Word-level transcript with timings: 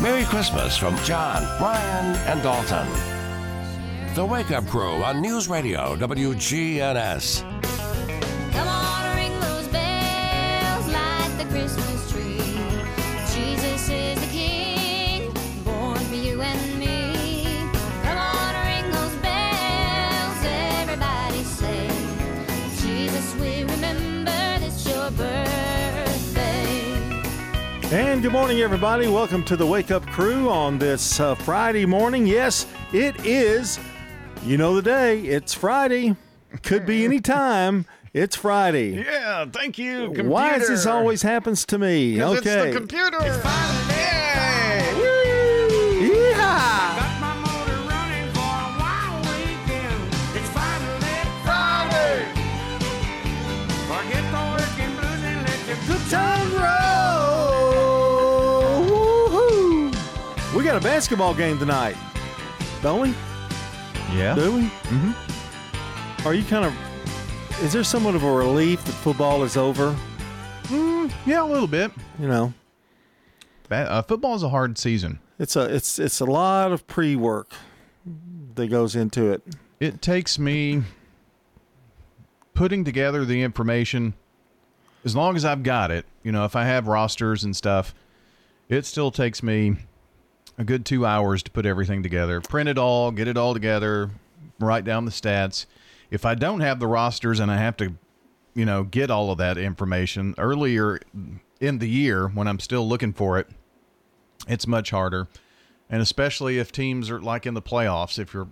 Merry 0.00 0.24
Christmas 0.26 0.76
from 0.76 0.96
John, 0.98 1.42
Brian, 1.58 2.14
and 2.28 2.40
Dalton. 2.40 2.86
The 4.14 4.24
Wake 4.24 4.52
Up 4.52 4.64
Crew 4.68 5.02
on 5.02 5.20
News 5.20 5.48
Radio 5.48 5.96
WGNS. 5.96 7.57
And 27.90 28.20
good 28.20 28.32
morning, 28.32 28.60
everybody. 28.60 29.06
Welcome 29.08 29.42
to 29.44 29.56
the 29.56 29.64
Wake 29.64 29.90
Up 29.90 30.04
Crew 30.08 30.50
on 30.50 30.78
this 30.78 31.20
uh, 31.20 31.34
Friday 31.34 31.86
morning. 31.86 32.26
Yes, 32.26 32.66
it 32.92 33.24
is. 33.24 33.80
You 34.44 34.58
know 34.58 34.74
the 34.74 34.82
day. 34.82 35.22
It's 35.22 35.54
Friday. 35.54 36.14
Could 36.62 36.84
be 36.84 37.06
any 37.06 37.18
time. 37.22 37.86
It's 38.12 38.36
Friday. 38.36 39.04
Yeah, 39.04 39.46
thank 39.46 39.78
you. 39.78 40.04
Computer. 40.08 40.28
Why 40.28 40.58
does 40.58 40.68
this 40.68 40.84
always 40.84 41.22
happens 41.22 41.64
to 41.66 41.78
me? 41.78 42.22
okay. 42.22 42.36
It's 42.36 42.44
the 42.44 42.72
computer. 42.78 43.16
It's 43.22 43.42
a 60.78 60.80
basketball 60.80 61.34
game 61.34 61.58
tonight, 61.58 61.96
don't 62.82 63.00
we? 63.00 63.08
Yeah. 64.16 64.36
Do 64.36 64.52
we? 64.54 64.60
Mm-hmm. 64.62 66.26
Are 66.26 66.34
you 66.34 66.44
kind 66.44 66.64
of? 66.64 67.62
Is 67.64 67.72
there 67.72 67.82
somewhat 67.82 68.14
of 68.14 68.22
a 68.22 68.32
relief 68.32 68.84
that 68.84 68.92
football 68.92 69.42
is 69.42 69.56
over? 69.56 69.96
Yeah, 71.26 71.42
a 71.42 71.46
little 71.46 71.66
bit. 71.66 71.90
You 72.20 72.28
know, 72.28 72.52
Uh, 73.68 74.02
football 74.02 74.36
is 74.36 74.44
a 74.44 74.50
hard 74.50 74.78
season. 74.78 75.18
it's 75.40 75.56
a 75.56 75.62
it's 75.74 75.98
it's 75.98 76.20
a 76.20 76.24
lot 76.24 76.70
of 76.70 76.86
pre 76.86 77.16
work 77.16 77.50
that 78.54 78.68
goes 78.68 78.94
into 78.94 79.32
it. 79.32 79.42
It 79.80 80.00
takes 80.00 80.38
me 80.38 80.84
putting 82.54 82.84
together 82.84 83.24
the 83.24 83.42
information 83.42 84.14
as 85.04 85.16
long 85.16 85.34
as 85.34 85.44
I've 85.44 85.64
got 85.64 85.90
it. 85.90 86.06
You 86.22 86.30
know, 86.30 86.44
if 86.44 86.54
I 86.54 86.66
have 86.66 86.86
rosters 86.86 87.42
and 87.42 87.56
stuff, 87.56 87.96
it 88.68 88.86
still 88.86 89.10
takes 89.10 89.42
me 89.42 89.76
a 90.58 90.64
good 90.64 90.84
two 90.84 91.06
hours 91.06 91.42
to 91.44 91.50
put 91.50 91.64
everything 91.64 92.02
together, 92.02 92.40
print 92.40 92.68
it 92.68 92.76
all, 92.76 93.12
get 93.12 93.28
it 93.28 93.36
all 93.36 93.54
together, 93.54 94.10
write 94.58 94.84
down 94.84 95.04
the 95.04 95.10
stats. 95.10 95.66
If 96.10 96.24
I 96.26 96.34
don't 96.34 96.60
have 96.60 96.80
the 96.80 96.86
rosters 96.86 97.38
and 97.38 97.50
I 97.50 97.58
have 97.58 97.76
to, 97.78 97.94
you 98.54 98.64
know, 98.64 98.82
get 98.82 99.10
all 99.10 99.30
of 99.30 99.38
that 99.38 99.56
information 99.56 100.34
earlier 100.36 101.00
in 101.60 101.78
the 101.78 101.88
year 101.88 102.28
when 102.28 102.48
I'm 102.48 102.58
still 102.58 102.86
looking 102.86 103.12
for 103.12 103.38
it, 103.38 103.46
it's 104.48 104.66
much 104.66 104.90
harder. 104.90 105.28
And 105.88 106.02
especially 106.02 106.58
if 106.58 106.72
teams 106.72 107.08
are 107.08 107.20
like 107.20 107.46
in 107.46 107.54
the 107.54 107.62
playoffs, 107.62 108.18
if 108.18 108.34
you're 108.34 108.48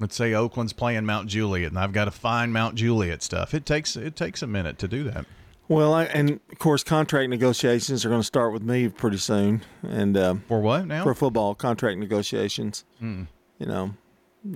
let's 0.00 0.16
say 0.16 0.34
Oakland's 0.34 0.72
playing 0.72 1.06
Mount 1.06 1.28
Juliet 1.28 1.70
and 1.70 1.78
I've 1.78 1.92
got 1.92 2.06
to 2.06 2.10
find 2.10 2.52
Mount 2.52 2.74
Juliet 2.74 3.22
stuff. 3.22 3.54
It 3.54 3.64
takes 3.64 3.96
it 3.96 4.16
takes 4.16 4.42
a 4.42 4.46
minute 4.46 4.78
to 4.78 4.88
do 4.88 5.04
that. 5.04 5.26
Well, 5.68 5.94
I, 5.94 6.04
and 6.04 6.40
of 6.50 6.58
course, 6.58 6.82
contract 6.84 7.30
negotiations 7.30 8.04
are 8.04 8.08
going 8.08 8.20
to 8.20 8.26
start 8.26 8.52
with 8.52 8.62
me 8.62 8.88
pretty 8.88 9.16
soon, 9.18 9.62
and 9.82 10.16
uh, 10.16 10.34
For 10.48 10.60
what 10.60 10.86
now? 10.86 11.02
for 11.04 11.14
football 11.14 11.54
contract 11.54 11.98
negotiations. 11.98 12.84
You 13.00 13.26
know, 13.60 13.94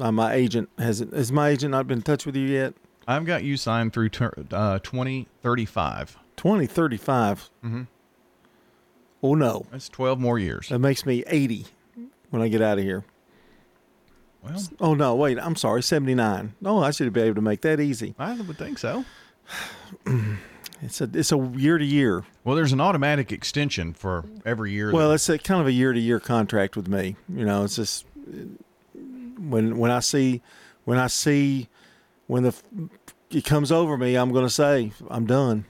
uh, 0.00 0.12
my 0.12 0.34
agent 0.34 0.68
has 0.78 0.98
has 0.98 1.30
my 1.32 1.48
agent 1.50 1.70
not 1.70 1.86
been 1.86 1.98
in 1.98 2.02
touch 2.02 2.26
with 2.26 2.36
you 2.36 2.46
yet? 2.46 2.74
I've 3.08 3.24
got 3.24 3.44
you 3.44 3.56
signed 3.56 3.92
through 3.92 4.10
uh, 4.52 4.78
2035. 4.80 6.16
Twenty 6.36 6.66
thirty 6.66 6.96
five. 6.98 7.48
Mm-hmm. 7.64 7.82
Oh 9.22 9.34
no, 9.34 9.64
That's 9.72 9.88
12 9.88 10.20
more 10.20 10.38
years. 10.38 10.68
that 10.68 10.78
makes 10.80 11.06
me 11.06 11.24
eighty 11.28 11.66
when 12.30 12.42
I 12.42 12.48
get 12.48 12.60
out 12.60 12.78
of 12.78 12.84
here. 12.84 13.04
Well, 14.42 14.62
Oh 14.80 14.94
no, 14.94 15.14
wait, 15.14 15.38
I'm 15.38 15.56
sorry, 15.56 15.82
seventy 15.82 16.14
nine. 16.14 16.54
No, 16.60 16.82
I 16.82 16.90
should 16.90 17.10
be 17.12 17.22
able 17.22 17.36
to 17.36 17.40
make 17.40 17.62
that 17.62 17.80
easy. 17.80 18.14
I 18.18 18.34
would 18.38 18.58
think 18.58 18.78
so. 18.78 19.04
It's 20.82 21.00
a 21.00 21.08
it's 21.12 21.32
a 21.32 21.38
year 21.56 21.78
to 21.78 21.84
year. 21.84 22.24
Well, 22.44 22.54
there's 22.56 22.72
an 22.72 22.80
automatic 22.80 23.32
extension 23.32 23.94
for 23.94 24.24
every 24.44 24.72
year. 24.72 24.92
Well, 24.92 25.08
that- 25.08 25.14
it's 25.16 25.28
a 25.28 25.38
kind 25.38 25.60
of 25.60 25.66
a 25.66 25.72
year 25.72 25.92
to 25.92 25.98
year 26.00 26.20
contract 26.20 26.76
with 26.76 26.86
me. 26.88 27.16
You 27.28 27.44
know, 27.44 27.64
it's 27.64 27.76
just 27.76 28.04
when 29.38 29.78
when 29.78 29.90
I 29.90 30.00
see 30.00 30.42
when 30.84 30.98
I 30.98 31.06
see 31.06 31.68
when 32.26 32.42
the 32.42 32.54
it 33.30 33.44
comes 33.44 33.72
over 33.72 33.96
me, 33.96 34.14
I'm 34.16 34.32
going 34.32 34.44
to 34.46 34.50
say 34.52 34.92
I'm 35.10 35.26
done. 35.26 35.64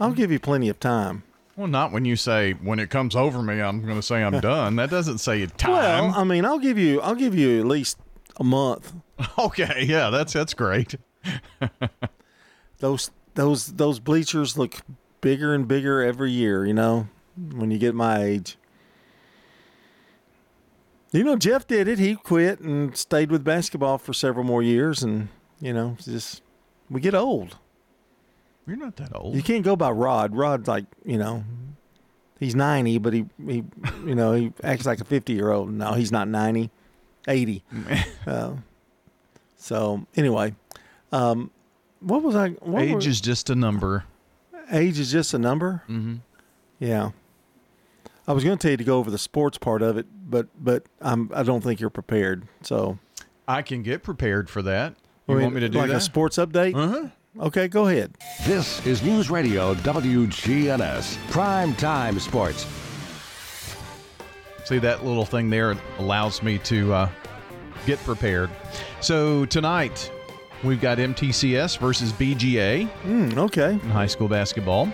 I'll 0.00 0.12
give 0.12 0.30
you 0.32 0.38
plenty 0.40 0.68
of 0.70 0.80
time. 0.80 1.24
well, 1.56 1.66
not 1.66 1.92
when 1.92 2.04
you 2.06 2.16
say 2.16 2.52
when 2.52 2.78
it 2.78 2.88
comes 2.88 3.14
over 3.14 3.42
me, 3.42 3.60
I'm 3.60 3.82
going 3.84 3.96
to 3.98 4.02
say 4.02 4.22
I'm 4.22 4.40
done. 4.40 4.76
That 4.76 4.88
doesn't 4.90 5.18
say 5.18 5.44
time. 5.46 5.72
Well, 6.06 6.14
I 6.16 6.24
mean, 6.24 6.44
I'll 6.44 6.58
give 6.58 6.78
you 6.78 7.00
I'll 7.02 7.14
give 7.14 7.34
you 7.34 7.60
at 7.60 7.66
least 7.66 7.98
a 8.38 8.44
month. 8.44 8.92
okay, 9.38 9.84
yeah, 9.86 10.08
that's 10.10 10.32
that's 10.32 10.54
great. 10.54 10.94
Those 12.78 13.10
those 13.34 13.68
those 13.72 13.98
bleachers 13.98 14.58
look 14.58 14.76
bigger 15.20 15.54
and 15.54 15.66
bigger 15.66 16.02
every 16.02 16.30
year. 16.30 16.64
You 16.64 16.74
know, 16.74 17.08
when 17.52 17.70
you 17.70 17.78
get 17.78 17.94
my 17.94 18.22
age. 18.22 18.56
You 21.12 21.24
know, 21.24 21.36
Jeff 21.36 21.66
did 21.66 21.88
it. 21.88 21.98
He 21.98 22.14
quit 22.14 22.60
and 22.60 22.96
stayed 22.96 23.32
with 23.32 23.42
basketball 23.42 23.98
for 23.98 24.12
several 24.12 24.44
more 24.44 24.62
years, 24.62 25.02
and 25.02 25.28
you 25.60 25.72
know, 25.72 25.96
just 26.00 26.42
we 26.88 27.00
get 27.00 27.14
old. 27.14 27.56
You're 28.66 28.76
not 28.76 28.96
that 28.96 29.14
old. 29.14 29.34
You 29.34 29.42
can't 29.42 29.64
go 29.64 29.74
by 29.74 29.90
Rod. 29.90 30.36
Rod's 30.36 30.68
like, 30.68 30.84
you 31.04 31.18
know, 31.18 31.44
he's 32.38 32.54
90, 32.54 32.98
but 32.98 33.12
he, 33.12 33.26
he 33.44 33.64
you 34.04 34.14
know, 34.14 34.34
he 34.34 34.52
acts 34.62 34.86
like 34.86 35.00
a 35.00 35.04
50 35.04 35.32
year 35.32 35.50
old. 35.50 35.72
No, 35.72 35.94
he's 35.94 36.12
not 36.12 36.28
90, 36.28 36.70
80. 37.26 37.64
uh, 38.26 38.52
so, 39.56 40.06
anyway, 40.16 40.54
um, 41.10 41.50
what 42.00 42.22
was 42.22 42.34
I? 42.36 42.50
What 42.50 42.82
Age 42.82 42.92
were- 42.94 43.00
is 43.00 43.20
just 43.20 43.50
a 43.50 43.54
number. 43.54 44.04
age 44.72 44.98
is 44.98 45.10
just 45.12 45.34
a 45.34 45.38
number? 45.38 45.82
Mm-hmm. 45.88 46.16
Yeah. 46.78 47.10
I 48.28 48.32
was 48.32 48.44
going 48.44 48.56
to 48.56 48.62
tell 48.62 48.70
you 48.70 48.76
to 48.76 48.84
go 48.84 48.98
over 48.98 49.10
the 49.10 49.18
sports 49.18 49.58
part 49.58 49.82
of 49.82 49.96
it, 49.98 50.06
but 50.28 50.48
but 50.62 50.84
I'm 51.00 51.30
I 51.34 51.42
don't 51.42 51.62
think 51.62 51.80
you're 51.80 51.90
prepared. 51.90 52.46
So 52.62 52.98
I 53.48 53.62
can 53.62 53.82
get 53.82 54.02
prepared 54.02 54.48
for 54.48 54.62
that. 54.62 54.94
You 55.26 55.34
I 55.34 55.38
mean, 55.38 55.42
want 55.44 55.54
me 55.56 55.60
to 55.62 55.68
do 55.68 55.78
like 55.78 55.88
that? 55.88 55.96
a 55.96 56.00
sports 56.00 56.36
update? 56.36 56.74
Uh 56.76 56.88
huh. 56.88 57.08
Okay, 57.46 57.68
go 57.68 57.86
ahead. 57.88 58.16
This 58.44 58.84
is 58.86 59.02
News 59.02 59.30
Radio 59.30 59.74
WGNS. 59.74 61.16
Prime 61.30 61.74
Time 61.76 62.18
Sports. 62.20 62.66
See 64.64 64.78
that 64.78 65.04
little 65.04 65.24
thing 65.24 65.50
there 65.50 65.76
allows 65.98 66.42
me 66.42 66.58
to 66.58 66.92
uh, 66.92 67.08
get 67.86 67.98
prepared. 68.04 68.50
So 69.00 69.44
tonight 69.46 70.10
we've 70.62 70.80
got 70.80 70.98
MTCS 70.98 71.78
versus 71.78 72.12
BGA 72.12 72.88
Mm, 73.04 73.36
okay. 73.38 73.72
in 73.72 73.80
high 73.90 74.06
school 74.06 74.28
basketball 74.28 74.88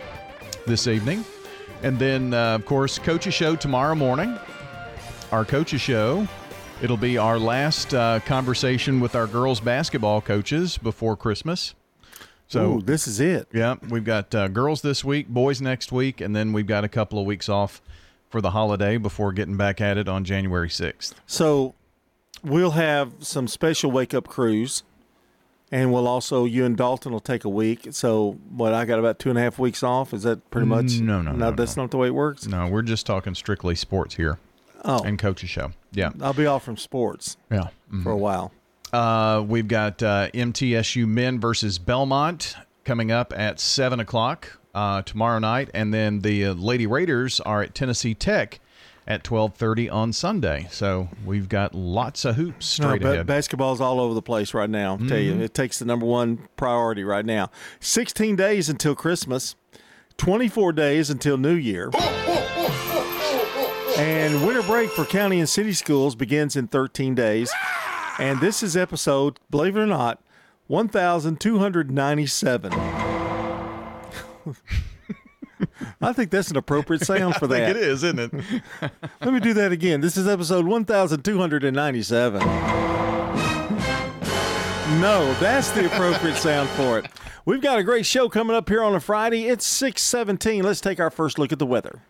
this 0.66 0.87
evening, 0.87 1.25
and 1.82 1.99
then 1.99 2.34
uh, 2.34 2.54
of 2.54 2.65
course 2.66 2.99
coaches 2.99 3.34
show 3.34 3.56
tomorrow 3.56 3.94
morning. 3.94 4.37
Our 5.32 5.44
coaches 5.44 5.81
show. 5.81 6.26
It'll 6.82 6.97
be 6.99 7.16
our 7.16 7.38
last 7.38 7.94
uh, 7.94 8.21
conversation 8.26 9.00
with 9.00 9.15
our 9.15 9.26
girls 9.26 9.60
basketball 9.60 10.21
coaches 10.21 10.76
before 10.78 11.16
Christmas. 11.16 11.75
So 12.49 12.75
Ooh, 12.75 12.82
this 12.82 13.09
is 13.09 13.19
it. 13.19 13.49
yeah, 13.53 13.76
we've 13.88 14.05
got 14.05 14.32
uh, 14.34 14.49
girls 14.49 14.82
this 14.82 15.03
week, 15.05 15.26
boys 15.28 15.60
next 15.60 15.91
week, 15.91 16.21
and 16.21 16.37
then 16.37 16.53
we've 16.53 16.66
got 16.66 16.84
a 16.84 16.88
couple 16.88 17.19
of 17.19 17.25
weeks 17.26 17.49
off 17.49 17.81
for 18.28 18.41
the 18.41 18.50
holiday 18.50 18.99
before 18.99 19.32
getting 19.32 19.56
back 19.56 19.81
at 19.81 19.96
it 19.96 20.06
on 20.08 20.23
January 20.25 20.69
6th. 20.69 21.14
So 21.26 21.75
we'll 22.44 22.73
have 22.73 23.14
some 23.20 23.49
special 23.49 23.91
wake 23.91 24.12
up 24.14 24.29
crews, 24.29 24.85
and 25.73 25.93
we'll 25.93 26.07
also 26.09 26.45
you 26.45 26.65
and 26.65 26.77
Dalton 26.77 27.13
will 27.13 27.21
take 27.21 27.45
a 27.45 27.49
week. 27.49 27.89
So 27.91 28.39
what 28.51 28.73
I 28.73 28.85
got 28.85 28.99
about 28.99 29.19
two 29.19 29.31
and 29.31 29.39
a 29.39 29.43
half 29.43 29.59
weeks 29.59 29.83
off. 29.83 30.13
Is 30.15 30.23
that 30.25 30.49
pretty 30.51 30.67
much? 30.67 31.01
No, 31.01 31.23
no, 31.23 31.33
no, 31.33 31.51
That's 31.53 31.77
no. 31.77 31.83
not 31.85 31.91
the 31.91 31.97
way 31.99 32.09
it 32.09 32.15
works. 32.15 32.47
No, 32.47 32.69
we're 32.69 32.83
just 32.83 33.07
talking 33.07 33.35
strictly 33.35 33.75
sports 33.75 34.15
here 34.17 34.39
Oh, 34.85 35.03
and 35.03 35.19
coaches 35.19 35.51
show. 35.51 35.73
Yeah. 35.93 36.11
I'll 36.21 36.33
be 36.33 36.47
off 36.47 36.65
from 36.65 36.77
sports 36.77 37.37
Yeah. 37.51 37.69
for 38.03 38.13
a 38.13 38.17
while. 38.17 38.53
Uh, 38.93 39.45
we've 39.47 39.67
got 39.69 40.03
uh, 40.03 40.29
MTSU 40.33 41.07
men 41.09 41.41
versus 41.41 41.79
Belmont 41.79 42.55
coming 42.85 43.11
up 43.11 43.33
at 43.37 43.59
7 43.59 43.99
o'clock 43.99 44.59
uh, 44.75 45.03
tomorrow 45.03 45.41
night. 45.41 45.71
And 45.75 45.93
then 45.93 46.21
the 46.21 46.47
uh, 46.47 46.55
Lady 46.55 46.87
Raiders 46.87 47.41
are 47.41 47.63
at 47.63 47.75
Tennessee 47.75 48.15
Tech 48.15 48.61
at 49.06 49.23
12.30 49.23 49.93
on 49.93 50.12
Sunday. 50.12 50.67
So 50.70 51.08
we've 51.25 51.49
got 51.49 51.75
lots 51.75 52.25
of 52.25 52.35
hoops 52.37 52.79
No, 52.81 52.88
straight 52.88 53.03
ba- 53.03 53.12
ahead. 53.12 53.26
basketball's 53.26 53.81
all 53.81 54.00
over 54.00 54.14
the 54.14 54.23
place 54.23 54.53
right 54.53 54.69
now. 54.69 54.99
I'll 55.00 55.08
tell 55.08 55.19
you, 55.19 55.35
mm-hmm. 55.35 55.43
it 55.43 55.55
takes 55.55 55.79
the 55.79 55.85
number 55.85 56.06
one 56.06 56.49
priority 56.56 57.05
right 57.05 57.25
now. 57.25 57.50
16 57.81 58.35
days 58.37 58.69
until 58.69 58.94
Christmas, 58.97 59.55
24 60.17 60.73
days 60.73 61.11
until 61.11 61.38
New 61.38 61.55
Year. 61.55 61.91
And 63.99 64.47
winter 64.47 64.62
break 64.62 64.91
for 64.91 65.05
county 65.05 65.38
and 65.38 65.49
city 65.49 65.73
schools 65.73 66.14
begins 66.14 66.56
in 66.56 66.67
13 66.69 67.14
days. 67.14 67.50
And 68.19 68.41
this 68.41 68.62
is 68.62 68.76
episode, 68.76 69.38
believe 69.50 69.76
it 69.76 69.81
or 69.81 69.87
not, 69.87 70.23
1297. 70.67 72.73
I 76.00 76.12
think 76.12 76.31
that's 76.31 76.50
an 76.50 76.56
appropriate 76.56 77.03
sound 77.06 77.37
for 77.37 77.47
I 77.47 77.49
think 77.49 77.67
that. 77.67 77.70
it 77.70 77.76
is, 77.76 78.05
isn't 78.05 78.19
it? 78.19 78.32
Let 79.20 79.32
me 79.32 79.41
do 79.41 79.55
that 79.55 79.73
again. 79.73 80.00
This 80.00 80.17
is 80.17 80.29
episode 80.29 80.67
1297. 80.67 82.41
No, 85.00 85.35
that's 85.41 85.70
the 85.73 85.87
appropriate 85.87 86.37
sound 86.37 86.69
for 86.70 86.99
it. 86.99 87.06
We've 87.44 87.61
got 87.61 87.79
a 87.79 87.82
great 87.82 88.06
show 88.06 88.29
coming 88.29 88.56
up 88.56 88.69
here 88.69 88.82
on 88.82 88.94
a 88.94 89.00
Friday. 89.00 89.47
It's 89.49 89.67
617. 89.67 90.62
Let's 90.64 90.81
take 90.81 91.00
our 91.00 91.11
first 91.11 91.38
look 91.38 91.53
at 91.53 91.58
the 91.58 91.67
weather. 91.67 92.00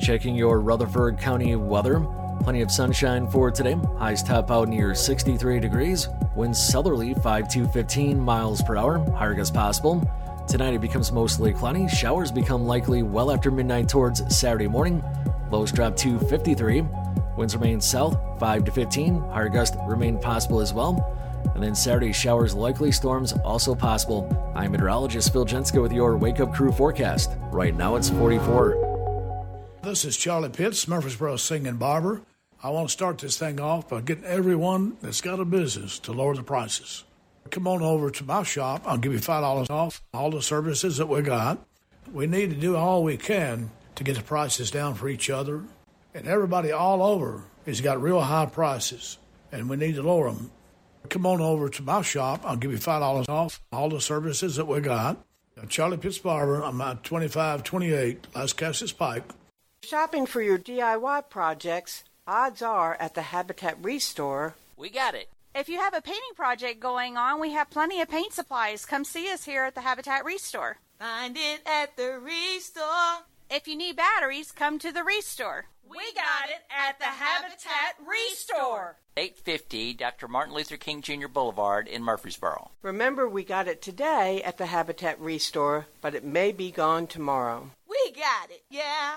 Checking 0.00 0.34
your 0.34 0.60
Rutherford 0.60 1.18
County 1.18 1.56
weather. 1.56 2.00
Plenty 2.42 2.60
of 2.60 2.70
sunshine 2.70 3.28
for 3.30 3.50
today. 3.50 3.76
Highs 3.98 4.22
top 4.22 4.50
out 4.50 4.68
near 4.68 4.94
63 4.94 5.58
degrees. 5.58 6.08
Winds 6.36 6.62
southerly 6.62 7.14
5 7.14 7.48
to 7.48 7.66
15 7.68 8.20
miles 8.20 8.62
per 8.62 8.76
hour. 8.76 8.98
Higher 9.12 9.34
gusts 9.34 9.50
possible. 9.54 10.08
Tonight 10.48 10.74
it 10.74 10.80
becomes 10.80 11.10
mostly 11.10 11.52
cloudy. 11.52 11.88
Showers 11.88 12.30
become 12.30 12.66
likely 12.66 13.02
well 13.02 13.32
after 13.32 13.50
midnight 13.50 13.88
towards 13.88 14.22
Saturday 14.34 14.68
morning. 14.68 15.02
Lows 15.50 15.72
drop 15.72 15.96
to 15.96 16.20
53. 16.20 16.82
Winds 17.36 17.56
remain 17.56 17.80
south 17.80 18.16
5 18.38 18.64
to 18.64 18.70
15. 18.70 19.20
Higher 19.30 19.48
gusts 19.48 19.76
remain 19.86 20.18
possible 20.18 20.60
as 20.60 20.72
well. 20.72 21.12
And 21.54 21.62
then 21.62 21.74
Saturday 21.74 22.12
showers 22.12 22.54
likely, 22.54 22.92
storms 22.92 23.32
also 23.44 23.74
possible. 23.74 24.52
I'm 24.54 24.72
meteorologist 24.72 25.32
Phil 25.32 25.44
Jenska 25.44 25.82
with 25.82 25.92
your 25.92 26.16
Wake 26.16 26.38
Up 26.38 26.54
Crew 26.54 26.70
forecast. 26.70 27.32
Right 27.50 27.74
now 27.74 27.96
it's 27.96 28.10
44. 28.10 29.78
This 29.82 30.04
is 30.04 30.16
Charlie 30.16 30.48
Pitts, 30.48 30.86
Murfreesboro 30.86 31.36
Singing 31.36 31.76
Barber. 31.76 32.22
I 32.62 32.70
want 32.70 32.88
to 32.88 32.92
start 32.92 33.18
this 33.18 33.36
thing 33.36 33.60
off 33.60 33.88
by 33.88 34.00
getting 34.00 34.24
everyone 34.24 34.96
that's 35.02 35.20
got 35.20 35.40
a 35.40 35.44
business 35.44 35.98
to 36.00 36.12
lower 36.12 36.34
the 36.34 36.42
prices. 36.42 37.04
Come 37.50 37.66
on 37.68 37.82
over 37.82 38.10
to 38.10 38.24
my 38.24 38.42
shop. 38.42 38.82
I'll 38.84 38.98
give 38.98 39.12
you 39.12 39.18
$5 39.18 39.70
off 39.70 40.02
all 40.12 40.30
the 40.30 40.42
services 40.42 40.96
that 40.98 41.06
we 41.06 41.22
got. 41.22 41.64
We 42.12 42.26
need 42.26 42.50
to 42.50 42.56
do 42.56 42.76
all 42.76 43.02
we 43.02 43.16
can 43.16 43.70
to 43.94 44.04
get 44.04 44.16
the 44.16 44.22
prices 44.22 44.70
down 44.70 44.94
for 44.94 45.08
each 45.08 45.30
other. 45.30 45.62
And 46.14 46.26
everybody 46.26 46.72
all 46.72 47.02
over 47.02 47.44
has 47.66 47.80
got 47.80 48.00
real 48.00 48.20
high 48.20 48.46
prices, 48.46 49.18
and 49.52 49.68
we 49.68 49.76
need 49.76 49.96
to 49.96 50.02
lower 50.02 50.30
them. 50.30 50.50
Come 51.08 51.26
on 51.26 51.40
over 51.40 51.68
to 51.68 51.82
my 51.82 52.02
shop. 52.02 52.42
I'll 52.44 52.56
give 52.56 52.72
you 52.72 52.78
$5 52.78 53.28
off 53.28 53.60
all 53.72 53.88
the 53.88 54.00
services 54.00 54.56
that 54.56 54.66
we 54.66 54.80
got. 54.80 55.22
Charlie 55.68 55.96
Pitts 55.96 56.18
Barber. 56.18 56.62
I'm 56.62 56.80
at 56.80 57.04
2528 57.04 58.32
Lascassas 58.34 58.96
Pike. 58.96 59.24
Shopping 59.82 60.26
for 60.26 60.42
your 60.42 60.58
DIY 60.58 61.30
projects, 61.30 62.04
odds 62.26 62.60
are 62.60 62.96
at 63.00 63.14
the 63.14 63.22
Habitat 63.22 63.78
Restore. 63.80 64.54
We 64.76 64.90
got 64.90 65.14
it. 65.14 65.28
If 65.56 65.70
you 65.70 65.78
have 65.78 65.94
a 65.94 66.02
painting 66.02 66.34
project 66.36 66.80
going 66.80 67.16
on, 67.16 67.40
we 67.40 67.52
have 67.52 67.70
plenty 67.70 68.02
of 68.02 68.10
paint 68.10 68.34
supplies. 68.34 68.84
Come 68.84 69.04
see 69.04 69.32
us 69.32 69.46
here 69.46 69.64
at 69.64 69.74
the 69.74 69.80
Habitat 69.80 70.22
Restore. 70.22 70.76
Find 70.98 71.34
it 71.34 71.62
at 71.64 71.96
the 71.96 72.18
Restore. 72.18 73.24
If 73.50 73.66
you 73.66 73.74
need 73.74 73.96
batteries, 73.96 74.52
come 74.52 74.78
to 74.80 74.92
the 74.92 75.02
Restore. 75.02 75.64
We 75.88 76.12
got 76.14 76.50
it 76.50 76.62
at 76.70 76.98
the 76.98 77.06
Habitat 77.06 77.94
Restore. 78.06 78.96
850 79.16 79.94
Dr. 79.94 80.28
Martin 80.28 80.52
Luther 80.52 80.76
King 80.76 81.00
Jr. 81.00 81.28
Boulevard 81.28 81.88
in 81.88 82.02
Murfreesboro. 82.02 82.72
Remember, 82.82 83.26
we 83.26 83.42
got 83.42 83.66
it 83.66 83.80
today 83.80 84.42
at 84.42 84.58
the 84.58 84.66
Habitat 84.66 85.18
Restore, 85.18 85.86
but 86.02 86.14
it 86.14 86.22
may 86.22 86.52
be 86.52 86.70
gone 86.70 87.06
tomorrow. 87.06 87.70
We 87.88 88.12
got 88.12 88.50
it, 88.50 88.64
yeah. 88.68 89.14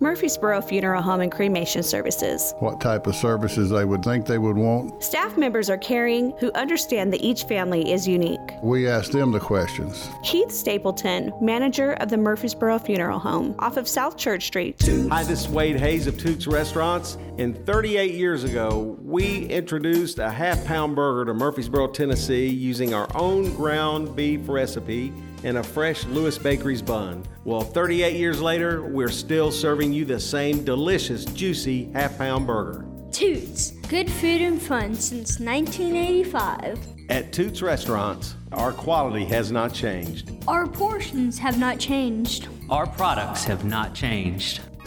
Murfreesboro 0.00 0.60
Funeral 0.60 1.02
Home 1.02 1.22
and 1.22 1.32
Cremation 1.32 1.82
Services. 1.82 2.54
What 2.60 2.80
type 2.80 3.08
of 3.08 3.16
services 3.16 3.70
they 3.70 3.84
would 3.84 4.04
think 4.04 4.26
they 4.26 4.38
would 4.38 4.56
want. 4.56 5.02
Staff 5.02 5.36
members 5.36 5.68
are 5.68 5.76
caring 5.76 6.30
who 6.38 6.52
understand 6.52 7.12
that 7.12 7.20
each 7.20 7.42
family 7.44 7.90
is 7.90 8.06
unique. 8.06 8.38
We 8.62 8.86
ask 8.86 9.10
them 9.10 9.32
the 9.32 9.40
questions. 9.40 10.08
Keith 10.22 10.52
Stapleton, 10.52 11.32
manager 11.40 11.94
of 11.94 12.10
the 12.10 12.16
Murfreesboro 12.16 12.78
Funeral 12.78 13.18
Home, 13.18 13.56
off 13.58 13.76
of 13.76 13.88
South 13.88 14.16
Church 14.16 14.46
Street. 14.46 14.80
Hi, 15.10 15.24
this 15.24 15.40
is 15.40 15.48
Wade 15.48 15.80
Hayes 15.80 16.06
of 16.06 16.16
Toots 16.16 16.46
Restaurants. 16.46 17.18
And 17.38 17.66
38 17.66 18.14
years 18.14 18.44
ago, 18.44 18.96
we 19.02 19.46
introduced 19.46 20.20
a 20.20 20.30
half 20.30 20.64
pound 20.64 20.94
burger 20.94 21.24
to 21.24 21.34
Murfreesboro, 21.34 21.88
Tennessee 21.88 22.46
using 22.46 22.94
our 22.94 23.08
own 23.16 23.52
ground 23.54 24.14
beef 24.14 24.48
recipe 24.48 25.12
and 25.44 25.58
a 25.58 25.62
fresh 25.62 26.04
Lewis 26.06 26.38
Bakery's 26.38 26.82
bun. 26.82 27.24
Well, 27.44 27.60
38 27.60 28.16
years 28.16 28.40
later, 28.40 28.82
we're 28.82 29.10
still 29.10 29.50
serving 29.50 29.92
you 29.92 30.04
the 30.04 30.20
same 30.20 30.64
delicious, 30.64 31.24
juicy 31.24 31.90
half 31.92 32.18
pound 32.18 32.46
burger. 32.46 32.84
Toots, 33.10 33.72
good 33.88 34.10
food 34.10 34.42
and 34.42 34.60
fun 34.60 34.94
since 34.94 35.40
1985. 35.40 36.78
At 37.08 37.32
Toots 37.32 37.62
Restaurants, 37.62 38.34
our 38.52 38.72
quality 38.72 39.24
has 39.26 39.50
not 39.50 39.72
changed. 39.72 40.30
Our 40.46 40.66
portions 40.66 41.38
have 41.38 41.58
not 41.58 41.78
changed. 41.78 42.48
Our 42.68 42.86
products 42.86 43.44
have 43.44 43.64
not 43.64 43.94
changed. 43.94 44.60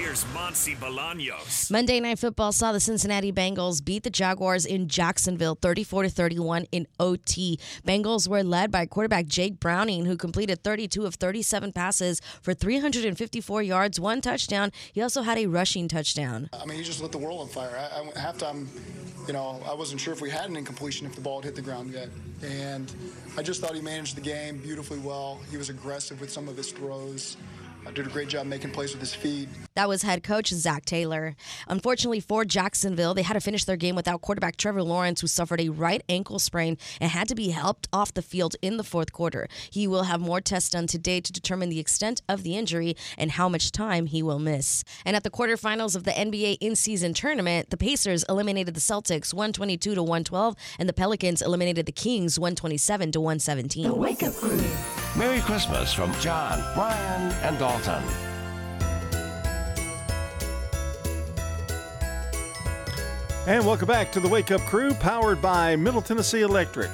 Here's 0.00 0.24
Monsi 0.32 0.74
Bolaños. 0.78 1.70
Monday 1.70 2.00
Night 2.00 2.18
Football 2.18 2.52
saw 2.52 2.72
the 2.72 2.80
Cincinnati 2.80 3.30
Bengals 3.30 3.84
beat 3.84 4.02
the 4.02 4.08
Jaguars 4.08 4.64
in 4.64 4.88
Jacksonville 4.88 5.58
34 5.60 6.04
to 6.04 6.08
31 6.08 6.64
in 6.72 6.86
OT. 6.98 7.60
Bengals 7.86 8.26
were 8.26 8.42
led 8.42 8.70
by 8.70 8.86
quarterback 8.86 9.26
Jake 9.26 9.60
Browning, 9.60 10.06
who 10.06 10.16
completed 10.16 10.64
32 10.64 11.04
of 11.04 11.16
37 11.16 11.72
passes 11.72 12.22
for 12.40 12.54
354 12.54 13.62
yards, 13.62 14.00
one 14.00 14.22
touchdown. 14.22 14.72
He 14.90 15.02
also 15.02 15.20
had 15.20 15.36
a 15.36 15.44
rushing 15.44 15.86
touchdown. 15.86 16.48
I 16.54 16.64
mean, 16.64 16.78
he 16.78 16.82
just 16.82 17.02
lit 17.02 17.12
the 17.12 17.18
world 17.18 17.42
on 17.42 17.48
fire. 17.48 17.76
I, 17.76 18.00
I, 18.00 18.32
halftime, 18.32 18.68
you 19.26 19.34
know, 19.34 19.60
I 19.68 19.74
wasn't 19.74 20.00
sure 20.00 20.14
if 20.14 20.22
we 20.22 20.30
had 20.30 20.48
an 20.48 20.56
incompletion 20.56 21.06
if 21.06 21.14
the 21.14 21.20
ball 21.20 21.42
had 21.42 21.44
hit 21.44 21.56
the 21.56 21.62
ground 21.62 21.92
yet. 21.92 22.08
And 22.42 22.90
I 23.36 23.42
just 23.42 23.60
thought 23.60 23.74
he 23.74 23.82
managed 23.82 24.16
the 24.16 24.22
game 24.22 24.56
beautifully 24.56 24.98
well. 24.98 25.40
He 25.50 25.58
was 25.58 25.68
aggressive 25.68 26.22
with 26.22 26.30
some 26.30 26.48
of 26.48 26.56
his 26.56 26.72
throws. 26.72 27.36
I 27.86 27.92
did 27.92 28.06
a 28.06 28.10
great 28.10 28.28
job 28.28 28.46
making 28.46 28.70
plays 28.70 28.92
with 28.92 29.00
his 29.00 29.14
feet. 29.14 29.48
That 29.74 29.88
was 29.88 30.02
head 30.02 30.22
coach 30.22 30.48
Zac 30.50 30.84
Taylor. 30.84 31.34
Unfortunately 31.66 32.20
for 32.20 32.44
Jacksonville, 32.44 33.14
they 33.14 33.22
had 33.22 33.34
to 33.34 33.40
finish 33.40 33.64
their 33.64 33.76
game 33.76 33.96
without 33.96 34.20
quarterback 34.20 34.56
Trevor 34.56 34.82
Lawrence, 34.82 35.20
who 35.20 35.26
suffered 35.26 35.60
a 35.60 35.70
right 35.70 36.02
ankle 36.08 36.38
sprain 36.38 36.76
and 37.00 37.10
had 37.10 37.28
to 37.28 37.34
be 37.34 37.48
helped 37.50 37.88
off 37.92 38.12
the 38.14 38.22
field 38.22 38.54
in 38.62 38.76
the 38.76 38.84
fourth 38.84 39.12
quarter. 39.12 39.48
He 39.70 39.86
will 39.86 40.04
have 40.04 40.20
more 40.20 40.40
tests 40.40 40.70
done 40.70 40.86
today 40.86 41.20
to 41.20 41.32
determine 41.32 41.68
the 41.68 41.80
extent 41.80 42.22
of 42.28 42.42
the 42.42 42.56
injury 42.56 42.96
and 43.16 43.32
how 43.32 43.48
much 43.48 43.72
time 43.72 44.06
he 44.06 44.22
will 44.22 44.38
miss. 44.38 44.84
And 45.04 45.16
at 45.16 45.24
the 45.24 45.30
quarterfinals 45.30 45.96
of 45.96 46.04
the 46.04 46.12
NBA 46.12 46.58
in-season 46.60 47.14
tournament, 47.14 47.70
the 47.70 47.76
Pacers 47.76 48.24
eliminated 48.28 48.74
the 48.74 48.80
Celtics 48.80 49.32
122 49.32 49.94
to 49.94 50.02
112, 50.02 50.54
and 50.78 50.88
the 50.88 50.92
Pelicans 50.92 51.42
eliminated 51.42 51.86
the 51.86 51.92
Kings 51.92 52.38
127 52.38 53.12
to 53.12 53.20
117. 53.20 53.84
The 53.84 53.94
Wake 53.94 54.22
Up 54.22 54.34
Crew. 54.34 54.60
Merry 55.20 55.40
Christmas 55.42 55.92
from 55.92 56.14
John, 56.14 56.64
Brian, 56.72 57.30
and 57.42 57.58
Dalton. 57.58 58.02
And 63.46 63.66
welcome 63.66 63.86
back 63.86 64.10
to 64.12 64.20
the 64.20 64.28
Wake 64.28 64.50
Up 64.50 64.62
Crew, 64.62 64.94
powered 64.94 65.42
by 65.42 65.76
Middle 65.76 66.00
Tennessee 66.00 66.40
Electric. 66.40 66.90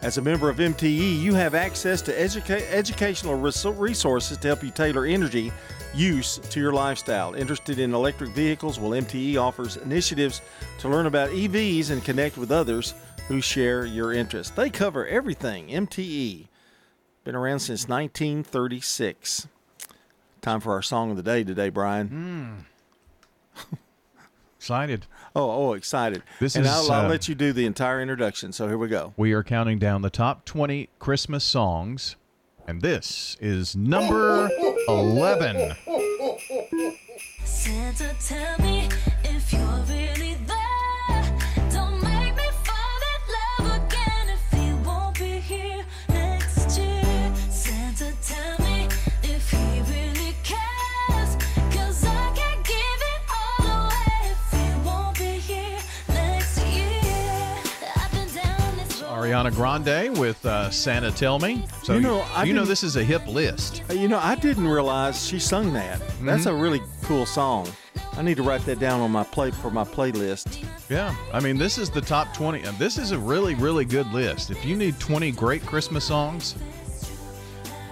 As 0.00 0.16
a 0.16 0.22
member 0.22 0.48
of 0.48 0.56
MTE, 0.56 1.20
you 1.20 1.34
have 1.34 1.54
access 1.54 2.00
to 2.00 2.14
educa- 2.14 2.66
educational 2.70 3.34
resources 3.34 4.38
to 4.38 4.48
help 4.48 4.62
you 4.62 4.70
tailor 4.70 5.04
energy 5.04 5.52
use 5.94 6.38
to 6.38 6.58
your 6.58 6.72
lifestyle. 6.72 7.34
Interested 7.34 7.78
in 7.78 7.92
electric 7.92 8.30
vehicles? 8.30 8.80
Well, 8.80 8.92
MTE 8.92 9.36
offers 9.36 9.76
initiatives 9.76 10.40
to 10.78 10.88
learn 10.88 11.04
about 11.04 11.28
EVs 11.28 11.90
and 11.90 12.02
connect 12.02 12.38
with 12.38 12.50
others 12.50 12.94
who 13.28 13.42
share 13.42 13.84
your 13.84 14.14
interest. 14.14 14.56
They 14.56 14.70
cover 14.70 15.06
everything. 15.06 15.68
MTE. 15.68 16.46
Been 17.26 17.34
around 17.34 17.58
since 17.58 17.88
1936. 17.88 19.48
Time 20.42 20.60
for 20.60 20.74
our 20.74 20.80
song 20.80 21.10
of 21.10 21.16
the 21.16 21.24
day 21.24 21.42
today, 21.42 21.70
Brian. 21.70 22.66
Excited. 24.60 25.06
Oh, 25.34 25.50
oh, 25.50 25.72
excited. 25.72 26.22
This 26.38 26.54
and 26.54 26.64
is, 26.64 26.70
I'll, 26.70 26.92
I'll 26.92 27.06
uh, 27.06 27.08
let 27.08 27.28
you 27.28 27.34
do 27.34 27.52
the 27.52 27.66
entire 27.66 28.00
introduction. 28.00 28.52
So 28.52 28.68
here 28.68 28.78
we 28.78 28.86
go. 28.86 29.12
We 29.16 29.32
are 29.32 29.42
counting 29.42 29.80
down 29.80 30.02
the 30.02 30.10
top 30.10 30.44
20 30.44 30.88
Christmas 31.00 31.42
songs, 31.42 32.14
and 32.64 32.80
this 32.80 33.36
is 33.40 33.74
number 33.74 34.48
11. 34.88 35.74
Santa, 37.44 38.14
Ariana 59.26 59.52
Grande 59.52 60.16
with 60.18 60.44
uh, 60.46 60.70
Santa 60.70 61.10
Tell 61.10 61.40
Me. 61.40 61.64
So 61.82 61.94
You 61.94 62.00
know, 62.00 62.20
I 62.32 62.44
you 62.44 62.52
know 62.52 62.64
this 62.64 62.84
is 62.84 62.94
a 62.94 63.02
hip 63.02 63.26
list. 63.26 63.82
Uh, 63.90 63.94
You 63.94 64.06
know, 64.06 64.18
I 64.18 64.36
didn't 64.36 64.68
realize 64.68 65.26
she 65.26 65.40
sung 65.40 65.72
that. 65.72 66.00
That's 66.22 66.46
a 66.46 66.54
really 66.54 66.80
cool 67.02 67.26
song. 67.26 67.68
I 68.16 68.22
need 68.22 68.36
to 68.36 68.44
write 68.44 68.64
that 68.66 68.78
down 68.78 69.00
on 69.00 69.10
my 69.10 69.24
plate 69.24 69.54
for 69.54 69.70
my 69.70 69.82
playlist. 69.82 70.64
Yeah, 70.88 71.14
I 71.32 71.40
mean 71.40 71.58
this 71.58 71.76
is 71.76 71.90
the 71.90 72.00
top 72.00 72.34
20. 72.34 72.62
And 72.62 72.78
this 72.78 72.98
is 72.98 73.10
a 73.10 73.18
really 73.18 73.54
really 73.56 73.84
good 73.84 74.06
list. 74.12 74.50
If 74.50 74.64
you 74.64 74.76
need 74.76 74.98
20 75.00 75.32
great 75.32 75.62
Christmas 75.66 76.04
songs, 76.04 76.54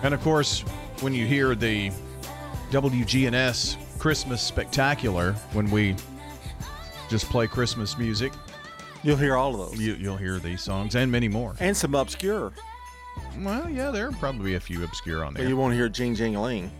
and 0.05 0.15
of 0.15 0.21
course 0.23 0.61
when 1.01 1.13
you 1.15 1.27
hear 1.27 1.57
the 1.57 1.91
WGNS 2.71 3.77
Christmas 3.99 4.41
Spectacular 4.41 5.33
when 5.53 5.69
we 5.71 5.97
just 7.11 7.29
play 7.29 7.47
Christmas 7.49 7.99
music, 7.99 8.33
you'll 9.05 9.17
hear 9.17 9.37
all 9.37 9.53
of 9.61 9.71
those. 9.71 9.81
You, 9.81 9.95
you'll 9.95 10.17
hear 10.17 10.39
these 10.39 10.61
songs 10.63 10.95
and 10.97 11.11
many 11.13 11.29
more. 11.29 11.55
And 11.61 11.77
some 11.77 11.95
obscure. 11.95 12.53
Well, 13.39 13.69
yeah, 13.71 13.91
there 13.91 14.09
will 14.11 14.17
probably 14.19 14.45
be 14.45 14.55
a 14.55 14.61
few 14.61 14.83
obscure 14.85 15.25
on 15.25 15.35
But 15.35 15.41
there. 15.41 15.49
you 15.49 15.57
won't 15.57 15.75
hear 15.75 15.89
Jing 15.89 16.15
Jing 16.15 16.35
Ling. 16.35 16.71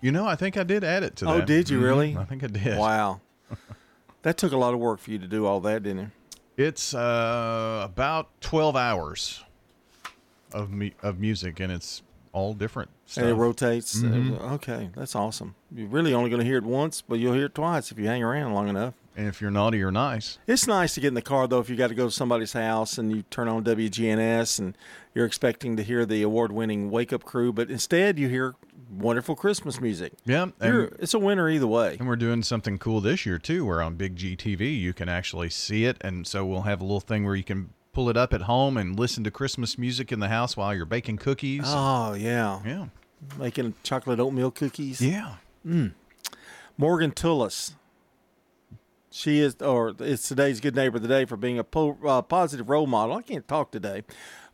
You 0.00 0.10
know, 0.12 0.26
I 0.26 0.34
think 0.34 0.56
I 0.56 0.62
did 0.64 0.82
add 0.82 1.02
it 1.02 1.16
to 1.16 1.26
that. 1.26 1.30
Oh, 1.30 1.40
did 1.42 1.68
you 1.68 1.78
Mhm, 1.78 1.82
really? 1.82 2.16
I 2.16 2.24
think 2.24 2.42
I 2.42 2.46
did. 2.48 2.78
Wow. 2.78 3.20
that 4.22 4.36
took 4.38 4.52
a 4.52 4.56
lot 4.56 4.74
of 4.74 4.80
work 4.80 4.98
for 5.00 5.10
you 5.10 5.18
to 5.18 5.26
do 5.28 5.46
all 5.46 5.60
that, 5.60 5.82
didn't 5.82 5.98
it? 6.04 6.08
It's 6.56 6.94
uh, 6.94 7.82
about 7.84 8.28
12 8.40 8.76
hours 8.76 9.42
of 10.52 10.70
me- 10.70 10.94
of 11.02 11.18
music, 11.18 11.60
and 11.60 11.70
it's 11.72 12.02
all 12.32 12.54
different 12.54 12.90
stuff. 13.06 13.22
And 13.24 13.30
it 13.30 13.34
rotates. 13.34 14.00
Mhm. 14.02 14.40
Uh, 14.40 14.54
okay, 14.54 14.90
that's 14.96 15.14
awesome. 15.14 15.54
You're 15.74 15.88
really 15.88 16.12
only 16.14 16.28
going 16.30 16.40
to 16.40 16.46
hear 16.46 16.58
it 16.58 16.64
once, 16.64 17.02
but 17.02 17.18
you'll 17.18 17.34
hear 17.34 17.46
it 17.46 17.54
twice 17.54 17.90
if 17.92 17.98
you 17.98 18.06
hang 18.06 18.22
around 18.22 18.52
long 18.52 18.68
enough. 18.68 18.94
And 19.20 19.28
if 19.28 19.42
you're 19.42 19.50
naughty 19.50 19.82
or 19.82 19.90
nice. 19.90 20.38
It's 20.46 20.66
nice 20.66 20.94
to 20.94 21.00
get 21.02 21.08
in 21.08 21.14
the 21.14 21.20
car 21.20 21.46
though 21.46 21.60
if 21.60 21.68
you 21.68 21.76
got 21.76 21.88
to 21.88 21.94
go 21.94 22.06
to 22.06 22.10
somebody's 22.10 22.54
house 22.54 22.96
and 22.96 23.14
you 23.14 23.22
turn 23.24 23.48
on 23.48 23.62
WGNS 23.62 24.58
and 24.58 24.78
you're 25.14 25.26
expecting 25.26 25.76
to 25.76 25.82
hear 25.82 26.06
the 26.06 26.22
award-winning 26.22 26.90
Wake 26.90 27.12
Up 27.12 27.24
Crew, 27.24 27.52
but 27.52 27.70
instead 27.70 28.18
you 28.18 28.30
hear 28.30 28.54
wonderful 28.90 29.36
Christmas 29.36 29.78
music. 29.78 30.14
Yeah, 30.24 30.46
it's 30.62 31.12
a 31.12 31.18
winner 31.18 31.50
either 31.50 31.66
way. 31.66 31.98
and 31.98 32.08
we're 32.08 32.16
doing 32.16 32.42
something 32.42 32.78
cool 32.78 33.02
this 33.02 33.26
year 33.26 33.36
too, 33.38 33.66
where 33.66 33.82
on 33.82 33.96
Big 33.96 34.16
G 34.16 34.38
TV 34.38 34.80
you 34.80 34.94
can 34.94 35.10
actually 35.10 35.50
see 35.50 35.84
it, 35.84 35.98
and 36.00 36.26
so 36.26 36.46
we'll 36.46 36.62
have 36.62 36.80
a 36.80 36.84
little 36.84 36.98
thing 37.00 37.26
where 37.26 37.36
you 37.36 37.44
can 37.44 37.74
pull 37.92 38.08
it 38.08 38.16
up 38.16 38.32
at 38.32 38.42
home 38.42 38.78
and 38.78 38.98
listen 38.98 39.22
to 39.24 39.30
Christmas 39.30 39.76
music 39.76 40.12
in 40.12 40.20
the 40.20 40.28
house 40.28 40.56
while 40.56 40.74
you're 40.74 40.86
baking 40.86 41.18
cookies. 41.18 41.64
Oh 41.66 42.14
yeah, 42.14 42.60
yeah, 42.64 42.86
making 43.38 43.74
chocolate 43.82 44.18
oatmeal 44.18 44.50
cookies. 44.50 45.02
Yeah. 45.02 45.34
Mm. 45.66 45.92
Morgan 46.78 47.10
Tullis. 47.10 47.74
She 49.12 49.40
is, 49.40 49.56
or 49.60 49.94
it's 49.98 50.28
today's 50.28 50.60
good 50.60 50.76
neighbor 50.76 50.96
of 50.96 51.02
the 51.02 51.08
day 51.08 51.24
for 51.24 51.36
being 51.36 51.58
a 51.58 51.64
po- 51.64 51.98
uh, 52.06 52.22
positive 52.22 52.70
role 52.70 52.86
model. 52.86 53.16
I 53.16 53.22
can't 53.22 53.46
talk 53.48 53.72
today. 53.72 54.04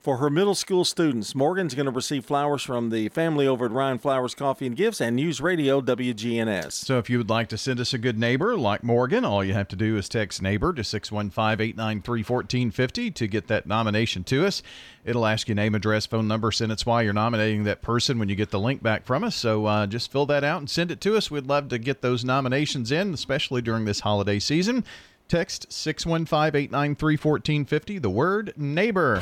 For 0.06 0.18
her 0.18 0.30
middle 0.30 0.54
school 0.54 0.84
students, 0.84 1.34
Morgan's 1.34 1.74
going 1.74 1.86
to 1.86 1.90
receive 1.90 2.24
flowers 2.24 2.62
from 2.62 2.90
the 2.90 3.08
family 3.08 3.48
over 3.48 3.64
at 3.64 3.72
Ryan 3.72 3.98
Flowers 3.98 4.36
Coffee 4.36 4.64
and 4.64 4.76
Gifts 4.76 5.00
and 5.00 5.16
News 5.16 5.40
Radio 5.40 5.80
WGNS. 5.80 6.74
So 6.74 6.98
if 6.98 7.10
you 7.10 7.18
would 7.18 7.28
like 7.28 7.48
to 7.48 7.58
send 7.58 7.80
us 7.80 7.92
a 7.92 7.98
good 7.98 8.16
neighbor 8.16 8.56
like 8.56 8.84
Morgan, 8.84 9.24
all 9.24 9.42
you 9.42 9.52
have 9.54 9.66
to 9.66 9.74
do 9.74 9.96
is 9.96 10.08
text 10.08 10.40
neighbor 10.40 10.72
to 10.74 10.82
615-893-1450 10.82 13.14
to 13.16 13.26
get 13.26 13.48
that 13.48 13.66
nomination 13.66 14.22
to 14.22 14.46
us. 14.46 14.62
It'll 15.04 15.26
ask 15.26 15.48
you 15.48 15.56
name, 15.56 15.74
address, 15.74 16.06
phone 16.06 16.28
number, 16.28 16.52
us 16.52 16.86
why 16.86 17.02
you're 17.02 17.12
nominating 17.12 17.64
that 17.64 17.82
person 17.82 18.20
when 18.20 18.28
you 18.28 18.36
get 18.36 18.52
the 18.52 18.60
link 18.60 18.84
back 18.84 19.06
from 19.06 19.24
us. 19.24 19.34
So 19.34 19.66
uh, 19.66 19.88
just 19.88 20.12
fill 20.12 20.26
that 20.26 20.44
out 20.44 20.60
and 20.60 20.70
send 20.70 20.92
it 20.92 21.00
to 21.00 21.16
us. 21.16 21.32
We'd 21.32 21.48
love 21.48 21.66
to 21.70 21.78
get 21.78 22.02
those 22.02 22.24
nominations 22.24 22.92
in, 22.92 23.12
especially 23.12 23.60
during 23.60 23.86
this 23.86 23.98
holiday 23.98 24.38
season. 24.38 24.84
Text 25.28 25.68
615-893-1450, 25.70 28.00
the 28.00 28.10
word 28.10 28.52
neighbor. 28.56 29.20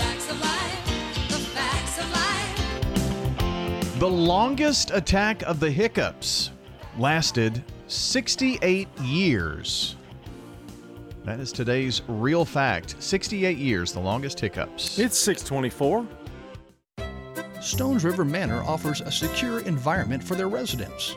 The 3.99 4.11
longest 4.11 4.91
attack 4.91 5.43
of 5.43 5.61
the 5.61 5.71
hiccups 5.71 6.51
lasted 6.99 7.65
68 7.87 8.89
years. 9.01 9.97
That 11.25 11.41
is 11.41 11.53
today's 11.53 12.03
real 12.07 12.45
fact. 12.45 12.97
68 12.99 13.57
years, 13.57 13.93
the 13.93 14.01
longest 14.01 14.39
hiccups. 14.39 14.99
It's 14.99 15.17
624. 15.17 16.07
Stones 17.63 18.05
River 18.05 18.27
Manor 18.27 18.63
offers 18.65 19.01
a 19.01 19.11
secure 19.11 19.61
environment 19.61 20.23
for 20.23 20.35
their 20.35 20.49
residents. 20.49 21.17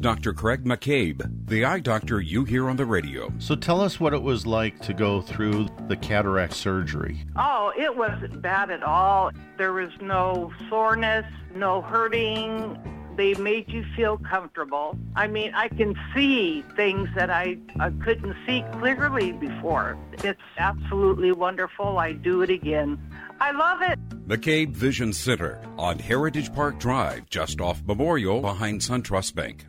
Dr. 0.00 0.32
Craig 0.32 0.64
McCabe, 0.64 1.46
the 1.46 1.66
eye 1.66 1.78
doctor 1.78 2.22
you 2.22 2.44
hear 2.44 2.70
on 2.70 2.76
the 2.76 2.86
radio. 2.86 3.30
So 3.38 3.54
tell 3.54 3.82
us 3.82 4.00
what 4.00 4.14
it 4.14 4.22
was 4.22 4.46
like 4.46 4.80
to 4.80 4.94
go 4.94 5.20
through 5.20 5.68
the 5.88 5.96
cataract 5.96 6.54
surgery. 6.54 7.26
Oh, 7.36 7.70
it 7.78 7.94
wasn't 7.94 8.40
bad 8.40 8.70
at 8.70 8.82
all. 8.82 9.30
There 9.58 9.74
was 9.74 9.90
no 10.00 10.52
soreness, 10.70 11.26
no 11.54 11.82
hurting. 11.82 12.78
They 13.16 13.34
made 13.34 13.68
you 13.68 13.84
feel 13.94 14.16
comfortable. 14.16 14.96
I 15.16 15.26
mean, 15.26 15.52
I 15.54 15.68
can 15.68 15.94
see 16.14 16.64
things 16.76 17.10
that 17.14 17.28
I, 17.28 17.58
I 17.78 17.90
couldn't 17.90 18.34
see 18.46 18.64
clearly 18.72 19.32
before. 19.32 19.98
It's 20.24 20.40
absolutely 20.56 21.32
wonderful. 21.32 21.98
I 21.98 22.12
do 22.12 22.40
it 22.40 22.48
again. 22.48 22.98
I 23.40 23.52
love 23.52 23.82
it. 23.82 23.98
McCabe 24.28 24.70
Vision 24.70 25.12
Center 25.12 25.60
on 25.78 25.98
Heritage 25.98 26.54
Park 26.54 26.78
Drive, 26.78 27.28
just 27.30 27.60
off 27.60 27.82
Memorial 27.84 28.40
behind 28.40 28.80
SunTrust 28.80 29.34
Bank. 29.34 29.66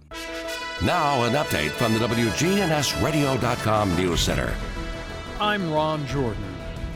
Now, 0.84 1.24
an 1.24 1.34
update 1.34 1.70
from 1.72 1.94
the 1.94 2.00
WGNSradio.com 2.00 3.96
News 3.96 4.20
Center. 4.20 4.54
I'm 5.40 5.72
Ron 5.72 6.06
Jordan. 6.08 6.44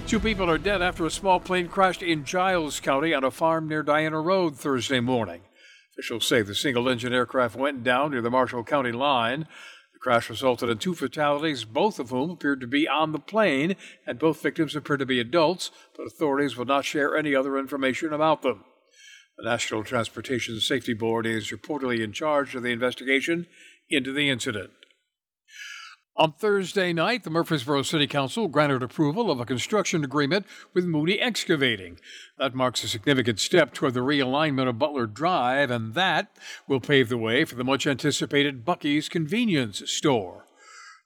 Two 0.05 0.20
people 0.20 0.50
are 0.50 0.58
dead 0.60 0.82
after 0.84 1.05
a 1.05 1.12
small 1.12 1.39
plane 1.39 1.67
crashed 1.67 2.03
in 2.03 2.25
Giles 2.25 2.79
County 2.79 3.13
on 3.13 3.24
a 3.24 3.32
farm 3.32 3.67
near 3.67 3.82
Diana 3.82 4.20
Road 4.20 4.55
Thursday 4.55 5.00
morning. 5.00 5.41
Officials 5.94 6.27
say 6.27 6.41
the 6.41 6.53
single 6.53 6.89
engine 6.89 7.13
aircraft 7.13 7.55
went 7.55 7.84
down 7.84 8.12
near 8.12 8.22
the 8.22 8.29
Marshall 8.29 8.63
County 8.63 8.91
line. 8.91 9.48
Crash 10.05 10.29
resulted 10.29 10.69
in 10.69 10.77
two 10.77 10.93
fatalities, 10.93 11.65
both 11.65 11.97
of 11.97 12.12
whom 12.12 12.29
appeared 12.29 12.62
to 12.62 12.67
be 12.67 12.88
on 12.88 13.12
the 13.12 13.17
plane, 13.17 13.75
and 14.05 14.19
both 14.19 14.39
victims 14.39 14.75
appear 14.75 14.97
to 14.97 15.05
be 15.07 15.19
adults, 15.19 15.71
but 15.97 16.05
authorities 16.05 16.55
will 16.55 16.65
not 16.65 16.85
share 16.85 17.17
any 17.17 17.33
other 17.33 17.57
information 17.57 18.13
about 18.13 18.43
them. 18.43 18.65
The 19.35 19.50
National 19.50 19.83
Transportation 19.83 20.59
Safety 20.59 20.93
Board 20.93 21.25
is 21.25 21.50
reportedly 21.50 22.03
in 22.03 22.13
charge 22.13 22.53
of 22.53 22.62
the 22.62 22.71
investigation 22.71 23.47
into 23.89 24.13
the 24.13 24.29
incident. 24.29 24.69
On 26.17 26.31
Thursday 26.31 26.93
night, 26.93 27.25
the 27.25 27.29
Murfreesboro 27.29 27.81
City 27.81 28.07
Council 28.07 28.48
granted 28.48 28.81
approval 28.81 29.29
of 29.29 29.41
a 29.41 29.45
construction 29.45 30.01
agreement 30.05 30.45
with 30.74 30.86
Moody 30.86 31.19
Excavating. 31.19 32.00
That 32.38 32.55
marks 32.55 32.86
a 32.86 32.88
significant 32.88 33.38
step 33.38 33.74
toward 33.74 33.95
the 33.95 34.00
realignment 34.00 34.69
of 34.69 34.79
Butler 34.79 35.07
Drive, 35.07 35.69
and 35.69 35.93
that 35.93 36.38
will 36.69 36.79
pave 36.79 37.10
the 37.10 37.17
way 37.17 37.43
for 37.43 37.55
the 37.55 37.65
much 37.65 37.86
anticipated 37.86 38.63
Buc-ee's 38.63 39.10
convenience 39.10 39.91
store. 39.91 40.45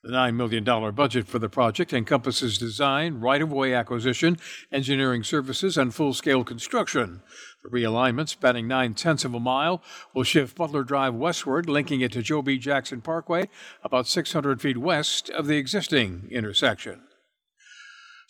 The 0.04 0.12
$9 0.12 0.36
million 0.36 0.64
budget 0.94 1.28
for 1.28 1.40
the 1.40 1.50
project 1.50 1.92
encompasses 1.92 2.60
design, 2.60 3.20
right 3.20 3.42
of 3.42 3.52
way 3.52 3.74
acquisition, 3.74 4.38
engineering 4.72 5.24
services, 5.24 5.76
and 5.76 5.94
full 5.94 6.14
scale 6.14 6.44
construction. 6.44 7.22
The 7.64 7.70
realignment, 7.70 8.30
spanning 8.30 8.68
nine 8.68 8.94
tenths 8.94 9.26
of 9.26 9.34
a 9.34 9.40
mile, 9.40 9.84
will 10.14 10.24
shift 10.24 10.56
Butler 10.56 10.84
Drive 10.84 11.14
westward, 11.14 11.68
linking 11.68 12.00
it 12.02 12.14
to 12.14 12.22
Joe 12.22 12.42
B. 12.42 12.58
Jackson 12.58 13.02
Parkway, 13.02 13.50
about 13.84 14.08
600 14.08 14.62
feet 14.62 14.78
west 14.78 15.30
of 15.30 15.46
the 15.46 15.58
existing 15.58 16.30
intersection. 16.32 17.02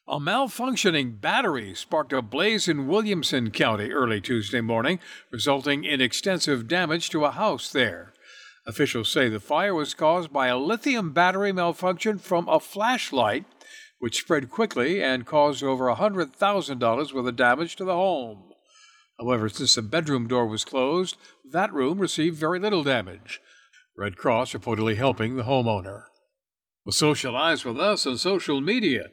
A 0.08 0.20
malfunctioning 0.20 1.22
battery 1.22 1.76
sparked 1.76 2.14
a 2.14 2.24
blaze 2.24 2.68
in 2.68 2.88
Williamson 2.88 3.52
County 3.52 3.92
early 3.92 4.20
Tuesday 4.20 4.62
morning, 4.62 5.00
resulting 5.30 5.84
in 5.84 6.02
extensive 6.02 6.68
damage 6.68 7.12
to 7.12 7.26
a 7.26 7.32
house 7.32 7.72
there. 7.72 8.14
Officials 8.66 9.12
say 9.12 9.30
the 9.30 9.40
fire 9.40 9.76
was 9.76 9.94
caused 9.94 10.34
by 10.34 10.48
a 10.48 10.58
lithium 10.58 11.14
battery 11.14 11.52
malfunction 11.52 12.18
from 12.18 12.50
a 12.50 12.60
flashlight, 12.60 13.46
which 14.00 14.22
spread 14.22 14.50
quickly 14.50 15.04
and 15.04 15.28
caused 15.28 15.64
over 15.64 15.86
$100,000 15.86 17.14
worth 17.14 17.28
of 17.28 17.36
damage 17.36 17.76
to 17.76 17.86
the 17.86 17.94
home. 17.94 18.52
However, 19.20 19.50
since 19.50 19.76
the 19.76 19.82
bedroom 19.82 20.28
door 20.28 20.48
was 20.48 20.64
closed, 20.64 21.18
that 21.52 21.74
room 21.74 22.00
received 22.00 22.38
very 22.38 22.60
little 22.60 22.84
damage. 22.84 23.42
Red 23.98 24.16
Cross 24.16 24.54
reportedly 24.54 24.96
helping 24.96 25.36
the 25.36 25.44
homeowner. 25.44 26.04
Well, 26.86 26.94
socialize 26.94 27.66
with 27.66 27.80
us 27.80 28.08
on 28.08 28.18
social 28.18 28.62
media. 28.62 29.08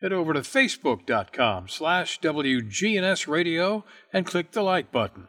Head 0.00 0.12
over 0.12 0.32
to 0.32 0.40
facebook.com 0.40 1.68
slash 1.68 2.20
WGNS 2.20 3.26
Radio 3.26 3.84
and 4.12 4.24
click 4.24 4.52
the 4.52 4.62
like 4.62 4.92
button. 4.92 5.28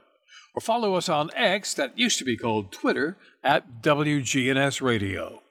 Or 0.53 0.61
follow 0.61 0.95
us 0.95 1.09
on 1.09 1.31
X, 1.35 1.73
that 1.73 1.97
used 1.97 2.19
to 2.19 2.25
be 2.25 2.37
called 2.37 2.71
Twitter, 2.71 3.17
at 3.43 3.81
WGNS 3.81 4.81
Radio. 4.81 5.41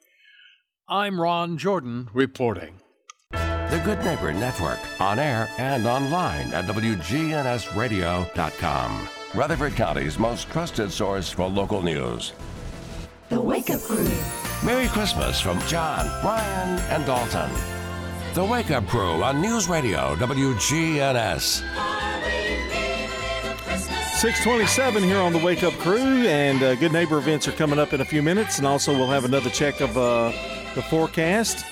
I'm 0.89 1.21
Ron 1.21 1.59
Jordan 1.59 2.09
reporting. 2.15 2.81
The 3.71 3.79
Good 3.79 4.05
Neighbor 4.05 4.33
Network, 4.33 4.81
on 5.01 5.21
air 5.21 5.49
and 5.59 5.87
online 5.87 6.53
at 6.53 6.65
WGNSradio.com. 6.65 9.09
Rutherford 9.33 9.77
County's 9.77 10.19
most 10.19 10.51
trusted 10.51 10.91
source 10.91 11.31
for 11.31 11.47
local 11.47 11.81
news. 11.81 12.33
The 13.29 13.41
Wake 13.41 13.71
Up 13.71 13.81
Crew. 13.83 14.11
Merry 14.65 14.89
Christmas 14.89 15.41
from 15.41 15.61
John, 15.69 16.05
Brian, 16.21 16.81
and 16.91 17.07
Dalton. 17.07 17.49
The 18.35 18.45
Wake 18.45 18.73
Up 18.73 18.89
Crew 18.89 19.23
on 19.23 19.41
News 19.41 19.69
Radio 19.69 20.17
WGNS. 20.17 21.63
627 24.19 25.05
here 25.05 25.21
on 25.21 25.33
the 25.33 25.39
Wake 25.39 25.63
Up 25.63 25.75
Crew, 25.75 26.27
and 26.27 26.61
uh, 26.61 26.75
Good 26.75 26.93
Neighbor 26.93 27.19
events 27.19 27.47
are 27.47 27.53
coming 27.53 27.79
up 27.79 27.93
in 27.93 28.01
a 28.01 28.05
few 28.05 28.21
minutes, 28.21 28.59
and 28.59 28.67
also 28.67 28.93
we'll 28.93 29.07
have 29.07 29.25
another 29.25 29.49
check 29.49 29.81
of 29.81 29.97
uh, 29.97 30.33
the 30.75 30.83
forecast 30.83 31.65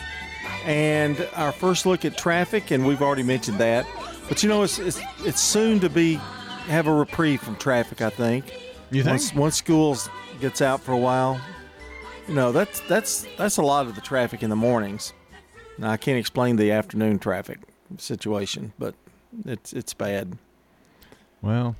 and 0.65 1.29
our 1.35 1.53
first 1.53 1.87
look 1.87 2.05
at 2.05 2.17
traffic, 2.17 2.71
and 2.71 2.87
we've 2.87 3.03
already 3.03 3.23
mentioned 3.23 3.59
that. 3.59 3.87
But 4.29 4.43
you 4.43 4.49
know, 4.49 4.63
it's 4.63 4.79
it's, 4.79 5.01
it's 5.21 5.41
soon 5.41 5.81
to 5.81 5.89
be 5.89 6.15
have 6.67 6.87
a 6.87 6.93
reprieve 6.93 7.41
from 7.41 7.57
traffic. 7.57 8.01
I 8.03 8.11
think. 8.11 8.53
You 8.91 9.03
think? 9.03 9.13
Once, 9.13 9.35
once 9.35 9.57
schools 9.57 10.09
gets 10.41 10.63
out 10.63 10.81
for 10.81 10.93
a 10.93 10.99
while, 10.99 11.41
you 12.27 12.35
know 12.35 12.53
that's 12.53 12.81
that's 12.81 13.27
that's 13.37 13.57
a 13.57 13.63
lot 13.63 13.87
of 13.87 13.95
the 13.95 14.01
traffic 14.01 14.43
in 14.43 14.51
the 14.51 14.57
mornings. 14.57 15.13
Now 15.79 15.91
I 15.91 15.97
can't 15.97 16.19
explain 16.19 16.57
the 16.57 16.73
afternoon 16.73 17.19
traffic 17.19 17.61
situation, 17.97 18.73
but 18.79 18.95
it's 19.45 19.73
it's 19.73 19.95
bad. 19.95 20.37
Well, 21.41 21.77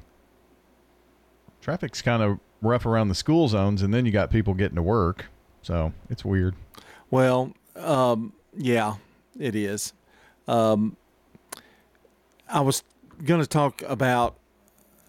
traffic's 1.61 2.01
kind 2.01 2.23
of 2.23 2.39
rough 2.63 2.87
around 2.87 3.09
the 3.09 3.15
school 3.15 3.49
zones, 3.49 3.83
and 3.83 3.93
then 3.93 4.07
you 4.07 4.13
got 4.13 4.31
people 4.31 4.55
getting 4.55 4.77
to 4.77 4.83
work, 4.83 5.27
so 5.63 5.93
it's 6.09 6.25
weird. 6.25 6.55
Well, 7.11 7.53
um, 7.77 8.33
yeah, 8.59 8.97
it 9.39 9.55
is. 9.55 9.93
Um, 10.47 10.97
I 12.49 12.61
was 12.61 12.83
going 13.25 13.41
to 13.41 13.47
talk 13.47 13.83
about, 13.83 14.37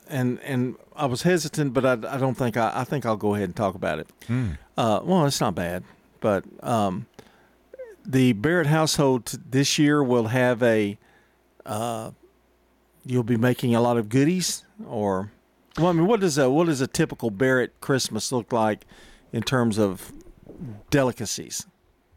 and 0.08 0.40
and 0.42 0.76
I 0.96 1.08
was 1.08 1.24
hesitant, 1.24 1.74
but 1.74 1.86
I, 1.86 1.94
I 1.94 2.18
don't 2.18 2.36
think 2.36 2.58
I, 2.58 2.72
I 2.76 2.84
think 2.84 3.06
I'll 3.06 3.18
go 3.18 3.36
ahead 3.36 3.46
and 3.46 3.56
talk 3.56 3.76
about 3.76 4.00
it. 4.00 4.10
Hmm. 4.28 4.52
Uh, 4.78 5.00
well, 5.04 5.26
it's 5.26 5.42
not 5.42 5.56
bad, 5.56 5.84
but 6.20 6.46
um, 6.62 7.08
the 8.06 8.34
Barrett 8.34 8.68
household 8.68 9.38
this 9.50 9.78
year 9.80 10.04
will 10.04 10.28
have 10.28 10.62
a. 10.64 10.98
Uh, 11.66 12.12
you'll 13.06 13.24
be 13.24 13.38
making 13.38 13.76
a 13.76 13.82
lot 13.82 13.98
of 13.98 14.10
goodies, 14.10 14.64
or 14.88 15.32
well, 15.78 15.88
I 15.88 15.94
mean, 15.94 16.06
what 16.06 16.20
does 16.20 16.38
a 16.38 16.50
what 16.50 16.68
does 16.68 16.82
a 16.82 16.88
typical 16.88 17.32
Barrett 17.32 17.80
Christmas 17.82 18.32
look 18.32 18.54
like 18.54 18.86
in 19.32 19.42
terms 19.42 19.80
of 19.80 20.14
delicacies? 20.90 21.66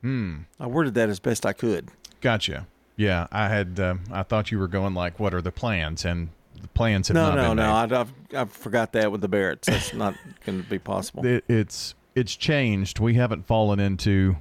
Hmm. 0.03 0.41
I 0.61 0.67
worded 0.67 0.95
that 0.95 1.09
as 1.09 1.21
best 1.21 1.47
I 1.47 1.53
could. 1.53 1.89
Gotcha. 2.21 2.67
Yeah, 2.97 3.27
I 3.33 3.49
had. 3.49 3.81
Uh, 3.81 3.95
I 4.13 4.23
thought 4.23 4.51
you 4.51 4.59
were 4.59 4.69
going 4.69 4.95
like, 4.95 5.19
"What 5.19 5.33
are 5.33 5.41
the 5.41 5.51
plans?" 5.53 6.05
And 6.05 6.29
the 6.61 6.69
plans 6.69 7.09
have 7.09 7.15
no, 7.15 7.35
no, 7.35 7.55
no. 7.55 7.87
made. 7.87 7.93
I, 7.93 8.01
I've, 8.01 8.13
I 8.35 8.45
forgot 8.45 8.93
that 8.93 9.11
with 9.11 9.21
the 9.21 9.29
Barretts. 9.29 9.63
That's 9.63 9.95
not 9.95 10.15
going 10.45 10.63
to 10.63 10.69
be 10.69 10.79
possible. 10.79 11.25
It, 11.25 11.45
it's 11.49 11.95
it's 12.15 12.37
changed. 12.37 13.01
We 13.01 13.15
haven't 13.15 13.47
fallen 13.47 13.81
into 13.81 14.37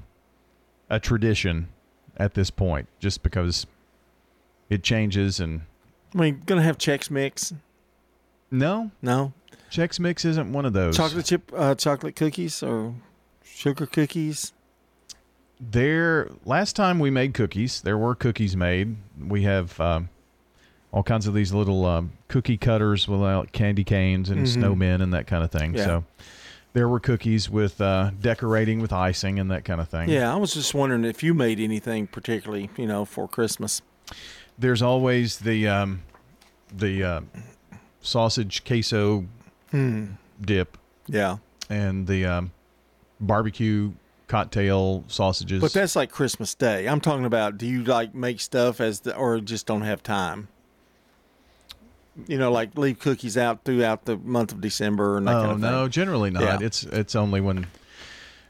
a 0.90 1.00
tradition 1.00 1.70
at 2.18 2.34
this 2.34 2.50
point, 2.50 2.88
just 3.00 3.24
because 3.24 3.66
it 4.70 4.84
changes 4.84 5.40
and 5.40 5.62
I 6.14 6.18
mean, 6.18 6.42
going 6.46 6.60
to 6.60 6.64
have 6.66 6.78
Chex 6.78 7.10
Mix. 7.10 7.54
no, 8.52 8.92
No, 9.02 9.32
Chex 9.72 10.00
Mix 10.00 10.26
isn't 10.26 10.52
one 10.52 10.66
of 10.66 10.74
those. 10.74 10.98
chocolate 10.98 11.26
chip, 11.26 11.52
uh, 11.56 11.74
chocolate 11.76 12.16
cookies 12.16 12.62
or 12.62 12.94
sugar 13.44 13.86
cookies. 13.86 14.52
There, 15.64 16.30
last 16.44 16.76
time 16.76 16.98
we 16.98 17.12
made 17.12 17.36
cookies, 17.36 17.82
there 17.82 17.98
were 17.98 18.16
cookies 18.16 18.58
made. 18.58 18.96
We 19.20 19.44
have 19.44 19.80
um, 19.80 20.10
all 20.92 21.04
kinds 21.04 21.28
of 21.28 21.36
these 21.36 21.54
little 21.54 21.86
um, 21.86 22.14
cookie 22.30 22.58
cutters 22.58 23.08
without 23.08 23.52
candy 23.52 23.84
canes 23.84 24.30
and 24.32 24.46
Mhm. 24.48 24.58
snowmen 24.58 25.02
and 25.04 25.14
that 25.14 25.28
kind 25.28 25.44
of 25.44 25.52
thing. 25.52 25.76
Yeah. 25.76 25.86
So 25.86 26.04
there 26.74 26.88
were 26.90 27.00
cookies 27.00 27.48
with 27.48 27.80
uh, 27.80 28.10
decorating 28.20 28.80
with 28.82 28.92
icing 28.92 29.38
and 29.38 29.52
that 29.52 29.64
kind 29.64 29.80
of 29.80 29.88
thing. 29.88 30.10
Yeah, 30.10 30.34
I 30.34 30.38
was 30.38 30.56
just 30.56 30.74
wondering 30.74 31.04
if 31.06 31.22
you 31.22 31.36
made 31.36 31.60
anything 31.60 32.08
particularly, 32.08 32.72
you 32.76 32.88
know, 32.88 33.06
for 33.06 33.28
Christmas. 33.28 33.84
There's 34.58 34.82
always 34.82 35.38
the 35.40 35.68
um, 35.68 36.02
the 36.76 37.04
uh, 37.04 37.22
sausage 38.02 38.64
queso 38.66 39.26
Hmm. 39.70 40.06
dip 40.44 40.76
Yeah, 41.08 41.38
and 41.70 42.08
the 42.08 42.26
um, 42.26 42.52
barbecue 43.20 43.92
cocktail 44.32 45.04
sausages. 45.10 45.60
but 45.60 45.74
that's 45.74 45.94
like 45.94 46.10
Christmas 46.10 46.56
Day. 46.56 46.88
I'm 46.88 47.02
talking 47.02 47.26
about. 47.26 47.58
Do 47.58 47.68
you 47.68 47.84
like 47.84 48.16
make 48.16 48.40
stuff 48.40 48.80
as 48.80 49.02
the, 49.02 49.14
or 49.14 49.42
just 49.42 49.66
don't 49.66 49.82
have 49.82 50.02
time? 50.02 50.48
You 52.28 52.38
know, 52.38 52.50
like 52.50 52.78
leave 52.78 53.00
cookies 53.00 53.38
out 53.38 53.66
throughout 53.66 54.06
the 54.06 54.16
month 54.18 54.54
of 54.54 54.62
December 54.62 55.18
and 55.18 55.28
that 55.28 55.36
oh 55.36 55.42
kind 55.42 55.52
of 55.52 55.62
thing. 55.62 55.72
no, 55.72 55.88
generally 55.90 56.30
not. 56.30 56.44
Yeah. 56.44 56.66
It's 56.66 56.84
it's 56.84 57.14
only 57.14 57.42
when 57.42 57.68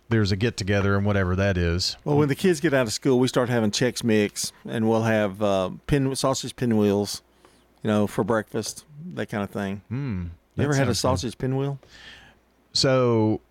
there's 0.10 0.32
a 0.32 0.36
get 0.36 0.56
together 0.56 0.96
and 0.96 1.06
whatever 1.06 1.36
that 1.36 1.58
is. 1.58 1.98
Well, 2.04 2.18
when 2.18 2.28
the 2.28 2.36
kids 2.36 2.60
get 2.60 2.76
out 2.76 2.86
of 2.86 2.94
school, 2.94 3.18
we 3.18 3.28
start 3.28 3.50
having 3.50 3.72
Chex 3.72 4.04
Mix, 4.04 4.52
and 4.68 4.88
we'll 4.88 5.04
have 5.04 5.42
uh, 5.42 5.72
pin 5.88 6.16
sausage 6.16 6.56
pinwheels, 6.56 7.24
you 7.82 7.88
know, 7.88 8.06
for 8.06 8.24
breakfast, 8.24 8.86
that 9.14 9.28
kind 9.28 9.44
of 9.44 9.50
thing. 9.50 9.82
Hmm. 9.88 10.26
You 10.56 10.66
ever 10.66 10.76
had 10.76 10.90
a 10.90 10.96
sausage 10.96 11.38
pinwheel? 11.38 11.80
So, 12.74 13.42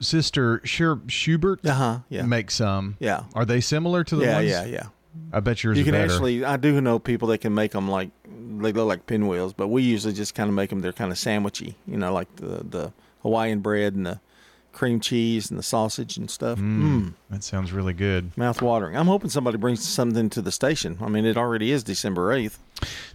Sister 0.00 0.60
Schubert 0.64 1.64
Uh 1.66 1.74
huh. 1.74 1.98
Yeah. 2.08 2.22
makes 2.22 2.54
some. 2.54 2.96
Yeah. 3.00 3.24
Are 3.34 3.44
they 3.44 3.60
similar 3.60 4.04
to 4.04 4.16
the 4.16 4.24
yeah, 4.24 4.34
ones? 4.34 4.48
yeah, 4.50 4.64
yeah. 4.64 4.86
I 5.32 5.40
bet 5.40 5.62
yours 5.64 5.76
You 5.78 5.84
can 5.84 5.94
actually, 5.94 6.44
I 6.44 6.56
do 6.56 6.80
know 6.80 6.98
people 6.98 7.28
that 7.28 7.38
can 7.38 7.54
make 7.54 7.72
them 7.72 7.88
like 7.88 8.10
they 8.24 8.72
look 8.72 8.88
like 8.88 9.06
pinwheels, 9.06 9.52
but 9.52 9.68
we 9.68 9.82
usually 9.82 10.12
just 10.12 10.34
kind 10.34 10.48
of 10.48 10.54
make 10.54 10.70
them. 10.70 10.80
They're 10.80 10.92
kind 10.92 11.12
of 11.12 11.18
sandwichy, 11.18 11.74
you 11.86 11.96
know, 11.96 12.12
like 12.12 12.34
the 12.36 12.64
the 12.68 12.92
Hawaiian 13.22 13.60
bread 13.60 13.94
and 13.94 14.06
the 14.06 14.20
cream 14.78 15.00
cheese 15.00 15.50
and 15.50 15.58
the 15.58 15.62
sausage 15.62 16.16
and 16.16 16.30
stuff. 16.30 16.58
Mm. 16.58 17.14
That 17.30 17.42
sounds 17.42 17.72
really 17.72 17.92
good. 17.92 18.30
Mouth 18.38 18.62
watering. 18.62 18.96
I'm 18.96 19.06
hoping 19.08 19.28
somebody 19.28 19.58
brings 19.58 19.86
something 19.86 20.30
to 20.30 20.40
the 20.40 20.52
station. 20.52 20.96
I 21.02 21.08
mean, 21.08 21.26
it 21.26 21.36
already 21.36 21.72
is 21.72 21.82
December 21.82 22.32
eighth. 22.32 22.60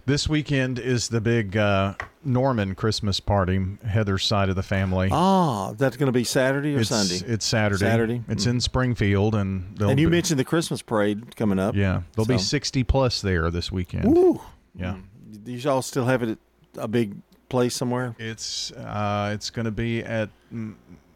This 0.04 0.28
weekend 0.28 0.78
is 0.78 1.08
the 1.08 1.22
big 1.22 1.56
uh, 1.56 1.94
Norman 2.22 2.74
Christmas 2.74 3.18
party, 3.18 3.64
Heather's 3.88 4.22
side 4.24 4.50
of 4.50 4.56
the 4.56 4.62
family. 4.62 5.08
Ah, 5.10 5.72
that's 5.72 5.96
going 5.96 6.08
to 6.08 6.12
be 6.12 6.22
Saturday 6.24 6.76
or 6.76 6.80
it's, 6.80 6.90
Sunday. 6.90 7.24
It's 7.26 7.46
Saturday. 7.46 7.78
Saturday. 7.86 8.22
It's 8.28 8.44
Mm. 8.44 8.50
in 8.50 8.60
Springfield, 8.60 9.34
and 9.34 9.80
And 9.80 9.98
you 9.98 10.08
be- 10.08 10.16
mentioned 10.16 10.38
the 10.38 10.44
Christmas 10.44 10.82
parade 10.82 11.34
coming 11.34 11.58
up. 11.58 11.74
yeah, 11.74 12.02
there'll 12.14 12.26
be 12.26 12.36
sixty 12.38 12.84
plus 12.84 13.22
there 13.22 13.50
this 13.50 13.72
weekend. 13.72 14.04
Woo. 14.14 14.40
Yeah, 14.76 14.96
Do 15.44 15.50
you 15.52 15.70
all 15.70 15.80
still 15.82 16.04
have 16.04 16.22
it 16.22 16.28
at 16.30 16.38
a 16.76 16.88
big 16.88 17.14
place 17.48 17.74
somewhere? 17.74 18.14
it's 18.18 18.70
uh, 18.72 19.30
it's 19.32 19.48
going 19.48 19.64
to 19.64 19.70
be 19.70 20.02
at 20.04 20.28
mm, 20.52 20.74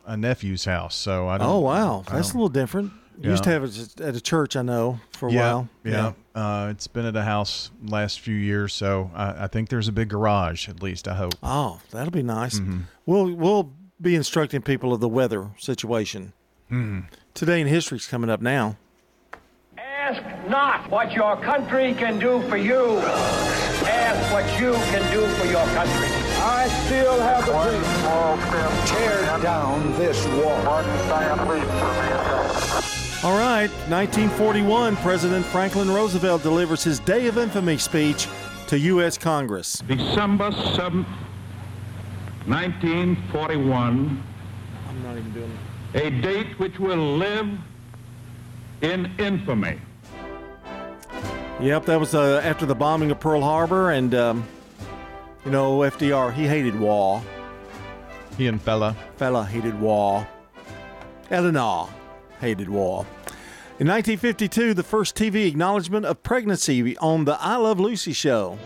a 0.08 0.16
nephew's 0.16 0.64
house. 0.64 0.94
So 0.96 1.28
I 1.28 1.38
don't. 1.38 1.46
Oh 1.46 1.58
wow, 1.60 2.02
I 2.08 2.16
that's 2.16 2.30
a 2.30 2.34
little 2.34 2.48
different. 2.48 2.92
You 3.20 3.30
used 3.30 3.42
to 3.44 3.50
have 3.50 3.64
it 3.64 4.00
at 4.00 4.14
a 4.14 4.20
church, 4.20 4.54
I 4.54 4.62
know, 4.62 5.00
for 5.10 5.28
a 5.28 5.32
yeah, 5.32 5.40
while. 5.40 5.68
Yeah, 5.82 6.12
Uh, 6.36 6.68
it's 6.70 6.86
been 6.86 7.04
at 7.04 7.16
a 7.16 7.22
house 7.24 7.72
last 7.84 8.20
few 8.20 8.36
years, 8.36 8.72
so 8.72 9.10
I, 9.12 9.44
I 9.44 9.46
think 9.48 9.70
there's 9.70 9.88
a 9.88 9.92
big 9.92 10.08
garage. 10.08 10.68
At 10.68 10.80
least 10.84 11.08
I 11.08 11.14
hope. 11.14 11.34
Oh, 11.42 11.80
that'll 11.90 12.12
be 12.12 12.22
nice. 12.22 12.60
Mhm. 12.60 12.82
We'll 13.06 13.34
we'll 13.34 13.72
be 14.00 14.14
instructing 14.14 14.62
people 14.62 14.92
of 14.92 15.00
the 15.00 15.08
weather 15.08 15.48
situation. 15.58 16.32
Mhm. 16.70 17.06
Today 17.34 17.60
in 17.60 17.66
history's 17.66 18.06
coming 18.06 18.30
up 18.30 18.40
now. 18.40 18.76
Ask 19.76 20.22
not 20.48 20.88
what 20.88 21.12
your 21.12 21.36
country 21.42 21.94
can 21.94 22.18
do 22.20 22.40
for 22.48 22.56
you. 22.56 22.98
Ask 23.00 24.32
what 24.32 24.44
you 24.60 24.72
can 24.74 25.12
do 25.12 25.26
for 25.26 25.46
your 25.46 25.66
country. 25.74 26.08
I 26.40 26.68
still 26.86 27.20
have 27.20 27.48
a 27.48 27.52
dream. 27.70 27.82
Tear 28.86 29.38
down 29.42 29.92
this 29.98 30.24
wall. 30.26 30.58
All 33.24 33.36
right, 33.36 33.68
1941, 33.88 34.96
President 34.96 35.44
Franklin 35.46 35.90
Roosevelt 35.90 36.42
delivers 36.42 36.84
his 36.84 37.00
Day 37.00 37.26
of 37.26 37.36
Infamy 37.36 37.76
speech 37.76 38.28
to 38.68 38.78
U.S. 38.78 39.18
Congress. 39.18 39.82
December 39.88 40.50
7th, 40.50 41.06
1941. 42.46 44.22
I'm 44.88 45.02
not 45.02 45.16
even 45.16 45.32
doing 45.32 45.58
A 45.94 46.10
date 46.10 46.58
which 46.60 46.78
will 46.78 47.16
live 47.16 47.48
in 48.82 49.12
infamy. 49.18 49.80
Yep, 51.60 51.86
that 51.86 51.98
was 51.98 52.14
uh, 52.14 52.40
after 52.44 52.66
the 52.66 52.74
bombing 52.74 53.10
of 53.10 53.18
Pearl 53.18 53.40
Harbor, 53.40 53.90
and 53.90 54.14
um, 54.14 54.46
you 55.48 55.52
know 55.52 55.78
FDR 55.78 56.30
he 56.30 56.46
hated 56.46 56.78
war. 56.78 57.22
He 58.36 58.48
and 58.48 58.60
Fala. 58.60 58.94
Fala 59.16 59.46
hated 59.46 59.80
war. 59.80 60.28
Eleanor 61.30 61.88
hated 62.38 62.68
war. 62.68 63.06
In 63.78 63.88
1952, 63.88 64.74
the 64.74 64.82
first 64.82 65.16
TV 65.16 65.46
acknowledgement 65.46 66.04
of 66.04 66.22
pregnancy 66.22 66.98
on 66.98 67.24
the 67.24 67.40
I 67.40 67.56
Love 67.56 67.80
Lucy 67.80 68.12
show. 68.12 68.58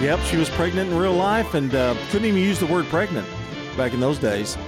Yep, 0.00 0.18
she 0.24 0.36
was 0.38 0.50
pregnant 0.50 0.90
in 0.90 0.98
real 0.98 1.14
life 1.14 1.54
and 1.54 1.72
uh, 1.72 1.94
couldn't 2.10 2.26
even 2.26 2.40
use 2.40 2.58
the 2.58 2.66
word 2.66 2.86
pregnant 2.86 3.28
back 3.76 3.92
in 3.92 4.00
those 4.00 4.18
days. 4.18 4.58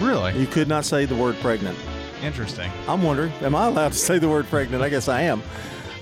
Really? 0.00 0.38
You 0.38 0.46
could 0.46 0.68
not 0.68 0.84
say 0.84 1.06
the 1.06 1.16
word 1.16 1.34
pregnant. 1.40 1.76
Interesting. 2.22 2.70
I'm 2.86 3.02
wondering, 3.02 3.32
am 3.40 3.56
I 3.56 3.66
allowed 3.66 3.92
to 3.92 3.98
say 3.98 4.20
the 4.20 4.28
word 4.28 4.46
pregnant? 4.46 4.80
I 4.80 4.90
guess 4.90 5.08
I 5.08 5.22
am. 5.22 5.42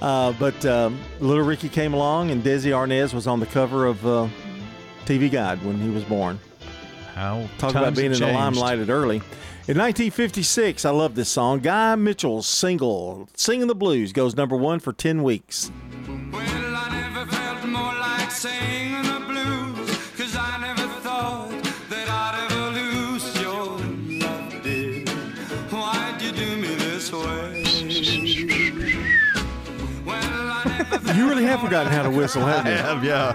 Uh, 0.01 0.33
but 0.39 0.65
um, 0.65 0.99
little 1.21 1.45
Ricky 1.45 1.69
came 1.69 1.93
along, 1.95 2.31
and 2.31 2.43
Desi 2.43 2.71
Arnaz 2.71 3.13
was 3.13 3.27
on 3.27 3.41
the 3.41 3.47
cover 3.47 3.87
of 3.87 4.07
uh, 4.07 4.29
TV 5.07 5.31
Guide 5.31 5.63
when 5.65 5.81
he 5.81 5.89
was 5.89 6.05
born. 6.05 6.39
How 7.15 7.49
Talk 7.59 7.71
about 7.71 7.97
being 7.97 8.13
in 8.13 8.21
the 8.21 8.33
limelight 8.33 8.79
at 8.79 8.91
early. 8.91 9.17
In 9.67 9.77
1956, 9.77 10.85
I 10.85 10.91
love 10.91 11.15
this 11.15 11.29
song. 11.29 11.59
Guy 11.59 11.95
Mitchell's 11.97 12.47
single, 12.47 13.29
Singing 13.35 13.67
the 13.67 13.75
Blues, 13.75 14.13
goes 14.13 14.35
number 14.35 14.57
one 14.57 14.79
for 14.81 14.95
10 14.95 15.23
weeks. 15.23 15.71
You 31.19 31.29
really 31.29 31.47
have 31.47 31.61
forgotten 31.61 31.93
how 31.93 32.05
to 32.05 32.11
whistle, 32.11 32.43
haven't 32.43 32.71
you? 32.71 32.79
I 32.79 32.83
have, 32.83 33.03
yeah. 33.03 33.33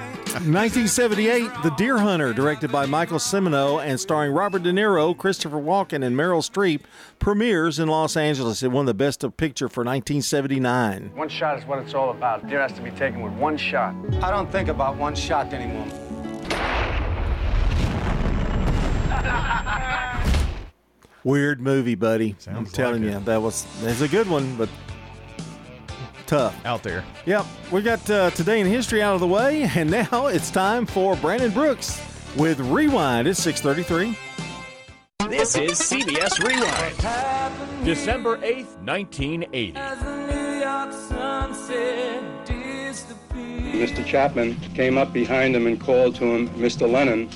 1978, 0.47 1.51
The 1.63 1.69
Deer 1.71 1.97
Hunter, 1.97 2.31
directed 2.31 2.71
by 2.71 2.85
Michael 2.85 3.17
Cimino 3.17 3.83
and 3.83 3.99
starring 3.99 4.31
Robert 4.31 4.63
De 4.63 4.71
Niro, 4.71 5.17
Christopher 5.17 5.57
Walken, 5.57 6.01
and 6.01 6.15
Meryl 6.15 6.39
Streep, 6.49 6.83
premieres 7.19 7.79
in 7.79 7.89
Los 7.89 8.15
Angeles. 8.15 8.63
It 8.63 8.71
won 8.71 8.85
the 8.85 8.93
Best 8.93 9.25
of 9.25 9.35
Picture 9.35 9.67
for 9.67 9.81
1979. 9.81 11.11
One 11.13 11.27
shot 11.27 11.59
is 11.59 11.65
what 11.65 11.79
it's 11.79 11.93
all 11.93 12.11
about. 12.11 12.47
Deer 12.47 12.61
has 12.61 12.71
to 12.71 12.81
be 12.81 12.91
taken 12.91 13.21
with 13.21 13.33
one 13.33 13.57
shot. 13.57 13.93
I 14.23 14.31
don't 14.31 14.49
think 14.49 14.69
about 14.69 14.95
one 14.95 15.13
shot 15.13 15.53
anymore. 15.53 15.85
Weird 21.25 21.59
movie, 21.59 21.95
buddy. 21.95 22.37
I'm 22.47 22.65
telling 22.65 23.03
like 23.03 23.13
you, 23.13 23.19
that 23.25 23.41
was 23.41 23.65
that's 23.81 23.99
a 23.99 24.07
good 24.07 24.29
one, 24.29 24.55
but 24.55 24.69
tough. 26.33 26.65
Out 26.65 26.81
there. 26.81 27.03
Yep, 27.27 27.45
we 27.71 27.83
got 27.83 28.09
uh, 28.09 28.31
today 28.31 28.59
in 28.59 28.65
history 28.65 29.03
out 29.03 29.13
of 29.13 29.19
the 29.19 29.27
way, 29.27 29.69
and 29.75 29.89
now 29.89 30.27
it's 30.27 30.49
time 30.49 30.85
for 30.85 31.15
Brandon 31.17 31.51
Brooks 31.51 32.01
with 32.35 32.59
Rewind. 32.59 33.27
It's 33.27 33.45
6:33. 33.45 34.17
This 35.29 35.55
is 35.55 35.79
CBS 35.79 36.43
Rewind. 36.43 37.85
December 37.85 38.37
8th, 38.37 38.77
1980. 38.83 39.73
Mr. 43.73 44.05
Chapman 44.05 44.59
came 44.75 44.97
up 44.97 45.11
behind 45.13 45.55
him 45.55 45.67
and 45.67 45.79
called 45.79 46.15
to 46.15 46.25
him, 46.25 46.49
Mr. 46.49 46.89
Lennon, 46.89 47.29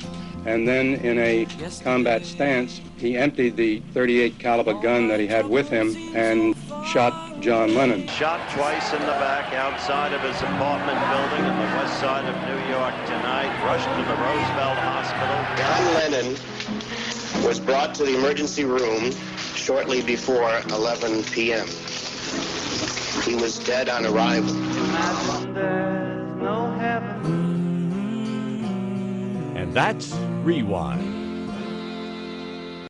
and 0.48 0.66
then 0.66 0.96
in 0.96 1.20
a 1.20 1.46
combat 1.84 2.26
stance, 2.26 2.80
he 2.98 3.18
emptied 3.18 3.58
the 3.58 3.82
38 3.94 4.40
caliber 4.40 4.74
gun 4.74 5.10
that 5.10 5.20
he 5.20 5.28
had 5.28 5.46
with 5.46 5.70
him 5.70 5.94
and 6.16 6.56
shot 6.86 7.42
John 7.42 7.76
Lennon. 7.76 8.08
Shot 8.08 8.50
twice 8.52 8.94
in 8.94 9.02
the 9.02 9.18
back 9.20 9.54
outside 9.54 10.14
of 10.14 10.22
his 10.22 10.38
apartment 10.38 10.98
building 11.12 11.46
on 11.46 11.58
the 11.58 11.76
west 11.76 12.00
side 12.00 12.24
of 12.26 12.36
New 12.48 12.72
York 12.72 12.96
tonight. 13.06 13.52
Rushed 13.66 13.90
to 13.90 14.04
the 14.08 14.16
Roosevelt 14.16 14.78
Hospital. 14.80 15.38
John 15.58 15.94
Lennon 15.96 17.46
was 17.46 17.60
brought 17.60 17.94
to 17.96 18.06
the 18.06 18.18
emergency 18.18 18.64
room 18.64 19.12
shortly 19.54 20.02
before 20.02 20.62
11 20.70 21.24
p.m. 21.26 21.68
He 23.26 23.36
was 23.36 23.60
dead 23.60 23.90
on 23.90 24.06
arrival. 24.06 24.56
And 29.78 29.96
that's 29.96 30.14
Rewind. 30.44 31.16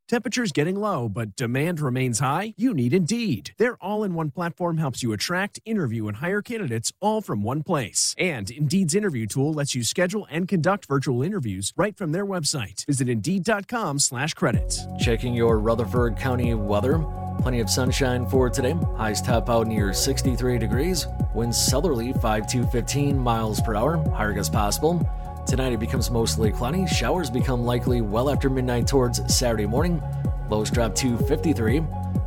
Temperatures 0.08 0.54
getting 0.54 0.78
low, 0.78 1.10
but 1.10 1.36
demand 1.36 1.82
remains 1.82 2.20
high? 2.20 2.54
You 2.56 2.74
need 2.74 2.94
Indeed. 2.94 3.54
Their 3.58 3.76
all 3.82 4.06
in 4.06 4.14
one 4.14 4.32
platform 4.32 4.78
helps 4.78 5.04
you 5.04 5.12
attract, 5.12 5.60
interview, 5.66 6.08
and 6.08 6.18
hire 6.18 6.42
candidates 6.42 6.94
all 7.02 7.22
from 7.22 7.44
one 7.44 7.62
place. 7.62 8.16
And 8.18 8.50
Indeed's 8.50 8.96
interview 8.96 9.28
tool 9.28 9.54
lets 9.54 9.76
you 9.76 9.84
schedule 9.84 10.26
and 10.32 10.48
conduct 10.48 10.86
virtual 10.86 11.22
interviews 11.24 11.74
right 11.76 11.96
from 11.98 12.14
their 12.14 12.26
website. 12.26 12.86
Visit 12.86 13.10
Indeed.com 13.10 14.00
slash 14.00 14.34
credits. 14.34 14.88
Checking 14.98 15.34
your 15.34 15.60
Rutherford 15.60 16.18
County 16.18 16.54
weather. 16.54 17.06
Plenty 17.42 17.60
of 17.60 17.70
sunshine 17.70 18.26
for 18.26 18.50
today. 18.50 18.76
Highs 18.96 19.22
top 19.22 19.50
out 19.50 19.68
near 19.68 19.94
63 19.94 20.58
degrees. 20.58 21.06
Winds 21.36 21.62
southerly 21.62 22.14
5 22.14 22.48
to 22.48 22.66
15 22.68 23.20
miles 23.20 23.60
per 23.60 23.76
hour. 23.76 23.98
Higher 24.12 24.32
gusts 24.32 24.50
possible. 24.50 25.06
Tonight 25.48 25.72
it 25.72 25.80
becomes 25.80 26.12
mostly 26.12 26.52
cloudy. 26.52 26.86
Showers 26.86 27.30
become 27.30 27.64
likely 27.64 28.02
well 28.02 28.30
after 28.30 28.50
midnight 28.50 28.86
towards 28.86 29.34
Saturday 29.34 29.66
morning. 29.66 30.04
Lows 30.50 30.70
drop 30.70 30.94
to 30.96 31.18
53. 31.20 31.80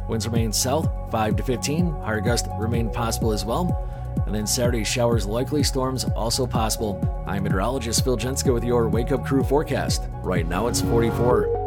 Winds 0.08 0.26
remain 0.26 0.54
south 0.54 0.88
5 1.10 1.36
to 1.36 1.42
15. 1.42 1.90
Higher 2.00 2.22
gusts 2.22 2.48
remain 2.58 2.88
possible 2.88 3.32
as 3.32 3.44
well. 3.44 3.86
And 4.24 4.34
then 4.34 4.46
Saturday 4.46 4.84
showers 4.84 5.26
likely, 5.26 5.62
storms 5.62 6.04
also 6.16 6.46
possible. 6.46 6.98
I'm 7.26 7.42
meteorologist 7.42 8.02
Phil 8.04 8.16
Jenska 8.16 8.54
with 8.54 8.64
your 8.64 8.88
Wake 8.88 9.12
Up 9.12 9.26
Crew 9.26 9.44
forecast. 9.44 10.02
Right 10.22 10.48
now 10.48 10.68
it's 10.68 10.80
44. 10.80 11.59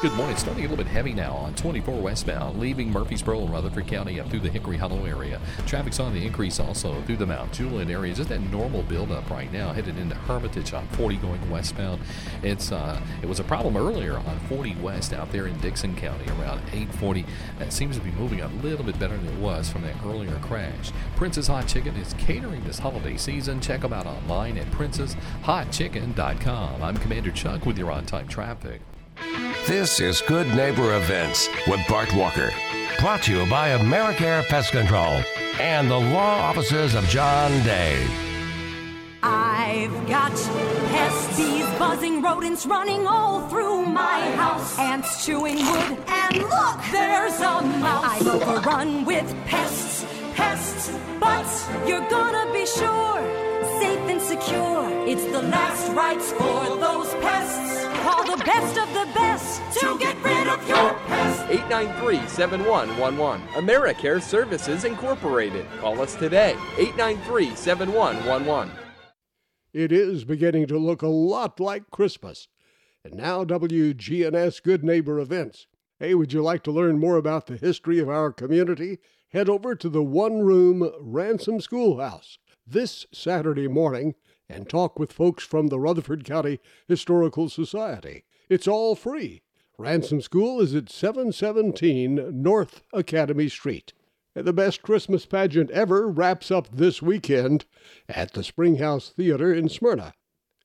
Good 0.00 0.12
morning. 0.12 0.36
Starting 0.36 0.64
a 0.64 0.68
little 0.68 0.84
bit 0.84 0.86
heavy 0.86 1.12
now 1.12 1.32
on 1.32 1.56
24 1.56 2.00
westbound, 2.00 2.60
leaving 2.60 2.92
Murfreesboro 2.92 3.40
and 3.40 3.52
Rutherford 3.52 3.88
County 3.88 4.20
up 4.20 4.30
through 4.30 4.38
the 4.38 4.48
Hickory 4.48 4.76
Hollow 4.76 5.04
area. 5.06 5.40
Traffic's 5.66 5.98
on 5.98 6.14
the 6.14 6.24
increase 6.24 6.60
also 6.60 7.02
through 7.02 7.16
the 7.16 7.26
Mount 7.26 7.52
Juliet 7.52 7.90
area. 7.90 8.14
Just 8.14 8.28
that 8.28 8.40
normal 8.42 8.84
buildup 8.84 9.28
right 9.28 9.52
now, 9.52 9.72
headed 9.72 9.98
into 9.98 10.14
Hermitage 10.14 10.72
on 10.72 10.86
40 10.90 11.16
going 11.16 11.50
westbound. 11.50 12.00
It's 12.44 12.70
uh, 12.70 13.00
it 13.22 13.26
was 13.26 13.40
a 13.40 13.44
problem 13.44 13.76
earlier 13.76 14.18
on 14.18 14.38
40 14.48 14.76
west 14.76 15.12
out 15.12 15.32
there 15.32 15.48
in 15.48 15.58
Dickson 15.58 15.96
County 15.96 16.28
around 16.28 16.60
840. 16.68 17.26
That 17.58 17.72
seems 17.72 17.96
to 17.96 18.02
be 18.02 18.12
moving 18.12 18.40
a 18.40 18.46
little 18.62 18.84
bit 18.84 19.00
better 19.00 19.16
than 19.16 19.26
it 19.26 19.40
was 19.40 19.68
from 19.68 19.82
that 19.82 19.96
earlier 20.04 20.36
crash. 20.36 20.92
Prince's 21.16 21.48
Hot 21.48 21.66
Chicken 21.66 21.96
is 21.96 22.14
catering 22.18 22.62
this 22.62 22.78
holiday 22.78 23.16
season. 23.16 23.60
Check 23.60 23.80
them 23.80 23.92
out 23.92 24.06
online 24.06 24.58
at 24.58 24.70
princeshotchicken.com. 24.70 26.82
I'm 26.84 26.96
Commander 26.98 27.32
Chuck 27.32 27.66
with 27.66 27.76
your 27.76 27.90
on-time 27.90 28.28
traffic. 28.28 28.80
This 29.68 30.00
is 30.00 30.22
Good 30.22 30.46
Neighbor 30.54 30.96
Events 30.96 31.46
with 31.66 31.86
Bart 31.86 32.10
Walker. 32.14 32.50
Brought 33.00 33.24
to 33.24 33.32
you 33.36 33.44
by 33.50 33.76
AmeriCare 33.76 34.48
Pest 34.48 34.70
Control 34.70 35.22
and 35.60 35.90
the 35.90 35.98
law 35.98 36.40
offices 36.40 36.94
of 36.94 37.04
John 37.08 37.50
Day. 37.64 38.02
I've 39.22 39.92
got 40.08 40.32
pests, 40.32 41.36
bees, 41.36 41.66
buzzing 41.78 42.22
rodents 42.22 42.64
running 42.64 43.06
all 43.06 43.46
through 43.50 43.84
my 43.84 44.20
house. 44.36 44.78
Ants 44.78 45.26
chewing 45.26 45.56
wood, 45.56 45.98
and 46.08 46.38
look, 46.38 46.80
there's 46.90 47.38
a 47.38 47.60
mouse. 47.60 48.22
I'm 48.22 48.26
overrun 48.26 49.04
with 49.04 49.30
pests, 49.44 50.06
pests, 50.34 50.96
but 51.20 51.46
you're 51.86 52.08
gonna 52.08 52.50
be 52.54 52.64
sure, 52.64 53.20
safe 53.80 54.08
and 54.08 54.22
secure. 54.22 54.88
It's 55.06 55.24
the 55.24 55.42
last 55.42 55.92
rites 55.92 56.32
for 56.32 56.78
those 56.80 57.12
pests. 57.16 57.87
Call 58.08 58.24
the 58.24 58.42
best 58.42 58.78
of 58.78 58.88
the 58.94 59.04
best 59.14 59.60
to 59.80 59.98
get 59.98 60.16
rid 60.24 60.48
of 60.48 60.66
your 60.66 60.94
pests. 61.08 61.42
893-7111. 61.42 63.46
AmeriCare 63.48 64.22
Services 64.22 64.86
Incorporated. 64.86 65.66
Call 65.78 66.00
us 66.00 66.14
today. 66.14 66.54
893-7111. 66.76 68.70
It 69.74 69.92
is 69.92 70.24
beginning 70.24 70.68
to 70.68 70.78
look 70.78 71.02
a 71.02 71.06
lot 71.06 71.60
like 71.60 71.90
Christmas. 71.90 72.48
And 73.04 73.12
now 73.12 73.44
WGNS 73.44 74.62
Good 74.62 74.82
Neighbor 74.82 75.20
Events 75.20 75.66
Hey, 75.98 76.14
would 76.14 76.32
you 76.32 76.42
like 76.42 76.62
to 76.62 76.72
learn 76.72 76.98
more 76.98 77.16
about 77.16 77.46
the 77.46 77.58
history 77.58 77.98
of 77.98 78.08
our 78.08 78.32
community? 78.32 79.00
Head 79.32 79.50
over 79.50 79.74
to 79.74 79.90
the 79.90 80.02
one 80.02 80.40
room 80.40 80.90
Ransom 80.98 81.60
Schoolhouse 81.60 82.38
this 82.66 83.04
Saturday 83.12 83.68
morning 83.68 84.14
and 84.48 84.68
talk 84.68 84.98
with 84.98 85.12
folks 85.12 85.44
from 85.44 85.68
the 85.68 85.78
Rutherford 85.78 86.24
County 86.24 86.60
Historical 86.86 87.48
Society. 87.48 88.24
It's 88.48 88.68
all 88.68 88.94
free. 88.94 89.42
Ransom 89.76 90.20
School 90.20 90.60
is 90.60 90.74
at 90.74 90.90
717 90.90 92.42
North 92.42 92.82
Academy 92.92 93.48
Street. 93.48 93.92
The 94.34 94.52
best 94.52 94.82
Christmas 94.82 95.26
pageant 95.26 95.70
ever 95.70 96.08
wraps 96.08 96.50
up 96.50 96.68
this 96.72 97.02
weekend 97.02 97.64
at 98.08 98.32
the 98.32 98.42
Springhouse 98.42 99.10
Theater 99.10 99.52
in 99.52 99.68
Smyrna. 99.68 100.14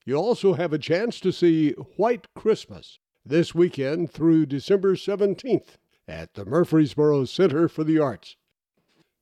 You 0.04 0.16
also 0.16 0.54
have 0.54 0.72
a 0.72 0.78
chance 0.78 1.20
to 1.20 1.32
see 1.32 1.72
White 1.96 2.26
Christmas 2.34 2.98
this 3.24 3.54
weekend 3.54 4.10
through 4.10 4.46
December 4.46 4.94
17th 4.94 5.76
at 6.06 6.34
the 6.34 6.44
Murfreesboro 6.44 7.24
Center 7.24 7.68
for 7.68 7.84
the 7.84 7.98
Arts. 7.98 8.36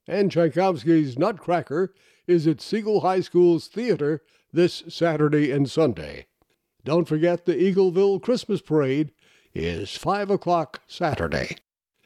And 0.07 0.29
Tchaikovsky's 0.29 1.17
Nutcracker 1.17 1.93
is 2.27 2.45
at 2.45 2.61
Siegel 2.61 3.01
High 3.01 3.21
School's 3.21 3.67
theater 3.67 4.21
this 4.53 4.83
Saturday 4.87 5.51
and 5.51 5.69
Sunday. 5.69 6.27
Don't 6.85 7.07
forget 7.07 7.45
the 7.45 7.55
Eagleville 7.55 8.21
Christmas 8.21 8.61
Parade 8.61 9.11
is 9.53 9.97
5 9.97 10.29
o'clock 10.29 10.81
Saturday. 10.87 11.57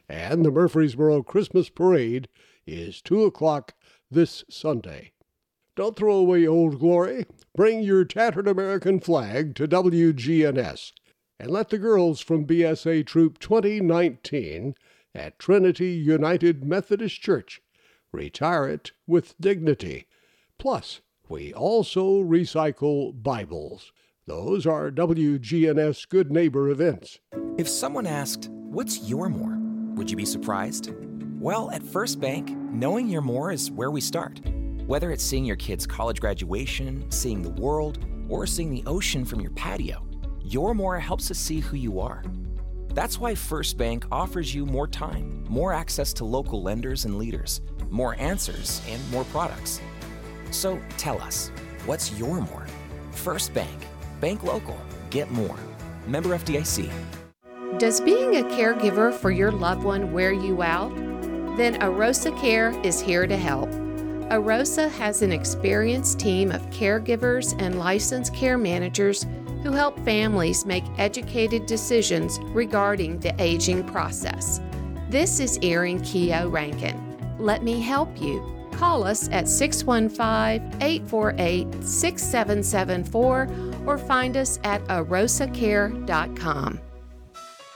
And 0.08 0.46
the 0.46 0.52
Murfreesboro 0.52 1.24
Christmas 1.24 1.70
Parade 1.70 2.30
is 2.66 3.02
2 3.02 3.24
o'clock 3.24 3.74
this 4.10 4.46
Sunday. 4.50 5.12
Don't 5.76 5.96
throw 5.96 6.16
away 6.16 6.48
Old 6.48 6.80
Glory. 6.80 7.26
Bring 7.56 7.82
your 7.82 8.06
tattered 8.06 8.48
American 8.48 9.00
flag 9.00 9.54
to 9.56 9.68
WGNS 9.68 10.94
and 11.40 11.52
let 11.52 11.70
the 11.70 11.78
girls 11.78 12.22
from 12.22 12.48
BSA 12.48 13.06
Troop 13.06 13.40
2019 13.40 14.74
at 15.14 15.38
Trinity 15.38 15.92
United 15.92 16.64
Methodist 16.64 17.22
Church 17.22 17.62
retire 18.12 18.68
it 18.68 18.92
with 19.06 19.36
dignity. 19.40 20.08
Plus, 20.58 21.02
we 21.30 21.54
also 21.54 22.24
recycle 22.24 23.12
Bibles. 23.22 23.92
Those 24.26 24.66
are 24.66 24.92
WGNS 24.92 26.08
Good 26.10 26.32
Neighbor 26.32 26.70
events. 26.70 27.20
If 27.58 27.68
someone 27.68 28.08
asked, 28.08 28.50
What's 28.52 29.10
your 29.10 29.30
more? 29.30 29.58
Would 29.96 30.12
you 30.12 30.18
be 30.18 30.26
surprised? 30.26 30.94
Well, 31.40 31.72
at 31.72 31.84
First 31.84 32.20
Bank, 32.20 32.50
knowing 32.50 33.10
your 33.10 33.22
more 33.22 33.52
is 33.52 33.72
where 33.72 33.92
we 33.92 34.02
start. 34.02 34.42
Whether 34.86 35.12
it's 35.12 35.24
seeing 35.24 35.46
your 35.46 35.56
kid's 35.56 35.88
college 35.88 36.20
graduation, 36.20 37.10
seeing 37.10 37.42
the 37.42 37.62
world, 37.62 38.06
or 38.30 38.46
seeing 38.46 38.70
the 38.70 38.84
ocean 38.86 39.26
from 39.26 39.42
your 39.42 39.52
patio, 39.52 40.06
your 40.44 40.74
more 40.74 41.00
helps 41.00 41.32
us 41.32 41.38
see 41.38 41.60
who 41.60 41.78
you 41.78 42.00
are. 42.00 42.24
That's 42.94 43.20
why 43.20 43.36
First 43.36 43.78
Bank 43.78 44.06
offers 44.12 44.54
you 44.54 44.66
more 44.66 44.88
time, 44.88 45.46
more 45.50 45.74
access 45.74 46.14
to 46.14 46.26
local 46.26 46.62
lenders 46.62 47.06
and 47.06 47.18
leaders, 47.18 47.62
more 47.90 48.16
answers, 48.20 48.82
and 48.90 49.12
more 49.12 49.24
products. 49.26 49.80
So 50.52 50.80
tell 50.98 51.22
us, 51.22 51.50
what's 51.86 52.18
your 52.18 52.42
more? 52.42 52.66
First 53.12 53.54
Bank. 53.54 53.88
Bank 54.22 54.44
local. 54.44 54.78
Get 55.10 55.32
more. 55.32 55.58
Member 56.08 56.30
FDIC. 56.30 56.90
Does 57.78 58.02
being 58.02 58.38
a 58.38 58.44
caregiver 58.44 59.14
for 59.14 59.30
your 59.30 59.52
loved 59.52 59.84
one 59.84 60.12
wear 60.12 60.32
you 60.32 60.62
out? 60.64 60.96
Then 61.58 61.80
Arosa 61.82 62.32
Care 62.40 62.70
is 62.84 63.00
here 63.00 63.28
to 63.28 63.38
help. 63.38 63.70
Arosa 64.30 64.90
has 64.92 65.22
an 65.22 65.32
experienced 65.32 66.20
team 66.20 66.52
of 66.52 66.62
caregivers 66.70 67.56
and 67.62 67.80
licensed 67.80 68.34
care 68.34 68.58
managers 68.58 69.26
who 69.64 69.72
help 69.72 70.00
families 70.06 70.66
make 70.66 70.84
educated 70.98 71.66
decisions 71.66 72.40
regarding 72.50 73.20
the 73.20 73.34
aging 73.42 73.84
process. 73.86 74.60
This 75.10 75.40
is 75.40 75.60
Erin 75.62 76.02
Keogh 76.02 76.50
Rankin. 76.50 77.18
Let 77.38 77.64
me 77.64 77.80
help 77.80 78.22
you. 78.22 78.57
Call 78.78 79.04
us 79.04 79.28
at 79.30 79.48
615 79.50 80.82
848 80.82 81.84
6774 81.84 83.50
or 83.88 83.98
find 83.98 84.38
us 84.38 84.60
at 84.64 84.84
arosacare.com. 84.86 86.80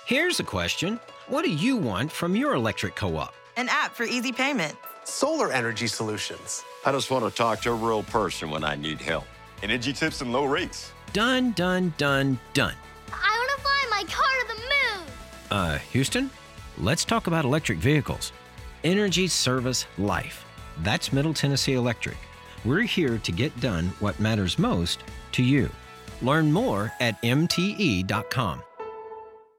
Here's 0.06 0.40
a 0.40 0.44
question 0.44 1.00
What 1.28 1.44
do 1.44 1.52
you 1.52 1.76
want 1.76 2.12
from 2.12 2.36
your 2.36 2.54
electric 2.54 2.96
co 2.96 3.18
op? 3.18 3.34
An 3.58 3.68
app 3.70 3.96
for 3.96 4.04
easy 4.04 4.32
payment. 4.32 4.76
Solar 5.04 5.52
energy 5.52 5.88
solutions. 5.88 6.64
I 6.86 6.92
just 6.92 7.10
want 7.10 7.26
to 7.26 7.32
talk 7.32 7.62
to 7.62 7.72
a 7.72 7.76
real 7.76 8.04
person 8.04 8.52
when 8.52 8.64
I 8.64 8.76
need 8.76 9.02
help. 9.02 9.26
Energy 9.64 9.94
tips 9.94 10.22
and 10.22 10.32
low 10.32 10.46
rates. 10.46 10.92
Done, 11.14 11.52
done, 11.54 11.94
done, 11.98 12.40
done. 12.54 12.76
I 13.12 13.38
want 13.38 13.50
to 13.58 13.62
fly 13.64 13.88
my 13.90 14.04
car 14.04 14.28
to 14.42 14.48
the 14.48 14.62
moon. 14.62 15.08
Uh, 15.50 15.78
Houston, 15.94 16.30
let's 16.78 17.04
talk 17.06 17.26
about 17.26 17.44
electric 17.44 17.80
vehicles. 17.80 18.32
Energy 18.84 19.28
Service 19.28 19.86
Life. 19.98 20.46
That's 20.80 21.14
Middle 21.14 21.34
Tennessee 21.34 21.74
Electric. 21.74 22.18
We're 22.64 22.82
here 22.82 23.18
to 23.18 23.32
get 23.32 23.60
done 23.60 23.94
what 24.00 24.20
matters 24.20 24.60
most 24.60 25.04
to 25.34 25.44
you. 25.44 25.70
Learn 26.22 26.52
more 26.52 26.92
at 27.00 27.22
MTE.com. 27.22 28.62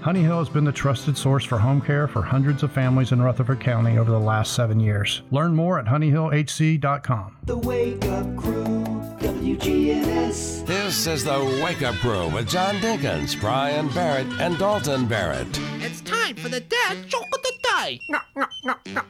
Honey 0.00 0.22
Hill 0.22 0.38
has 0.38 0.48
been 0.48 0.64
the 0.64 0.72
trusted 0.72 1.18
source 1.18 1.44
for 1.44 1.58
home 1.58 1.80
care 1.80 2.06
for 2.06 2.22
hundreds 2.22 2.62
of 2.62 2.70
families 2.72 3.10
in 3.12 3.20
Rutherford 3.20 3.60
County 3.60 3.98
over 3.98 4.10
the 4.10 4.18
last 4.18 4.54
seven 4.54 4.78
years. 4.78 5.22
Learn 5.32 5.54
more 5.54 5.78
at 5.78 5.86
honeyhillhc.com. 5.86 7.36
The 7.44 7.58
Wake 7.58 8.04
Up 8.04 8.36
Crew, 8.36 8.84
WGNS. 9.18 10.64
This 10.66 11.06
is 11.06 11.24
the 11.24 11.60
Wake 11.64 11.82
Up 11.82 11.96
Crew 11.96 12.28
with 12.28 12.48
John 12.48 12.76
Dinkins, 12.76 13.38
Brian 13.40 13.88
Barrett, 13.88 14.28
and 14.38 14.56
Dalton 14.56 15.06
Barrett. 15.06 15.48
It's 15.80 16.00
time 16.02 16.36
for 16.36 16.48
the 16.48 16.60
dad 16.60 17.06
joke 17.08 17.26
of 17.34 17.42
the 17.42 17.52
day. 17.62 17.67
No, 17.78 18.18
no, 18.34 18.44
no, 18.64 18.74
no. 18.88 19.02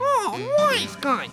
Oh, 0.00 0.54
nice 0.70 0.96
guy. 0.96 1.28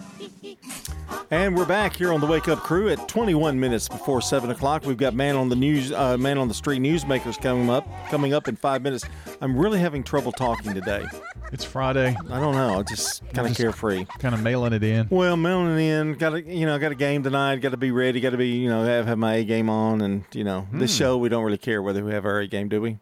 And 1.31 1.55
we're 1.55 1.65
back 1.65 1.95
here 1.95 2.11
on 2.11 2.19
the 2.19 2.27
Wake 2.27 2.49
Up 2.49 2.59
Crew 2.59 2.89
at 2.89 3.07
21 3.07 3.57
minutes 3.57 3.87
before 3.87 4.21
seven 4.21 4.49
o'clock. 4.51 4.85
We've 4.85 4.97
got 4.97 5.13
man 5.13 5.37
on 5.37 5.47
the 5.47 5.55
news, 5.55 5.93
uh, 5.93 6.17
man 6.17 6.37
on 6.37 6.49
the 6.49 6.53
street 6.53 6.81
newsmakers 6.81 7.41
coming 7.41 7.69
up, 7.69 7.87
coming 8.09 8.33
up 8.33 8.49
in 8.49 8.57
five 8.57 8.81
minutes. 8.81 9.05
I'm 9.39 9.57
really 9.57 9.79
having 9.79 10.03
trouble 10.03 10.33
talking 10.33 10.73
today. 10.73 11.05
It's 11.53 11.63
Friday. 11.63 12.17
I 12.29 12.39
don't 12.41 12.53
know. 12.55 12.83
Just 12.83 13.23
kind 13.33 13.47
of 13.47 13.55
carefree. 13.55 14.03
Kind 14.19 14.35
of 14.35 14.41
mailing 14.41 14.73
it 14.73 14.83
in. 14.83 15.07
Well, 15.09 15.37
mailing 15.37 15.77
it 15.77 15.81
in. 15.81 16.13
Got 16.15 16.31
to, 16.31 16.41
you 16.43 16.65
know, 16.65 16.77
got 16.79 16.91
a 16.91 16.95
game 16.95 17.23
tonight. 17.23 17.57
Got 17.57 17.69
to 17.69 17.77
be 17.77 17.91
ready. 17.91 18.19
Got 18.19 18.31
to 18.31 18.37
be, 18.37 18.49
you 18.49 18.69
know, 18.69 18.83
have, 18.83 19.05
have 19.07 19.17
my 19.17 19.35
A 19.35 19.43
game 19.45 19.69
on. 19.69 20.01
And 20.01 20.25
you 20.33 20.43
know, 20.43 20.67
this 20.73 20.91
Hmm. 20.97 20.99
show 21.03 21.17
we 21.17 21.29
don't 21.29 21.45
really 21.45 21.57
care 21.57 21.81
whether 21.81 22.03
we 22.03 22.11
have 22.11 22.25
our 22.25 22.39
A 22.39 22.47
game, 22.47 22.67
do 22.67 22.81
we? 22.81 22.97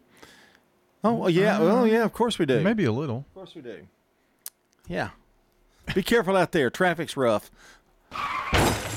Oh 1.04 1.12
well, 1.14 1.30
yeah. 1.30 1.60
Well, 1.60 1.86
yeah. 1.86 2.04
Of 2.04 2.12
course 2.12 2.38
we 2.38 2.46
do. 2.46 2.60
Maybe 2.60 2.84
a 2.84 2.92
little. 2.92 3.18
Of 3.18 3.34
course 3.34 3.54
we 3.54 3.60
do. 3.62 3.86
Yeah. 4.88 5.10
Be 5.94 6.02
careful 6.02 6.36
out 6.36 6.52
there. 6.52 6.70
Traffic's 6.70 7.16
rough. 7.16 7.50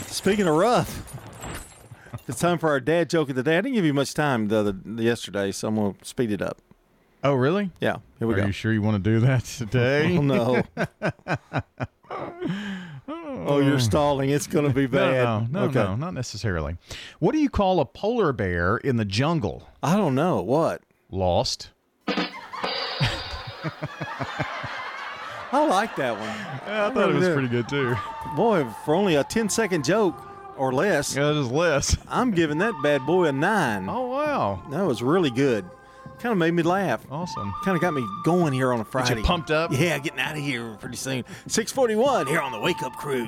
Speaking 0.07 0.47
of 0.47 0.55
rough, 0.55 1.03
it's 2.27 2.39
time 2.39 2.57
for 2.57 2.69
our 2.69 2.79
dad 2.79 3.09
joke 3.09 3.29
of 3.29 3.35
the 3.35 3.43
day. 3.43 3.57
I 3.57 3.61
didn't 3.61 3.75
give 3.75 3.85
you 3.85 3.93
much 3.93 4.13
time 4.13 4.47
the 4.47 4.57
other 4.57 4.75
yesterday, 5.01 5.51
so 5.51 5.67
I'm 5.67 5.75
gonna 5.75 5.95
speed 6.01 6.31
it 6.31 6.41
up. 6.41 6.59
Oh, 7.23 7.33
really? 7.33 7.71
Yeah. 7.81 7.97
Here 8.19 8.27
we 8.27 8.35
go. 8.35 8.39
Are 8.39 8.43
go. 8.43 8.47
you 8.47 8.53
sure 8.53 8.71
you 8.71 8.81
want 8.81 9.03
to 9.03 9.09
do 9.11 9.19
that 9.21 9.43
today? 9.43 10.17
Oh, 10.17 10.21
no. 10.21 10.63
Oh, 13.49 13.59
you're 13.59 13.79
stalling. 13.79 14.29
It's 14.29 14.47
gonna 14.47 14.71
be 14.73 14.87
bad. 14.87 15.23
No, 15.23 15.39
no, 15.39 15.47
no, 15.51 15.65
Okay. 15.67 15.79
no, 15.83 15.95
not 15.95 16.13
necessarily. 16.13 16.75
What 17.19 17.31
do 17.31 17.37
you 17.39 17.49
call 17.49 17.79
a 17.79 17.85
polar 17.85 18.33
bear 18.33 18.77
in 18.77 18.97
the 18.97 19.05
jungle? 19.05 19.69
I 19.81 19.95
don't 19.95 20.15
know. 20.15 20.41
What? 20.41 20.81
Lost. 21.09 21.69
I 25.51 25.65
like 25.65 25.95
that 25.95 26.13
one. 26.13 26.27
Yeah, 26.67 26.87
I 26.87 26.93
thought 26.93 27.09
it 27.09 27.15
was 27.15 27.29
pretty 27.29 27.47
good 27.47 27.69
too. 27.69 27.95
Boy, 28.35 28.65
for 28.85 28.95
only 28.95 29.15
a 29.15 29.23
10 29.23 29.49
second 29.49 29.85
joke 29.85 30.15
or 30.57 30.73
less. 30.73 31.15
Yeah, 31.15 31.29
it 31.31 31.37
is 31.37 31.51
less. 31.51 31.95
I'm 32.09 32.31
giving 32.31 32.57
that 32.59 32.73
bad 32.83 33.05
boy 33.05 33.25
a 33.25 33.31
nine. 33.31 33.87
Oh 33.89 34.07
wow, 34.07 34.61
that 34.71 34.85
was 34.85 35.01
really 35.01 35.29
good. 35.31 35.65
Kind 36.19 36.31
of 36.31 36.37
made 36.39 36.53
me 36.53 36.63
laugh. 36.63 37.05
Awesome. 37.11 37.53
Kind 37.63 37.75
of 37.75 37.81
got 37.81 37.93
me 37.93 38.03
going 38.25 38.51
here 38.51 38.73
on 38.73 38.79
a 38.79 38.85
Friday. 38.85 39.21
pumped 39.21 39.51
up? 39.51 39.71
Yeah, 39.71 39.99
getting 39.99 40.19
out 40.19 40.35
of 40.35 40.41
here 40.41 40.75
pretty 40.79 40.97
soon. 40.97 41.23
641 41.47 42.25
here 42.27 42.41
on 42.41 42.51
the 42.51 42.59
Wake 42.59 42.81
Up 42.81 42.93
Crew. 42.93 43.27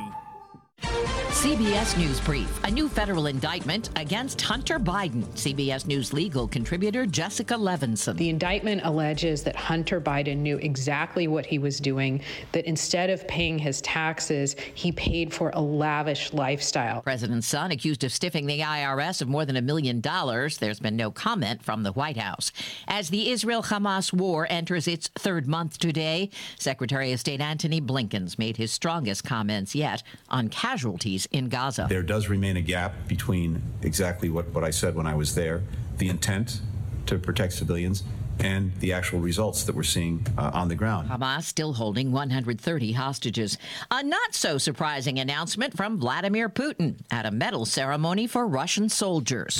CBS 0.82 1.98
News 1.98 2.20
Brief. 2.22 2.64
A 2.66 2.72
new 2.72 2.90
federal 2.90 3.28
indictment 3.28 3.90
against 3.96 4.42
Hunter 4.42 4.80
Biden. 4.80 5.24
CBS 5.36 5.86
News 5.86 6.12
legal 6.12 6.48
contributor 6.48 7.06
Jessica 7.06 7.54
Levinson. 7.54 8.18
The 8.18 8.30
indictment 8.30 8.82
alleges 8.84 9.44
that 9.44 9.56
Hunter 9.56 10.02
Biden 10.02 10.38
knew 10.38 10.58
exactly 10.58 11.28
what 11.28 11.46
he 11.46 11.60
was 11.60 11.80
doing, 11.80 12.22
that 12.52 12.66
instead 12.66 13.10
of 13.10 13.28
paying 13.28 13.60
his 13.60 13.82
taxes, 13.82 14.56
he 14.74 14.92
paid 14.92 15.34
for 15.34 15.52
a 15.54 15.62
lavish 15.62 16.34
lifestyle. 16.34 17.02
President's 17.02 17.48
son 17.48 17.72
accused 17.72 18.04
of 18.04 18.12
stiffing 18.12 18.46
the 18.46 18.60
IRS 18.60 19.22
of 19.22 19.28
more 19.28 19.46
than 19.46 19.56
a 19.56 19.62
million 19.62 20.02
dollars. 20.02 20.58
There's 20.58 20.80
been 20.80 20.96
no 20.96 21.12
comment 21.12 21.64
from 21.64 21.84
the 21.84 21.94
White 21.94 22.18
House. 22.18 22.52
As 22.88 23.10
the 23.10 23.30
Israel 23.30 23.64
Hamas 23.64 24.12
war 24.12 24.48
enters 24.50 24.88
its 24.88 25.08
third 25.16 25.48
month 25.48 25.78
today, 25.78 26.30
Secretary 26.58 27.12
of 27.14 27.20
State 27.20 27.42
Antony 27.42 27.80
Blinken's 27.80 28.38
made 28.38 28.58
his 28.58 28.72
strongest 28.72 29.24
comments 29.24 29.76
yet 29.76 30.04
on 30.30 30.50
casualties 30.70 31.28
in 31.32 31.50
Gaza. 31.50 31.88
There 31.90 32.04
does 32.04 32.30
remain 32.30 32.56
a 32.58 32.62
gap 32.62 32.94
between 33.08 33.62
exactly 33.82 34.30
what, 34.30 34.48
what 34.50 34.64
I 34.64 34.70
said 34.70 34.94
when 34.94 35.08
I 35.08 35.16
was 35.16 35.34
there 35.34 35.64
the 35.98 36.10
intent 36.10 36.62
to 37.08 37.18
protect 37.18 37.54
civilians 37.54 38.04
and 38.40 38.72
the 38.80 38.94
actual 38.94 39.20
results 39.20 39.64
that 39.64 39.76
we're 39.76 39.84
seeing 39.84 40.26
uh, 40.38 40.52
on 40.54 40.68
the 40.70 40.76
ground. 40.76 41.10
Hamas 41.10 41.44
still 41.44 41.74
holding 41.74 42.12
130 42.12 42.92
hostages. 42.92 43.58
A 43.92 44.04
not 44.04 44.34
so 44.36 44.58
surprising 44.58 45.20
announcement 45.20 45.76
from 45.76 45.98
Vladimir 45.98 46.50
Putin 46.50 46.96
at 47.12 47.26
a 47.26 47.32
medal 47.32 47.66
ceremony 47.66 48.28
for 48.28 48.48
Russian 48.48 48.90
soldiers. 48.90 49.58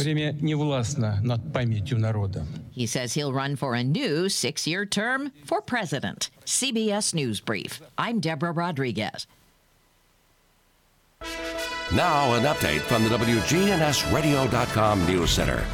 He 2.72 2.86
says 2.86 3.14
he'll 3.14 3.34
run 3.34 3.56
for 3.56 3.74
a 3.74 3.84
new 3.84 4.30
six 4.30 4.68
year 4.68 4.86
term 4.86 5.32
for 5.44 5.60
president. 5.60 6.30
CBS 6.46 7.14
News 7.14 7.42
Brief. 7.42 7.82
I'm 7.98 8.20
Deborah 8.20 8.54
Rodriguez. 8.54 9.28
Now, 11.92 12.36
an 12.36 12.44
update 12.44 12.82
from 12.82 13.04
the 13.04 13.10
WGNSradio.com 13.10 15.08
News 15.08 15.32
Center. 15.32 15.66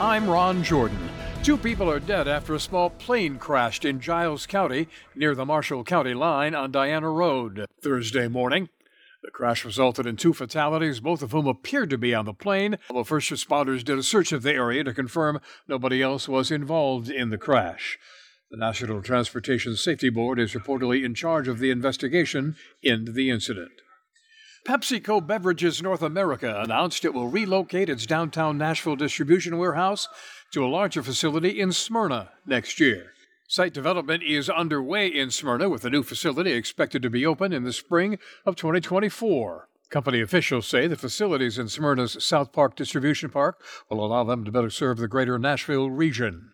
I'm 0.00 0.28
Ron 0.28 0.64
Jordan. 0.64 0.98
Two 1.44 1.56
people 1.56 1.88
are 1.88 2.00
dead 2.00 2.26
after 2.26 2.56
a 2.56 2.60
small 2.60 2.90
plane 2.90 3.38
crashed 3.38 3.84
in 3.84 4.00
Giles 4.00 4.46
County 4.46 4.88
near 5.14 5.36
the 5.36 5.46
Marshall 5.46 5.84
County 5.84 6.12
line 6.12 6.56
on 6.56 6.72
Diana 6.72 7.08
Road 7.08 7.66
Thursday 7.80 8.26
morning. 8.26 8.68
The 9.22 9.30
crash 9.30 9.64
resulted 9.64 10.06
in 10.06 10.16
two 10.16 10.32
fatalities, 10.32 10.98
both 10.98 11.22
of 11.22 11.30
whom 11.30 11.46
appeared 11.46 11.90
to 11.90 11.98
be 11.98 12.12
on 12.16 12.24
the 12.24 12.34
plane, 12.34 12.76
although 12.90 13.04
first 13.04 13.30
responders 13.30 13.84
did 13.84 13.96
a 13.96 14.02
search 14.02 14.32
of 14.32 14.42
the 14.42 14.54
area 14.54 14.82
to 14.82 14.92
confirm 14.92 15.40
nobody 15.68 16.02
else 16.02 16.28
was 16.28 16.50
involved 16.50 17.08
in 17.08 17.30
the 17.30 17.38
crash. 17.38 17.96
The 18.50 18.56
National 18.56 19.02
Transportation 19.02 19.76
Safety 19.76 20.10
Board 20.10 20.40
is 20.40 20.54
reportedly 20.54 21.04
in 21.04 21.14
charge 21.14 21.46
of 21.46 21.60
the 21.60 21.70
investigation 21.70 22.56
into 22.82 23.12
the 23.12 23.30
incident. 23.30 23.70
PepsiCo 24.68 25.26
Beverages 25.26 25.82
North 25.82 26.02
America 26.02 26.60
announced 26.62 27.02
it 27.02 27.14
will 27.14 27.28
relocate 27.28 27.88
its 27.88 28.04
downtown 28.04 28.58
Nashville 28.58 28.96
distribution 28.96 29.56
warehouse 29.56 30.08
to 30.50 30.62
a 30.62 30.68
larger 30.68 31.02
facility 31.02 31.58
in 31.58 31.72
Smyrna 31.72 32.32
next 32.44 32.78
year. 32.78 33.14
Site 33.46 33.72
development 33.72 34.22
is 34.22 34.50
underway 34.50 35.06
in 35.06 35.30
Smyrna, 35.30 35.70
with 35.70 35.80
the 35.80 35.88
new 35.88 36.02
facility 36.02 36.52
expected 36.52 37.00
to 37.00 37.08
be 37.08 37.24
open 37.24 37.54
in 37.54 37.64
the 37.64 37.72
spring 37.72 38.18
of 38.44 38.56
2024. 38.56 39.68
Company 39.88 40.20
officials 40.20 40.66
say 40.66 40.86
the 40.86 40.96
facilities 40.96 41.58
in 41.58 41.70
Smyrna's 41.70 42.22
South 42.22 42.52
Park 42.52 42.76
Distribution 42.76 43.30
Park 43.30 43.62
will 43.88 44.04
allow 44.04 44.22
them 44.22 44.44
to 44.44 44.52
better 44.52 44.68
serve 44.68 44.98
the 44.98 45.08
greater 45.08 45.38
Nashville 45.38 45.88
region. 45.88 46.50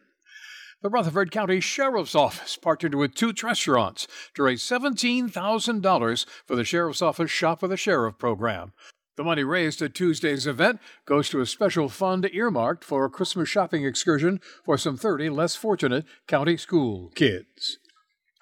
The 0.85 0.91
Rutherford 0.91 1.31
County 1.31 1.61
Sheriff's 1.61 2.15
Office 2.15 2.59
partnered 2.59 2.95
with 2.95 3.15
two 3.15 3.33
restaurants 3.43 4.07
to 4.35 4.43
raise 4.43 4.61
$17,000 4.61 6.27
for 6.45 6.57
the 6.57 6.65
Sheriff's 6.65 7.01
Office 7.01 7.31
Shop 7.31 7.63
with 7.63 7.73
a 7.73 7.77
Sheriff 7.79 8.19
program. 8.19 8.75
The 9.17 9.25
money 9.25 9.45
raised 9.45 9.81
at 9.81 9.95
Tuesday's 9.95 10.47
event 10.47 10.81
goes 11.07 11.31
to 11.31 11.41
a 11.41 11.47
special 11.47 11.89
fund 11.89 12.29
earmarked 12.31 12.85
for 12.85 13.07
a 13.07 13.09
Christmas 13.09 13.49
shopping 13.49 13.87
excursion 13.87 14.43
for 14.63 14.77
some 14.77 14.99
30 14.99 15.31
less 15.31 15.57
fortunate 15.57 16.05
county 16.29 16.59
school 16.59 17.11
kids. 17.15 17.79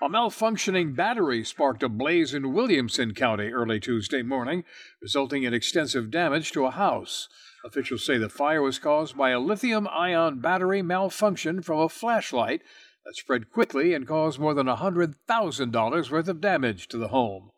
A 0.03 0.09
malfunctioning 0.09 0.97
battery 0.97 1.45
sparked 1.45 1.85
a 1.85 1.89
blaze 1.89 2.35
in 2.35 2.53
Williamson 2.53 3.15
County 3.15 3.53
early 3.53 3.79
Tuesday 3.79 4.23
morning, 4.23 4.65
resulting 5.01 5.45
in 5.45 5.55
extensive 5.55 6.11
damage 6.11 6.51
to 6.51 6.67
a 6.67 6.73
house. 6.73 7.29
Officials 7.65 8.05
say 8.05 8.19
the 8.19 8.29
fire 8.29 8.61
was 8.61 8.79
caused 8.79 9.17
by 9.17 9.31
a 9.31 9.39
lithium 9.39 9.87
ion 9.89 10.41
battery 10.41 10.83
malfunction 10.83 11.63
from 11.63 11.79
a 11.79 11.89
flashlight 11.89 12.63
that 13.05 13.17
spread 13.17 13.51
quickly 13.51 13.95
and 13.95 14.07
caused 14.07 14.39
more 14.39 14.55
than 14.55 14.67
$100,000 14.67 16.11
worth 16.11 16.29
of 16.29 16.41
damage 16.41 16.89
to 16.89 16.99
the 16.99 17.09
home. 17.09 17.51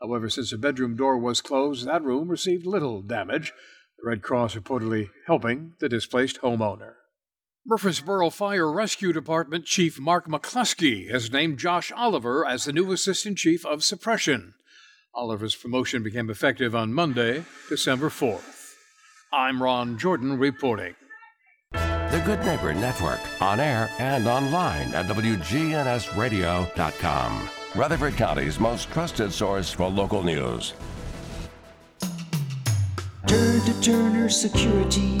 However, 0.00 0.30
since 0.30 0.50
the 0.50 0.58
bedroom 0.58 0.96
door 0.96 1.18
was 1.18 1.42
closed, 1.42 1.86
that 1.86 2.02
room 2.02 2.28
received 2.28 2.66
little 2.66 3.02
damage. 3.02 3.52
The 3.98 4.08
Red 4.08 4.22
Cross 4.22 4.54
reportedly 4.54 5.10
helping 5.26 5.74
the 5.78 5.88
displaced 5.88 6.40
homeowner. 6.40 6.94
Murfreesboro 7.66 8.30
Fire 8.30 8.72
Rescue 8.72 9.12
Department 9.12 9.66
Chief 9.66 10.00
Mark 10.00 10.26
McCluskey 10.26 11.10
has 11.10 11.30
named 11.30 11.58
Josh 11.58 11.92
Oliver 11.92 12.46
as 12.46 12.64
the 12.64 12.72
new 12.72 12.90
Assistant 12.92 13.36
Chief 13.36 13.66
of 13.66 13.84
Suppression. 13.84 14.54
Oliver's 15.14 15.54
promotion 15.54 16.02
became 16.02 16.30
effective 16.30 16.74
on 16.74 16.94
Monday, 16.94 17.44
December 17.68 18.08
4th. 18.08 18.59
I'm 19.32 19.62
Ron 19.62 19.96
Jordan 19.96 20.36
reporting. 20.36 20.96
The 21.72 22.20
Good 22.24 22.40
Neighbor 22.40 22.74
Network, 22.74 23.20
on 23.40 23.60
air 23.60 23.88
and 24.00 24.26
online 24.26 24.92
at 24.92 25.06
WGNSradio.com. 25.06 27.48
Rutherford 27.76 28.16
County's 28.16 28.58
most 28.58 28.90
trusted 28.90 29.32
source 29.32 29.70
for 29.70 29.88
local 29.88 30.24
news. 30.24 30.74
Turn 33.28 33.60
to 33.60 33.80
Turner 33.80 34.28
Security. 34.28 35.20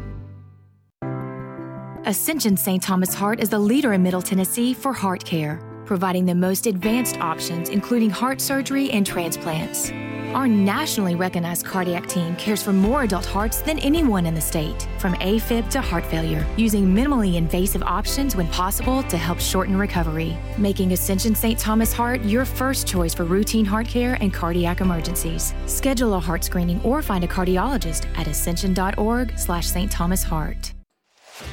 Ascension 2.05 2.57
St. 2.57 2.81
Thomas 2.81 3.13
Heart 3.13 3.39
is 3.39 3.49
the 3.49 3.59
leader 3.59 3.93
in 3.93 4.01
Middle 4.01 4.23
Tennessee 4.23 4.73
for 4.73 4.91
heart 4.91 5.23
care, 5.23 5.61
providing 5.85 6.25
the 6.25 6.33
most 6.33 6.65
advanced 6.65 7.19
options, 7.19 7.69
including 7.69 8.09
heart 8.09 8.41
surgery 8.41 8.89
and 8.89 9.05
transplants. 9.05 9.91
Our 10.33 10.47
nationally 10.47 11.13
recognized 11.13 11.63
cardiac 11.63 12.07
team 12.07 12.35
cares 12.37 12.63
for 12.63 12.73
more 12.73 13.03
adult 13.03 13.27
hearts 13.27 13.61
than 13.61 13.77
anyone 13.77 14.25
in 14.25 14.33
the 14.33 14.41
state, 14.41 14.87
from 14.97 15.13
AFib 15.15 15.69
to 15.69 15.79
heart 15.79 16.03
failure, 16.07 16.43
using 16.57 16.87
minimally 16.87 17.35
invasive 17.35 17.83
options 17.83 18.35
when 18.35 18.47
possible 18.47 19.03
to 19.03 19.17
help 19.17 19.39
shorten 19.39 19.77
recovery, 19.77 20.35
making 20.57 20.93
Ascension 20.93 21.35
St. 21.35 21.59
Thomas 21.59 21.93
Heart 21.93 22.23
your 22.23 22.45
first 22.45 22.87
choice 22.87 23.13
for 23.13 23.25
routine 23.25 23.65
heart 23.65 23.87
care 23.87 24.17
and 24.21 24.33
cardiac 24.33 24.81
emergencies. 24.81 25.53
Schedule 25.67 26.15
a 26.15 26.19
heart 26.19 26.43
screening 26.43 26.81
or 26.81 27.03
find 27.03 27.23
a 27.23 27.27
cardiologist 27.27 28.07
at 28.17 28.25
ascension.org 28.25 29.37
slash 29.37 29.67
St. 29.67 29.91
Thomas 29.91 30.23
Heart. 30.23 30.73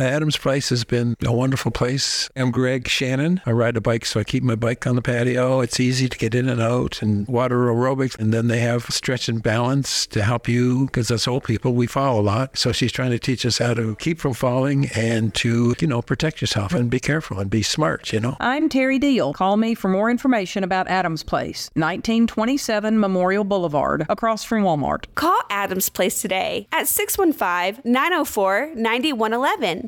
Adams 0.00 0.36
Place 0.36 0.68
has 0.68 0.84
been 0.84 1.16
a 1.24 1.32
wonderful 1.32 1.70
place. 1.72 2.30
I'm 2.36 2.50
Greg 2.50 2.86
Shannon. 2.88 3.40
I 3.44 3.50
ride 3.50 3.76
a 3.76 3.80
bike, 3.80 4.04
so 4.04 4.20
I 4.20 4.24
keep 4.24 4.42
my 4.44 4.54
bike 4.54 4.86
on 4.86 4.94
the 4.94 5.02
patio. 5.02 5.60
It's 5.60 5.80
easy 5.80 6.08
to 6.08 6.16
get 6.16 6.34
in 6.34 6.48
and 6.48 6.60
out 6.60 7.02
and 7.02 7.26
water 7.26 7.66
aerobics. 7.66 8.18
And 8.18 8.32
then 8.32 8.48
they 8.48 8.60
have 8.60 8.84
stretch 8.84 9.28
and 9.28 9.42
balance 9.42 10.06
to 10.08 10.22
help 10.22 10.48
you 10.48 10.86
because 10.86 11.10
as 11.10 11.26
old 11.26 11.44
people, 11.44 11.74
we 11.74 11.86
fall 11.86 12.20
a 12.20 12.22
lot. 12.22 12.56
So 12.56 12.70
she's 12.70 12.92
trying 12.92 13.10
to 13.10 13.18
teach 13.18 13.44
us 13.44 13.58
how 13.58 13.74
to 13.74 13.96
keep 13.96 14.20
from 14.20 14.34
falling 14.34 14.88
and 14.94 15.34
to, 15.36 15.74
you 15.80 15.88
know, 15.88 16.00
protect 16.00 16.40
yourself 16.40 16.72
and 16.72 16.90
be 16.90 17.00
careful 17.00 17.40
and 17.40 17.50
be 17.50 17.62
smart, 17.62 18.12
you 18.12 18.20
know. 18.20 18.36
I'm 18.38 18.68
Terry 18.68 18.98
Deal. 18.98 19.32
Call 19.32 19.56
me 19.56 19.74
for 19.74 19.88
more 19.88 20.10
information 20.10 20.62
about 20.62 20.88
Adams 20.88 21.22
Place, 21.24 21.70
1927 21.74 22.98
Memorial 23.00 23.44
Boulevard, 23.44 24.06
across 24.08 24.44
from 24.44 24.62
Walmart. 24.62 25.06
Call 25.16 25.40
Adams 25.50 25.88
Place 25.88 26.20
today 26.22 26.68
at 26.72 26.86
615 26.86 27.82
904 27.90 28.72
9111. 28.76 29.87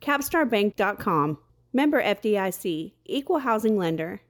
capstarbank.com. 0.00 1.38
Member 1.72 2.02
FDIC, 2.02 2.92
equal 3.04 3.38
housing 3.40 3.78
lender. 3.78 4.20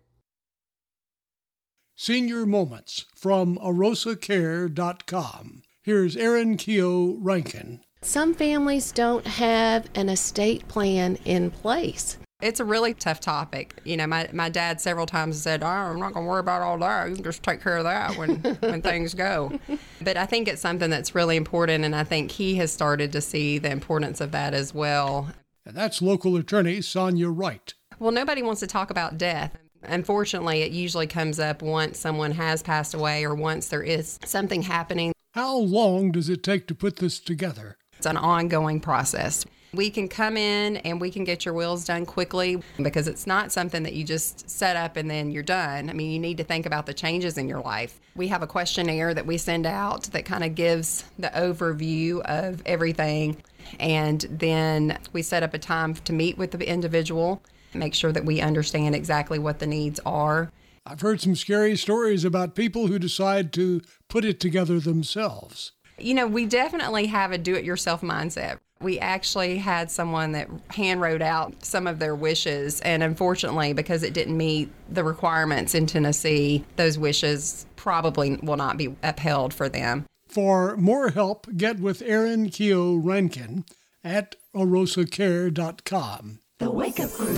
Senior 1.96 2.46
Moments 2.46 3.06
from 3.14 3.58
arosacare.com. 3.58 5.62
Here's 5.82 6.16
Erin 6.16 6.56
Keogh 6.56 7.18
Rankin. 7.20 7.80
Some 8.02 8.32
families 8.32 8.92
don't 8.92 9.26
have 9.26 9.90
an 9.94 10.08
estate 10.08 10.66
plan 10.68 11.18
in 11.26 11.50
place. 11.50 12.16
It's 12.40 12.58
a 12.58 12.64
really 12.64 12.94
tough 12.94 13.20
topic. 13.20 13.78
You 13.84 13.98
know, 13.98 14.06
my, 14.06 14.30
my 14.32 14.48
dad 14.48 14.80
several 14.80 15.04
times 15.04 15.42
said, 15.42 15.62
oh, 15.62 15.66
I'm 15.66 16.00
not 16.00 16.14
going 16.14 16.24
to 16.24 16.30
worry 16.30 16.40
about 16.40 16.62
all 16.62 16.78
that. 16.78 17.10
You 17.10 17.16
can 17.16 17.24
just 17.24 17.42
take 17.42 17.62
care 17.62 17.76
of 17.76 17.84
that 17.84 18.16
when, 18.16 18.36
when 18.60 18.80
things 18.82 19.12
go. 19.12 19.52
But 20.00 20.16
I 20.16 20.24
think 20.24 20.48
it's 20.48 20.62
something 20.62 20.88
that's 20.88 21.14
really 21.14 21.36
important, 21.36 21.84
and 21.84 21.94
I 21.94 22.04
think 22.04 22.30
he 22.30 22.54
has 22.56 22.72
started 22.72 23.12
to 23.12 23.20
see 23.20 23.58
the 23.58 23.70
importance 23.70 24.22
of 24.22 24.32
that 24.32 24.54
as 24.54 24.72
well. 24.72 25.28
And 25.70 25.78
that's 25.78 26.02
local 26.02 26.34
attorney 26.34 26.82
Sonia 26.82 27.28
Wright. 27.28 27.74
Well, 28.00 28.10
nobody 28.10 28.42
wants 28.42 28.58
to 28.58 28.66
talk 28.66 28.90
about 28.90 29.18
death. 29.18 29.56
Unfortunately, 29.84 30.62
it 30.62 30.72
usually 30.72 31.06
comes 31.06 31.38
up 31.38 31.62
once 31.62 31.96
someone 31.96 32.32
has 32.32 32.60
passed 32.60 32.92
away 32.92 33.24
or 33.24 33.36
once 33.36 33.68
there 33.68 33.84
is 33.84 34.18
something 34.24 34.62
happening. 34.62 35.12
How 35.30 35.56
long 35.56 36.10
does 36.10 36.28
it 36.28 36.42
take 36.42 36.66
to 36.66 36.74
put 36.74 36.96
this 36.96 37.20
together? 37.20 37.76
It's 37.96 38.06
an 38.06 38.16
ongoing 38.16 38.80
process. 38.80 39.44
We 39.72 39.90
can 39.90 40.08
come 40.08 40.36
in 40.36 40.78
and 40.78 41.00
we 41.00 41.12
can 41.12 41.22
get 41.22 41.44
your 41.44 41.54
wills 41.54 41.84
done 41.84 42.04
quickly 42.04 42.60
because 42.82 43.06
it's 43.06 43.28
not 43.28 43.52
something 43.52 43.84
that 43.84 43.92
you 43.92 44.02
just 44.02 44.50
set 44.50 44.74
up 44.74 44.96
and 44.96 45.08
then 45.08 45.30
you're 45.30 45.44
done. 45.44 45.88
I 45.88 45.92
mean, 45.92 46.10
you 46.10 46.18
need 46.18 46.38
to 46.38 46.44
think 46.44 46.66
about 46.66 46.86
the 46.86 46.94
changes 46.94 47.38
in 47.38 47.48
your 47.48 47.60
life. 47.60 48.00
We 48.16 48.26
have 48.26 48.42
a 48.42 48.48
questionnaire 48.48 49.14
that 49.14 49.26
we 49.26 49.38
send 49.38 49.66
out 49.66 50.02
that 50.10 50.24
kind 50.24 50.42
of 50.42 50.56
gives 50.56 51.04
the 51.16 51.28
overview 51.28 52.22
of 52.22 52.60
everything. 52.66 53.36
And 53.78 54.20
then 54.30 54.98
we 55.12 55.22
set 55.22 55.42
up 55.42 55.54
a 55.54 55.58
time 55.58 55.94
to 55.94 56.12
meet 56.12 56.38
with 56.38 56.50
the 56.50 56.68
individual, 56.68 57.42
make 57.74 57.94
sure 57.94 58.12
that 58.12 58.24
we 58.24 58.40
understand 58.40 58.94
exactly 58.94 59.38
what 59.38 59.58
the 59.58 59.66
needs 59.66 60.00
are. 60.04 60.50
I've 60.86 61.02
heard 61.02 61.20
some 61.20 61.36
scary 61.36 61.76
stories 61.76 62.24
about 62.24 62.54
people 62.54 62.86
who 62.86 62.98
decide 62.98 63.52
to 63.52 63.82
put 64.08 64.24
it 64.24 64.40
together 64.40 64.80
themselves. 64.80 65.72
You 65.98 66.14
know, 66.14 66.26
we 66.26 66.46
definitely 66.46 67.06
have 67.06 67.32
a 67.32 67.38
do 67.38 67.54
it 67.54 67.64
yourself 67.64 68.00
mindset. 68.00 68.58
We 68.80 68.98
actually 68.98 69.58
had 69.58 69.90
someone 69.90 70.32
that 70.32 70.48
hand 70.70 71.02
wrote 71.02 71.20
out 71.20 71.62
some 71.62 71.86
of 71.86 71.98
their 71.98 72.14
wishes, 72.14 72.80
and 72.80 73.02
unfortunately, 73.02 73.74
because 73.74 74.02
it 74.02 74.14
didn't 74.14 74.38
meet 74.38 74.72
the 74.88 75.04
requirements 75.04 75.74
in 75.74 75.84
Tennessee, 75.84 76.64
those 76.76 76.98
wishes 76.98 77.66
probably 77.76 78.36
will 78.36 78.56
not 78.56 78.78
be 78.78 78.96
upheld 79.02 79.52
for 79.52 79.68
them. 79.68 80.06
For 80.30 80.76
more 80.76 81.08
help, 81.10 81.48
get 81.56 81.80
with 81.80 82.02
Erin 82.02 82.50
Keogh 82.50 82.94
Rankin 82.94 83.64
at 84.04 84.36
arosacare.com. 84.54 86.38
The 86.58 86.70
Wake 86.70 87.00
Up 87.00 87.10
Crew. 87.10 87.36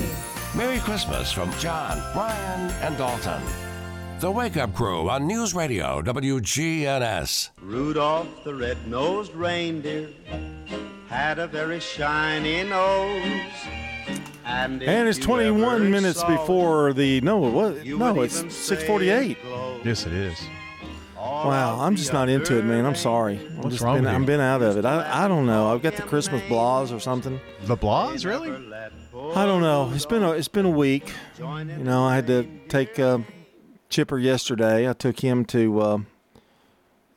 Merry 0.55 0.79
Christmas 0.81 1.33
from 1.33 1.51
John, 1.59 1.97
Brian, 2.13 2.71
and 2.83 2.99
Dalton. 2.99 3.43
The 4.21 4.31
Wake 4.31 4.59
Up 4.59 4.75
Crew 4.75 5.09
on 5.09 5.27
News 5.27 5.55
Radio 5.55 6.03
WGNS. 6.03 7.49
Rudolph 7.63 8.45
the 8.45 8.55
red-nosed 8.55 9.33
reindeer 9.33 10.11
had 11.09 11.39
a 11.39 11.47
very 11.47 11.81
shiny 11.81 12.63
nose. 12.63 13.49
And, 14.45 14.83
And 14.83 15.09
it's 15.09 15.19
21 15.19 15.91
minutes 15.91 16.23
before 16.25 16.93
the 16.93 17.23
no, 17.23 17.39
what? 17.39 17.87
No, 17.87 18.21
it's 18.21 18.43
6:48. 18.43 19.39
Yes, 19.83 20.07
it 20.07 20.13
is. 20.13 20.39
Wow, 21.23 21.79
I'm 21.81 21.95
just 21.95 22.13
not 22.13 22.29
into 22.29 22.59
it, 22.59 22.65
man. 22.65 22.85
I'm 22.85 22.97
sorry. 22.97 23.39
I'm 23.39 23.59
What's 23.59 23.75
just 23.75 23.83
wrong 23.83 23.97
been, 23.97 24.05
with 24.05 24.13
you? 24.13 24.17
I'm 24.17 24.25
been 24.25 24.41
out 24.41 24.61
of 24.61 24.77
it. 24.77 24.85
I, 24.85 25.25
I 25.25 25.29
don't 25.29 25.47
know. 25.47 25.73
I've 25.73 25.81
got 25.81 25.95
the 25.95 26.03
Christmas 26.03 26.43
blahs 26.43 26.95
or 26.95 26.99
something. 26.99 27.41
The 27.63 27.77
blahs, 27.77 28.25
really? 28.25 28.51
I 28.51 29.47
don't 29.47 29.63
know. 29.63 29.93
It's 29.95 30.07
been 30.07 30.23
a 30.25 30.33
it's 30.33 30.49
been 30.49 30.67
a 30.67 30.71
week. 30.71 31.13
You 31.39 31.45
know, 31.65 32.05
I 32.05 32.17
had 32.17 32.27
to 32.27 32.49
take 32.69 32.99
uh, 32.99 33.19
Chipper 33.89 34.19
yesterday. 34.19 34.89
I 34.89 34.95
took 34.95 35.21
him 35.21 35.45
to 35.47 35.81
uh, 35.81 35.99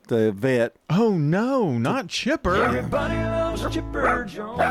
the 0.08 0.32
vet. 0.32 0.76
Oh 0.90 1.18
no, 1.18 1.72
not 1.78 2.08
Chipper. 2.08 2.56
Everybody 2.56 3.16
loves 3.16 3.74
Chipper 3.74 4.26
Jones. 4.26 4.62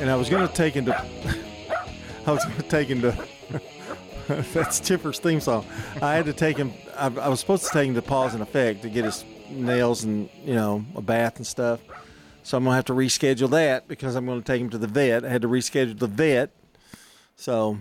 and 0.00 0.10
I 0.10 0.16
was 0.16 0.30
going 0.30 0.46
to 0.46 0.54
take 0.54 0.74
him 0.74 0.86
to. 0.86 0.96
I 2.26 2.32
was 2.32 2.44
going 2.44 2.56
to 2.56 2.68
take 2.68 2.88
him 2.88 3.02
to. 3.02 3.28
that's 4.54 4.80
Chipper's 4.80 5.18
theme 5.18 5.40
song. 5.40 5.66
I 6.00 6.14
had 6.14 6.24
to 6.26 6.32
take 6.32 6.56
him. 6.56 6.72
I, 6.96 7.06
I 7.06 7.28
was 7.28 7.40
supposed 7.40 7.64
to 7.64 7.70
take 7.70 7.88
him 7.88 7.94
to 7.94 8.02
Paws 8.02 8.34
and 8.34 8.42
Effect 8.42 8.82
to 8.82 8.88
get 8.90 9.04
his 9.04 9.24
nails 9.50 10.04
and 10.04 10.28
you 10.44 10.54
know 10.54 10.84
a 10.96 11.02
bath 11.02 11.36
and 11.36 11.46
stuff. 11.46 11.80
So 12.42 12.56
I'm 12.58 12.64
gonna 12.64 12.76
have 12.76 12.86
to 12.86 12.92
reschedule 12.94 13.50
that 13.50 13.86
because 13.88 14.14
I'm 14.16 14.26
going 14.26 14.40
to 14.40 14.44
take 14.46 14.60
him 14.60 14.70
to 14.70 14.78
the 14.78 14.86
vet. 14.88 15.24
I 15.24 15.28
had 15.28 15.42
to 15.42 15.48
reschedule 15.48 15.98
the 15.98 16.08
vet. 16.08 16.50
So 17.36 17.78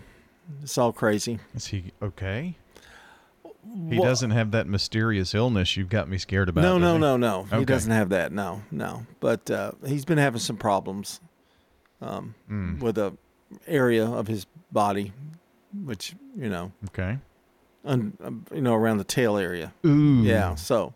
it's 0.61 0.77
all 0.77 0.91
crazy. 0.93 1.39
Is 1.55 1.67
he 1.67 1.91
okay? 2.01 2.55
He 3.89 3.97
Well- 3.99 4.03
doesn't 4.09 4.31
have 4.31 4.51
that 4.51 4.67
mysterious 4.67 5.33
illness 5.33 5.77
you've 5.77 5.89
got 5.89 6.09
me 6.09 6.17
scared 6.17 6.49
about. 6.49 6.61
no, 6.61 6.77
no, 6.77 6.97
no, 6.97 7.15
no. 7.17 7.43
He 7.57 7.63
doesn't 7.65 7.91
have 7.91 8.09
that. 8.09 8.31
No, 8.31 8.61
no. 8.71 9.05
But 9.19 9.49
uh, 9.49 9.71
he's 9.85 10.03
been 10.05 10.17
having 10.17 10.39
some 10.39 10.57
problems 10.57 11.21
um, 12.01 12.33
Mm. 12.49 12.79
with 12.79 12.97
a 12.97 13.13
area 13.67 14.05
of 14.05 14.27
his 14.27 14.45
body, 14.71 15.13
which 15.85 16.15
you 16.35 16.49
know. 16.49 16.71
Okay. 16.89 17.17
Un, 17.83 18.15
um, 18.23 18.45
you 18.53 18.61
know, 18.61 18.75
around 18.75 18.99
the 18.99 19.03
tail 19.03 19.37
area. 19.37 19.73
Ooh. 19.85 20.21
Yeah. 20.23 20.53
So 20.53 20.93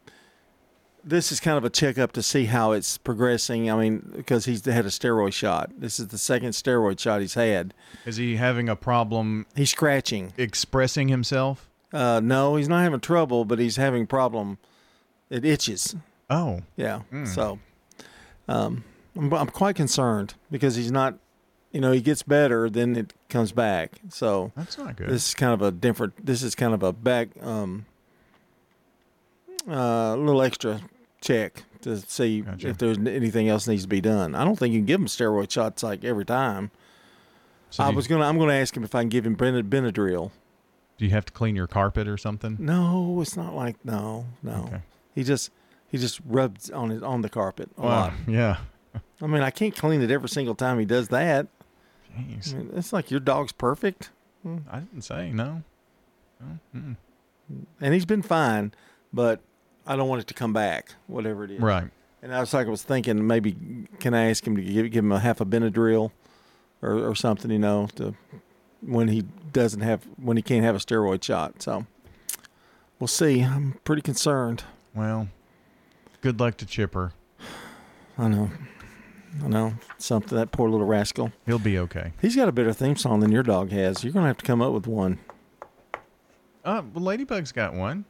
this 1.04 1.32
is 1.32 1.40
kind 1.40 1.58
of 1.58 1.64
a 1.64 1.70
checkup 1.70 2.12
to 2.14 2.22
see 2.22 2.46
how 2.46 2.74
it's 2.74 2.98
progressing. 2.98 3.72
I 3.72 3.76
mean, 3.76 4.12
because 4.16 4.46
he's 4.46 4.64
had 4.66 4.86
a 4.86 4.90
steroid 4.90 5.34
shot. 5.34 5.72
This 5.78 6.00
is 6.00 6.08
the 6.10 6.18
second 6.18 6.50
steroid 6.50 7.00
shot 7.00 7.22
he's 7.22 7.36
had. 7.36 7.74
Is 8.06 8.18
he 8.18 8.36
having 8.36 8.70
a 8.70 8.76
problem? 8.76 9.46
He's 9.56 9.72
scratching, 9.72 10.34
expressing 10.38 11.08
himself. 11.08 11.70
Uh, 11.94 12.20
no, 12.24 12.56
he's 12.56 12.70
not 12.70 12.84
having 12.84 13.00
trouble, 13.00 13.46
but 13.46 13.58
he's 13.58 13.78
having 13.78 14.06
problem. 14.06 14.58
It 15.30 15.46
itches. 15.46 15.96
Oh. 16.30 16.62
Yeah. 16.76 17.02
Mm. 17.12 17.28
So, 17.28 17.60
um, 18.48 18.84
I'm, 19.16 19.34
I'm 19.34 19.48
quite 19.48 19.76
concerned 19.76 20.36
because 20.52 20.76
he's 20.76 20.92
not. 20.92 21.16
You 21.72 21.82
know, 21.82 21.92
he 21.92 22.00
gets 22.00 22.24
better, 22.24 22.70
then 22.70 22.96
it 22.96 23.14
comes 23.36 23.52
back. 23.52 23.92
So 24.10 24.52
That's 24.56 24.78
not 24.78 24.96
good. 24.96 25.10
This 25.10 25.28
is 25.28 25.34
kind 25.34 25.54
of 25.54 25.62
a 25.62 25.72
different. 25.72 26.26
This 26.26 26.42
is 26.42 26.56
kind 26.56 26.74
of 26.74 26.84
a 26.84 26.94
back. 26.94 27.30
Um, 27.42 27.86
uh, 29.68 30.14
a 30.16 30.18
little 30.18 30.42
extra 30.42 30.82
check 31.22 31.64
to 31.82 31.98
see 31.98 32.44
if 32.60 32.78
there's 32.78 32.98
anything 32.98 33.50
else 33.50 33.68
needs 33.68 33.82
to 33.84 33.88
be 33.88 34.02
done. 34.02 34.36
I 34.36 34.44
don't 34.46 34.58
think 34.58 34.74
you 34.74 34.80
can 34.80 34.86
give 34.86 35.00
him 35.02 35.08
steroid 35.08 35.52
shots 35.52 35.84
like 35.84 36.04
every 36.04 36.26
time. 36.26 36.72
So 37.72 37.84
I 37.84 37.90
you- 37.90 37.96
was 37.96 38.08
gonna. 38.08 38.26
I'm 38.26 38.38
gonna 38.38 38.54
ask 38.54 38.76
him 38.76 38.84
if 38.84 38.96
I 38.96 39.02
can 39.02 39.10
give 39.10 39.26
him 39.26 39.36
Benadryl. 39.36 40.32
Do 40.98 41.04
you 41.06 41.12
have 41.12 41.26
to 41.26 41.34
clean 41.34 41.56
your 41.58 41.68
carpet 41.68 42.08
or 42.08 42.18
something? 42.18 42.56
No, 42.60 43.20
it's 43.22 43.36
not 43.36 43.54
like 43.54 43.76
no, 43.84 44.26
no. 44.42 44.82
He 45.14 45.24
just 45.24 45.52
he 45.90 45.98
just 45.98 46.22
rubs 46.26 46.70
on 46.70 46.92
it 46.92 47.04
on 47.04 47.22
the 47.22 47.30
carpet 47.30 47.70
a 47.78 47.82
Wow. 47.82 47.90
lot. 47.90 48.14
Yeah. 48.28 48.58
I 49.22 49.28
mean, 49.28 49.42
I 49.42 49.50
can't 49.50 49.76
clean 49.76 50.02
it 50.02 50.10
every 50.12 50.30
single 50.30 50.56
time 50.56 50.80
he 50.80 50.86
does 50.86 51.10
that. 51.10 51.48
Jeez. 52.18 52.54
I 52.54 52.58
mean, 52.58 52.72
it's 52.76 52.94
like 52.94 53.12
your 53.12 53.20
dog's 53.20 53.52
perfect. 53.52 54.10
Hmm. 54.44 54.58
I 54.72 54.80
didn't 54.80 55.04
say 55.04 55.32
no. 55.32 55.64
No. 56.74 56.96
And 57.82 57.94
he's 57.94 58.06
been 58.06 58.22
fine, 58.22 58.74
but 59.14 59.40
I 59.86 59.96
don't 59.96 60.08
want 60.10 60.22
it 60.22 60.28
to 60.28 60.34
come 60.34 60.54
back, 60.54 60.94
whatever 61.08 61.44
it 61.44 61.52
is. 61.52 61.62
Right. 61.62 61.90
And 62.22 62.34
I 62.34 62.40
was 62.40 62.54
like, 62.54 62.68
I 62.68 62.70
was 62.70 62.84
thinking 62.84 63.28
maybe 63.28 63.56
can 64.00 64.14
I 64.14 64.30
ask 64.30 64.46
him 64.46 64.56
to 64.56 64.62
give, 64.62 64.92
give 64.92 65.04
him 65.04 65.12
a 65.12 65.20
half 65.20 65.42
a 65.42 65.46
Benadryl 65.46 66.12
or, 66.82 67.10
or 67.10 67.16
something, 67.16 67.52
you 67.52 67.60
know, 67.60 67.88
to 67.96 68.16
when 68.82 69.08
he 69.10 69.24
doesn't 69.54 69.82
have 69.82 70.06
when 70.18 70.38
he 70.38 70.44
can't 70.44 70.64
have 70.64 70.76
a 70.76 70.80
steroid 70.80 71.24
shot. 71.24 71.62
So 71.62 71.86
we'll 73.00 73.08
see. 73.08 73.42
I'm 73.42 73.80
pretty 73.84 74.02
concerned. 74.02 74.64
Well, 74.94 75.28
good 76.22 76.40
luck 76.40 76.58
to 76.58 76.66
Chipper. 76.66 77.14
I 78.18 78.28
know. 78.28 78.50
I 79.44 79.48
know. 79.48 79.74
Something 79.98 80.38
that 80.38 80.52
poor 80.52 80.70
little 80.70 80.86
rascal. 80.88 81.32
He'll 81.46 81.60
be 81.60 81.78
okay. 81.80 82.14
He's 82.22 82.36
got 82.36 82.48
a 82.48 82.52
better 82.52 82.74
theme 82.74 82.96
song 82.96 83.20
than 83.20 83.32
your 83.32 83.44
dog 83.44 83.72
has. 83.72 84.04
You're 84.04 84.14
gonna 84.14 84.28
have 84.28 84.38
to 84.38 84.46
come 84.46 84.62
up 84.62 84.72
with 84.74 84.88
one. 84.88 85.20
Uh, 86.64 86.82
well, 86.94 87.04
Ladybug's 87.04 87.52
got 87.52 87.74
one. 87.74 88.06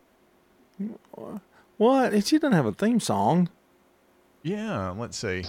What? 1.78 2.26
She 2.26 2.38
doesn't 2.38 2.54
have 2.54 2.66
a 2.66 2.72
theme 2.72 3.00
song. 3.00 3.50
Yeah, 4.44 4.92
let's 4.92 5.18
see. 5.18 5.44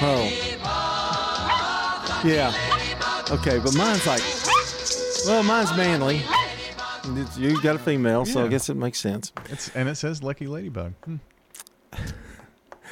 Oh. 0.00 0.30
Yeah. 2.24 2.52
Okay, 3.30 3.58
but 3.58 3.74
mine's 3.76 4.06
like, 4.06 4.22
well, 5.26 5.42
mine's 5.42 5.76
manly. 5.76 6.16
It's- 7.18 7.36
You 7.38 7.60
got 7.62 7.76
a 7.76 7.78
female, 7.78 8.24
so 8.24 8.44
I 8.44 8.48
guess 8.48 8.68
it 8.68 8.76
makes 8.76 8.98
sense. 9.00 9.32
It's 9.50 9.68
and 9.74 9.88
it 9.88 9.96
says 9.96 10.22
Lucky 10.22 10.46
Ladybug. 10.46 10.92
Hmm. 11.04 11.16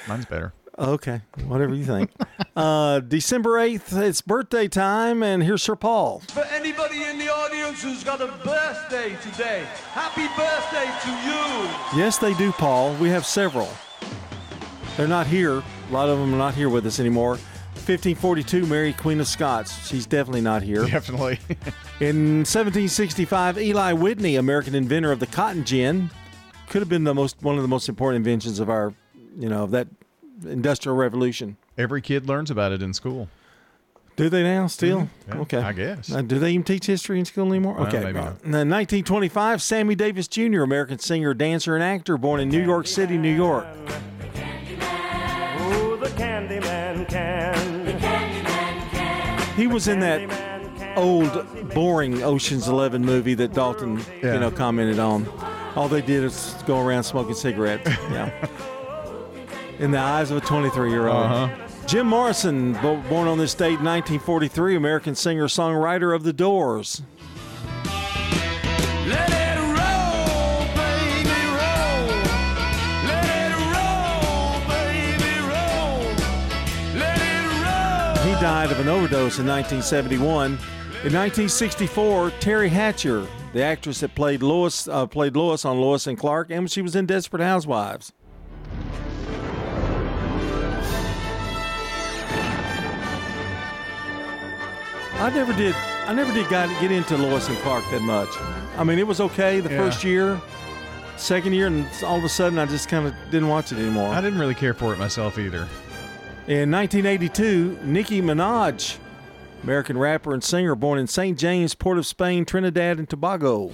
Mine's 0.08 0.26
better. 0.26 0.52
Okay, 0.78 1.22
whatever 1.46 1.74
you 1.74 1.84
think. 1.84 2.10
uh, 2.56 3.00
December 3.00 3.52
8th, 3.58 3.98
it's 4.02 4.20
birthday 4.20 4.68
time, 4.68 5.22
and 5.22 5.42
here's 5.42 5.62
Sir 5.62 5.74
Paul. 5.74 6.20
For 6.28 6.44
anybody 6.44 7.02
in 7.04 7.18
the 7.18 7.32
audience 7.32 7.82
who's 7.82 8.04
got 8.04 8.20
a 8.20 8.26
birthday 8.44 9.16
today, 9.22 9.64
happy 9.92 10.26
birthday 10.36 10.84
to 11.02 11.10
you. 11.26 11.98
Yes, 11.98 12.18
they 12.18 12.34
do, 12.34 12.52
Paul. 12.52 12.94
We 12.96 13.08
have 13.08 13.24
several. 13.24 13.70
They're 14.98 15.08
not 15.08 15.26
here. 15.26 15.62
A 15.88 15.92
lot 15.92 16.10
of 16.10 16.18
them 16.18 16.34
are 16.34 16.38
not 16.38 16.54
here 16.54 16.68
with 16.68 16.84
us 16.84 17.00
anymore. 17.00 17.38
1542, 17.86 18.66
Mary 18.66 18.92
Queen 18.92 19.20
of 19.20 19.26
Scots. 19.28 19.86
She's 19.86 20.04
definitely 20.06 20.40
not 20.42 20.62
here. 20.62 20.84
Definitely. 20.86 21.38
In 22.00 22.44
1765, 22.44 23.58
Eli 23.58 23.92
Whitney, 23.92 24.36
American 24.36 24.74
inventor 24.74 25.10
of 25.12 25.20
the 25.20 25.26
cotton 25.26 25.64
gin, 25.64 26.10
could 26.68 26.82
have 26.82 26.88
been 26.88 27.04
the 27.04 27.14
most 27.14 27.40
one 27.42 27.56
of 27.56 27.62
the 27.62 27.68
most 27.68 27.88
important 27.88 28.16
inventions 28.16 28.58
of 28.60 28.68
our, 28.68 28.92
you 29.38 29.48
know, 29.48 29.64
of 29.64 29.70
that 29.70 29.88
industrial 30.44 30.96
revolution. 30.96 31.56
Every 31.78 32.00
kid 32.02 32.26
learns 32.28 32.50
about 32.50 32.72
it 32.72 32.82
in 32.82 32.92
school. 32.94 33.28
Do 34.16 34.30
they 34.30 34.42
now 34.42 34.66
still? 34.66 35.00
Mhm. 35.02 35.08
Yeah, 35.28 35.38
okay, 35.40 35.58
I 35.58 35.72
guess. 35.72 36.10
Uh, 36.10 36.22
do 36.22 36.38
they 36.38 36.50
even 36.52 36.64
teach 36.64 36.86
history 36.86 37.18
in 37.18 37.26
school 37.26 37.48
anymore? 37.48 37.74
Well, 37.74 37.86
okay, 37.88 37.98
maybe 38.00 38.14
not. 38.18 38.42
And 38.44 38.54
then 38.54 38.68
1925, 38.70 39.60
Sammy 39.60 39.94
Davis 39.94 40.26
Jr., 40.26 40.62
American 40.62 40.98
singer, 40.98 41.34
dancer, 41.34 41.74
and 41.74 41.84
actor, 41.84 42.16
born 42.16 42.40
in 42.40 42.48
New 42.48 42.64
York 42.64 42.86
City, 42.86 43.18
New 43.18 43.34
York. 43.34 43.66
Oh, 45.58 45.96
the 46.00 46.08
Candyman 46.10 47.06
can. 47.08 47.84
The 47.84 47.92
Candyman 47.92 48.90
can. 48.90 49.54
He 49.56 49.66
was 49.66 49.86
in 49.88 50.00
that 50.00 50.22
old, 50.96 51.46
boring 51.74 52.22
Ocean's 52.22 52.68
Eleven 52.68 53.04
movie 53.04 53.34
that 53.34 53.52
Dalton, 53.52 54.00
Yeah. 54.22 54.34
you 54.34 54.40
know, 54.40 54.50
commented 54.50 54.98
on. 54.98 55.26
All 55.74 55.88
they 55.88 56.00
did 56.00 56.24
is 56.24 56.54
go 56.66 56.80
around 56.80 57.02
smoking 57.04 57.34
cigarettes. 57.34 57.88
Yeah. 58.10 58.30
in 59.78 59.90
the 59.90 59.98
eyes 59.98 60.30
of 60.30 60.38
a 60.38 60.40
23-year-old. 60.40 61.26
Uh-huh. 61.26 61.68
Jim 61.86 62.06
Morrison, 62.08 62.72
born 62.74 63.28
on 63.28 63.38
this 63.38 63.54
date, 63.54 63.78
in 63.78 63.84
1943, 63.84 64.74
American 64.74 65.14
singer-songwriter 65.14 66.14
of 66.14 66.24
The 66.24 66.32
Doors. 66.32 67.02
Let 69.06 69.30
it 69.30 69.60
roll, 69.60 70.66
baby, 70.74 71.46
roll. 71.54 72.08
Let 73.06 73.24
it 73.24 73.54
roll, 73.70 74.58
baby, 74.66 75.38
roll. 75.46 76.10
Let 76.98 77.20
it 77.20 77.46
roll. 77.62 78.34
He 78.34 78.40
died 78.40 78.72
of 78.72 78.80
an 78.80 78.88
overdose 78.88 79.38
in 79.38 79.46
1971. 79.46 80.58
In 81.04 81.12
1964, 81.12 82.30
Teri 82.40 82.68
Hatcher, 82.68 83.24
the 83.52 83.62
actress 83.62 84.00
that 84.00 84.16
played 84.16 84.42
Lois, 84.42 84.88
uh, 84.88 85.06
played 85.06 85.36
Lois 85.36 85.64
on 85.64 85.80
Lois 85.80 86.08
and 86.08 86.18
Clark, 86.18 86.50
and 86.50 86.68
she 86.68 86.82
was 86.82 86.96
in 86.96 87.06
Desperate 87.06 87.42
Housewives. 87.42 88.12
I 95.18 95.30
never 95.30 95.52
did. 95.54 95.74
I 96.06 96.12
never 96.14 96.32
did 96.32 96.48
got, 96.48 96.68
get 96.80 96.92
into 96.92 97.16
Lois 97.16 97.48
and 97.48 97.56
Clark 97.58 97.84
that 97.90 98.02
much. 98.02 98.28
I 98.76 98.84
mean, 98.84 98.98
it 98.98 99.06
was 99.06 99.20
okay 99.20 99.60
the 99.60 99.70
Yeah. 99.70 99.78
first 99.78 100.04
year, 100.04 100.40
second 101.16 101.54
year, 101.54 101.66
and 101.66 101.86
all 102.04 102.18
of 102.18 102.24
a 102.24 102.28
sudden, 102.28 102.58
I 102.58 102.66
just 102.66 102.88
kind 102.88 103.06
of 103.06 103.14
didn't 103.30 103.48
watch 103.48 103.72
it 103.72 103.78
anymore. 103.78 104.12
I 104.14 104.20
didn't 104.20 104.38
really 104.38 104.54
care 104.54 104.74
for 104.74 104.92
it 104.92 104.98
myself 104.98 105.38
either. 105.38 105.66
In 106.46 106.70
1982, 106.70 107.78
Nicki 107.82 108.20
Minaj, 108.22 108.98
American 109.64 109.98
rapper 109.98 110.32
and 110.32 110.44
singer, 110.44 110.74
born 110.74 110.98
in 110.98 111.06
St. 111.06 111.36
James, 111.36 111.74
Port 111.74 111.98
of 111.98 112.06
Spain, 112.06 112.44
Trinidad 112.44 112.98
and 112.98 113.08
Tobago. 113.08 113.70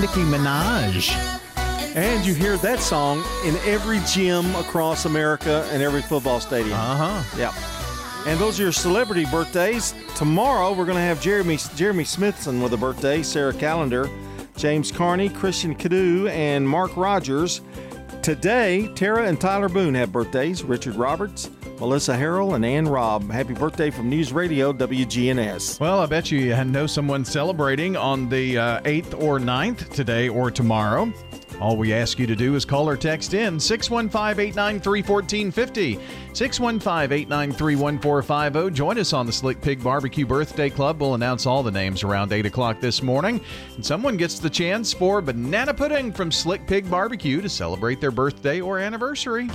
Nicki 0.00 0.22
Minaj. 0.24 1.29
And 1.96 2.24
you 2.24 2.34
hear 2.34 2.56
that 2.58 2.78
song 2.78 3.24
in 3.44 3.56
every 3.66 4.00
gym 4.06 4.54
across 4.54 5.06
America 5.06 5.68
and 5.72 5.82
every 5.82 6.02
football 6.02 6.38
stadium. 6.38 6.74
Uh 6.74 6.96
huh. 6.96 7.36
Yep. 7.36 7.52
And 8.28 8.38
those 8.38 8.60
are 8.60 8.64
your 8.64 8.72
celebrity 8.72 9.24
birthdays. 9.24 9.92
Tomorrow 10.14 10.70
we're 10.72 10.84
going 10.84 10.96
to 10.96 11.02
have 11.02 11.20
Jeremy 11.20 11.58
Jeremy 11.74 12.04
Smithson 12.04 12.62
with 12.62 12.74
a 12.74 12.76
birthday, 12.76 13.24
Sarah 13.24 13.52
Callender, 13.52 14.08
James 14.56 14.92
Carney, 14.92 15.30
Christian 15.30 15.74
Cadu, 15.74 16.28
and 16.28 16.68
Mark 16.68 16.96
Rogers. 16.96 17.60
Today, 18.22 18.88
Tara 18.94 19.26
and 19.26 19.40
Tyler 19.40 19.68
Boone 19.68 19.94
have 19.94 20.12
birthdays. 20.12 20.62
Richard 20.62 20.94
Roberts, 20.94 21.50
Melissa 21.80 22.14
Harrell, 22.14 22.54
and 22.54 22.64
Ann 22.64 22.86
Robb. 22.86 23.28
Happy 23.30 23.54
birthday 23.54 23.90
from 23.90 24.08
News 24.08 24.32
Radio 24.32 24.72
WGNS. 24.72 25.80
Well, 25.80 25.98
I 26.00 26.06
bet 26.06 26.30
you 26.30 26.54
know 26.66 26.86
someone 26.86 27.24
celebrating 27.24 27.96
on 27.96 28.28
the 28.28 28.58
uh, 28.58 28.80
8th 28.82 29.20
or 29.20 29.40
9th 29.40 29.88
today 29.92 30.28
or 30.28 30.52
tomorrow. 30.52 31.12
All 31.60 31.76
we 31.76 31.92
ask 31.92 32.18
you 32.18 32.26
to 32.26 32.34
do 32.34 32.54
is 32.54 32.64
call 32.64 32.88
or 32.88 32.96
text 32.96 33.34
in 33.34 33.60
615 33.60 34.40
893 34.48 35.02
1450. 35.02 35.98
615 36.32 37.12
893 37.12 37.76
1450. 37.76 38.74
Join 38.74 38.98
us 38.98 39.12
on 39.12 39.26
the 39.26 39.32
Slick 39.32 39.60
Pig 39.60 39.82
Barbecue 39.82 40.24
Birthday 40.24 40.70
Club. 40.70 41.00
We'll 41.00 41.14
announce 41.14 41.44
all 41.44 41.62
the 41.62 41.70
names 41.70 42.02
around 42.02 42.32
8 42.32 42.46
o'clock 42.46 42.80
this 42.80 43.02
morning. 43.02 43.42
And 43.76 43.84
someone 43.84 44.16
gets 44.16 44.38
the 44.38 44.48
chance 44.48 44.94
for 44.94 45.20
banana 45.20 45.74
pudding 45.74 46.12
from 46.12 46.32
Slick 46.32 46.66
Pig 46.66 46.90
Barbecue 46.90 47.42
to 47.42 47.48
celebrate 47.48 48.00
their 48.00 48.10
birthday 48.10 48.62
or 48.62 48.78
anniversary. 48.78 49.50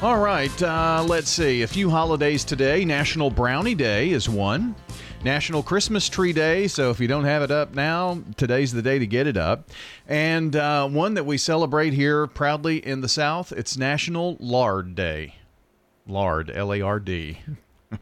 All 0.00 0.18
right, 0.18 0.62
uh, 0.62 1.02
let's 1.08 1.30
see. 1.30 1.62
A 1.62 1.66
few 1.66 1.88
holidays 1.88 2.44
today. 2.44 2.84
National 2.84 3.30
Brownie 3.30 3.74
Day 3.74 4.10
is 4.10 4.28
one. 4.28 4.76
National 5.24 5.62
Christmas 5.62 6.08
Tree 6.08 6.32
Day. 6.34 6.68
So 6.68 6.90
if 6.90 7.00
you 7.00 7.08
don't 7.08 7.24
have 7.24 7.42
it 7.42 7.50
up 7.50 7.74
now, 7.74 8.18
today's 8.36 8.72
the 8.72 8.82
day 8.82 8.98
to 8.98 9.06
get 9.06 9.26
it 9.26 9.36
up. 9.38 9.70
And 10.06 10.54
uh, 10.54 10.86
one 10.88 11.14
that 11.14 11.24
we 11.24 11.38
celebrate 11.38 11.94
here 11.94 12.26
proudly 12.26 12.84
in 12.86 13.00
the 13.00 13.08
South. 13.08 13.50
It's 13.52 13.76
National 13.76 14.36
Lard 14.38 14.94
Day. 14.94 15.36
Lard, 16.06 16.50
L 16.54 16.74
A 16.74 16.82
R 16.82 17.00
D. 17.00 17.38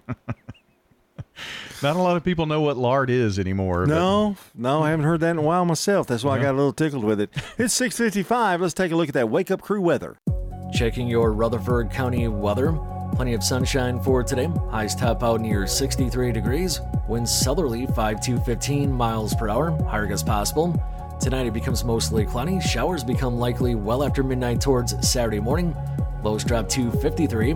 Not 1.81 1.97
a 1.97 2.01
lot 2.01 2.17
of 2.17 2.23
people 2.25 2.47
know 2.47 2.61
what 2.61 2.77
lard 2.77 3.11
is 3.11 3.39
anymore. 3.39 3.87
but- 3.87 3.95
No, 3.95 4.37
no, 4.55 4.83
I 4.83 4.91
haven't 4.91 5.05
heard 5.05 5.21
that 5.21 5.31
in 5.31 5.39
a 5.39 5.43
while 5.43 5.65
myself. 5.65 6.07
That's 6.07 6.23
why 6.23 6.39
I 6.39 6.43
got 6.43 6.53
a 6.53 6.57
little 6.57 6.73
tickled 6.73 7.03
with 7.05 7.21
it. 7.21 7.31
It's 7.59 7.75
6:55. 7.81 8.61
Let's 8.61 8.75
take 8.75 8.93
a 8.93 8.97
look 8.97 9.09
at 9.09 9.15
that 9.15 9.29
wake 9.31 9.51
up 9.51 9.61
crew 9.63 9.81
weather. 9.81 10.17
Checking 10.73 11.07
your 11.09 11.33
Rutherford 11.33 11.91
County 11.91 12.27
weather. 12.29 12.79
Plenty 13.15 13.35
of 13.35 13.45
sunshine 13.45 14.01
for 14.01 14.23
today. 14.23 14.51
Highs 14.71 14.95
top 14.95 15.23
out 15.23 15.41
near 15.41 15.67
63 15.67 16.33
degrees. 16.33 16.81
Winds 17.09 17.33
southerly 17.33 17.87
5 17.87 18.21
to 18.23 18.41
15 18.41 18.91
miles 18.91 19.35
per 19.35 19.49
hour. 19.49 19.71
Higher 19.85 20.07
gusts 20.07 20.27
possible. 20.27 20.75
Tonight 21.21 21.47
it 21.47 21.53
becomes 21.53 21.85
mostly 21.85 22.25
cloudy. 22.25 22.59
Showers 22.59 23.05
become 23.05 23.39
likely 23.39 23.75
well 23.75 24.03
after 24.03 24.23
midnight 24.23 24.61
towards 24.61 25.09
Saturday 25.09 25.41
morning. 25.41 25.77
Lows 26.25 26.43
drop 26.43 26.69
to 26.71 26.91
53. 26.91 27.55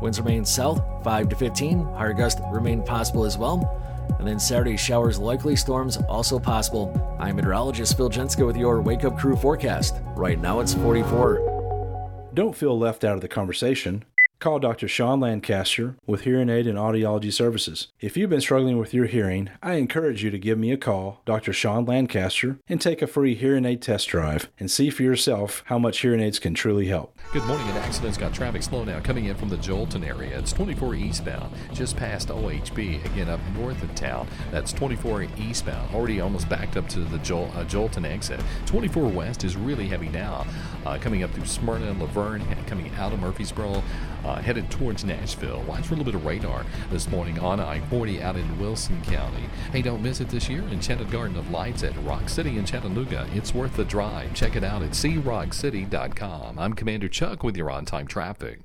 Winds 0.00 0.18
remain 0.18 0.44
south 0.44 0.82
5 1.04 1.28
to 1.28 1.36
15. 1.36 1.84
Higher 1.94 2.14
gusts 2.14 2.40
remain 2.50 2.82
possible 2.82 3.24
as 3.24 3.38
well. 3.38 3.80
And 4.18 4.26
then 4.26 4.40
Saturday 4.40 4.76
showers 4.76 5.18
likely, 5.18 5.54
storms 5.54 5.98
also 6.08 6.38
possible. 6.38 7.16
I'm 7.20 7.36
meteorologist 7.36 7.96
Phil 7.96 8.10
Jenska 8.10 8.46
with 8.46 8.56
your 8.56 8.80
Wake 8.80 9.04
Up 9.04 9.18
Crew 9.18 9.36
forecast. 9.36 9.96
Right 10.16 10.40
now 10.40 10.60
it's 10.60 10.74
44. 10.74 12.30
Don't 12.34 12.56
feel 12.56 12.78
left 12.78 13.04
out 13.04 13.14
of 13.14 13.20
the 13.20 13.28
conversation. 13.28 14.04
Call 14.44 14.58
Dr. 14.58 14.88
Sean 14.88 15.20
Lancaster 15.20 15.96
with 16.06 16.24
Hearing 16.24 16.50
Aid 16.50 16.66
and 16.66 16.76
Audiology 16.76 17.32
Services. 17.32 17.88
If 18.02 18.14
you've 18.14 18.28
been 18.28 18.42
struggling 18.42 18.76
with 18.76 18.92
your 18.92 19.06
hearing, 19.06 19.48
I 19.62 19.76
encourage 19.76 20.22
you 20.22 20.30
to 20.30 20.38
give 20.38 20.58
me 20.58 20.70
a 20.70 20.76
call, 20.76 21.22
Dr. 21.24 21.54
Sean 21.54 21.86
Lancaster, 21.86 22.58
and 22.68 22.78
take 22.78 23.00
a 23.00 23.06
free 23.06 23.34
hearing 23.34 23.64
aid 23.64 23.80
test 23.80 24.06
drive 24.08 24.50
and 24.60 24.70
see 24.70 24.90
for 24.90 25.02
yourself 25.02 25.62
how 25.68 25.78
much 25.78 26.00
hearing 26.00 26.20
aids 26.20 26.38
can 26.38 26.52
truly 26.52 26.88
help. 26.88 27.16
Good 27.32 27.46
morning. 27.46 27.66
An 27.70 27.78
accident's 27.78 28.18
got 28.18 28.34
traffic 28.34 28.62
slow 28.62 28.84
now 28.84 29.00
coming 29.00 29.24
in 29.24 29.34
from 29.34 29.48
the 29.48 29.56
Joelton 29.56 30.06
area. 30.06 30.38
It's 30.38 30.52
24 30.52 30.94
eastbound, 30.94 31.50
just 31.72 31.96
past 31.96 32.28
OHB, 32.28 33.02
again 33.02 33.30
up 33.30 33.40
north 33.56 33.82
of 33.82 33.94
town. 33.94 34.28
That's 34.50 34.74
24 34.74 35.26
eastbound, 35.38 35.94
already 35.94 36.20
almost 36.20 36.50
backed 36.50 36.76
up 36.76 36.86
to 36.90 37.00
the 37.00 37.18
Jol- 37.20 37.50
uh, 37.54 37.64
Joelton 37.64 38.04
exit. 38.04 38.42
24 38.66 39.08
west 39.08 39.42
is 39.42 39.56
really 39.56 39.88
heavy 39.88 40.10
now, 40.10 40.46
uh, 40.84 40.98
coming 40.98 41.22
up 41.22 41.30
through 41.30 41.46
Smyrna 41.46 41.86
and 41.86 41.98
La 41.98 42.08
Vergne, 42.08 42.44
coming 42.66 42.92
out 42.96 43.14
of 43.14 43.20
Murfreesboro, 43.20 43.82
uh, 44.24 44.40
headed 44.40 44.70
towards 44.70 45.04
Nashville. 45.04 45.62
Watch 45.62 45.86
for 45.86 45.94
a 45.94 45.96
little 45.96 46.12
bit 46.12 46.14
of 46.14 46.24
radar 46.24 46.64
this 46.90 47.08
morning 47.08 47.38
on 47.38 47.60
I 47.60 47.80
40 47.80 48.22
out 48.22 48.36
in 48.36 48.58
Wilson 48.58 49.02
County. 49.02 49.44
Hey, 49.72 49.82
don't 49.82 50.02
miss 50.02 50.20
it 50.20 50.28
this 50.28 50.48
year. 50.48 50.62
Enchanted 50.62 51.10
Garden 51.10 51.36
of 51.36 51.50
Lights 51.50 51.82
at 51.82 51.96
Rock 52.04 52.28
City 52.28 52.58
in 52.58 52.64
Chattanooga. 52.64 53.28
It's 53.34 53.54
worth 53.54 53.76
the 53.76 53.84
drive. 53.84 54.34
Check 54.34 54.56
it 54.56 54.64
out 54.64 54.82
at 54.82 54.90
crockcity.com. 54.90 56.58
I'm 56.58 56.74
Commander 56.74 57.08
Chuck 57.08 57.42
with 57.42 57.56
your 57.56 57.70
on 57.70 57.84
time 57.84 58.06
traffic. 58.06 58.60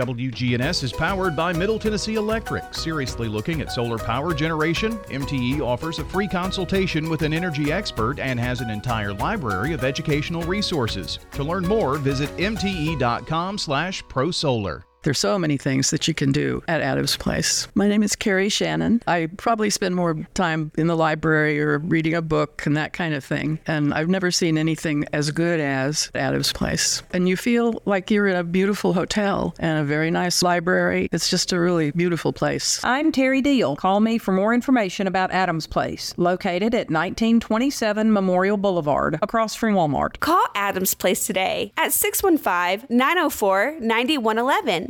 WGNS 0.00 0.82
is 0.82 0.92
powered 0.94 1.36
by 1.36 1.52
Middle 1.52 1.78
Tennessee 1.78 2.14
Electric. 2.14 2.74
Seriously 2.74 3.28
looking 3.28 3.60
at 3.60 3.70
solar 3.70 3.98
power 3.98 4.32
generation? 4.32 4.92
MTE 5.10 5.60
offers 5.60 5.98
a 5.98 6.04
free 6.06 6.26
consultation 6.26 7.10
with 7.10 7.20
an 7.20 7.34
energy 7.34 7.70
expert 7.70 8.18
and 8.18 8.40
has 8.40 8.62
an 8.62 8.70
entire 8.70 9.12
library 9.12 9.74
of 9.74 9.84
educational 9.84 10.42
resources. 10.44 11.18
To 11.32 11.44
learn 11.44 11.66
more, 11.66 11.98
visit 11.98 12.34
mte.com/prosolar. 12.38 14.84
There's 15.02 15.18
so 15.18 15.38
many 15.38 15.56
things 15.56 15.90
that 15.90 16.06
you 16.06 16.12
can 16.12 16.30
do 16.30 16.62
at 16.68 16.82
Adams 16.82 17.16
Place. 17.16 17.66
My 17.74 17.88
name 17.88 18.02
is 18.02 18.14
Carrie 18.14 18.50
Shannon. 18.50 19.02
I 19.06 19.28
probably 19.38 19.70
spend 19.70 19.96
more 19.96 20.14
time 20.34 20.72
in 20.76 20.88
the 20.88 20.96
library 20.96 21.58
or 21.58 21.78
reading 21.78 22.12
a 22.12 22.20
book 22.20 22.66
and 22.66 22.76
that 22.76 22.92
kind 22.92 23.14
of 23.14 23.24
thing. 23.24 23.58
And 23.66 23.94
I've 23.94 24.10
never 24.10 24.30
seen 24.30 24.58
anything 24.58 25.06
as 25.14 25.30
good 25.30 25.58
as 25.58 26.10
Adams 26.14 26.52
Place. 26.52 27.02
And 27.14 27.30
you 27.30 27.38
feel 27.38 27.80
like 27.86 28.10
you're 28.10 28.26
in 28.26 28.36
a 28.36 28.44
beautiful 28.44 28.92
hotel 28.92 29.54
and 29.58 29.78
a 29.80 29.84
very 29.84 30.10
nice 30.10 30.42
library. 30.42 31.08
It's 31.12 31.30
just 31.30 31.50
a 31.52 31.58
really 31.58 31.92
beautiful 31.92 32.34
place. 32.34 32.78
I'm 32.84 33.10
Terry 33.10 33.40
Deal. 33.40 33.76
Call 33.76 34.00
me 34.00 34.18
for 34.18 34.32
more 34.32 34.52
information 34.52 35.06
about 35.06 35.30
Adams 35.30 35.66
Place, 35.66 36.12
located 36.18 36.74
at 36.74 36.90
1927 36.90 38.12
Memorial 38.12 38.58
Boulevard, 38.58 39.18
across 39.22 39.54
from 39.54 39.74
Walmart. 39.74 40.20
Call 40.20 40.44
Adams 40.54 40.92
Place 40.92 41.26
today 41.26 41.72
at 41.78 41.94
615 41.94 42.94
904 42.94 43.76
9111. 43.80 44.89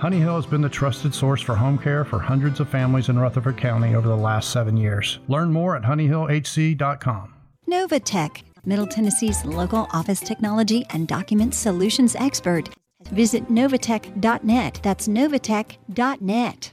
Honey 0.00 0.18
Hill 0.18 0.36
has 0.36 0.46
been 0.46 0.62
the 0.62 0.68
trusted 0.70 1.14
source 1.14 1.42
for 1.42 1.54
home 1.54 1.76
care 1.76 2.06
for 2.06 2.18
hundreds 2.18 2.58
of 2.58 2.70
families 2.70 3.10
in 3.10 3.18
Rutherford 3.18 3.58
County 3.58 3.94
over 3.94 4.08
the 4.08 4.16
last 4.16 4.50
seven 4.50 4.74
years. 4.74 5.18
Learn 5.28 5.52
more 5.52 5.76
at 5.76 5.82
honeyhillhc.com. 5.82 7.34
Novatech, 7.68 8.42
Middle 8.64 8.86
Tennessee's 8.86 9.44
local 9.44 9.88
office 9.92 10.20
technology 10.20 10.86
and 10.88 11.06
document 11.06 11.54
solutions 11.54 12.16
expert. 12.16 12.70
Visit 13.12 13.48
novatech.net. 13.48 14.80
That's 14.82 15.06
novatech.net. 15.06 16.72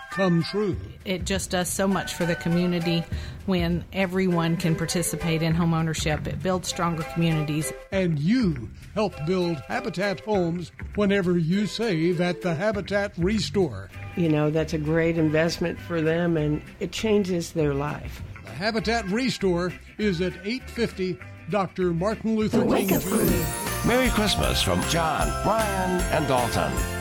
come 0.11 0.43
true. 0.43 0.77
It 1.05 1.25
just 1.25 1.49
does 1.49 1.69
so 1.69 1.87
much 1.87 2.13
for 2.13 2.25
the 2.25 2.35
community 2.35 3.03
when 3.45 3.83
everyone 3.93 4.57
can 4.57 4.75
participate 4.75 5.41
in 5.41 5.55
home 5.55 5.73
ownership. 5.73 6.27
It 6.27 6.43
builds 6.43 6.67
stronger 6.67 7.03
communities. 7.13 7.73
And 7.91 8.19
you 8.19 8.69
help 8.93 9.13
build 9.25 9.57
Habitat 9.61 10.19
homes 10.19 10.71
whenever 10.95 11.37
you 11.37 11.65
save 11.65 12.21
at 12.21 12.41
the 12.41 12.53
Habitat 12.53 13.13
Restore. 13.17 13.89
You 14.15 14.29
know, 14.29 14.51
that's 14.51 14.73
a 14.73 14.77
great 14.77 15.17
investment 15.17 15.79
for 15.79 16.01
them 16.01 16.37
and 16.37 16.61
it 16.79 16.91
changes 16.91 17.53
their 17.53 17.73
life. 17.73 18.21
The 18.43 18.51
Habitat 18.51 19.05
Restore 19.07 19.73
is 19.97 20.21
at 20.21 20.33
850 20.43 21.17
Dr. 21.49 21.93
Martin 21.93 22.35
Luther 22.35 22.65
King 22.65 22.87
Jr. 22.89 23.87
Merry 23.87 24.09
Christmas 24.09 24.61
from 24.61 24.81
John, 24.83 25.27
Brian, 25.43 26.01
and 26.11 26.27
Dalton. 26.27 27.00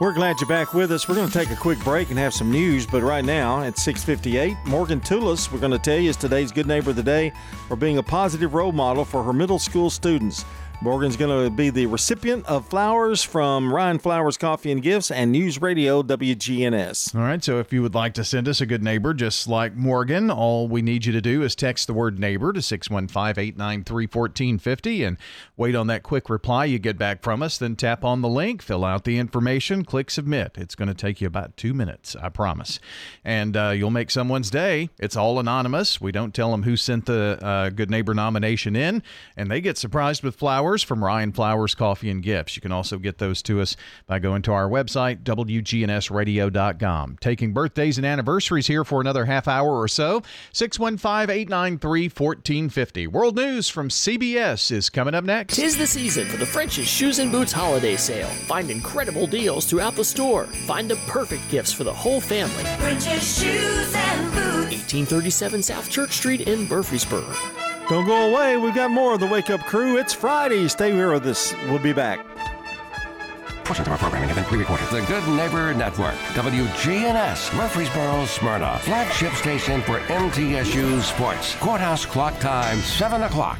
We're 0.00 0.14
glad 0.14 0.40
you're 0.40 0.48
back 0.48 0.72
with 0.72 0.92
us. 0.92 1.06
We're 1.06 1.14
going 1.14 1.28
to 1.28 1.38
take 1.38 1.50
a 1.50 1.56
quick 1.56 1.78
break 1.80 2.08
and 2.08 2.18
have 2.18 2.32
some 2.32 2.50
news, 2.50 2.86
but 2.86 3.02
right 3.02 3.22
now 3.22 3.62
at 3.62 3.74
6:58, 3.74 4.56
Morgan 4.64 4.98
Toulis, 4.98 5.52
we're 5.52 5.58
going 5.58 5.72
to 5.72 5.78
tell 5.78 5.98
you 5.98 6.08
is 6.08 6.16
today's 6.16 6.50
good 6.50 6.66
neighbor 6.66 6.88
of 6.88 6.96
the 6.96 7.02
day 7.02 7.34
for 7.68 7.76
being 7.76 7.98
a 7.98 8.02
positive 8.02 8.54
role 8.54 8.72
model 8.72 9.04
for 9.04 9.22
her 9.22 9.34
middle 9.34 9.58
school 9.58 9.90
students. 9.90 10.46
Morgan's 10.82 11.18
going 11.18 11.44
to 11.44 11.50
be 11.54 11.68
the 11.68 11.84
recipient 11.84 12.46
of 12.46 12.66
flowers 12.66 13.22
from 13.22 13.70
Ryan 13.70 13.98
Flowers 13.98 14.38
Coffee 14.38 14.72
and 14.72 14.82
Gifts 14.82 15.10
and 15.10 15.30
News 15.30 15.60
Radio 15.60 16.02
WGNS. 16.02 17.14
All 17.14 17.20
right, 17.20 17.44
so 17.44 17.58
if 17.58 17.70
you 17.70 17.82
would 17.82 17.94
like 17.94 18.14
to 18.14 18.24
send 18.24 18.48
us 18.48 18.62
a 18.62 18.66
good 18.66 18.82
neighbor 18.82 19.12
just 19.12 19.46
like 19.46 19.76
Morgan, 19.76 20.30
all 20.30 20.68
we 20.68 20.80
need 20.80 21.04
you 21.04 21.12
to 21.12 21.20
do 21.20 21.42
is 21.42 21.54
text 21.54 21.86
the 21.86 21.92
word 21.92 22.18
neighbor 22.18 22.54
to 22.54 22.60
615-893-1450 22.60 25.06
and 25.06 25.18
wait 25.54 25.74
on 25.74 25.86
that 25.88 26.02
quick 26.02 26.30
reply 26.30 26.64
you 26.64 26.78
get 26.78 26.96
back 26.96 27.22
from 27.22 27.42
us, 27.42 27.58
then 27.58 27.76
tap 27.76 28.02
on 28.02 28.22
the 28.22 28.28
link, 28.28 28.62
fill 28.62 28.82
out 28.82 29.04
the 29.04 29.18
information, 29.18 29.84
click 29.84 30.10
submit. 30.10 30.52
It's 30.56 30.74
going 30.74 30.88
to 30.88 30.94
take 30.94 31.20
you 31.20 31.26
about 31.26 31.58
2 31.58 31.74
minutes, 31.74 32.16
I 32.16 32.30
promise. 32.30 32.80
And 33.22 33.54
uh, 33.54 33.74
you'll 33.76 33.90
make 33.90 34.10
someone's 34.10 34.48
day. 34.48 34.88
It's 34.98 35.14
all 35.14 35.38
anonymous. 35.38 36.00
We 36.00 36.10
don't 36.10 36.34
tell 36.34 36.52
them 36.52 36.62
who 36.62 36.78
sent 36.78 37.04
the 37.04 37.38
uh, 37.42 37.68
good 37.68 37.90
neighbor 37.90 38.14
nomination 38.14 38.74
in, 38.74 39.02
and 39.36 39.50
they 39.50 39.60
get 39.60 39.76
surprised 39.76 40.22
with 40.22 40.36
flowers 40.36 40.69
from 40.78 41.04
Ryan 41.04 41.32
Flowers 41.32 41.74
Coffee 41.74 42.10
and 42.10 42.22
Gifts. 42.22 42.56
You 42.56 42.62
can 42.62 42.72
also 42.72 42.98
get 42.98 43.18
those 43.18 43.42
to 43.42 43.60
us 43.60 43.76
by 44.06 44.18
going 44.18 44.42
to 44.42 44.52
our 44.52 44.68
website, 44.68 45.22
WGNSradio.com. 45.24 47.18
Taking 47.20 47.52
birthdays 47.52 47.98
and 47.98 48.06
anniversaries 48.06 48.66
here 48.68 48.84
for 48.84 49.00
another 49.00 49.24
half 49.24 49.48
hour 49.48 49.68
or 49.68 49.88
so. 49.88 50.22
615 50.52 51.30
893 51.34 52.04
1450. 52.04 53.06
World 53.08 53.36
News 53.36 53.68
from 53.68 53.88
CBS 53.88 54.70
is 54.70 54.88
coming 54.88 55.14
up 55.14 55.24
next. 55.24 55.56
Tis 55.56 55.76
the 55.76 55.86
season 55.86 56.28
for 56.28 56.36
the 56.36 56.46
French's 56.46 56.86
Shoes 56.86 57.18
and 57.18 57.32
Boots 57.32 57.52
holiday 57.52 57.96
sale. 57.96 58.28
Find 58.28 58.70
incredible 58.70 59.26
deals 59.26 59.66
throughout 59.66 59.96
the 59.96 60.04
store. 60.04 60.46
Find 60.46 60.90
the 60.90 60.96
perfect 61.08 61.48
gifts 61.50 61.72
for 61.72 61.84
the 61.84 61.92
whole 61.92 62.20
family. 62.20 62.64
French's 62.78 63.40
Shoes 63.40 63.94
and 63.94 64.32
Boots. 64.32 64.70
1837 64.70 65.62
South 65.62 65.90
Church 65.90 66.12
Street 66.12 66.42
in 66.42 66.68
Murfreesboro. 66.68 67.69
Don't 67.90 68.06
go 68.06 68.30
away. 68.30 68.56
We've 68.56 68.72
got 68.72 68.92
more 68.92 69.14
of 69.14 69.18
the 69.18 69.26
Wake 69.26 69.50
Up 69.50 69.62
Crew. 69.62 69.96
It's 69.96 70.12
Friday. 70.12 70.68
Stay 70.68 70.92
here 70.92 71.12
with 71.12 71.26
us. 71.26 71.52
We'll 71.66 71.80
be 71.80 71.92
back. 71.92 72.24
Portions 73.64 73.88
of 73.88 73.92
our 73.92 73.98
programming 73.98 74.28
have 74.28 74.36
been 74.36 74.44
pre-recorded. 74.44 74.86
The 74.90 75.00
Good 75.08 75.26
Neighbor 75.30 75.74
Network, 75.74 76.14
WGNS, 76.34 77.56
Murfreesboro, 77.56 78.26
Smyrna, 78.26 78.78
flagship 78.82 79.32
station 79.32 79.82
for 79.82 79.98
MTSU 80.02 81.00
Sports. 81.00 81.56
Courthouse 81.56 82.06
clock 82.06 82.38
time, 82.38 82.78
7 82.78 83.22
o'clock. 83.22 83.58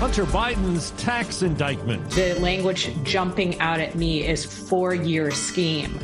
Hunter 0.00 0.26
Biden's 0.26 0.90
tax 1.02 1.40
indictment. 1.40 2.10
The 2.10 2.34
language 2.40 2.90
jumping 3.04 3.58
out 3.58 3.80
at 3.80 3.94
me 3.94 4.28
is 4.28 4.44
four 4.44 4.94
year 4.94 5.30
scheme. 5.30 5.98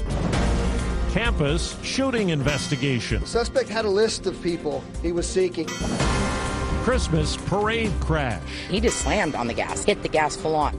Campus 1.16 1.82
shooting 1.82 2.28
investigation. 2.28 3.22
The 3.22 3.26
suspect 3.26 3.70
had 3.70 3.86
a 3.86 3.88
list 3.88 4.26
of 4.26 4.38
people 4.42 4.84
he 5.00 5.12
was 5.12 5.26
seeking. 5.26 5.66
Christmas 6.84 7.38
parade 7.38 7.90
crash. 8.00 8.42
He 8.68 8.80
just 8.80 8.98
slammed 8.98 9.34
on 9.34 9.46
the 9.46 9.54
gas, 9.54 9.82
hit 9.82 10.02
the 10.02 10.10
gas 10.10 10.36
full 10.36 10.54
on. 10.54 10.78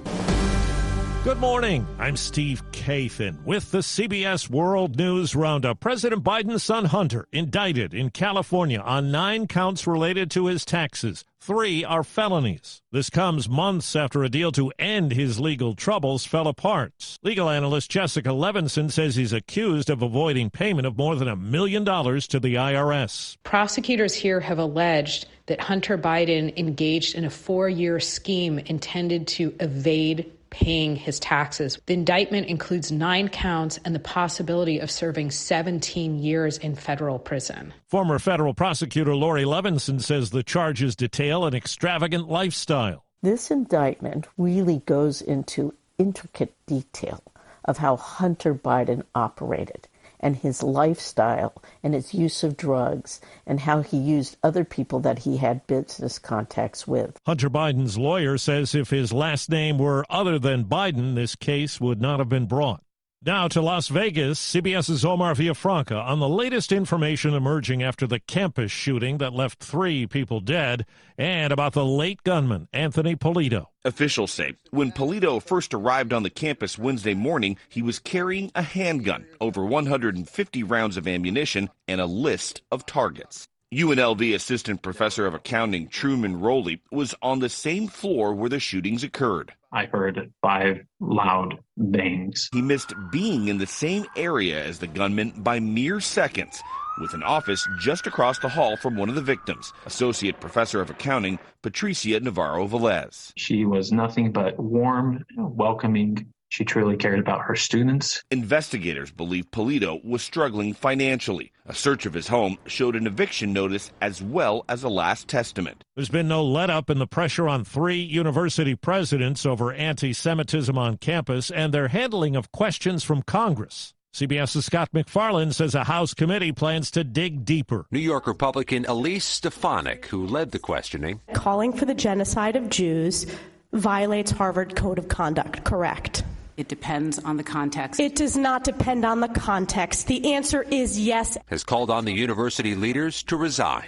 Good 1.27 1.39
morning. 1.39 1.85
I'm 1.99 2.15
Steve 2.15 2.63
Kathan 2.71 3.43
with 3.43 3.71
the 3.71 3.79
CBS 3.79 4.49
World 4.49 4.95
News 4.95 5.35
Roundup. 5.35 5.81
President 5.81 6.23
Biden's 6.23 6.63
son 6.63 6.85
Hunter 6.85 7.27
indicted 7.33 7.93
in 7.93 8.11
California 8.11 8.79
on 8.79 9.11
nine 9.11 9.45
counts 9.45 9.85
related 9.85 10.31
to 10.31 10.45
his 10.45 10.63
taxes. 10.63 11.25
Three 11.41 11.83
are 11.83 12.05
felonies. 12.05 12.81
This 12.93 13.09
comes 13.09 13.49
months 13.49 13.93
after 13.93 14.23
a 14.23 14.29
deal 14.29 14.53
to 14.53 14.71
end 14.79 15.11
his 15.11 15.37
legal 15.37 15.75
troubles 15.75 16.25
fell 16.25 16.47
apart. 16.47 17.17
Legal 17.21 17.49
analyst 17.49 17.91
Jessica 17.91 18.29
Levinson 18.29 18.89
says 18.89 19.17
he's 19.17 19.33
accused 19.33 19.89
of 19.89 20.01
avoiding 20.01 20.49
payment 20.49 20.87
of 20.87 20.97
more 20.97 21.17
than 21.17 21.27
a 21.27 21.35
million 21.35 21.83
dollars 21.83 22.25
to 22.29 22.39
the 22.39 22.55
IRS. 22.55 23.35
Prosecutors 23.43 24.13
here 24.13 24.39
have 24.39 24.59
alleged 24.59 25.27
that 25.47 25.59
Hunter 25.59 25.97
Biden 25.97 26.57
engaged 26.57 27.15
in 27.15 27.25
a 27.25 27.29
four 27.29 27.67
year 27.67 27.99
scheme 27.99 28.59
intended 28.59 29.27
to 29.27 29.53
evade 29.59 30.31
paying 30.49 30.95
his 30.95 31.19
taxes. 31.19 31.79
The 31.85 31.93
indictment 31.93 32.47
includes 32.47 32.91
nine 32.91 33.29
counts 33.29 33.79
and 33.85 33.93
the 33.93 33.99
possibility 33.99 34.79
of 34.79 34.91
serving 34.91 35.31
17 35.31 36.19
years 36.19 36.57
in 36.57 36.75
federal 36.75 37.19
prison. 37.19 37.73
Former 37.87 38.19
federal 38.19 38.53
prosecutor 38.53 39.15
Laurie 39.15 39.43
Levenson 39.43 40.01
says 40.01 40.29
the 40.29 40.43
charges 40.43 40.95
detail 40.95 41.45
an 41.45 41.53
extravagant 41.53 42.27
lifestyle. 42.29 43.03
This 43.21 43.51
indictment 43.51 44.27
really 44.37 44.79
goes 44.85 45.21
into 45.21 45.73
intricate 45.97 46.53
detail 46.65 47.23
of 47.65 47.77
how 47.77 47.97
Hunter 47.97 48.53
Biden 48.53 49.03
operated 49.15 49.87
and 50.19 50.35
his 50.35 50.63
lifestyle 50.63 51.61
and 51.83 51.93
his 51.93 52.13
use 52.13 52.43
of 52.43 52.57
drugs 52.57 53.21
and 53.45 53.59
how 53.59 53.81
he 53.81 53.97
used 53.97 54.37
other 54.43 54.63
people 54.63 54.99
that 54.99 55.19
he 55.19 55.37
had 55.37 55.65
business 55.67 56.19
contacts 56.19 56.87
with. 56.87 57.19
Hunter 57.25 57.49
Biden's 57.49 57.97
lawyer 57.97 58.37
says 58.37 58.73
if 58.73 58.89
his 58.89 59.13
last 59.13 59.49
name 59.49 59.77
were 59.77 60.05
other 60.09 60.39
than 60.39 60.65
Biden, 60.65 61.15
this 61.15 61.35
case 61.35 61.79
would 61.79 62.01
not 62.01 62.19
have 62.19 62.29
been 62.29 62.45
brought. 62.45 62.81
Now 63.27 63.49
to 63.49 63.61
Las 63.61 63.89
Vegas, 63.89 64.39
CBS's 64.39 65.03
Omar 65.03 65.33
Villafranca 65.33 66.01
on 66.01 66.19
the 66.19 66.29
latest 66.29 66.71
information 66.71 67.33
emerging 67.33 67.83
after 67.83 68.07
the 68.07 68.21
campus 68.21 68.71
shooting 68.71 69.17
that 69.17 69.33
left 69.33 69.61
three 69.61 70.07
people 70.07 70.39
dead 70.39 70.85
and 71.17 71.51
about 71.51 71.73
the 71.73 71.85
late 71.85 72.23
gunman, 72.23 72.69
Anthony 72.71 73.17
Polito. 73.17 73.65
Officials 73.83 74.31
say 74.31 74.53
when 74.71 74.93
Polito 74.93 75.43
first 75.43 75.73
arrived 75.73 76.13
on 76.13 76.23
the 76.23 76.29
campus 76.29 76.77
Wednesday 76.77 77.15
morning, 77.15 77.57
he 77.67 77.81
was 77.81 77.99
carrying 77.99 78.49
a 78.55 78.61
handgun, 78.61 79.25
over 79.41 79.65
150 79.65 80.63
rounds 80.63 80.95
of 80.95 81.05
ammunition, 81.05 81.69
and 81.85 81.99
a 81.99 82.05
list 82.05 82.61
of 82.71 82.85
targets. 82.85 83.49
UNLV 83.73 84.33
Assistant 84.33 84.81
Professor 84.81 85.25
of 85.25 85.33
Accounting 85.33 85.89
Truman 85.89 86.39
Rowley 86.39 86.81
was 86.89 87.13
on 87.21 87.39
the 87.39 87.49
same 87.49 87.89
floor 87.89 88.33
where 88.33 88.49
the 88.49 88.61
shootings 88.61 89.03
occurred. 89.03 89.51
I 89.73 89.87
heard 89.87 90.31
five 90.41 90.85
loud 91.01 91.59
bangs. 91.75 92.47
He 92.53 92.61
missed 92.61 92.93
being 93.11 93.49
in 93.49 93.57
the 93.57 93.67
same 93.67 94.05
area 94.15 94.63
as 94.63 94.79
the 94.79 94.87
gunman 94.87 95.33
by 95.35 95.59
mere 95.59 95.99
seconds, 95.99 96.63
with 97.01 97.13
an 97.13 97.23
office 97.23 97.67
just 97.77 98.07
across 98.07 98.39
the 98.39 98.47
hall 98.47 98.77
from 98.77 98.95
one 98.95 99.09
of 99.09 99.15
the 99.15 99.21
victims, 99.21 99.73
Associate 99.85 100.39
Professor 100.39 100.79
of 100.79 100.89
Accounting 100.89 101.37
Patricia 101.61 102.21
Navarro 102.21 102.69
Velez. 102.69 103.33
She 103.35 103.65
was 103.65 103.91
nothing 103.91 104.31
but 104.31 104.57
warm, 104.57 105.25
welcoming. 105.35 106.31
She 106.49 106.63
truly 106.63 106.95
cared 106.95 107.19
about 107.19 107.41
her 107.41 107.55
students. 107.55 108.23
Investigators 108.31 109.11
believe 109.11 109.51
Polito 109.51 110.03
was 110.03 110.21
struggling 110.21 110.73
financially. 110.73 111.51
A 111.65 111.73
search 111.73 112.05
of 112.05 112.13
his 112.13 112.29
home 112.29 112.57
showed 112.65 112.95
an 112.95 113.05
eviction 113.05 113.51
notice 113.51 113.91
as 114.01 114.21
well 114.21 114.63
as 114.69 114.83
a 114.83 114.89
last 114.89 115.27
testament. 115.27 115.83
There's 115.95 116.09
been 116.09 116.27
no 116.27 116.43
let 116.43 116.69
up 116.69 116.89
in 116.89 116.99
the 116.99 117.07
pressure 117.07 117.49
on 117.49 117.65
three 117.65 117.99
university 117.99 118.75
presidents 118.75 119.45
over 119.45 119.73
anti 119.73 120.13
Semitism 120.13 120.77
on 120.77 120.97
campus 120.97 121.51
and 121.51 121.73
their 121.73 121.89
handling 121.89 122.35
of 122.35 122.51
questions 122.51 123.03
from 123.03 123.23
Congress. 123.23 123.93
CBS's 124.13 124.65
Scott 124.65 124.89
MacFarlane 124.93 125.51
says 125.51 125.75
a 125.75 125.83
House 125.83 126.13
committee 126.13 126.51
plans 126.51 126.89
to 126.91 127.03
dig 127.03 127.45
deeper. 127.45 127.85
New 127.91 127.99
York 127.99 128.25
Republican 128.25 128.85
Elise 128.85 129.25
Stefanik, 129.25 130.07
who 130.07 130.25
led 130.25 130.51
the 130.51 130.59
questioning, 130.59 131.19
calling 131.33 131.71
for 131.71 131.85
the 131.85 131.93
genocide 131.93 132.55
of 132.55 132.69
Jews 132.69 133.27
violates 133.73 134.31
Harvard 134.31 134.75
Code 134.75 134.97
of 134.97 135.07
Conduct, 135.07 135.63
correct? 135.63 136.23
It 136.57 136.67
depends 136.67 137.19
on 137.19 137.37
the 137.37 137.43
context. 137.43 137.99
It 137.99 138.15
does 138.15 138.35
not 138.35 138.63
depend 138.63 139.05
on 139.05 139.19
the 139.19 139.27
context. 139.27 140.07
The 140.07 140.33
answer 140.33 140.63
is 140.63 140.99
yes. 140.99 141.37
has 141.45 141.63
called 141.63 141.91
on 141.91 142.05
the 142.05 142.13
university 142.13 142.73
leaders 142.73 143.21
to 143.23 143.37
resign. 143.37 143.85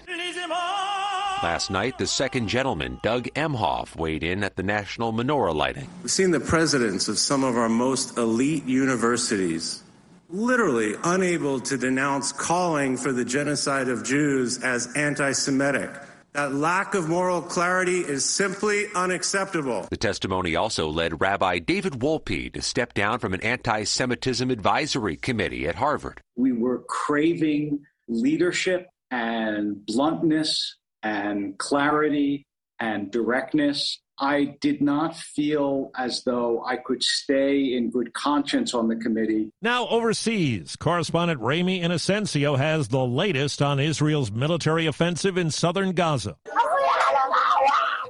Last 1.41 1.72
night, 1.72 1.97
the 1.97 2.05
second 2.05 2.47
gentleman, 2.47 2.99
Doug 3.01 3.26
Emhoff, 3.30 3.95
weighed 3.95 4.24
in 4.24 4.43
at 4.43 4.55
the 4.55 4.63
national 4.63 5.13
menorah 5.13 5.55
lighting. 5.55 5.89
We've 6.03 6.11
seen 6.11 6.32
the 6.32 6.39
presidents 6.39 7.07
of 7.07 7.17
some 7.17 7.43
of 7.43 7.57
our 7.57 7.70
most 7.70 8.17
elite 8.17 8.65
universities 8.65 9.82
literally 10.30 10.93
unable 11.05 11.59
to 11.59 11.78
denounce 11.78 12.32
calling 12.32 12.97
for 12.97 13.11
the 13.11 13.26
genocide 13.26 13.88
of 13.88 14.03
Jews 14.03 14.63
as 14.63 14.93
anti 14.95 15.32
Semitic. 15.32 15.89
That 16.34 16.53
lack 16.53 16.93
of 16.93 17.09
moral 17.09 17.41
clarity 17.41 17.99
is 18.01 18.23
simply 18.23 18.86
unacceptable. 18.93 19.88
The 19.89 19.97
testimony 19.97 20.55
also 20.55 20.89
led 20.89 21.21
Rabbi 21.21 21.59
David 21.59 21.93
Wolpe 21.93 22.53
to 22.53 22.61
step 22.61 22.93
down 22.93 23.19
from 23.19 23.34
an 23.34 23.41
anti 23.41 23.84
Semitism 23.84 24.51
advisory 24.51 25.15
committee 25.15 25.67
at 25.67 25.75
Harvard. 25.75 26.21
We 26.36 26.51
were 26.51 26.84
craving 26.88 27.80
leadership 28.07 28.88
and 29.09 29.86
bluntness 29.86 30.77
and 31.01 31.57
clarity 31.57 32.45
and 32.80 33.11
directness. 33.11 33.99
I 34.20 34.55
did 34.59 34.82
not 34.82 35.15
feel 35.15 35.91
as 35.97 36.24
though 36.24 36.63
I 36.65 36.78
could 36.78 37.01
stay 37.03 37.76
in 37.76 37.89
good 37.89 38.13
conscience 38.13 38.74
on 38.74 38.88
the 38.88 38.95
committee. 38.95 39.51
Now 39.61 39.88
overseas, 39.88 40.76
correspondent 40.76 41.39
Ramy 41.39 41.82
Inocencio 41.82 42.57
has 42.57 42.89
the 42.89 43.05
latest 43.05 43.61
on 43.61 43.80
Israel's 43.80 44.32
military 44.32 44.86
offensive 44.86 45.38
in 45.38 45.51
southern 45.51 45.93
Gaza. 45.93 46.36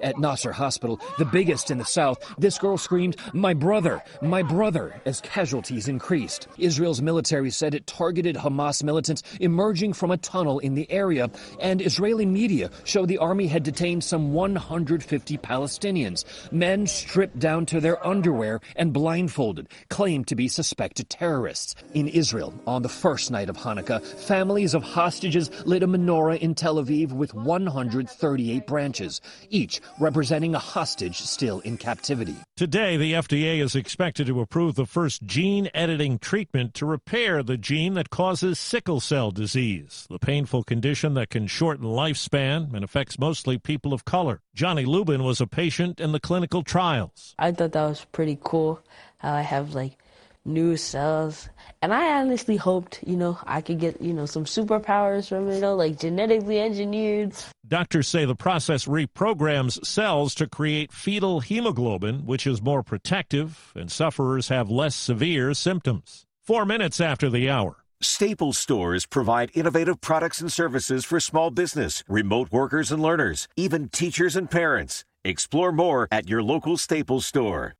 At 0.01 0.17
Nasser 0.17 0.51
Hospital, 0.51 0.99
the 1.17 1.25
biggest 1.25 1.71
in 1.71 1.77
the 1.77 1.85
south, 1.85 2.23
this 2.37 2.57
girl 2.57 2.77
screamed, 2.77 3.17
My 3.33 3.53
brother, 3.53 4.01
my 4.21 4.43
brother, 4.43 5.01
as 5.05 5.21
casualties 5.21 5.87
increased. 5.87 6.47
Israel's 6.57 7.01
military 7.01 7.51
said 7.51 7.73
it 7.73 7.87
targeted 7.87 8.35
Hamas 8.35 8.83
militants 8.83 9.23
emerging 9.39 9.93
from 9.93 10.11
a 10.11 10.17
tunnel 10.17 10.59
in 10.59 10.75
the 10.75 10.89
area, 10.91 11.29
and 11.59 11.81
Israeli 11.81 12.25
media 12.25 12.69
showed 12.83 13.07
the 13.07 13.17
army 13.17 13.47
had 13.47 13.63
detained 13.63 14.03
some 14.03 14.33
150 14.33 15.37
Palestinians, 15.39 16.23
men 16.51 16.87
stripped 16.87 17.39
down 17.39 17.65
to 17.65 17.79
their 17.79 18.05
underwear 18.05 18.61
and 18.75 18.93
blindfolded, 18.93 19.67
claimed 19.89 20.27
to 20.27 20.35
be 20.35 20.47
suspected 20.47 21.09
terrorists. 21.09 21.75
In 21.93 22.07
Israel, 22.07 22.53
on 22.65 22.81
the 22.81 22.89
first 22.89 23.31
night 23.31 23.49
of 23.49 23.57
Hanukkah, 23.57 24.03
families 24.03 24.73
of 24.73 24.83
hostages 24.83 25.49
lit 25.65 25.83
a 25.83 25.87
menorah 25.87 26.39
in 26.39 26.55
Tel 26.55 26.75
Aviv 26.75 27.11
with 27.11 27.33
138 27.33 28.67
branches, 28.67 29.21
each 29.49 29.81
representing 29.99 30.55
a 30.55 30.59
hostage 30.59 31.19
still 31.21 31.59
in 31.61 31.77
captivity. 31.77 32.35
Today, 32.55 32.97
the 32.97 33.13
FDA 33.13 33.61
is 33.61 33.75
expected 33.75 34.27
to 34.27 34.41
approve 34.41 34.75
the 34.75 34.85
first 34.85 35.23
gene 35.23 35.69
editing 35.73 36.19
treatment 36.19 36.73
to 36.75 36.85
repair 36.85 37.41
the 37.41 37.57
gene 37.57 37.93
that 37.95 38.09
causes 38.09 38.59
sickle 38.59 38.99
cell 38.99 39.31
disease, 39.31 40.05
the 40.09 40.19
painful 40.19 40.63
condition 40.63 41.13
that 41.13 41.29
can 41.29 41.47
shorten 41.47 41.85
lifespan 41.85 42.73
and 42.73 42.83
affects 42.83 43.19
mostly 43.19 43.57
people 43.57 43.93
of 43.93 44.05
color. 44.05 44.41
Johnny 44.53 44.85
Lubin 44.85 45.23
was 45.23 45.41
a 45.41 45.47
patient 45.47 45.99
in 45.99 46.11
the 46.11 46.19
clinical 46.19 46.63
trials. 46.63 47.35
I 47.39 47.51
thought 47.51 47.71
that 47.71 47.87
was 47.87 48.05
pretty 48.11 48.37
cool 48.43 48.81
how 49.19 49.33
I 49.33 49.41
have 49.41 49.73
like 49.73 49.97
new 50.45 50.77
cells. 50.77 51.49
And 51.81 51.93
I 51.93 52.19
honestly 52.19 52.57
hoped, 52.57 52.99
you 53.05 53.15
know, 53.15 53.37
I 53.45 53.61
could 53.61 53.79
get, 53.79 54.01
you 54.01 54.13
know, 54.13 54.25
some 54.25 54.45
superpowers 54.45 55.29
from 55.29 55.49
it, 55.49 55.55
you 55.55 55.61
know, 55.61 55.75
like 55.75 55.99
genetically 55.99 56.59
engineered. 56.59 57.33
Doctors 57.67 58.07
say 58.07 58.25
the 58.25 58.35
process 58.35 58.85
reprograms 58.85 59.83
cells 59.85 60.35
to 60.35 60.47
create 60.47 60.91
fetal 60.91 61.39
hemoglobin, 61.39 62.25
which 62.25 62.45
is 62.47 62.61
more 62.61 62.83
protective, 62.83 63.71
and 63.75 63.91
sufferers 63.91 64.49
have 64.49 64.69
less 64.69 64.95
severe 64.95 65.53
symptoms. 65.53 66.25
Four 66.43 66.65
minutes 66.65 66.99
after 66.99 67.29
the 67.29 67.49
hour. 67.49 67.77
Staples 68.01 68.57
stores 68.57 69.05
provide 69.05 69.51
innovative 69.53 69.99
products 69.99 70.39
and 70.39 70.51
services 70.51 71.03
for 71.03 71.19
small 71.19 71.51
business, 71.51 72.01
remote 72.07 72.49
workers 72.51 72.91
and 72.91 73.01
learners, 73.01 73.47
even 73.57 73.89
teachers 73.89 74.37
and 74.37 74.49
parents. 74.49 75.03
Explore 75.25 75.73
more 75.73 76.07
at 76.09 76.29
your 76.29 76.41
local 76.41 76.77
Staples 76.77 77.25
store. 77.25 77.75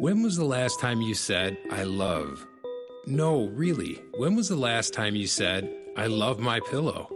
When 0.00 0.22
was 0.22 0.36
the 0.36 0.44
last 0.44 0.80
time 0.80 1.00
you 1.00 1.14
said, 1.14 1.56
I 1.70 1.84
love? 1.84 2.44
No, 3.06 3.46
really. 3.46 4.02
When 4.16 4.34
was 4.34 4.48
the 4.48 4.56
last 4.56 4.92
time 4.92 5.14
you 5.14 5.28
said, 5.28 5.72
I 5.96 6.08
love 6.08 6.40
my 6.40 6.58
pillow? 6.68 7.08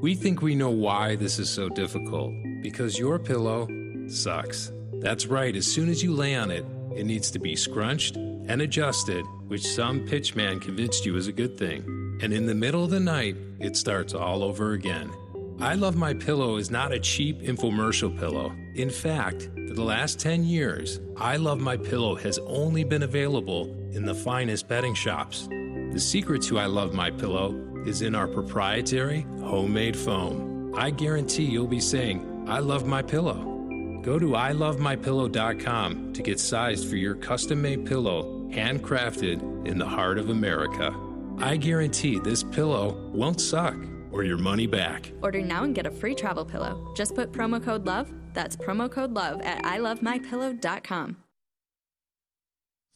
We 0.00 0.14
think 0.14 0.40
we 0.40 0.54
know 0.54 0.70
why 0.70 1.16
this 1.16 1.40
is 1.40 1.50
so 1.50 1.68
difficult. 1.68 2.32
Because 2.62 2.98
your 2.98 3.18
pillow 3.18 3.68
sucks. 4.06 4.70
That's 5.00 5.26
right, 5.26 5.56
as 5.56 5.66
soon 5.66 5.88
as 5.88 6.04
you 6.04 6.14
lay 6.14 6.36
on 6.36 6.52
it, 6.52 6.64
it 6.94 7.04
needs 7.04 7.32
to 7.32 7.40
be 7.40 7.56
scrunched 7.56 8.16
and 8.16 8.62
adjusted, 8.62 9.24
which 9.48 9.66
some 9.66 10.06
pitchman 10.06 10.62
convinced 10.62 11.04
you 11.04 11.16
is 11.16 11.26
a 11.26 11.32
good 11.32 11.58
thing. 11.58 11.82
And 12.22 12.32
in 12.32 12.46
the 12.46 12.54
middle 12.54 12.84
of 12.84 12.90
the 12.90 13.00
night, 13.00 13.36
it 13.58 13.76
starts 13.76 14.14
all 14.14 14.44
over 14.44 14.72
again. 14.72 15.10
I 15.62 15.74
Love 15.74 15.94
My 15.94 16.14
Pillow 16.14 16.56
is 16.56 16.70
not 16.70 16.90
a 16.90 16.98
cheap 16.98 17.42
infomercial 17.42 18.18
pillow. 18.18 18.56
In 18.76 18.88
fact, 18.88 19.50
for 19.68 19.74
the 19.74 19.84
last 19.84 20.18
10 20.18 20.42
years, 20.42 21.00
I 21.18 21.36
Love 21.36 21.60
My 21.60 21.76
Pillow 21.76 22.14
has 22.14 22.38
only 22.46 22.82
been 22.82 23.02
available 23.02 23.66
in 23.92 24.06
the 24.06 24.14
finest 24.14 24.68
bedding 24.68 24.94
shops. 24.94 25.48
The 25.92 26.00
secret 26.00 26.40
to 26.44 26.58
I 26.58 26.64
Love 26.64 26.94
My 26.94 27.10
Pillow 27.10 27.54
is 27.84 28.00
in 28.00 28.14
our 28.14 28.26
proprietary 28.26 29.26
homemade 29.42 29.98
foam. 29.98 30.72
I 30.74 30.88
guarantee 30.88 31.44
you'll 31.44 31.66
be 31.66 31.78
saying, 31.78 32.46
I 32.48 32.60
love 32.60 32.86
my 32.86 33.02
pillow. 33.02 33.44
Go 34.02 34.18
to 34.18 34.28
ilovemypillow.com 34.28 36.12
to 36.14 36.22
get 36.22 36.40
sized 36.40 36.88
for 36.88 36.96
your 36.96 37.16
custom 37.16 37.60
made 37.60 37.84
pillow, 37.84 38.48
handcrafted 38.50 39.66
in 39.66 39.76
the 39.76 39.86
heart 39.86 40.16
of 40.16 40.30
America. 40.30 40.94
I 41.36 41.58
guarantee 41.58 42.18
this 42.18 42.44
pillow 42.44 42.94
won't 43.12 43.42
suck 43.42 43.76
or 44.12 44.24
your 44.24 44.38
money 44.38 44.66
back. 44.66 45.12
Order 45.22 45.42
now 45.42 45.64
and 45.64 45.74
get 45.74 45.86
a 45.86 45.90
free 45.90 46.14
travel 46.14 46.44
pillow. 46.44 46.92
Just 46.94 47.14
put 47.14 47.32
promo 47.32 47.62
code 47.62 47.86
LOVE, 47.86 48.12
that's 48.34 48.56
promo 48.56 48.90
code 48.90 49.12
LOVE 49.12 49.40
at 49.42 49.62
ilovemypillow.com. 49.62 51.16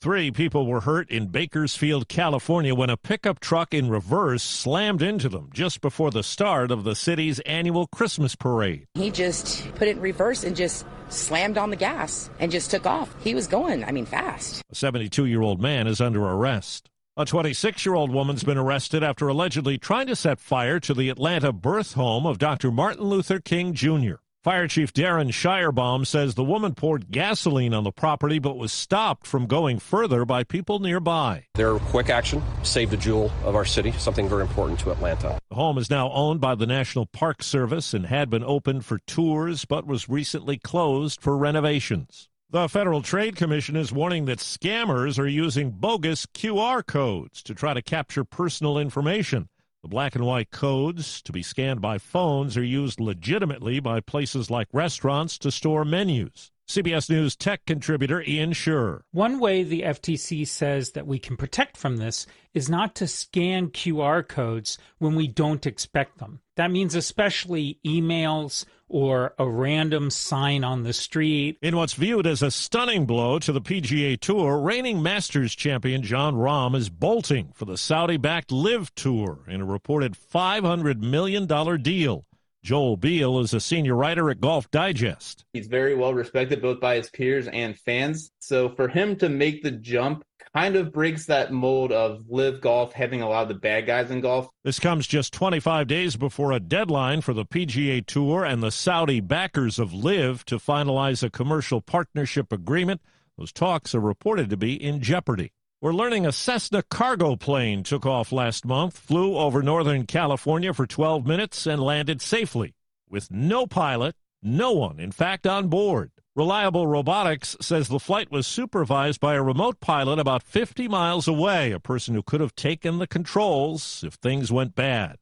Three 0.04 0.30
people 0.30 0.66
were 0.66 0.82
hurt 0.82 1.10
in 1.10 1.28
Bakersfield, 1.28 2.08
California, 2.08 2.74
when 2.74 2.90
a 2.90 2.96
pickup 2.98 3.40
truck 3.40 3.72
in 3.72 3.88
reverse 3.88 4.42
slammed 4.42 5.00
into 5.00 5.30
them 5.30 5.48
just 5.50 5.80
before 5.80 6.10
the 6.10 6.22
start 6.22 6.70
of 6.70 6.84
the 6.84 6.94
city's 6.94 7.40
annual 7.40 7.86
Christmas 7.86 8.36
parade. 8.36 8.86
He 8.92 9.10
just 9.10 9.66
put 9.76 9.88
it 9.88 9.96
in 9.96 10.02
reverse 10.02 10.44
and 10.44 10.54
just 10.54 10.84
slammed 11.08 11.56
on 11.56 11.70
the 11.70 11.76
gas 11.76 12.28
and 12.38 12.52
just 12.52 12.70
took 12.70 12.84
off. 12.84 13.14
He 13.22 13.34
was 13.34 13.46
going, 13.46 13.82
I 13.82 13.92
mean, 13.92 14.04
fast. 14.04 14.62
A 14.70 14.74
72 14.74 15.24
year 15.24 15.40
old 15.40 15.62
man 15.62 15.86
is 15.86 16.02
under 16.02 16.22
arrest. 16.22 16.90
A 17.16 17.24
26 17.24 17.86
year 17.86 17.94
old 17.94 18.10
woman's 18.10 18.42
been 18.42 18.58
arrested 18.58 19.04
after 19.04 19.28
allegedly 19.28 19.78
trying 19.78 20.08
to 20.08 20.16
set 20.16 20.40
fire 20.40 20.80
to 20.80 20.92
the 20.92 21.10
Atlanta 21.10 21.52
birth 21.52 21.92
home 21.92 22.26
of 22.26 22.38
Dr. 22.38 22.72
Martin 22.72 23.04
Luther 23.04 23.38
King 23.38 23.72
Jr. 23.72 24.14
Fire 24.42 24.66
Chief 24.66 24.92
Darin 24.92 25.28
Schierbaum 25.28 26.04
says 26.04 26.34
the 26.34 26.42
woman 26.42 26.74
poured 26.74 27.12
gasoline 27.12 27.72
on 27.72 27.84
the 27.84 27.92
property 27.92 28.40
but 28.40 28.58
was 28.58 28.72
stopped 28.72 29.28
from 29.28 29.46
going 29.46 29.78
further 29.78 30.24
by 30.24 30.42
people 30.42 30.80
nearby. 30.80 31.44
Their 31.54 31.78
quick 31.78 32.10
action 32.10 32.42
saved 32.64 32.92
a 32.92 32.96
jewel 32.96 33.30
of 33.44 33.54
our 33.54 33.64
city, 33.64 33.92
something 33.92 34.28
very 34.28 34.42
important 34.42 34.80
to 34.80 34.90
Atlanta. 34.90 35.38
The 35.50 35.54
home 35.54 35.78
is 35.78 35.88
now 35.88 36.10
owned 36.10 36.40
by 36.40 36.56
the 36.56 36.66
National 36.66 37.06
Park 37.06 37.44
Service 37.44 37.94
and 37.94 38.06
had 38.06 38.28
been 38.28 38.42
opened 38.42 38.84
for 38.84 38.98
tours 39.06 39.64
but 39.64 39.86
was 39.86 40.08
recently 40.08 40.58
closed 40.58 41.20
for 41.20 41.38
renovations. 41.38 42.28
The 42.50 42.68
Federal 42.68 43.02
Trade 43.02 43.36
Commission 43.36 43.74
is 43.74 43.90
warning 43.90 44.26
that 44.26 44.38
scammers 44.38 45.18
are 45.18 45.26
using 45.26 45.70
bogus 45.70 46.26
QR 46.26 46.86
codes 46.86 47.42
to 47.42 47.54
try 47.54 47.74
to 47.74 47.82
capture 47.82 48.22
personal 48.22 48.78
information. 48.78 49.48
The 49.82 49.88
black 49.88 50.14
and 50.14 50.24
white 50.24 50.50
codes 50.50 51.20
to 51.22 51.32
be 51.32 51.42
scanned 51.42 51.80
by 51.80 51.98
phones 51.98 52.56
are 52.56 52.64
used 52.64 53.00
legitimately 53.00 53.80
by 53.80 54.00
places 54.00 54.50
like 54.50 54.68
restaurants 54.72 55.36
to 55.38 55.50
store 55.50 55.84
menus. 55.84 56.52
CBS 56.68 57.10
News 57.10 57.36
tech 57.36 57.66
contributor 57.66 58.22
Ian 58.22 58.52
Sherr. 58.52 59.00
One 59.10 59.38
way 59.38 59.62
the 59.62 59.82
FTC 59.82 60.46
says 60.46 60.92
that 60.92 61.06
we 61.06 61.18
can 61.18 61.36
protect 61.36 61.76
from 61.76 61.98
this 61.98 62.26
is 62.54 62.70
not 62.70 62.94
to 62.96 63.06
scan 63.06 63.68
QR 63.68 64.26
codes 64.26 64.78
when 64.98 65.14
we 65.14 65.28
don't 65.28 65.66
expect 65.66 66.18
them. 66.18 66.40
That 66.56 66.70
means 66.70 66.94
especially 66.94 67.78
emails 67.84 68.64
or 68.88 69.34
a 69.38 69.48
random 69.48 70.10
sign 70.10 70.64
on 70.64 70.82
the 70.82 70.92
street. 70.92 71.58
In 71.62 71.76
what's 71.76 71.94
viewed 71.94 72.26
as 72.26 72.42
a 72.42 72.50
stunning 72.50 73.06
blow 73.06 73.38
to 73.38 73.52
the 73.52 73.60
PGA 73.60 74.18
Tour, 74.18 74.58
reigning 74.58 75.02
Masters 75.02 75.54
champion 75.54 76.02
Jon 76.02 76.34
Rahm 76.34 76.76
is 76.76 76.90
bolting 76.90 77.52
for 77.54 77.64
the 77.64 77.78
Saudi 77.78 78.16
backed 78.16 78.52
LIV 78.52 78.94
Tour 78.94 79.40
in 79.48 79.60
a 79.60 79.64
reported 79.64 80.14
$500 80.14 81.00
million 81.00 81.46
deal. 81.82 82.26
Joel 82.64 82.96
Beall 82.96 83.40
is 83.40 83.52
a 83.52 83.60
senior 83.60 83.94
writer 83.94 84.30
at 84.30 84.40
Golf 84.40 84.70
Digest. 84.70 85.44
He's 85.52 85.66
very 85.66 85.94
well 85.94 86.14
respected 86.14 86.62
both 86.62 86.80
by 86.80 86.96
his 86.96 87.10
peers 87.10 87.46
and 87.46 87.78
fans. 87.78 88.30
So 88.38 88.70
for 88.70 88.88
him 88.88 89.16
to 89.16 89.28
make 89.28 89.62
the 89.62 89.70
jump 89.70 90.24
kind 90.54 90.76
of 90.76 90.92
breaks 90.92 91.26
that 91.26 91.52
mold 91.52 91.90
of 91.90 92.30
LIV 92.30 92.60
golf 92.60 92.92
having 92.92 93.22
a 93.22 93.28
lot 93.28 93.42
of 93.42 93.48
the 93.48 93.54
bad 93.54 93.86
guys 93.86 94.10
in 94.10 94.20
golf. 94.20 94.48
This 94.62 94.78
comes 94.78 95.06
just 95.06 95.32
25 95.32 95.88
days 95.88 96.16
before 96.16 96.52
a 96.52 96.60
deadline 96.60 97.22
for 97.22 97.34
the 97.34 97.44
PGA 97.44 98.06
Tour 98.06 98.44
and 98.44 98.62
the 98.62 98.70
Saudi 98.70 99.20
backers 99.20 99.78
of 99.78 99.92
LIV 99.92 100.44
to 100.46 100.56
finalize 100.56 101.22
a 101.22 101.30
commercial 101.30 101.80
partnership 101.80 102.52
agreement. 102.52 103.00
Those 103.36 103.52
talks 103.52 103.94
are 103.94 104.00
reported 104.00 104.48
to 104.50 104.56
be 104.56 104.80
in 104.80 105.00
jeopardy. 105.00 105.52
We're 105.80 105.92
learning 105.92 106.24
a 106.24 106.32
Cessna 106.32 106.82
cargo 106.84 107.36
plane 107.36 107.82
took 107.82 108.06
off 108.06 108.32
last 108.32 108.64
month, 108.64 108.96
flew 108.96 109.36
over 109.36 109.60
Northern 109.60 110.06
California 110.06 110.72
for 110.72 110.86
12 110.86 111.26
minutes, 111.26 111.66
and 111.66 111.82
landed 111.82 112.22
safely 112.22 112.74
with 113.10 113.30
no 113.30 113.66
pilot, 113.66 114.14
no 114.42 114.72
one, 114.72 114.98
in 115.00 115.12
fact, 115.12 115.46
on 115.46 115.68
board. 115.68 116.12
Reliable 116.36 116.88
Robotics 116.88 117.56
says 117.60 117.86
the 117.86 118.00
flight 118.00 118.32
was 118.32 118.44
supervised 118.44 119.20
by 119.20 119.34
a 119.34 119.42
remote 119.42 119.78
pilot 119.78 120.18
about 120.18 120.42
50 120.42 120.88
miles 120.88 121.28
away, 121.28 121.70
a 121.70 121.78
person 121.78 122.16
who 122.16 122.24
could 122.24 122.40
have 122.40 122.56
taken 122.56 122.98
the 122.98 123.06
controls 123.06 124.02
if 124.04 124.14
things 124.14 124.50
went 124.50 124.74
bad. 124.74 125.18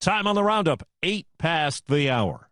Time 0.00 0.26
on 0.26 0.34
the 0.34 0.42
roundup, 0.42 0.82
eight 1.04 1.28
past 1.38 1.86
the 1.86 2.10
hour. 2.10 2.50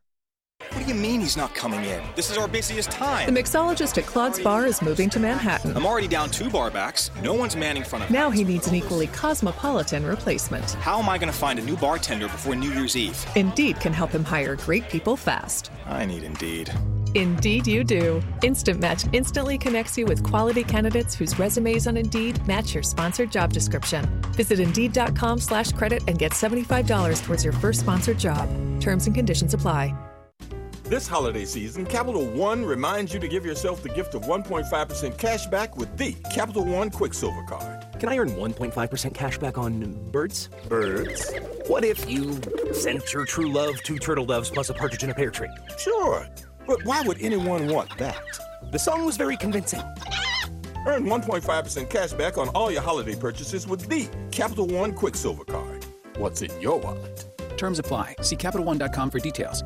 What 0.68 0.86
do 0.86 0.88
you 0.88 0.94
mean 0.94 1.22
he's 1.22 1.36
not 1.36 1.56
coming 1.56 1.84
in? 1.84 2.00
This 2.14 2.30
is 2.30 2.38
our 2.38 2.46
busiest 2.46 2.92
time. 2.92 3.34
The 3.34 3.42
mixologist 3.42 3.98
at 3.98 4.06
Claude's 4.06 4.38
Bar 4.38 4.64
is 4.64 4.80
moving 4.80 5.10
to 5.10 5.18
Manhattan. 5.18 5.76
I'm 5.76 5.84
already 5.84 6.06
down 6.06 6.30
two 6.30 6.48
bar 6.48 6.70
backs. 6.70 7.10
No 7.20 7.34
one's 7.34 7.56
manning 7.56 7.82
front 7.82 8.04
of 8.04 8.12
Now 8.12 8.30
he 8.30 8.44
needs 8.44 8.68
an 8.68 8.76
equally 8.76 9.08
cosmopolitan 9.08 10.06
replacement. 10.06 10.70
How 10.74 11.00
am 11.00 11.08
I 11.08 11.18
going 11.18 11.32
to 11.32 11.36
find 11.36 11.58
a 11.58 11.62
new 11.62 11.76
bartender 11.76 12.28
before 12.28 12.54
New 12.54 12.70
Year's 12.70 12.96
Eve? 12.96 13.26
Indeed 13.34 13.80
can 13.80 13.92
help 13.92 14.12
him 14.12 14.22
hire 14.22 14.54
great 14.54 14.88
people 14.88 15.16
fast. 15.16 15.72
I 15.86 16.04
need 16.04 16.22
Indeed. 16.22 16.72
Indeed, 17.14 17.66
you 17.66 17.84
do. 17.84 18.22
Instant 18.42 18.80
Match 18.80 19.04
instantly 19.12 19.58
connects 19.58 19.98
you 19.98 20.06
with 20.06 20.22
quality 20.22 20.64
candidates 20.64 21.14
whose 21.14 21.38
resumes 21.38 21.86
on 21.86 21.96
Indeed 21.98 22.46
match 22.48 22.72
your 22.72 22.82
sponsored 22.82 23.30
job 23.30 23.52
description. 23.52 24.08
Visit 24.32 24.60
Indeed.com 24.60 25.40
slash 25.40 25.72
credit 25.72 26.02
and 26.08 26.18
get 26.18 26.32
$75 26.32 27.22
towards 27.22 27.44
your 27.44 27.52
first 27.52 27.80
sponsored 27.80 28.18
job. 28.18 28.48
Terms 28.80 29.06
and 29.06 29.14
conditions 29.14 29.52
apply. 29.52 29.94
This 30.84 31.08
holiday 31.08 31.46
season, 31.46 31.86
Capital 31.86 32.26
One 32.32 32.62
reminds 32.62 33.14
you 33.14 33.18
to 33.18 33.26
give 33.26 33.46
yourself 33.46 33.82
the 33.82 33.88
gift 33.88 34.14
of 34.14 34.22
1.5% 34.24 35.16
cash 35.16 35.46
back 35.46 35.78
with 35.78 35.96
the 35.96 36.12
Capital 36.30 36.62
One 36.62 36.90
Quicksilver 36.90 37.42
Card. 37.44 37.86
Can 37.98 38.10
I 38.10 38.18
earn 38.18 38.32
1.5% 38.32 39.14
cash 39.14 39.38
back 39.38 39.56
on 39.56 39.94
birds? 40.10 40.50
Birds? 40.68 41.32
What 41.68 41.84
if 41.84 42.10
you 42.10 42.38
sent 42.72 43.14
your 43.14 43.24
true 43.24 43.50
love 43.50 43.82
two 43.82 43.98
turtle 43.98 44.26
doves 44.26 44.50
plus 44.50 44.68
a 44.68 44.74
partridge 44.74 45.04
in 45.04 45.08
a 45.08 45.14
pear 45.14 45.30
tree? 45.30 45.48
Sure, 45.78 46.28
but 46.66 46.84
why 46.84 47.02
would 47.02 47.20
anyone 47.20 47.68
want 47.68 47.96
that? 47.98 48.22
The 48.70 48.78
song 48.78 49.04
was 49.04 49.16
very 49.16 49.36
convincing. 49.36 49.82
Earn 50.86 51.04
1.5% 51.04 51.88
cash 51.90 52.12
back 52.12 52.36
on 52.38 52.48
all 52.50 52.70
your 52.70 52.82
holiday 52.82 53.16
purchases 53.16 53.66
with 53.66 53.88
the 53.88 54.08
Capital 54.30 54.66
One 54.66 54.92
Quicksilver 54.92 55.44
Card. 55.44 55.84
What's 56.16 56.42
in 56.42 56.60
your 56.60 56.78
wallet? 56.78 57.24
Terms 57.56 57.78
apply. 57.78 58.16
See 58.20 58.36
CapitalOne.com 58.36 59.10
for 59.10 59.18
details. 59.18 59.62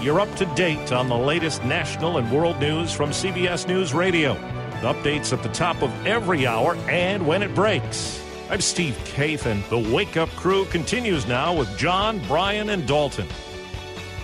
You're 0.00 0.20
up 0.20 0.34
to 0.36 0.46
date 0.54 0.92
on 0.92 1.08
the 1.08 1.16
latest 1.16 1.64
national 1.64 2.18
and 2.18 2.30
world 2.30 2.60
news 2.60 2.92
from 2.92 3.10
CBS 3.10 3.66
News 3.66 3.94
Radio. 3.94 4.34
Updates 4.82 5.32
at 5.32 5.42
the 5.42 5.48
top 5.50 5.82
of 5.82 5.90
every 6.06 6.46
hour 6.46 6.76
and 6.88 7.26
when 7.26 7.42
it 7.42 7.54
breaks. 7.54 8.22
I'm 8.48 8.60
Steve 8.60 8.94
Kathan, 9.04 9.46
and 9.52 9.64
the 9.64 9.92
Wake 9.92 10.16
Up 10.16 10.28
Crew 10.30 10.66
continues 10.66 11.26
now 11.26 11.52
with 11.52 11.76
John, 11.76 12.20
Brian, 12.28 12.70
and 12.70 12.86
Dalton. 12.86 13.26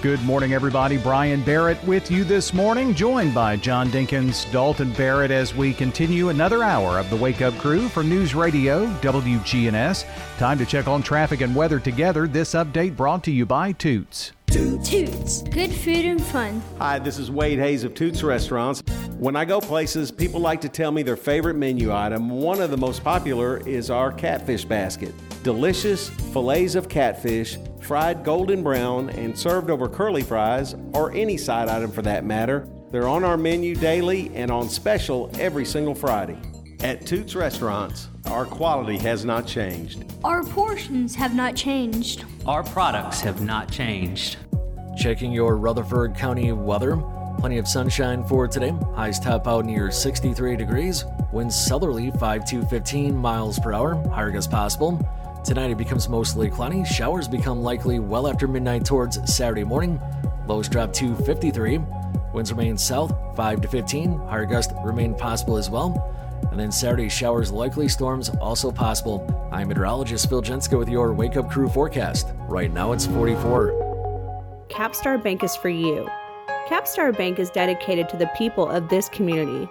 Good 0.02 0.24
morning, 0.24 0.52
everybody. 0.52 0.96
Brian 0.96 1.44
Barrett 1.44 1.80
with 1.84 2.10
you 2.10 2.24
this 2.24 2.52
morning, 2.52 2.92
joined 2.92 3.32
by 3.32 3.54
John 3.54 3.88
Dinkins, 3.88 4.50
Dalton 4.50 4.92
Barrett, 4.94 5.30
as 5.30 5.54
we 5.54 5.72
continue 5.72 6.28
another 6.28 6.64
hour 6.64 6.98
of 6.98 7.08
the 7.08 7.14
Wake 7.14 7.40
Up 7.40 7.56
Crew 7.58 7.88
for 7.88 8.02
News 8.02 8.34
Radio 8.34 8.86
WGNS. 8.94 10.04
Time 10.38 10.58
to 10.58 10.66
check 10.66 10.88
on 10.88 11.04
traffic 11.04 11.40
and 11.40 11.54
weather 11.54 11.78
together. 11.78 12.26
This 12.26 12.54
update 12.54 12.96
brought 12.96 13.22
to 13.22 13.30
you 13.30 13.46
by 13.46 13.70
Toots. 13.70 14.32
Toots. 14.52 15.40
Good 15.44 15.72
food 15.72 16.04
and 16.04 16.22
fun. 16.22 16.62
Hi, 16.78 16.98
this 16.98 17.18
is 17.18 17.30
Wade 17.30 17.58
Hayes 17.58 17.84
of 17.84 17.94
Toots 17.94 18.22
Restaurants. 18.22 18.82
When 19.16 19.34
I 19.34 19.46
go 19.46 19.60
places, 19.60 20.10
people 20.10 20.40
like 20.40 20.60
to 20.60 20.68
tell 20.68 20.92
me 20.92 21.02
their 21.02 21.16
favorite 21.16 21.54
menu 21.54 21.90
item. 21.90 22.28
One 22.28 22.60
of 22.60 22.70
the 22.70 22.76
most 22.76 23.02
popular 23.02 23.66
is 23.66 23.88
our 23.88 24.12
catfish 24.12 24.66
basket. 24.66 25.14
Delicious 25.42 26.10
fillets 26.10 26.74
of 26.74 26.90
catfish, 26.90 27.56
fried 27.80 28.24
golden 28.24 28.62
brown, 28.62 29.08
and 29.10 29.38
served 29.38 29.70
over 29.70 29.88
curly 29.88 30.22
fries, 30.22 30.74
or 30.92 31.12
any 31.12 31.38
side 31.38 31.70
item 31.70 31.90
for 31.90 32.02
that 32.02 32.26
matter. 32.26 32.68
They're 32.90 33.08
on 33.08 33.24
our 33.24 33.38
menu 33.38 33.74
daily 33.74 34.30
and 34.34 34.50
on 34.50 34.68
special 34.68 35.30
every 35.38 35.64
single 35.64 35.94
Friday. 35.94 36.36
At 36.80 37.06
Toots 37.06 37.34
Restaurants, 37.34 38.08
our 38.26 38.46
quality 38.46 38.98
has 38.98 39.24
not 39.24 39.46
changed. 39.46 40.04
Our 40.24 40.42
portions 40.42 41.14
have 41.14 41.34
not 41.34 41.54
changed. 41.54 42.24
Our 42.46 42.62
products 42.62 43.20
have 43.20 43.42
not 43.42 43.70
changed. 43.70 44.36
Checking 44.96 45.32
your 45.32 45.56
Rutherford 45.56 46.14
County 46.14 46.52
weather. 46.52 46.96
Plenty 47.38 47.58
of 47.58 47.66
sunshine 47.66 48.24
for 48.24 48.46
today. 48.46 48.74
Highs 48.94 49.18
top 49.18 49.48
out 49.48 49.64
near 49.64 49.90
63 49.90 50.56
degrees. 50.56 51.04
Winds 51.32 51.56
southerly 51.56 52.10
5 52.12 52.44
to 52.46 52.62
15 52.66 53.16
miles 53.16 53.58
per 53.58 53.72
hour. 53.72 53.94
Higher 54.10 54.30
gusts 54.30 54.50
possible. 54.50 55.00
Tonight 55.44 55.70
it 55.70 55.78
becomes 55.78 56.08
mostly 56.08 56.48
cloudy. 56.50 56.84
Showers 56.84 57.26
become 57.26 57.62
likely 57.62 57.98
well 57.98 58.28
after 58.28 58.46
midnight 58.46 58.84
towards 58.84 59.18
Saturday 59.32 59.64
morning. 59.64 60.00
Lows 60.46 60.68
drop 60.68 60.92
to 60.94 61.16
53. 61.16 61.80
Winds 62.32 62.52
remain 62.52 62.78
south 62.78 63.12
5 63.36 63.60
to 63.62 63.68
15. 63.68 64.18
Higher 64.20 64.46
gusts 64.46 64.72
remain 64.84 65.14
possible 65.14 65.56
as 65.56 65.68
well. 65.68 66.08
And 66.50 66.58
then 66.58 66.72
Saturday, 66.72 67.08
showers 67.08 67.50
likely, 67.50 67.88
storms 67.88 68.28
also 68.40 68.70
possible. 68.70 69.48
I'm 69.52 69.68
meteorologist 69.68 70.28
Phil 70.28 70.42
Jenska 70.42 70.78
with 70.78 70.88
your 70.88 71.14
Wake 71.14 71.36
Up 71.36 71.50
Crew 71.50 71.68
forecast. 71.68 72.32
Right 72.48 72.72
now 72.72 72.92
it's 72.92 73.06
44. 73.06 74.66
Capstar 74.68 75.22
Bank 75.22 75.44
is 75.44 75.54
for 75.56 75.68
you. 75.68 76.08
Capstar 76.68 77.16
Bank 77.16 77.38
is 77.38 77.50
dedicated 77.50 78.08
to 78.08 78.16
the 78.16 78.30
people 78.36 78.68
of 78.68 78.88
this 78.88 79.08
community. 79.08 79.68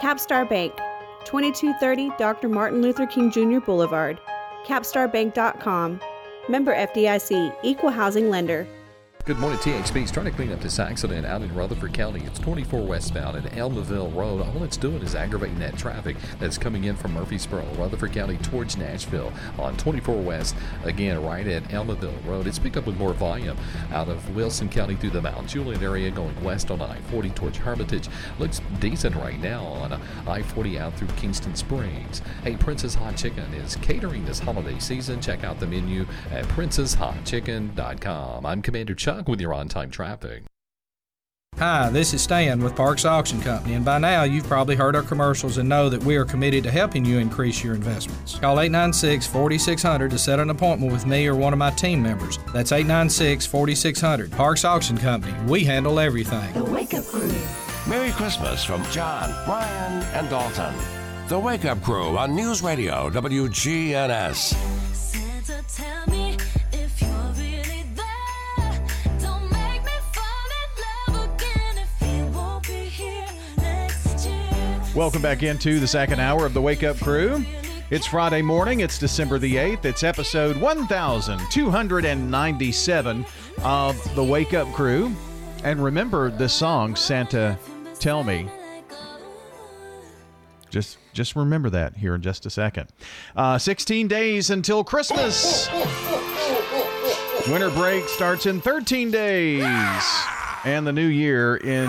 Capstar 0.00 0.48
Bank, 0.48 0.72
2230 1.24 2.10
Dr. 2.18 2.48
Martin 2.48 2.82
Luther 2.82 3.06
King 3.06 3.30
Jr. 3.30 3.60
Boulevard, 3.60 4.20
capstarbank.com. 4.66 6.00
Member 6.48 6.74
FDIC, 6.74 7.54
Equal 7.62 7.90
Housing 7.90 8.28
Lender. 8.28 8.66
Good 9.24 9.38
morning, 9.38 9.60
THP 9.60 10.02
is 10.02 10.10
trying 10.10 10.26
to 10.26 10.32
clean 10.32 10.50
up 10.50 10.58
this 10.58 10.80
accident 10.80 11.24
out 11.24 11.42
in 11.42 11.54
Rutherford 11.54 11.92
County. 11.92 12.24
It's 12.26 12.40
24 12.40 12.80
westbound 12.80 13.36
at 13.36 13.44
Almaville 13.52 14.12
Road. 14.12 14.42
All 14.42 14.64
it's 14.64 14.76
doing 14.76 15.00
is 15.00 15.14
aggravating 15.14 15.60
that 15.60 15.78
traffic 15.78 16.16
that's 16.40 16.58
coming 16.58 16.82
in 16.82 16.96
from 16.96 17.12
Murfreesboro, 17.12 17.64
Rutherford 17.78 18.12
County 18.12 18.36
towards 18.38 18.76
Nashville 18.76 19.32
on 19.60 19.76
24 19.76 20.16
west. 20.16 20.56
Again, 20.82 21.22
right 21.22 21.46
at 21.46 21.62
Almaville 21.68 22.26
Road. 22.26 22.48
It's 22.48 22.58
picked 22.58 22.76
up 22.76 22.84
with 22.84 22.96
more 22.96 23.14
volume 23.14 23.56
out 23.92 24.08
of 24.08 24.34
Wilson 24.34 24.68
County 24.68 24.96
through 24.96 25.10
the 25.10 25.22
Mount 25.22 25.46
Juliet 25.46 25.84
area 25.84 26.10
going 26.10 26.42
west 26.42 26.72
on 26.72 26.82
I-40 26.82 27.32
towards 27.32 27.58
Hermitage. 27.58 28.08
Looks 28.40 28.60
decent 28.80 29.14
right 29.14 29.40
now 29.40 29.62
on 29.62 29.92
I-40 30.26 30.80
out 30.80 30.94
through 30.94 31.06
Kingston 31.16 31.54
Springs. 31.54 32.22
Hey, 32.42 32.56
Princess 32.56 32.96
Hot 32.96 33.16
Chicken 33.16 33.54
is 33.54 33.76
catering 33.76 34.24
this 34.24 34.40
holiday 34.40 34.80
season. 34.80 35.20
Check 35.20 35.44
out 35.44 35.60
the 35.60 35.68
menu 35.68 36.06
at 36.32 36.44
princesshotchicken.com. 36.46 38.46
I'm 38.46 38.62
Commander 38.62 38.96
Chuck 38.96 39.11
with 39.26 39.40
your 39.40 39.54
on 39.54 39.68
time 39.68 39.90
traffic. 39.90 40.44
Hi, 41.58 41.90
this 41.90 42.14
is 42.14 42.22
Stan 42.22 42.62
with 42.62 42.74
Parks 42.74 43.04
Auction 43.04 43.40
Company, 43.40 43.74
and 43.74 43.84
by 43.84 43.98
now 43.98 44.22
you've 44.22 44.46
probably 44.46 44.74
heard 44.74 44.96
our 44.96 45.02
commercials 45.02 45.58
and 45.58 45.68
know 45.68 45.90
that 45.90 46.02
we 46.02 46.16
are 46.16 46.24
committed 46.24 46.64
to 46.64 46.70
helping 46.70 47.04
you 47.04 47.18
increase 47.18 47.62
your 47.62 47.74
investments. 47.74 48.36
Call 48.38 48.58
896 48.58 49.26
4600 49.26 50.10
to 50.10 50.18
set 50.18 50.40
an 50.40 50.48
appointment 50.48 50.90
with 50.90 51.06
me 51.06 51.26
or 51.26 51.36
one 51.36 51.52
of 51.52 51.58
my 51.58 51.70
team 51.70 52.02
members. 52.02 52.38
That's 52.54 52.72
896 52.72 53.46
4600. 53.46 54.32
Parks 54.32 54.64
Auction 54.64 54.96
Company, 54.96 55.34
we 55.46 55.62
handle 55.62 56.00
everything. 56.00 56.52
The 56.54 56.64
Wake 56.64 56.94
Up 56.94 57.04
Crew. 57.04 57.30
Merry 57.86 58.12
Christmas 58.12 58.64
from 58.64 58.82
John, 58.86 59.30
Brian, 59.44 60.02
and 60.14 60.28
Dalton. 60.30 60.74
The 61.28 61.38
Wake 61.38 61.66
Up 61.66 61.82
Crew 61.82 62.16
on 62.16 62.34
News 62.34 62.62
Radio 62.62 63.10
WGNS. 63.10 64.81
Welcome 74.94 75.22
back 75.22 75.42
into 75.42 75.80
the 75.80 75.86
second 75.86 76.20
hour 76.20 76.44
of 76.44 76.52
the 76.52 76.60
Wake 76.60 76.82
Up 76.82 76.98
Crew. 76.98 77.42
It's 77.88 78.06
Friday 78.06 78.42
morning. 78.42 78.80
It's 78.80 78.98
December 78.98 79.38
the 79.38 79.54
8th. 79.54 79.86
It's 79.86 80.02
episode 80.02 80.58
1297 80.58 83.26
of 83.62 84.14
the 84.14 84.22
Wake 84.22 84.52
Up 84.52 84.70
Crew. 84.74 85.10
And 85.64 85.82
remember 85.82 86.30
the 86.30 86.46
song 86.46 86.94
Santa 86.94 87.58
Tell 88.00 88.22
Me. 88.22 88.46
Just 90.68 90.98
just 91.14 91.36
remember 91.36 91.70
that 91.70 91.96
here 91.96 92.14
in 92.14 92.20
just 92.20 92.44
a 92.44 92.50
second. 92.50 92.90
Uh, 93.34 93.56
16 93.56 94.08
days 94.08 94.50
until 94.50 94.84
Christmas. 94.84 95.70
Winter 97.48 97.70
break 97.70 98.06
starts 98.08 98.44
in 98.44 98.60
13 98.60 99.10
days. 99.10 99.64
And 100.66 100.86
the 100.86 100.92
new 100.92 101.06
year 101.06 101.56
in 101.56 101.88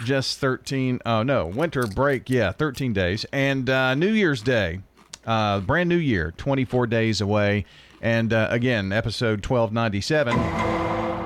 just 0.04 0.38
13 0.38 1.00
oh 1.06 1.22
no 1.22 1.46
winter 1.46 1.86
break 1.86 2.28
yeah 2.30 2.52
13 2.52 2.92
days. 2.92 3.24
And 3.32 3.68
uh, 3.68 3.94
new 3.94 4.10
year's 4.12 4.42
day 4.42 4.80
uh, 5.26 5.60
brand 5.60 5.88
new 5.88 5.96
year 5.96 6.32
24 6.36 6.86
days 6.86 7.20
away. 7.20 7.64
And 8.00 8.32
uh, 8.32 8.48
again 8.50 8.92
episode 8.92 9.46
1297 9.46 10.36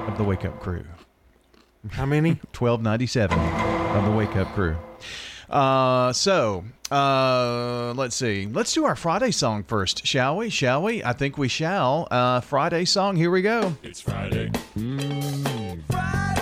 of 0.09 0.19
the 0.19 0.25
wake 0.25 0.45
up 0.45 0.61
crew. 0.61 0.85
How 1.91 2.07
many? 2.07 2.31
1297 2.59 3.39
of 3.39 4.05
the 4.05 4.11
wake 4.11 4.37
up 4.37 4.53
crew. 4.55 4.77
Uh, 5.49 6.13
so 6.13 6.65
uh, 6.91 7.93
let's 7.97 8.17
see. 8.17 8.47
Let's 8.47 8.73
do 8.75 8.85
our 8.85 8.97
friday 8.97 9.31
song 9.31 9.63
first 9.63 10.07
shall 10.07 10.37
we? 10.37 10.51
Shall 10.51 10.83
we? 10.83 11.03
I 11.05 11.13
think 11.13 11.39
we 11.39 11.49
shall. 11.49 12.09
Uh, 12.11 12.41
friday 12.41 12.85
song 12.85 13.17
here 13.17 13.31
we 13.31 13.43
go. 13.43 13.75
It's 13.83 14.01
Friday. 14.01 14.51
Friday. 15.89 16.36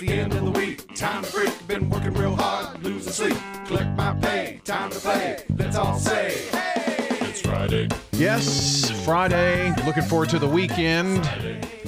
The 0.00 0.12
end 0.12 0.32
of 0.32 0.44
the 0.44 0.50
week. 0.50 0.94
Time 0.96 1.22
to 1.22 1.30
freak. 1.30 1.66
Been 1.66 1.90
working 1.90 2.14
real 2.14 2.34
hard, 2.34 2.82
losing 2.82 3.12
sleep. 3.12 3.36
Collect 3.66 3.90
my 3.96 4.14
pay. 4.14 4.60
Time 4.64 4.90
to 4.90 4.98
play. 4.98 5.44
Let's 5.56 5.76
all 5.76 5.98
say, 5.98 6.48
hey! 6.50 7.18
It's 7.20 7.42
Friday. 7.42 7.88
Yes, 8.12 8.90
Friday. 9.04 9.74
Looking 9.84 10.04
forward 10.04 10.30
to 10.30 10.38
the 10.38 10.48
weekend. 10.48 11.26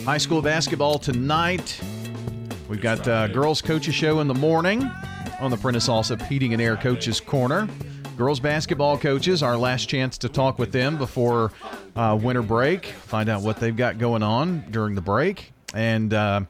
High 0.04 0.18
school 0.18 0.42
basketball 0.42 0.98
tonight. 0.98 1.80
We've 2.68 2.82
got 2.82 3.06
uh, 3.08 3.28
girls 3.28 3.62
coaches 3.62 3.94
show 3.94 4.20
in 4.20 4.28
the 4.28 4.34
morning 4.34 4.90
on 5.40 5.50
the 5.50 5.56
Prentice 5.56 5.88
Alsop 5.88 6.20
Heating 6.22 6.52
and 6.52 6.60
Air 6.60 6.76
Coaches 6.76 7.18
Corner. 7.18 7.66
Girls 8.18 8.40
basketball 8.40 8.98
coaches, 8.98 9.42
our 9.42 9.56
last 9.56 9.88
chance 9.88 10.18
to 10.18 10.28
talk 10.28 10.58
with 10.58 10.70
them 10.70 10.98
before 10.98 11.50
uh, 11.96 12.18
winter 12.20 12.42
break, 12.42 12.86
find 12.86 13.30
out 13.30 13.42
what 13.42 13.56
they've 13.56 13.76
got 13.76 13.96
going 13.96 14.22
on 14.22 14.64
during 14.70 14.94
the 14.94 15.00
break. 15.00 15.52
And 15.74 16.12
uh, 16.12 16.42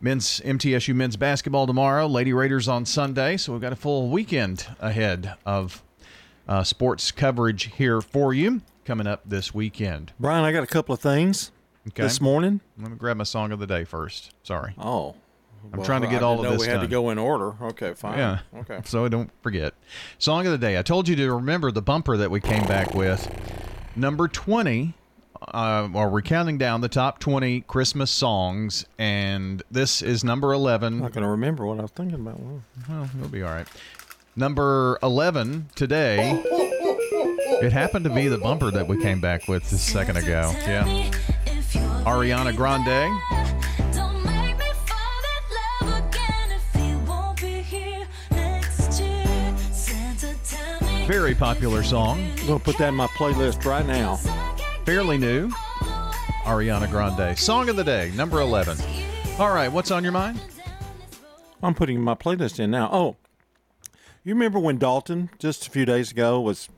men's 0.00 0.40
MTSU 0.40 0.94
men's 0.94 1.16
basketball 1.16 1.66
tomorrow, 1.66 2.06
Lady 2.06 2.32
Raiders 2.32 2.68
on 2.68 2.84
Sunday. 2.84 3.36
So 3.36 3.52
we've 3.52 3.60
got 3.60 3.72
a 3.72 3.76
full 3.76 4.08
weekend 4.08 4.66
ahead 4.80 5.34
of 5.44 5.82
uh, 6.48 6.62
sports 6.64 7.10
coverage 7.10 7.64
here 7.76 8.00
for 8.00 8.32
you 8.34 8.62
coming 8.84 9.06
up 9.06 9.22
this 9.26 9.52
weekend. 9.54 10.12
Brian, 10.20 10.44
I 10.44 10.52
got 10.52 10.62
a 10.62 10.66
couple 10.68 10.94
of 10.94 11.00
things 11.00 11.50
Okay. 11.88 12.02
this 12.02 12.20
morning. 12.20 12.60
Let 12.78 12.90
me 12.90 12.96
grab 12.96 13.16
my 13.16 13.24
song 13.24 13.52
of 13.52 13.58
the 13.58 13.66
day 13.66 13.84
first. 13.84 14.32
Sorry. 14.42 14.74
Oh. 14.78 15.14
I'm 15.72 15.78
Well, 15.78 15.86
trying 15.86 16.02
to 16.02 16.08
get 16.08 16.22
all 16.22 16.44
of 16.44 16.50
this 16.52 16.60
we 16.60 16.66
had 16.68 16.74
done. 16.74 16.82
to 16.82 16.88
go 16.88 17.10
in 17.10 17.18
order. 17.18 17.54
Okay, 17.60 17.94
fine. 17.94 18.18
Yeah. 18.18 18.38
Okay. 18.58 18.80
So 18.84 19.04
I 19.04 19.08
don't 19.08 19.30
forget. 19.42 19.74
Song 20.18 20.46
of 20.46 20.52
the 20.52 20.58
day. 20.58 20.78
I 20.78 20.82
told 20.82 21.08
you 21.08 21.16
to 21.16 21.34
remember 21.34 21.72
the 21.72 21.82
bumper 21.82 22.16
that 22.16 22.30
we 22.30 22.40
came 22.40 22.64
back 22.68 22.94
with. 22.94 23.28
Number 23.96 24.28
20. 24.28 24.94
Uh, 25.42 25.88
well, 25.92 26.10
we're 26.10 26.22
counting 26.22 26.58
down 26.58 26.80
the 26.80 26.88
top 26.88 27.18
20 27.18 27.62
Christmas 27.62 28.10
songs, 28.10 28.86
and 28.98 29.62
this 29.70 30.02
is 30.02 30.24
number 30.24 30.52
11. 30.52 30.94
I'm 30.94 31.00
not 31.00 31.12
going 31.12 31.24
to 31.24 31.30
remember 31.30 31.66
what 31.66 31.78
I 31.78 31.82
was 31.82 31.90
thinking 31.90 32.20
about. 32.20 32.40
Well, 32.40 33.08
it'll 33.16 33.28
be 33.28 33.42
all 33.42 33.50
right. 33.50 33.66
Number 34.34 34.98
11 35.02 35.70
today. 35.74 36.42
It 37.62 37.72
happened 37.72 38.04
to 38.04 38.10
be 38.10 38.28
the 38.28 38.38
bumper 38.38 38.70
that 38.70 38.86
we 38.86 39.00
came 39.00 39.20
back 39.20 39.48
with 39.48 39.70
a 39.72 39.78
second 39.78 40.18
ago. 40.18 40.52
Yeah. 40.66 41.10
Ariana 42.04 42.54
Grande. 42.54 43.18
Don't 43.94 44.22
make 44.24 44.58
me 44.58 44.64
fall 44.84 45.22
in 45.32 45.88
love 45.88 46.04
again 46.10 46.50
if 46.52 46.80
you 46.82 46.98
won't 47.10 47.40
be 47.40 47.62
here 47.62 48.06
next 48.30 49.00
year. 49.00 49.56
Santa, 49.72 50.34
tell 50.44 50.80
me. 50.82 51.06
Very 51.06 51.34
popular 51.34 51.82
song. 51.82 52.20
I'm 52.38 52.46
going 52.46 52.58
to 52.58 52.64
put 52.64 52.76
that 52.78 52.88
in 52.88 52.94
my 52.94 53.06
playlist 53.08 53.64
right 53.64 53.86
now. 53.86 54.18
Fairly 54.86 55.18
new. 55.18 55.48
Ariana 56.44 56.88
Grande. 56.88 57.36
Song 57.36 57.68
of 57.68 57.74
the 57.76 57.82
day, 57.82 58.12
number 58.14 58.40
11. 58.40 58.78
All 59.38 59.52
right, 59.52 59.66
what's 59.68 59.90
on 59.90 60.04
your 60.04 60.12
mind? 60.12 60.40
I'm 61.60 61.74
putting 61.74 62.00
my 62.00 62.14
playlist 62.14 62.60
in 62.60 62.70
now. 62.70 62.88
Oh, 62.92 63.16
you 64.22 64.32
remember 64.34 64.60
when 64.60 64.78
Dalton 64.78 65.30
just 65.40 65.66
a 65.66 65.70
few 65.70 65.84
days 65.84 66.12
ago 66.12 66.40
was 66.40 66.68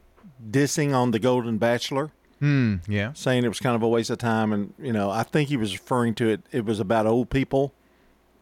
dissing 0.51 0.95
on 0.95 1.11
the 1.11 1.19
Golden 1.19 1.59
Bachelor? 1.59 2.11
Hmm. 2.39 2.77
Yeah. 2.89 3.13
Saying 3.13 3.45
it 3.45 3.49
was 3.49 3.61
kind 3.61 3.77
of 3.77 3.83
a 3.83 3.89
waste 3.89 4.09
of 4.11 4.19
time, 4.19 4.53
and 4.55 4.73
you 4.79 4.93
know, 4.93 5.11
I 5.11 5.23
think 5.23 5.51
he 5.51 5.57
was 5.59 5.73
referring 5.75 6.15
to 6.15 6.29
it. 6.31 6.41
It 6.51 6.65
was 6.65 6.81
about 6.81 7.07
old 7.07 7.29
people. 7.29 7.75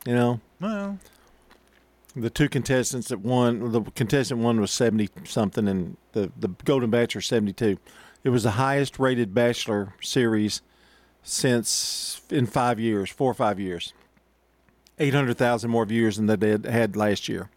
You 0.06 0.14
know, 0.14 0.40
Well, 0.60 0.98
the 2.14 2.30
two 2.30 2.48
contestants 2.48 3.08
that 3.08 3.18
won. 3.18 3.72
The 3.72 3.80
contestant 3.80 4.40
one 4.40 4.60
was 4.60 4.70
seventy 4.70 5.08
something, 5.24 5.66
and 5.66 5.96
the 6.12 6.30
the 6.38 6.48
Golden 6.64 6.90
Bachelor 6.90 7.22
seventy 7.22 7.52
two. 7.52 7.78
It 8.26 8.30
was 8.30 8.42
the 8.42 8.50
highest 8.50 8.98
rated 8.98 9.34
Bachelor 9.34 9.94
series 10.00 10.60
since 11.22 12.20
in 12.28 12.46
five 12.46 12.80
years, 12.80 13.08
four 13.08 13.30
or 13.30 13.34
five 13.34 13.60
years. 13.60 13.92
Eight 14.98 15.14
hundred 15.14 15.38
thousand 15.38 15.70
more 15.70 15.84
viewers 15.84 16.16
than 16.16 16.26
they 16.26 16.48
had, 16.48 16.64
had 16.64 16.96
last 16.96 17.28
year. 17.28 17.50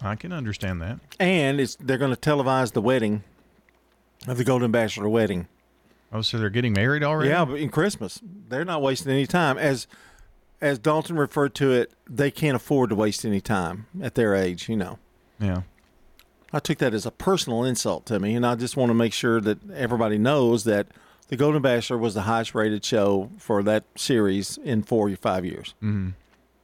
I 0.00 0.14
can 0.14 0.32
understand 0.32 0.80
that. 0.80 1.00
And 1.20 1.60
it's 1.60 1.76
they're 1.76 1.98
going 1.98 2.14
to 2.14 2.18
televise 2.18 2.72
the 2.72 2.80
wedding 2.80 3.24
of 4.26 4.38
the 4.38 4.44
Golden 4.44 4.70
Bachelor 4.70 5.06
wedding. 5.06 5.48
Oh, 6.14 6.22
so 6.22 6.38
they're 6.38 6.48
getting 6.48 6.72
married 6.72 7.04
already? 7.04 7.28
Yeah, 7.28 7.44
but 7.44 7.58
in 7.58 7.68
Christmas, 7.68 8.22
they're 8.48 8.64
not 8.64 8.80
wasting 8.80 9.12
any 9.12 9.26
time. 9.26 9.58
As 9.58 9.86
as 10.62 10.78
Dalton 10.78 11.16
referred 11.16 11.54
to 11.56 11.72
it, 11.72 11.92
they 12.08 12.30
can't 12.30 12.56
afford 12.56 12.88
to 12.88 12.96
waste 12.96 13.22
any 13.22 13.42
time 13.42 13.86
at 14.00 14.14
their 14.14 14.34
age. 14.34 14.66
You 14.70 14.76
know. 14.76 14.98
Yeah. 15.38 15.60
I 16.52 16.58
took 16.60 16.78
that 16.78 16.94
as 16.94 17.04
a 17.06 17.10
personal 17.10 17.64
insult 17.64 18.06
to 18.06 18.18
me, 18.18 18.34
and 18.34 18.46
I 18.46 18.54
just 18.54 18.76
want 18.76 18.90
to 18.90 18.94
make 18.94 19.12
sure 19.12 19.40
that 19.40 19.58
everybody 19.70 20.16
knows 20.18 20.64
that 20.64 20.86
the 21.28 21.36
Golden 21.36 21.60
Bachelor 21.60 21.98
was 21.98 22.14
the 22.14 22.22
highest 22.22 22.54
rated 22.54 22.84
show 22.84 23.30
for 23.38 23.62
that 23.64 23.84
series 23.96 24.58
in 24.64 24.82
four 24.82 25.08
or 25.10 25.16
five 25.16 25.44
years. 25.44 25.74
hmm 25.80 26.10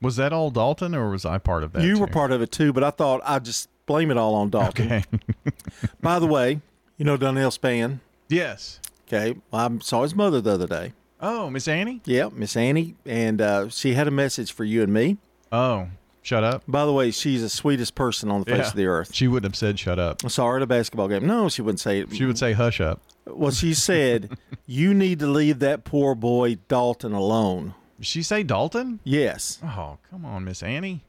Was 0.01 0.17
that 0.17 0.33
all 0.33 0.51
Dalton, 0.51 0.95
or 0.95 1.11
was 1.11 1.25
I 1.27 1.37
part 1.39 1.63
of 1.65 1.73
that? 1.73 1.83
you 1.83 1.95
too? 1.97 2.01
were 2.01 2.07
part 2.07 2.33
of 2.33 2.41
it 2.41 2.51
too, 2.51 2.73
but 2.73 2.83
I 2.83 2.91
thought 2.91 3.21
I'd 3.25 3.45
just 3.45 3.69
blame 3.87 4.11
it 4.11 4.17
all 4.17 4.35
on 4.35 4.49
Dalton. 4.51 4.87
Okay. 4.87 5.05
By 6.01 6.19
the 6.19 6.27
way, 6.27 6.61
you 6.97 7.05
know 7.05 7.17
Donnell 7.19 7.51
Span. 7.51 8.01
Yes. 8.29 8.81
Okay. 9.07 9.37
Well, 9.51 9.71
I 9.75 9.79
saw 9.83 10.03
his 10.03 10.15
mother 10.15 10.41
the 10.41 10.53
other 10.53 10.67
day. 10.67 10.93
Oh, 11.21 11.51
Miss 11.51 11.69
Annie? 11.69 12.01
Yeah, 12.07 12.29
Miss 12.33 12.57
Annie, 12.57 12.95
and 13.05 13.41
uh, 13.41 13.69
she 13.69 13.95
had 13.95 14.09
a 14.09 14.11
message 14.11 14.53
for 14.53 14.65
you 14.65 14.83
and 14.83 14.93
me. 14.95 15.19
Oh, 15.53 15.89
shut 16.25 16.43
up. 16.43 16.65
By 16.67 16.85
the 16.85 16.93
way, 16.93 17.13
she's 17.13 17.43
the 17.43 17.49
sweetest 17.49 17.95
person 17.95 18.31
on 18.33 18.41
the 18.41 18.47
face 18.47 18.59
Yeah. 18.59 18.69
of 18.71 18.75
the 18.75 18.87
earth. 18.87 19.15
She 19.15 19.29
wouldn't 19.29 19.53
have 19.53 19.57
said 19.57 19.79
shut 19.79 20.01
up. 20.01 20.23
I 20.25 20.29
saw 20.29 20.49
her 20.49 20.57
at 20.57 20.63
a 20.63 20.67
basketball 20.67 21.07
game. 21.07 21.25
No, 21.27 21.49
she 21.49 21.63
wouldn't 21.63 21.79
say 21.81 22.01
it. 22.01 22.13
She 22.13 22.25
would 22.25 22.39
say 22.39 22.53
hush 22.55 22.81
up. 22.81 23.01
Well, 23.27 23.53
she 23.53 23.73
said, 23.75 24.37
"You 24.67 24.93
need 24.93 25.21
to 25.21 25.27
leave 25.29 25.61
that 25.61 25.85
poor 25.85 26.15
boy 26.17 26.57
Dalton 26.69 27.13
alone." 27.13 27.75
Did 27.99 28.07
she 28.07 28.23
say 28.23 28.43
Dalton? 28.43 28.99
Yes. 29.05 29.61
Oh, 29.63 29.99
come 30.11 30.25
on, 30.25 30.45
Miss 30.45 30.63
Annie. 30.63 31.05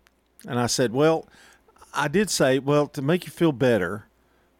And 0.47 0.59
I 0.59 0.67
said, 0.67 0.93
"Well, 0.93 1.27
I 1.93 2.07
did 2.07 2.29
say, 2.29 2.59
well, 2.59 2.87
to 2.89 3.01
make 3.01 3.25
you 3.25 3.31
feel 3.31 3.51
better, 3.51 4.05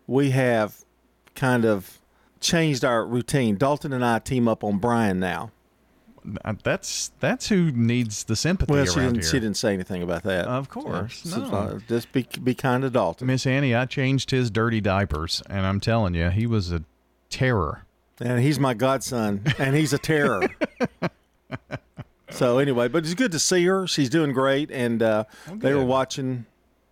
we 0.08 0.32
have 0.32 0.84
kind 1.36 1.66
of 1.66 1.99
changed 2.39 2.84
our 2.84 3.06
routine. 3.06 3.58
Dalton 3.58 3.91
and 3.93 4.03
I 4.03 4.20
team 4.20 4.47
up 4.47 4.64
on 4.64 4.80
Brian 4.80 5.20
now." 5.20 5.51
That's 6.64 7.12
that's 7.20 7.48
who 7.50 7.72
needs 7.72 8.24
the 8.24 8.36
sympathy 8.36 8.74
Well, 8.74 8.86
she 8.86 9.00
didn't. 9.00 9.16
here. 9.16 9.24
She 9.24 9.40
didn't 9.40 9.58
say 9.58 9.74
anything 9.74 10.02
about 10.04 10.24
that. 10.24 10.46
Of 10.48 10.70
course, 10.70 11.22
So- 11.24 11.40
no. 11.46 11.56
uh, 11.56 11.80
just 11.88 12.12
be 12.12 12.28
be 12.44 12.54
kind 12.56 12.84
to 12.84 12.90
Dalton. 12.90 13.28
Miss 13.28 13.46
Annie, 13.46 13.76
I 13.76 13.86
changed 13.86 14.32
his 14.32 14.50
dirty 14.50 14.82
diapers, 14.82 15.42
and 15.50 15.66
I'm 15.66 15.80
telling 15.80 16.14
you, 16.16 16.30
he 16.30 16.48
was 16.48 16.72
a 16.72 16.84
terror. 17.30 17.86
And 18.20 18.40
he's 18.42 18.58
my 18.60 18.74
godson, 18.74 19.44
and 19.60 19.76
he's 19.76 19.92
a 19.94 19.98
terror. 19.98 20.48
so 22.30 22.58
anyway, 22.60 22.88
but 22.88 23.04
it's 23.06 23.14
good 23.14 23.32
to 23.34 23.40
see 23.40 23.66
her. 23.66 23.88
She's 23.88 24.10
doing 24.10 24.32
great, 24.34 24.72
and 24.72 25.02
uh, 25.04 25.26
they 25.52 25.74
were 25.74 25.86
watching, 25.86 26.46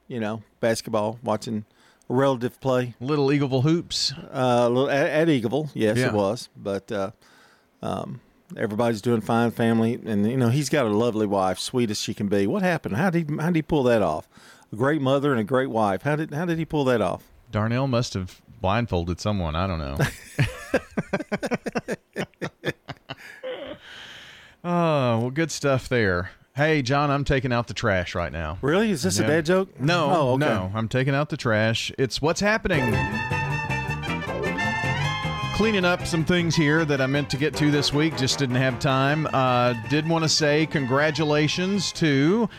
you 0.08 0.20
know, 0.20 0.44
basketball, 0.60 1.20
watching 1.24 1.66
a 2.10 2.14
relative 2.14 2.60
play. 2.62 2.94
Little 3.00 3.28
Eagleville 3.28 3.64
hoops. 3.64 4.14
Uh, 4.34 4.68
little, 4.70 4.90
at, 4.90 5.08
at 5.08 5.28
Eagleville, 5.28 5.70
yes, 5.74 5.98
Yeah. 5.98 6.08
it 6.08 6.14
was. 6.14 6.50
But 6.56 6.92
uh, 6.92 7.12
um, 7.82 8.20
everybody's 8.58 9.02
doing 9.02 9.22
fine, 9.22 9.52
family, 9.52 10.00
and 10.06 10.30
you 10.30 10.38
know 10.38 10.50
he's 10.50 10.70
got 10.70 10.86
a 10.86 10.90
lovely 10.90 11.26
wife, 11.26 11.60
sweet 11.60 11.90
as 11.92 12.00
she 12.00 12.14
can 12.14 12.28
be. 12.28 12.48
What 12.48 12.62
happened? 12.62 12.96
How 12.98 13.10
did 13.10 13.30
he, 13.30 13.36
how 13.38 13.48
did 13.48 13.56
he 13.56 13.62
pull 13.62 13.84
that 13.84 14.02
off? 14.02 14.28
A 14.72 14.76
great 14.76 15.02
mother 15.02 15.32
and 15.32 15.40
a 15.40 15.44
great 15.44 15.70
wife. 15.70 16.02
How 16.04 16.16
did 16.16 16.34
how 16.34 16.46
did 16.46 16.58
he 16.58 16.66
pull 16.66 16.84
that 16.86 17.02
off? 17.02 17.24
Darnell 17.52 17.88
must 17.88 18.14
have 18.16 18.42
blindfolded 18.62 19.20
someone. 19.20 19.56
I 19.56 19.68
don't 19.68 19.80
know. 19.80 19.98
oh, 24.64 25.20
well, 25.20 25.30
good 25.32 25.52
stuff 25.52 25.88
there. 25.90 26.32
Hey, 26.56 26.82
John, 26.84 27.10
I'm 27.10 27.24
taking 27.24 27.52
out 27.52 27.68
the 27.68 27.74
trash 27.74 28.14
right 28.14 28.32
now. 28.32 28.60
Really? 28.62 28.92
Is 28.92 29.02
this 29.04 29.18
a 29.20 29.26
dad 29.26 29.46
joke? 29.46 29.80
No, 29.80 30.10
Oh, 30.12 30.30
okay. 30.34 30.46
no, 30.46 30.72
I'm 30.76 30.88
taking 30.88 31.16
out 31.16 31.30
the 31.30 31.38
trash. 31.38 31.92
It's 31.98 32.22
what's 32.22 32.42
happening. 32.42 32.94
Cleaning 35.54 35.86
up 35.86 36.08
some 36.08 36.26
things 36.26 36.56
here 36.56 36.84
that 36.84 37.00
I 37.00 37.06
meant 37.06 37.30
to 37.30 37.38
get 37.38 37.56
to 37.58 37.70
this 37.70 37.94
week, 37.94 38.18
just 38.18 38.40
didn't 38.40 38.56
have 38.56 38.80
time. 38.80 39.28
Uh, 39.32 39.76
did 39.88 40.10
want 40.10 40.24
to 40.24 40.30
say 40.30 40.66
congratulations 40.66 41.92
to 41.94 42.50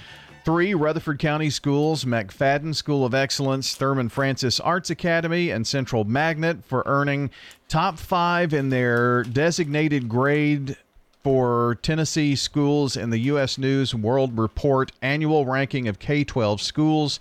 three 0.45 0.75
Rutherford 0.75 1.19
County 1.19 1.51
schools 1.51 2.05
McFadden 2.05 2.73
School 2.73 3.05
of 3.05 3.13
Excellence, 3.13 3.75
Thurman 3.75 4.11
Francis 4.11 4.61
Arts 4.61 4.91
Academy, 4.91 5.51
and 5.51 5.67
Central 5.67 6.05
Magnet 6.05 6.65
for 6.65 6.85
earning 6.87 7.31
top 7.69 7.99
five 7.99 8.55
in 8.55 8.71
their 8.71 9.25
designated 9.25 10.09
grade 10.09 10.77
for 11.25 11.77
Tennessee 11.83 12.37
schools 12.37 12.97
in 12.97 13.11
the 13.11 13.19
U.S. 13.19 13.59
News 13.59 13.93
World 13.93 14.39
Report 14.39 14.93
annual 15.03 15.47
ranking 15.47 15.89
of 15.89 15.99
K 15.99 16.23
12 16.23 16.63
schools 16.63 17.19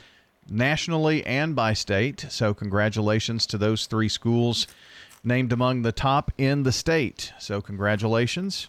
nationally 0.47 1.25
and 1.25 1.55
by 1.55 1.73
state. 1.73 2.27
So, 2.29 2.53
congratulations 2.53 3.47
to 3.47 3.57
those 3.57 3.87
three 3.87 4.09
schools 4.09 4.67
named 5.23 5.51
among 5.53 5.81
the 5.83 5.91
top 5.91 6.31
in 6.37 6.63
the 6.63 6.71
state. 6.71 7.31
So, 7.39 7.61
congratulations. 7.61 8.67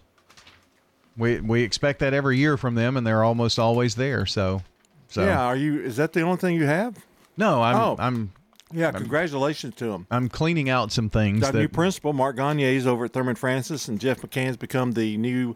We, 1.16 1.40
we 1.40 1.62
expect 1.62 2.00
that 2.00 2.12
every 2.14 2.38
year 2.38 2.56
from 2.56 2.74
them, 2.74 2.96
and 2.96 3.06
they're 3.06 3.22
almost 3.24 3.58
always 3.58 3.94
there. 3.94 4.26
So, 4.26 4.62
so 5.08 5.24
Yeah. 5.24 5.42
Are 5.44 5.56
you? 5.56 5.80
Is 5.80 5.96
that 5.96 6.12
the 6.12 6.22
only 6.22 6.38
thing 6.38 6.56
you 6.56 6.66
have? 6.66 6.96
no, 7.36 7.62
I'm 7.62 7.76
Oh. 7.76 7.96
I'm 7.98 8.32
Yeah. 8.72 8.90
Congratulations 8.92 9.74
to 9.76 9.92
him. 9.92 10.06
I'm 10.10 10.28
cleaning 10.28 10.68
out 10.68 10.90
some 10.90 11.08
things. 11.10 11.40
That, 11.42 11.54
new 11.54 11.68
principal, 11.68 12.12
Mark 12.12 12.36
Gagne, 12.36 12.62
is 12.76 12.86
over 12.86 13.04
at 13.04 13.12
Thurman 13.12 13.36
Francis, 13.36 13.86
and 13.88 14.00
Jeff 14.00 14.20
McCann's 14.22 14.56
become 14.56 14.92
the 14.92 15.16
new. 15.16 15.54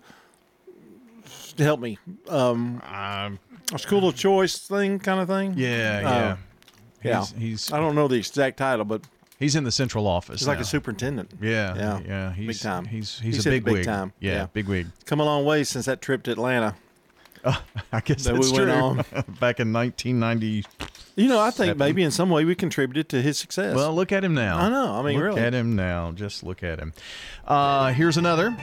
Help 1.59 1.81
me, 1.81 1.99
um, 2.29 2.81
a 3.73 3.79
school 3.79 4.07
of 4.09 4.15
choice 4.15 4.59
thing, 4.59 5.01
kind 5.01 5.21
of 5.21 5.27
thing. 5.27 5.55
Yeah, 5.57 5.69
Uh, 5.69 6.01
yeah. 6.11 6.37
yeah. 7.03 7.17
He's- 7.19 7.35
he's- 7.37 7.73
I 7.73 7.79
don't 7.79 7.97
know 7.97 8.07
the 8.07 8.15
exact 8.15 8.59
title, 8.59 8.85
but 8.85 9.03
He's 9.39 9.55
in 9.55 9.65
the 9.65 9.71
central 9.73 10.07
office. 10.07 10.41
he's 10.41 10.49
like 10.49 10.59
now. 10.59 10.63
a 10.63 10.65
superintendent. 10.65 11.31
Yeah, 11.41 11.75
yeah, 11.77 12.01
yeah. 12.07 12.33
He's 12.33 12.47
big 12.47 12.59
time. 12.61 12.85
He's 12.87 13.21
he's 13.21 13.45
He 13.45 13.49
a 13.51 13.53
big, 13.53 13.65
big 13.65 13.75
wig. 13.75 13.85
time. 13.85 14.13
Yeah, 14.21 14.33
Yeah. 14.33 14.47
big 14.53 14.67
wig. 14.69 14.87
Come 15.07 15.21
a 15.21 15.25
long 15.25 15.45
way 15.45 15.63
since 15.65 15.87
that 15.87 16.03
trip 16.03 16.23
to 16.25 16.33
Atlanta. 16.33 16.75
I 17.45 18.01
guess 18.05 18.25
That 18.25 18.35
that's 18.35 18.51
we 18.51 18.59
went 18.59 18.71
true. 18.71 18.73
on. 18.73 18.97
Back 19.41 19.61
in 19.61 19.73
1990. 19.73 20.65
You 21.15 21.29
know, 21.29 21.39
I 21.41 21.51
think 21.51 21.69
Seven. 21.71 21.79
maybe 21.79 22.03
in 22.03 22.11
some 22.11 22.31
way 22.31 22.45
we 22.45 22.55
contributed 22.57 23.09
to 23.11 23.23
his 23.23 23.39
success. 23.39 23.75
Well, 23.77 23.95
look 23.95 24.11
at 24.13 24.25
him 24.25 24.35
now. 24.35 24.59
I 24.59 24.69
know. 24.69 24.93
I 24.95 25.03
mean, 25.03 25.15
look 25.17 25.25
really. 25.25 25.41
at 25.41 25.53
him 25.55 25.77
now. 25.77 26.11
Just 26.13 26.43
look 26.43 26.63
at 26.65 26.79
him. 26.81 26.93
Uh, 27.47 27.93
here's 27.93 28.17
another. 28.17 28.57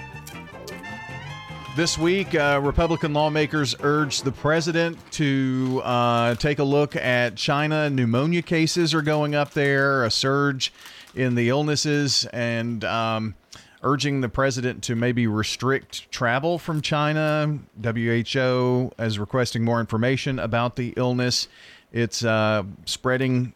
This 1.76 1.97
week, 1.97 2.34
uh, 2.34 2.61
Republican 2.63 3.13
lawmakers 3.13 3.76
urged 3.82 4.23
the 4.23 4.32
president 4.32 4.97
to 5.11 5.82
uh, 5.84 6.36
take 6.36 6.59
a 6.59 6.63
look 6.63 6.95
at 6.95 7.36
China. 7.36 7.89
Pneumonia 7.89 8.43
cases 8.43 8.93
are 8.93 9.01
going 9.01 9.36
up 9.36 9.51
there, 9.51 10.05
a 10.05 10.09
surge 10.09 10.71
in 11.15 11.36
the 11.36 11.49
illnesses, 11.49 12.26
and 12.32 12.86
um, 12.86 13.36
urging 13.84 14.21
the 14.21 14.30
president 14.30 14.84
to 14.84 14.95
maybe 14.95 15.28
restrict 15.28 16.09
travel 16.11 16.57
from 16.57 16.80
China. 16.82 17.59
WHO 17.84 18.93
is 18.97 19.19
requesting 19.19 19.65
more 19.65 19.82
information 19.82 20.39
about 20.39 20.78
the 20.78 20.93
illness. 20.95 21.49
It's 21.91 22.23
uh, 22.23 22.63
spreading 22.86 23.53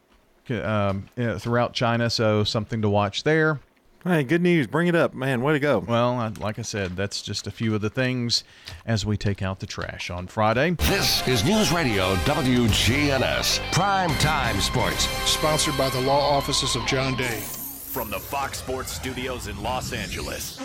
uh, 0.50 0.96
throughout 1.38 1.72
China, 1.72 2.10
so 2.10 2.44
something 2.44 2.82
to 2.82 2.90
watch 2.90 3.24
there. 3.24 3.62
Hey, 4.06 4.24
good 4.24 4.42
news. 4.42 4.66
Bring 4.66 4.88
it 4.88 4.96
up, 4.96 5.14
man. 5.14 5.42
Way 5.42 5.54
to 5.54 5.60
go. 5.60 5.80
Well, 5.80 6.32
like 6.40 6.58
I 6.58 6.62
said, 6.62 6.96
that's 6.96 7.22
just 7.22 7.48
a 7.48 7.52
few 7.52 7.76
of 7.76 7.82
the 7.82 7.90
things 7.90 8.46
as 8.86 9.06
we 9.06 9.18
take 9.18 9.42
out 9.42 9.60
the 9.60 9.66
trash 9.66 10.10
on 10.10 10.28
Friday. 10.28 10.72
This 10.72 11.28
is 11.28 11.44
News 11.44 11.74
Radio 11.74 12.16
WGNS 12.16 13.60
Prime 13.74 14.12
Time 14.20 14.58
Sports. 14.62 15.04
Sponsored 15.30 15.78
by 15.78 15.90
the 15.90 16.00
law 16.00 16.22
offices 16.30 16.78
of 16.78 16.86
John 16.86 17.18
Day. 17.18 17.40
From 17.42 18.10
the 18.10 18.20
Fox 18.20 18.60
Sports 18.60 18.94
Studios 18.94 19.48
in 19.48 19.62
Los 19.62 19.92
Angeles. 19.92 20.58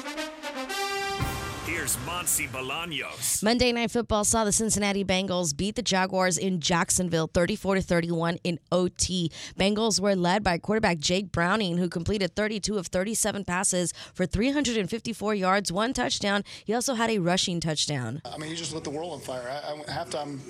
Here's 1.67 1.97
Monsi 2.05 2.47
Bolaños. 2.47 3.43
Monday 3.43 3.73
Night 3.73 3.91
Football 3.91 4.25
saw 4.25 4.45
the 4.45 4.53
Cincinnati 4.53 5.03
Bengals 5.03 5.57
beat 5.57 5.77
the 5.77 5.83
Jaguars 5.83 6.37
in 6.37 6.61
Jacksonville 6.61 7.31
34 7.33 7.77
to 7.77 7.81
31 7.81 8.37
in 8.45 8.59
OT. 8.71 9.33
Bengals 9.59 9.99
were 9.99 10.15
led 10.15 10.45
by 10.45 10.59
quarterback 10.59 10.99
Jake 10.99 11.33
Browning 11.33 11.79
who 11.79 11.89
completed 11.89 12.37
32 12.37 12.77
of 12.77 12.89
37 12.89 13.47
passes 13.47 13.95
for 14.13 14.27
354 14.27 15.35
yards, 15.35 15.73
one 15.73 15.95
touchdown. 15.95 16.45
He 16.67 16.75
also 16.75 16.93
had 16.93 17.09
a 17.09 17.19
rushing 17.19 17.61
touchdown. 17.61 18.21
I 18.27 18.37
mean, 18.37 18.51
he 18.51 18.57
just 18.57 18.75
lit 18.75 18.85
the 18.85 18.91
world 18.91 19.15
on 19.15 19.21
fire. 19.21 19.49
I, 19.49 19.73
I, 19.73 20.05
halftime, 20.05 20.41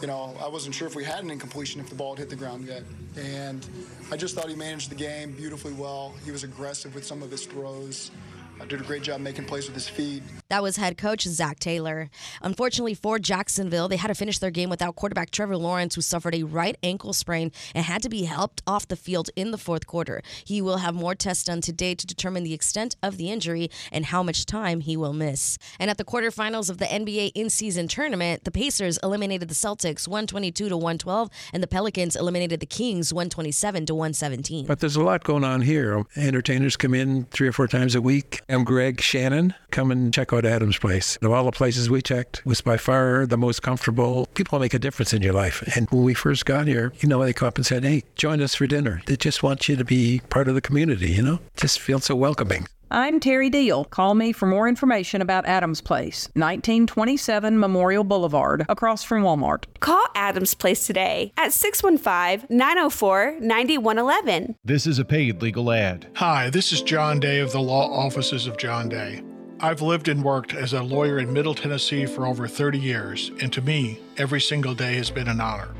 you 0.00 0.08
know, 0.08 0.36
I 0.42 0.48
wasn't 0.48 0.74
sure 0.74 0.88
if 0.88 0.96
we 0.96 1.04
had 1.04 1.22
an 1.22 1.30
incompletion 1.30 1.80
if 1.80 1.90
the 1.90 1.94
ball 1.94 2.16
had 2.16 2.18
hit 2.18 2.28
the 2.28 2.34
ground 2.34 2.66
yet. 2.66 2.82
And 3.16 3.64
I 4.10 4.16
just 4.16 4.34
thought 4.34 4.48
he 4.48 4.56
managed 4.56 4.90
the 4.90 4.96
game 4.96 5.30
beautifully 5.30 5.74
well. 5.74 6.12
He 6.24 6.32
was 6.32 6.42
aggressive 6.42 6.92
with 6.92 7.06
some 7.06 7.22
of 7.22 7.30
his 7.30 7.46
throws. 7.46 8.10
I 8.58 8.64
did 8.64 8.80
a 8.80 8.84
great 8.84 9.02
job 9.02 9.20
making 9.20 9.44
plays 9.44 9.66
with 9.66 9.74
his 9.74 9.88
feet. 9.88 10.22
That 10.48 10.62
was 10.62 10.76
head 10.76 10.96
coach 10.96 11.24
Zac 11.24 11.58
Taylor. 11.58 12.08
Unfortunately 12.40 12.94
for 12.94 13.18
Jacksonville, 13.18 13.86
they 13.86 13.96
had 13.96 14.08
to 14.08 14.14
finish 14.14 14.38
their 14.38 14.50
game 14.50 14.70
without 14.70 14.96
quarterback 14.96 15.30
Trevor 15.30 15.56
Lawrence, 15.56 15.94
who 15.94 16.00
suffered 16.00 16.34
a 16.34 16.42
right 16.42 16.76
ankle 16.82 17.12
sprain 17.12 17.52
and 17.74 17.84
had 17.84 18.02
to 18.02 18.08
be 18.08 18.24
helped 18.24 18.62
off 18.66 18.88
the 18.88 18.96
field 18.96 19.28
in 19.36 19.50
the 19.50 19.58
fourth 19.58 19.86
quarter. 19.86 20.22
He 20.44 20.62
will 20.62 20.78
have 20.78 20.94
more 20.94 21.14
tests 21.14 21.44
done 21.44 21.60
today 21.60 21.94
to 21.94 22.06
determine 22.06 22.44
the 22.44 22.54
extent 22.54 22.96
of 23.02 23.18
the 23.18 23.30
injury 23.30 23.70
and 23.92 24.06
how 24.06 24.22
much 24.22 24.46
time 24.46 24.80
he 24.80 24.96
will 24.96 25.12
miss. 25.12 25.58
And 25.78 25.90
at 25.90 25.98
the 25.98 26.04
quarterfinals 26.04 26.70
of 26.70 26.78
the 26.78 26.86
NBA 26.86 27.32
in-season 27.34 27.88
tournament, 27.88 28.44
the 28.44 28.50
Pacers 28.50 28.98
eliminated 29.02 29.48
the 29.48 29.54
Celtics 29.54 30.08
122 30.08 30.70
to 30.70 30.76
112, 30.76 31.28
and 31.52 31.62
the 31.62 31.66
Pelicans 31.66 32.16
eliminated 32.16 32.60
the 32.60 32.66
Kings 32.66 33.12
127 33.12 33.86
to 33.86 33.94
117. 33.94 34.66
But 34.66 34.80
there's 34.80 34.96
a 34.96 35.02
lot 35.02 35.24
going 35.24 35.44
on 35.44 35.60
here. 35.60 36.04
Entertainers 36.16 36.76
come 36.76 36.94
in 36.94 37.24
three 37.26 37.48
or 37.48 37.52
four 37.52 37.68
times 37.68 37.94
a 37.94 38.00
week. 38.00 38.40
I'm 38.48 38.62
Greg 38.62 39.00
Shannon. 39.00 39.54
Come 39.72 39.90
and 39.90 40.14
check 40.14 40.32
out 40.32 40.44
Adam's 40.44 40.78
Place. 40.78 41.18
Of 41.20 41.32
all 41.32 41.44
the 41.44 41.50
places 41.50 41.90
we 41.90 42.00
checked, 42.00 42.46
was 42.46 42.60
by 42.60 42.76
far 42.76 43.26
the 43.26 43.36
most 43.36 43.60
comfortable. 43.60 44.26
People 44.34 44.60
make 44.60 44.72
a 44.72 44.78
difference 44.78 45.12
in 45.12 45.20
your 45.20 45.32
life. 45.32 45.62
And 45.74 45.90
when 45.90 46.04
we 46.04 46.14
first 46.14 46.46
got 46.46 46.68
here, 46.68 46.92
you 47.00 47.08
know, 47.08 47.24
they 47.24 47.32
come 47.32 47.48
up 47.48 47.56
and 47.56 47.66
said, 47.66 47.82
hey, 47.82 48.04
join 48.14 48.40
us 48.40 48.54
for 48.54 48.68
dinner. 48.68 49.02
They 49.06 49.16
just 49.16 49.42
want 49.42 49.68
you 49.68 49.74
to 49.74 49.84
be 49.84 50.20
part 50.30 50.46
of 50.46 50.54
the 50.54 50.60
community, 50.60 51.10
you 51.10 51.22
know? 51.22 51.40
Just 51.56 51.80
feel 51.80 51.98
so 51.98 52.14
welcoming. 52.14 52.68
I'm 52.90 53.18
Terry 53.18 53.50
Deal. 53.50 53.84
Call 53.84 54.14
me 54.14 54.30
for 54.30 54.46
more 54.46 54.68
information 54.68 55.20
about 55.20 55.44
Adams 55.44 55.80
Place, 55.80 56.28
1927 56.34 57.58
Memorial 57.58 58.04
Boulevard, 58.04 58.64
across 58.68 59.02
from 59.02 59.24
Walmart. 59.24 59.64
Call 59.80 60.06
Adams 60.14 60.54
Place 60.54 60.86
today 60.86 61.32
at 61.36 61.52
615 61.52 62.46
904 62.48 63.38
9111. 63.40 64.54
This 64.64 64.86
is 64.86 65.00
a 65.00 65.04
paid 65.04 65.42
legal 65.42 65.72
ad. 65.72 66.06
Hi, 66.14 66.48
this 66.48 66.72
is 66.72 66.80
John 66.80 67.18
Day 67.18 67.40
of 67.40 67.50
the 67.50 67.60
Law 67.60 67.90
Offices 67.90 68.46
of 68.46 68.56
John 68.56 68.88
Day. 68.88 69.20
I've 69.58 69.82
lived 69.82 70.06
and 70.06 70.22
worked 70.22 70.54
as 70.54 70.72
a 70.72 70.82
lawyer 70.82 71.18
in 71.18 71.32
Middle 71.32 71.54
Tennessee 71.54 72.06
for 72.06 72.24
over 72.24 72.46
30 72.46 72.78
years, 72.78 73.32
and 73.40 73.52
to 73.52 73.62
me, 73.62 73.98
every 74.16 74.40
single 74.40 74.74
day 74.74 74.94
has 74.94 75.10
been 75.10 75.26
an 75.26 75.40
honor. 75.40 75.74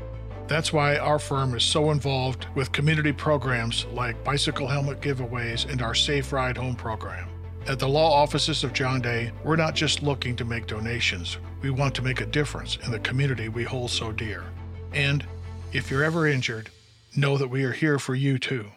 That's 0.47 0.71
why 0.71 0.97
our 0.97 1.19
firm 1.19 1.55
is 1.55 1.63
so 1.63 1.91
involved 1.91 2.47
with 2.55 2.71
community 2.71 3.11
programs 3.11 3.85
like 3.91 4.23
bicycle 4.23 4.65
helmet 4.65 5.01
giveaways 5.01 5.69
and 5.69 5.81
our 5.81 5.93
Safe 5.93 6.31
Ride 6.31 6.55
Home 6.55 6.75
program. 6.75 7.27
At 7.67 7.79
the 7.79 7.87
law 7.87 8.13
offices 8.13 8.63
of 8.63 8.71
John 8.71 9.01
Day, 9.01 9.33
we're 9.43 9.57
not 9.57 9.75
just 9.75 10.03
looking 10.03 10.37
to 10.37 10.45
make 10.45 10.65
donations, 10.65 11.37
we 11.61 11.69
want 11.69 11.93
to 11.95 12.01
make 12.01 12.21
a 12.21 12.25
difference 12.25 12.77
in 12.85 12.91
the 12.91 12.99
community 12.99 13.49
we 13.49 13.65
hold 13.65 13.91
so 13.91 14.13
dear. 14.13 14.45
And 14.93 15.25
if 15.73 15.91
you're 15.91 16.03
ever 16.03 16.27
injured, 16.27 16.69
know 17.17 17.37
that 17.37 17.49
we 17.49 17.65
are 17.65 17.73
here 17.73 17.99
for 17.99 18.15
you 18.15 18.39
too. 18.39 18.71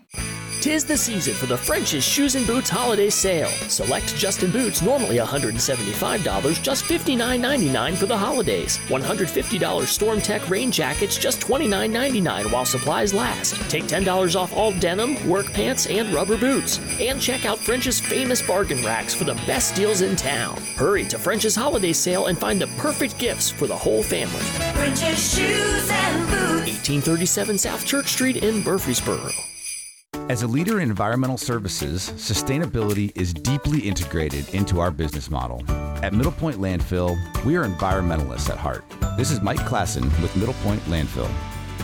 Tis 0.61 0.85
the 0.85 0.97
season 0.97 1.33
for 1.33 1.47
the 1.47 1.57
French's 1.57 2.05
Shoes 2.05 2.35
and 2.35 2.47
Boots 2.47 2.69
holiday 2.69 3.09
sale. 3.09 3.49
Select 3.71 4.15
Justin 4.15 4.51
boots, 4.51 4.83
normally 4.83 5.17
$175, 5.17 6.63
just 6.63 6.85
$59.99 6.85 7.97
for 7.97 8.05
the 8.05 8.17
holidays. 8.17 8.77
$150 8.89 9.87
Storm 9.87 10.21
Tech 10.21 10.51
rain 10.51 10.71
jackets, 10.71 11.17
just 11.17 11.41
$29.99 11.41 12.53
while 12.53 12.67
supplies 12.67 13.15
last. 13.15 13.55
Take 13.71 13.85
$10 13.85 14.39
off 14.39 14.55
all 14.55 14.73
denim, 14.73 15.27
work 15.27 15.51
pants, 15.51 15.87
and 15.87 16.13
rubber 16.13 16.37
boots. 16.37 16.79
And 17.01 17.19
check 17.19 17.47
out 17.47 17.59
French's 17.59 17.99
famous 17.99 18.47
bargain 18.47 18.85
racks 18.85 19.15
for 19.15 19.25
the 19.25 19.41
best 19.47 19.75
deals 19.75 20.03
in 20.03 20.15
town. 20.15 20.59
Hurry 20.77 21.05
to 21.07 21.19
French's 21.19 21.57
holiday 21.57 21.95
sale 21.95 22.27
and 22.27 22.39
find 22.39 22.61
the 22.61 22.69
perfect 22.77 23.17
gifts 23.19 23.51
for 23.51 23.67
the 23.67 23.77
whole 23.77 24.03
family. 24.03 24.43
French's 24.75 25.35
shoes 25.35 25.89
and 25.91 26.27
boots. 26.27 26.69
1837 26.69 27.57
South 27.57 27.87
Church 27.87 28.09
Street 28.09 28.37
in 28.37 28.63
Murfreesboro. 28.63 29.31
As 30.31 30.45
a 30.45 30.47
leader 30.47 30.79
in 30.79 30.89
environmental 30.89 31.37
services, 31.37 32.11
sustainability 32.11 33.11
is 33.17 33.35
deeply 33.35 33.81
integrated 33.81 34.49
into 34.55 34.79
our 34.79 34.93
business 34.93 35.29
model. 35.29 35.61
At 36.05 36.13
Middle 36.13 36.31
Point 36.31 36.59
Landfill, 36.59 37.19
we 37.45 37.57
are 37.57 37.65
environmentalists 37.65 38.49
at 38.49 38.57
heart. 38.57 38.85
This 39.19 39.33
is 39.33 39.41
Mike 39.41 39.59
Klassen 39.59 40.05
with 40.23 40.37
Middle 40.37 40.55
Point 40.63 40.83
Landfill. 40.83 41.29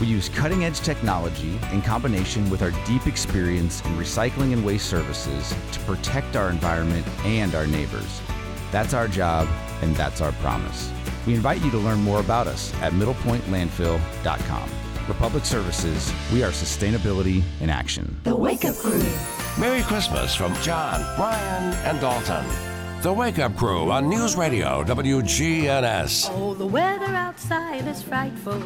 We 0.00 0.06
use 0.06 0.28
cutting 0.28 0.62
edge 0.62 0.78
technology 0.78 1.58
in 1.72 1.82
combination 1.82 2.48
with 2.48 2.62
our 2.62 2.70
deep 2.86 3.08
experience 3.08 3.84
in 3.84 3.96
recycling 3.96 4.52
and 4.52 4.64
waste 4.64 4.88
services 4.88 5.52
to 5.72 5.80
protect 5.80 6.36
our 6.36 6.48
environment 6.48 7.04
and 7.24 7.52
our 7.56 7.66
neighbors. 7.66 8.20
That's 8.70 8.94
our 8.94 9.08
job, 9.08 9.48
and 9.82 9.96
that's 9.96 10.20
our 10.20 10.30
promise. 10.34 10.92
We 11.26 11.34
invite 11.34 11.64
you 11.64 11.72
to 11.72 11.78
learn 11.78 11.98
more 11.98 12.20
about 12.20 12.46
us 12.46 12.72
at 12.74 12.92
middlepointlandfill.com. 12.92 14.85
Republic 15.08 15.44
Services, 15.44 16.12
we 16.32 16.42
are 16.42 16.50
sustainability 16.50 17.42
in 17.60 17.70
action. 17.70 18.18
The 18.24 18.34
Wake 18.34 18.64
Up 18.64 18.74
Crew. 18.76 19.02
Merry 19.58 19.82
Christmas 19.82 20.34
from 20.34 20.54
John, 20.56 21.00
Brian, 21.16 21.74
and 21.84 22.00
Dalton. 22.00 22.44
The 23.02 23.12
Wake 23.12 23.38
Up 23.38 23.54
Crew 23.56 23.92
on 23.92 24.08
News 24.08 24.34
Radio 24.36 24.82
WGNS. 24.82 26.28
Oh, 26.32 26.54
the 26.54 26.66
weather 26.66 27.04
outside 27.04 27.86
is 27.86 28.02
frightful, 28.02 28.58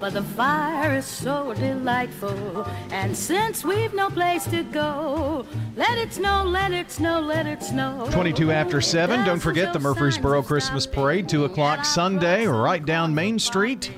but 0.00 0.14
the 0.14 0.22
fire 0.22 0.96
is 0.96 1.04
so 1.04 1.52
delightful. 1.52 2.64
And 2.90 3.14
since 3.14 3.64
we've 3.64 3.92
no 3.92 4.08
place 4.08 4.44
to 4.46 4.62
go, 4.62 5.44
let 5.76 5.98
it 5.98 6.14
snow, 6.14 6.44
let 6.44 6.72
it 6.72 6.90
snow, 6.90 7.20
let 7.20 7.46
it 7.46 7.62
snow. 7.62 8.08
22 8.12 8.50
after 8.50 8.80
7. 8.80 9.26
Don't 9.26 9.40
forget 9.40 9.72
the 9.72 9.80
Murfreesboro 9.80 10.42
Christmas 10.42 10.86
Parade, 10.86 11.28
2 11.28 11.44
o'clock 11.44 11.84
Sunday, 11.84 12.46
right 12.46 12.86
down 12.86 13.14
Main 13.14 13.38
Street. 13.38 13.90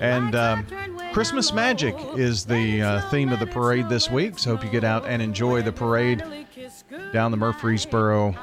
And 0.00 0.34
um, 0.34 0.66
Christmas 1.12 1.52
Magic 1.52 1.94
is 2.16 2.44
the 2.44 2.82
uh, 2.82 3.00
theme 3.10 3.32
of 3.32 3.40
the 3.40 3.46
parade 3.46 3.88
this 3.88 4.10
week. 4.10 4.38
So 4.38 4.56
hope 4.56 4.64
you 4.64 4.70
get 4.70 4.84
out 4.84 5.04
and 5.06 5.20
enjoy 5.20 5.62
the 5.62 5.72
parade 5.72 6.22
down 7.12 7.30
the 7.30 7.36
Murfreesboro 7.36 8.34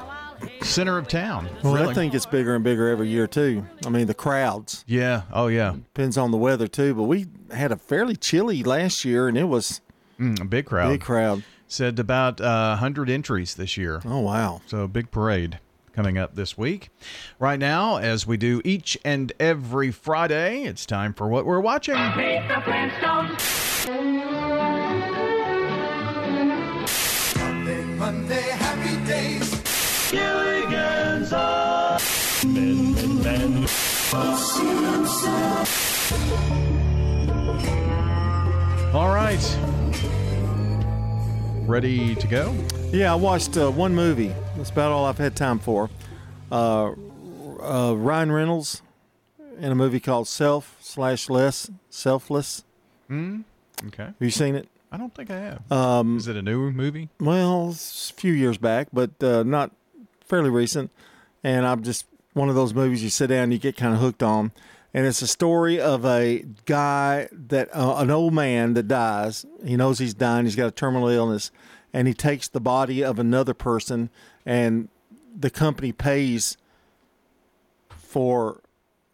center 0.62 0.98
of 0.98 1.08
town. 1.08 1.48
Well, 1.64 1.74
Really. 1.74 1.88
I 1.88 1.94
think 1.94 2.14
it's 2.14 2.26
bigger 2.26 2.54
and 2.54 2.62
bigger 2.62 2.88
every 2.88 3.08
year 3.08 3.26
too. 3.26 3.64
I 3.84 3.88
mean, 3.88 4.06
the 4.06 4.14
crowds. 4.14 4.84
Yeah. 4.86 5.22
Oh, 5.32 5.48
yeah. 5.48 5.72
Depends 5.72 6.16
on 6.16 6.30
the 6.30 6.36
weather 6.36 6.68
too. 6.68 6.94
But 6.94 7.04
we 7.04 7.26
had 7.52 7.72
a 7.72 7.76
fairly 7.76 8.14
chilly 8.16 8.62
last 8.62 9.04
year, 9.04 9.26
and 9.28 9.36
it 9.36 9.44
was 9.44 9.80
Mm, 10.20 10.40
a 10.40 10.44
big 10.44 10.66
crowd. 10.66 10.90
Big 10.90 11.00
crowd. 11.00 11.44
Said 11.68 11.98
about 12.00 12.40
uh, 12.40 12.70
100 12.70 13.08
entries 13.10 13.54
this 13.54 13.76
year. 13.76 14.00
Oh, 14.04 14.18
wow. 14.20 14.62
So 14.66 14.88
big 14.88 15.10
parade 15.12 15.60
coming 15.98 16.16
up 16.16 16.36
this 16.36 16.56
week. 16.56 16.90
Right 17.40 17.58
now, 17.58 17.96
as 17.96 18.24
we 18.24 18.36
do 18.36 18.62
each 18.64 18.96
and 19.04 19.32
every 19.40 19.90
Friday, 19.90 20.62
it's 20.62 20.86
time 20.86 21.12
for 21.12 21.26
what 21.26 21.44
we're 21.44 21.58
watching. 21.58 21.96
Monday, 21.96 22.38
Monday, 27.96 28.42
happy 28.42 29.04
days. 29.06 29.50
Gilligan's. 30.12 31.32
All 31.32 31.98
right. 39.08 39.58
Ready 41.68 42.14
to 42.14 42.26
go? 42.26 42.54
Yeah, 42.92 43.12
I 43.12 43.14
watched 43.14 43.58
uh, 43.58 43.70
one 43.70 43.94
movie. 43.94 44.34
That's 44.56 44.70
about 44.70 44.90
all 44.90 45.04
I've 45.04 45.18
had 45.18 45.36
time 45.36 45.58
for. 45.58 45.90
Uh, 46.50 46.92
uh, 47.60 47.94
Ryan 47.94 48.32
Reynolds 48.32 48.80
in 49.60 49.70
a 49.70 49.74
movie 49.74 50.00
called 50.00 50.28
Self 50.28 50.78
slash 50.80 51.28
Less 51.28 51.70
Selfless. 51.90 52.64
Hmm. 53.08 53.42
Okay. 53.88 54.04
Have 54.04 54.14
you 54.18 54.30
seen 54.30 54.54
it? 54.54 54.66
I 54.90 54.96
don't 54.96 55.14
think 55.14 55.30
I 55.30 55.38
have. 55.40 55.70
Um, 55.70 56.16
Is 56.16 56.26
it 56.26 56.36
a 56.36 56.42
new 56.42 56.70
movie? 56.72 57.10
Well, 57.20 57.68
it's 57.72 58.08
a 58.12 58.14
few 58.14 58.32
years 58.32 58.56
back, 58.56 58.88
but 58.90 59.22
uh, 59.22 59.42
not 59.42 59.70
fairly 60.24 60.48
recent. 60.48 60.90
And 61.44 61.66
I'm 61.66 61.82
just 61.82 62.06
one 62.32 62.48
of 62.48 62.54
those 62.54 62.72
movies 62.72 63.02
you 63.02 63.10
sit 63.10 63.26
down 63.26 63.44
and 63.44 63.52
you 63.52 63.58
get 63.58 63.76
kind 63.76 63.92
of 63.92 64.00
hooked 64.00 64.22
on. 64.22 64.52
And 64.94 65.06
it's 65.06 65.20
a 65.20 65.26
story 65.26 65.80
of 65.80 66.04
a 66.04 66.44
guy 66.64 67.28
that, 67.32 67.68
uh, 67.74 67.96
an 67.98 68.10
old 68.10 68.32
man 68.32 68.74
that 68.74 68.88
dies. 68.88 69.44
He 69.64 69.76
knows 69.76 69.98
he's 69.98 70.14
dying. 70.14 70.46
He's 70.46 70.56
got 70.56 70.66
a 70.66 70.72
terminal 70.72 71.08
illness. 71.08 71.50
And 71.92 72.08
he 72.08 72.14
takes 72.14 72.48
the 72.48 72.60
body 72.60 73.02
of 73.02 73.18
another 73.18 73.54
person, 73.54 74.10
and 74.44 74.88
the 75.38 75.50
company 75.50 75.90
pays 75.92 76.58
for 77.88 78.60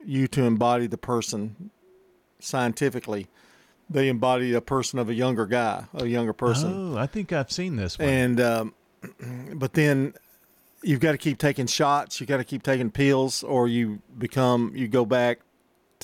you 0.05 0.27
to 0.29 0.43
embody 0.43 0.87
the 0.87 0.99
person 0.99 1.71
scientifically. 2.41 3.29
They 3.89 4.09
embody 4.09 4.55
a 4.55 4.61
person 4.61 4.99
of 4.99 5.09
a 5.09 5.15
younger 5.15 5.47
guy, 5.47 5.85
a 5.95 6.07
younger 6.07 6.33
person. 6.33 6.95
Oh, 6.95 6.99
I 6.99 7.07
think 7.07 7.33
I've 7.33 7.53
seen 7.53 7.77
this 7.77 7.99
one. 7.99 8.09
And 8.09 8.41
um, 8.41 8.75
but 9.55 9.75
then 9.75 10.15
you've 10.83 11.01
got 11.01 11.13
to 11.13 11.19
keep 11.19 11.39
taking 11.39 11.67
shots. 11.67 12.21
You 12.21 12.27
got 12.27 12.39
to 12.39 12.45
keep 12.45 12.63
taking 12.63 12.91
pills, 12.91 13.43
or 13.43 13.69
you 13.69 14.01
become 14.19 14.73
you 14.75 14.89
go 14.89 15.05
back 15.05 15.41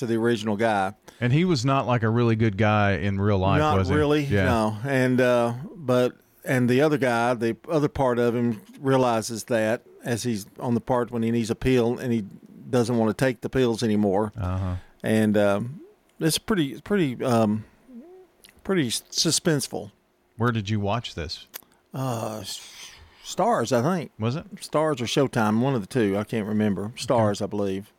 to 0.01 0.05
the 0.05 0.15
original 0.17 0.57
guy. 0.57 0.93
And 1.19 1.31
he 1.33 1.45
was 1.45 1.63
not 1.65 1.87
like 1.87 2.03
a 2.03 2.09
really 2.09 2.35
good 2.35 2.57
guy 2.57 2.91
in 2.93 3.19
real 3.19 3.37
life, 3.39 3.59
Not 3.59 3.77
was 3.77 3.87
he? 3.89 3.95
really, 3.95 4.23
Yeah. 4.25 4.45
no. 4.45 4.77
And 4.83 5.19
uh, 5.21 5.53
but 5.75 6.15
and 6.43 6.69
the 6.69 6.81
other 6.81 6.97
guy, 6.97 7.33
the 7.35 7.55
other 7.69 7.87
part 7.87 8.19
of 8.19 8.35
him 8.35 8.61
realizes 8.79 9.45
that 9.45 9.83
as 10.03 10.23
he's 10.23 10.45
on 10.59 10.73
the 10.73 10.81
part 10.81 11.11
when 11.11 11.23
he 11.23 11.31
needs 11.31 11.49
a 11.49 11.55
pill 11.55 11.97
and 11.99 12.11
he 12.11 12.25
doesn't 12.69 12.97
want 12.97 13.15
to 13.15 13.25
take 13.25 13.41
the 13.41 13.49
pills 13.49 13.83
anymore. 13.83 14.31
Uh-huh. 14.39 14.75
And 15.03 15.37
um, 15.37 15.81
it's 16.19 16.37
pretty, 16.39 16.81
pretty, 16.81 17.23
um, 17.23 17.65
pretty 18.63 18.89
suspenseful. 18.89 19.91
Where 20.37 20.51
did 20.51 20.69
you 20.69 20.79
watch 20.79 21.13
this? 21.15 21.45
Uh, 21.93 22.41
Starz, 23.23 23.71
I 23.71 23.81
think. 23.81 24.11
Was 24.17 24.35
it 24.35 24.55
Starz 24.55 24.99
or 25.01 25.05
Showtime? 25.05 25.59
One 25.61 25.75
of 25.75 25.81
the 25.81 25.87
two. 25.87 26.17
I 26.17 26.23
can't 26.23 26.47
remember. 26.47 26.91
Starz, 26.95 27.41
I 27.41 27.45
believe. 27.45 27.93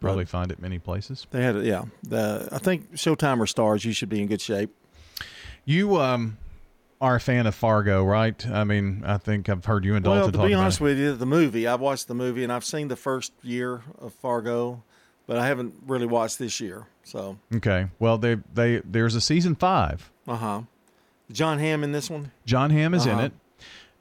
Probably 0.00 0.24
find 0.24 0.50
it 0.50 0.60
many 0.60 0.78
places. 0.78 1.26
They 1.30 1.42
had 1.42 1.56
it. 1.56 1.64
Yeah. 1.64 1.84
The 2.02 2.48
I 2.52 2.58
think 2.58 2.94
Showtime 2.94 3.38
or 3.40 3.44
Starz. 3.46 3.84
You 3.84 3.92
should 3.92 4.08
be 4.08 4.20
in 4.20 4.26
good 4.28 4.40
shape. 4.40 4.70
You 5.64 5.96
um 6.00 6.38
are 7.00 7.16
a 7.16 7.20
fan 7.20 7.46
of 7.46 7.54
Fargo, 7.54 8.02
right? 8.04 8.46
I 8.46 8.64
mean, 8.64 9.02
I 9.04 9.18
think 9.18 9.48
I've 9.48 9.64
heard 9.64 9.84
you 9.84 9.94
and 9.94 10.04
Dalton 10.04 10.20
well, 10.22 10.32
to 10.32 10.48
be 10.48 10.54
honest 10.54 10.80
with 10.80 10.98
you, 10.98 11.14
the 11.14 11.26
movie 11.26 11.66
I've 11.66 11.80
watched 11.80 12.08
the 12.08 12.14
movie 12.14 12.42
and 12.44 12.52
I've 12.52 12.64
seen 12.64 12.88
the 12.88 12.96
first 12.96 13.32
year 13.42 13.82
of 13.98 14.12
Fargo, 14.14 14.82
but 15.26 15.36
I 15.36 15.46
haven't 15.46 15.74
really 15.86 16.06
watched 16.06 16.38
this 16.38 16.60
year. 16.60 16.86
So, 17.02 17.36
Okay. 17.54 17.88
Well, 17.98 18.16
they 18.16 18.36
they 18.54 18.78
there's 18.84 19.14
a 19.14 19.20
season 19.20 19.54
five. 19.54 20.10
uh 20.26 20.36
huh. 20.36 20.60
Jon 21.32 21.58
Hamm 21.58 21.82
in 21.84 21.92
this 21.92 22.08
one. 22.10 22.30
Jon 22.46 22.70
Hamm 22.70 22.94
is 22.94 23.04
in 23.06 23.12
Uh-huh. 23.12 23.22
it, 23.24 23.32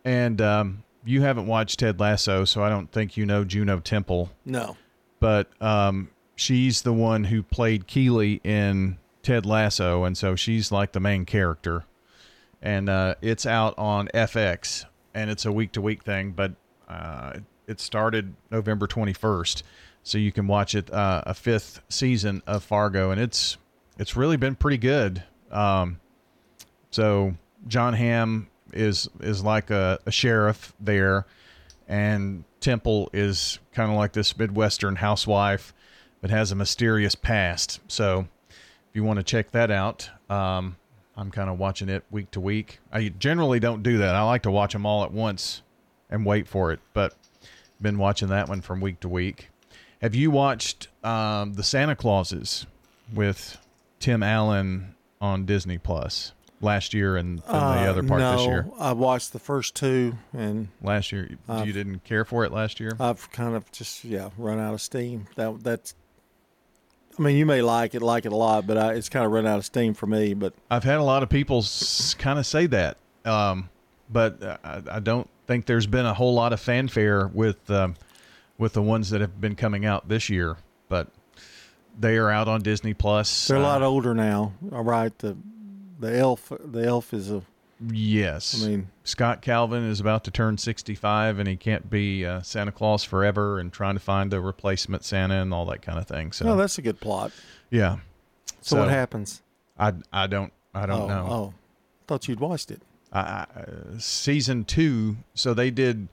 and 0.05 0.41
um, 0.41 0.83
you 1.05 1.21
haven't 1.21 1.47
watched 1.47 1.79
Ted 1.79 1.99
Lasso, 1.99 2.43
so 2.45 2.63
I 2.63 2.69
don't 2.69 2.91
think 2.91 3.15
you 3.17 3.25
know 3.25 3.43
Juno 3.45 3.79
Temple. 3.79 4.29
No. 4.45 4.75
But 5.23 5.47
um, 5.61 6.09
she's 6.35 6.81
the 6.81 6.91
one 6.91 7.23
who 7.23 7.43
played 7.43 7.87
Keeley 7.87 8.41
in 8.43 8.97
Ted 9.21 9.45
Lasso, 9.45 10.03
and 10.03 10.17
so 10.17 10.35
she's 10.35 10.69
like 10.69 10.91
the 10.91 10.99
main 10.99 11.23
character. 11.23 11.85
And 12.61 12.89
uh, 12.89 13.15
it's 13.21 13.45
out 13.45 13.73
on 13.77 14.09
FX, 14.13 14.83
and 15.13 15.29
it's 15.29 15.45
a 15.45 15.51
week 15.53 15.71
to 15.71 15.81
week 15.81 16.03
thing, 16.03 16.31
but 16.31 16.51
uh, 16.89 17.39
it 17.67 17.79
started 17.79 18.35
November 18.51 18.85
21st, 18.85 19.63
so 20.03 20.17
you 20.17 20.33
can 20.33 20.45
watch 20.45 20.75
it 20.75 20.91
uh, 20.91 21.23
a 21.25 21.33
fifth 21.33 21.79
season 21.87 22.43
of 22.45 22.61
Fargo, 22.61 23.11
and 23.11 23.21
it's 23.21 23.55
it's 23.97 24.17
really 24.17 24.35
been 24.35 24.55
pretty 24.55 24.77
good. 24.77 25.23
Um, 25.51 26.01
so 26.91 27.35
Jon 27.69 27.93
Hamm 27.93 28.49
is 28.73 29.07
is 29.21 29.41
like 29.41 29.69
a, 29.69 29.99
a 30.05 30.11
sheriff 30.11 30.73
there, 30.81 31.25
and 31.87 32.43
Temple 32.63 33.09
is 33.13 33.59
kind 33.73 33.91
of 33.91 33.97
like 33.97 34.13
this 34.13 34.35
midwestern 34.37 34.95
housewife 34.95 35.73
that 36.21 36.31
has 36.31 36.51
a 36.51 36.55
mysterious 36.55 37.13
past. 37.13 37.79
So 37.87 38.27
if 38.49 38.95
you 38.95 39.03
want 39.03 39.19
to 39.19 39.23
check 39.23 39.51
that 39.51 39.69
out, 39.69 40.09
um, 40.29 40.77
I'm 41.15 41.29
kind 41.29 41.49
of 41.49 41.59
watching 41.59 41.89
it 41.89 42.03
week 42.09 42.31
to 42.31 42.39
week. 42.39 42.79
I 42.91 43.09
generally 43.09 43.59
don't 43.59 43.83
do 43.83 43.97
that. 43.99 44.15
I 44.15 44.23
like 44.23 44.43
to 44.43 44.51
watch 44.51 44.73
them 44.73 44.85
all 44.85 45.03
at 45.03 45.11
once 45.11 45.61
and 46.09 46.25
wait 46.25 46.47
for 46.47 46.71
it, 46.71 46.79
but 46.93 47.13
been 47.81 47.97
watching 47.97 48.29
that 48.29 48.47
one 48.47 48.61
from 48.61 48.79
week 48.79 49.01
to 49.01 49.09
week. 49.09 49.49
Have 50.01 50.15
you 50.15 50.31
watched 50.31 50.87
um, 51.03 51.53
the 51.53 51.63
Santa 51.63 51.95
Clauses 51.95 52.65
with 53.13 53.57
Tim 53.99 54.23
Allen 54.23 54.95
on 55.19 55.45
Disney 55.45 55.77
Plus 55.77 56.31
last 56.63 56.93
year 56.93 57.17
and, 57.17 57.39
and 57.39 57.47
the 57.47 57.53
Uh, 57.55 57.89
other 57.89 58.03
part 58.03 58.19
no, 58.21 58.37
this 58.37 58.45
year? 58.47 58.67
I 58.79 58.93
watched 58.93 59.33
the 59.33 59.39
first 59.39 59.75
two, 59.75 60.15
and 60.35 60.69
last 60.81 61.11
year 61.11 61.29
I've- 61.49 61.67
you 61.67 61.73
didn't 61.73 62.03
care 62.03 62.25
for 62.25 62.43
it 62.45 62.51
last 62.51 62.79
year. 62.79 62.95
I've 62.99 63.29
kind 63.31 63.55
of 63.55 63.71
just 63.71 64.03
yeah 64.05 64.29
run 64.37 64.59
out 64.59 64.73
of 64.73 64.81
steam. 64.81 65.27
That 65.35 65.63
that's. 65.63 65.93
I 67.19 67.21
mean, 67.21 67.35
you 67.37 67.45
may 67.45 67.61
like 67.61 67.93
it, 67.93 68.01
like 68.01 68.25
it 68.25 68.31
a 68.31 68.35
lot, 68.35 68.65
but 68.65 68.75
I, 68.75 68.93
it's 68.93 69.07
kind 69.07 69.23
of 69.23 69.31
run 69.31 69.45
out 69.45 69.59
of 69.59 69.65
steam 69.65 69.93
for 69.93 70.07
me. 70.07 70.33
But 70.33 70.53
I've 70.71 70.83
had 70.83 70.97
a 70.97 71.03
lot 71.03 71.21
of 71.21 71.29
people 71.29 71.59
s- 71.59 72.15
kind 72.15 72.39
of 72.39 72.45
say 72.47 72.65
that, 72.67 72.97
um, 73.23 73.69
but 74.11 74.41
uh, 74.41 74.57
I, 74.63 74.81
I 74.93 74.99
don't 74.99 75.29
think 75.45 75.67
there's 75.67 75.85
been 75.85 76.07
a 76.07 76.13
whole 76.15 76.33
lot 76.33 76.53
of 76.53 76.59
fanfare 76.59 77.27
with 77.27 77.69
um, 77.69 77.93
with 78.57 78.73
the 78.73 78.81
ones 78.81 79.11
that 79.11 79.21
have 79.21 79.39
been 79.39 79.55
coming 79.55 79.85
out 79.85 80.07
this 80.09 80.27
year. 80.29 80.57
But 80.89 81.09
they 81.99 82.17
are 82.17 82.31
out 82.31 82.47
on 82.47 82.63
Disney 82.63 82.95
Plus. 82.95 83.47
they're 83.47 83.57
a 83.57 83.59
Uh, 83.59 83.63
lot 83.63 83.83
older 83.83 84.15
now. 84.15 84.53
All 84.71 84.83
right, 84.83 85.15
the 85.19 85.37
the 86.03 86.17
elf 86.17 86.51
the 86.59 86.85
elf 86.85 87.13
is 87.13 87.31
a 87.31 87.41
Yes. 87.91 88.63
I 88.63 88.67
mean- 88.67 88.89
Scott 89.03 89.41
Calvin 89.41 89.83
is 89.83 89.99
about 89.99 90.23
to 90.25 90.31
turn 90.31 90.57
65 90.57 91.39
and 91.39 91.47
he 91.47 91.55
can't 91.57 91.89
be 91.89 92.25
uh, 92.25 92.41
Santa 92.41 92.71
Claus 92.71 93.03
forever 93.03 93.59
and 93.59 93.73
trying 93.73 93.95
to 93.95 93.99
find 93.99 94.33
a 94.33 94.39
replacement 94.39 95.03
Santa 95.03 95.35
and 95.35 95.53
all 95.53 95.65
that 95.65 95.81
kind 95.81 95.99
of 95.99 96.07
thing. 96.07 96.31
So 96.31 96.49
oh 96.49 96.55
that's 96.55 96.77
a 96.77 96.81
good 96.81 96.99
plot. 96.99 97.31
yeah. 97.69 97.97
So, 98.61 98.79
what 98.79 98.89
happens? 98.89 99.41
I, 99.77 99.93
I 100.13 100.27
don't 100.27 100.53
I 100.73 100.85
don't 100.85 101.01
oh, 101.01 101.07
know. 101.07 101.27
Oh, 101.29 101.53
thought 102.07 102.27
you'd 102.27 102.39
watched 102.39 102.71
it. 102.71 102.81
I, 103.11 103.19
I, 103.19 103.59
uh, 103.59 103.97
season 103.97 104.63
two. 104.63 105.17
So 105.33 105.53
they 105.53 105.69
did 105.69 106.07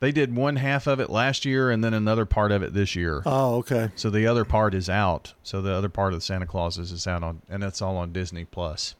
they 0.00 0.10
did 0.10 0.34
one 0.34 0.56
half 0.56 0.88
of 0.88 0.98
it 0.98 1.10
last 1.10 1.44
year 1.44 1.70
and 1.70 1.84
then 1.84 1.94
another 1.94 2.26
part 2.26 2.50
of 2.50 2.64
it 2.64 2.74
this 2.74 2.96
year. 2.96 3.22
Oh, 3.24 3.56
okay. 3.58 3.90
So 3.94 4.10
the 4.10 4.26
other 4.26 4.44
part 4.44 4.74
is 4.74 4.90
out. 4.90 5.34
So 5.44 5.62
the 5.62 5.72
other 5.72 5.88
part 5.88 6.12
of 6.12 6.18
the 6.18 6.24
Santa 6.24 6.46
Claus 6.46 6.76
is 6.76 7.06
out 7.06 7.22
on, 7.22 7.42
and 7.48 7.62
it's 7.62 7.80
all 7.80 7.96
on 7.96 8.12
Disney 8.12 8.44
Plus. 8.44 8.96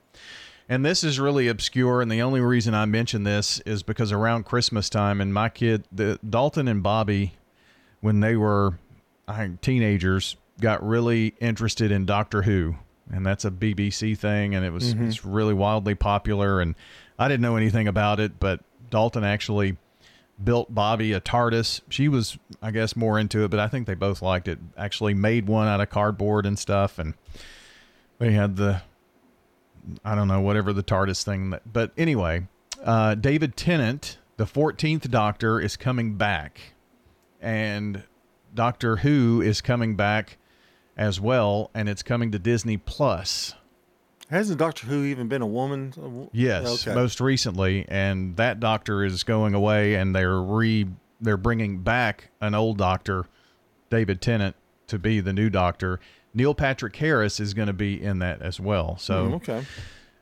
And 0.72 0.86
this 0.86 1.04
is 1.04 1.20
really 1.20 1.48
obscure, 1.48 2.00
and 2.00 2.10
the 2.10 2.22
only 2.22 2.40
reason 2.40 2.72
I 2.72 2.86
mention 2.86 3.24
this 3.24 3.60
is 3.66 3.82
because 3.82 4.10
around 4.10 4.44
Christmas 4.46 4.88
time, 4.88 5.20
and 5.20 5.34
my 5.34 5.50
kid, 5.50 5.84
the 5.92 6.18
Dalton 6.26 6.66
and 6.66 6.82
Bobby, 6.82 7.34
when 8.00 8.20
they 8.20 8.36
were 8.36 8.78
I 9.28 9.36
think, 9.36 9.60
teenagers, 9.60 10.36
got 10.62 10.82
really 10.82 11.34
interested 11.42 11.92
in 11.92 12.06
Doctor 12.06 12.40
Who, 12.42 12.76
and 13.12 13.26
that's 13.26 13.44
a 13.44 13.50
BBC 13.50 14.16
thing, 14.16 14.54
and 14.54 14.64
it 14.64 14.72
was 14.72 14.94
Mhm. 14.94 15.08
it's 15.08 15.26
really 15.26 15.52
wildly 15.52 15.94
popular. 15.94 16.62
And 16.62 16.74
I 17.18 17.28
didn't 17.28 17.42
know 17.42 17.56
anything 17.56 17.86
about 17.86 18.18
it, 18.18 18.40
but 18.40 18.60
Dalton 18.88 19.24
actually 19.24 19.76
built 20.42 20.74
Bobby 20.74 21.12
a 21.12 21.20
TARDIS. 21.20 21.82
She 21.90 22.08
was, 22.08 22.38
I 22.62 22.70
guess, 22.70 22.96
more 22.96 23.18
into 23.18 23.44
it, 23.44 23.50
but 23.50 23.60
I 23.60 23.68
think 23.68 23.86
they 23.86 23.94
both 23.94 24.22
liked 24.22 24.48
it. 24.48 24.58
Actually, 24.78 25.12
made 25.12 25.46
one 25.46 25.68
out 25.68 25.82
of 25.82 25.90
cardboard 25.90 26.46
and 26.46 26.58
stuff, 26.58 26.98
and 26.98 27.12
they 28.18 28.32
had 28.32 28.56
the, 28.56 28.80
I 30.04 30.14
don't 30.14 30.28
know, 30.28 30.40
whatever 30.40 30.72
the 30.72 30.82
TARDIS 30.82 31.24
thing. 31.24 31.50
That, 31.50 31.72
but 31.72 31.92
anyway, 31.96 32.46
uh, 32.84 33.14
David 33.14 33.56
Tennant, 33.56 34.18
the 34.36 34.46
Fourteenth 34.46 35.10
Doctor, 35.10 35.60
is 35.60 35.76
coming 35.76 36.14
back, 36.14 36.60
and 37.40 38.04
Doctor 38.54 38.96
Who 38.96 39.40
is 39.40 39.60
coming 39.60 39.96
back 39.96 40.38
as 40.96 41.20
well, 41.20 41.70
and 41.74 41.88
it's 41.88 42.02
coming 42.02 42.30
to 42.32 42.38
Disney 42.38 42.76
Plus. 42.76 43.54
Hasn't 44.30 44.58
Doctor 44.58 44.86
Who 44.86 45.04
even 45.04 45.28
been 45.28 45.42
a 45.42 45.46
woman? 45.46 46.28
Yes, 46.32 46.86
Okay. 46.86 46.94
most 46.94 47.20
recently, 47.20 47.84
and 47.88 48.36
that 48.36 48.60
doctor 48.60 49.04
is 49.04 49.24
going 49.24 49.54
away, 49.54 49.94
and 49.94 50.14
they're 50.14 50.40
re 50.40 50.86
they're 51.20 51.36
bringing 51.36 51.78
back 51.78 52.30
an 52.40 52.54
old 52.54 52.78
doctor, 52.78 53.26
David 53.90 54.20
Tennant, 54.20 54.56
to 54.88 54.98
be 54.98 55.20
the 55.20 55.32
new 55.32 55.48
doctor. 55.50 56.00
Neil 56.34 56.54
Patrick 56.54 56.96
Harris 56.96 57.40
is 57.40 57.54
going 57.54 57.66
to 57.68 57.72
be 57.72 58.00
in 58.02 58.20
that 58.20 58.40
as 58.42 58.58
well. 58.58 58.96
So, 58.98 59.26
Mm, 59.26 59.34
okay. 59.34 59.64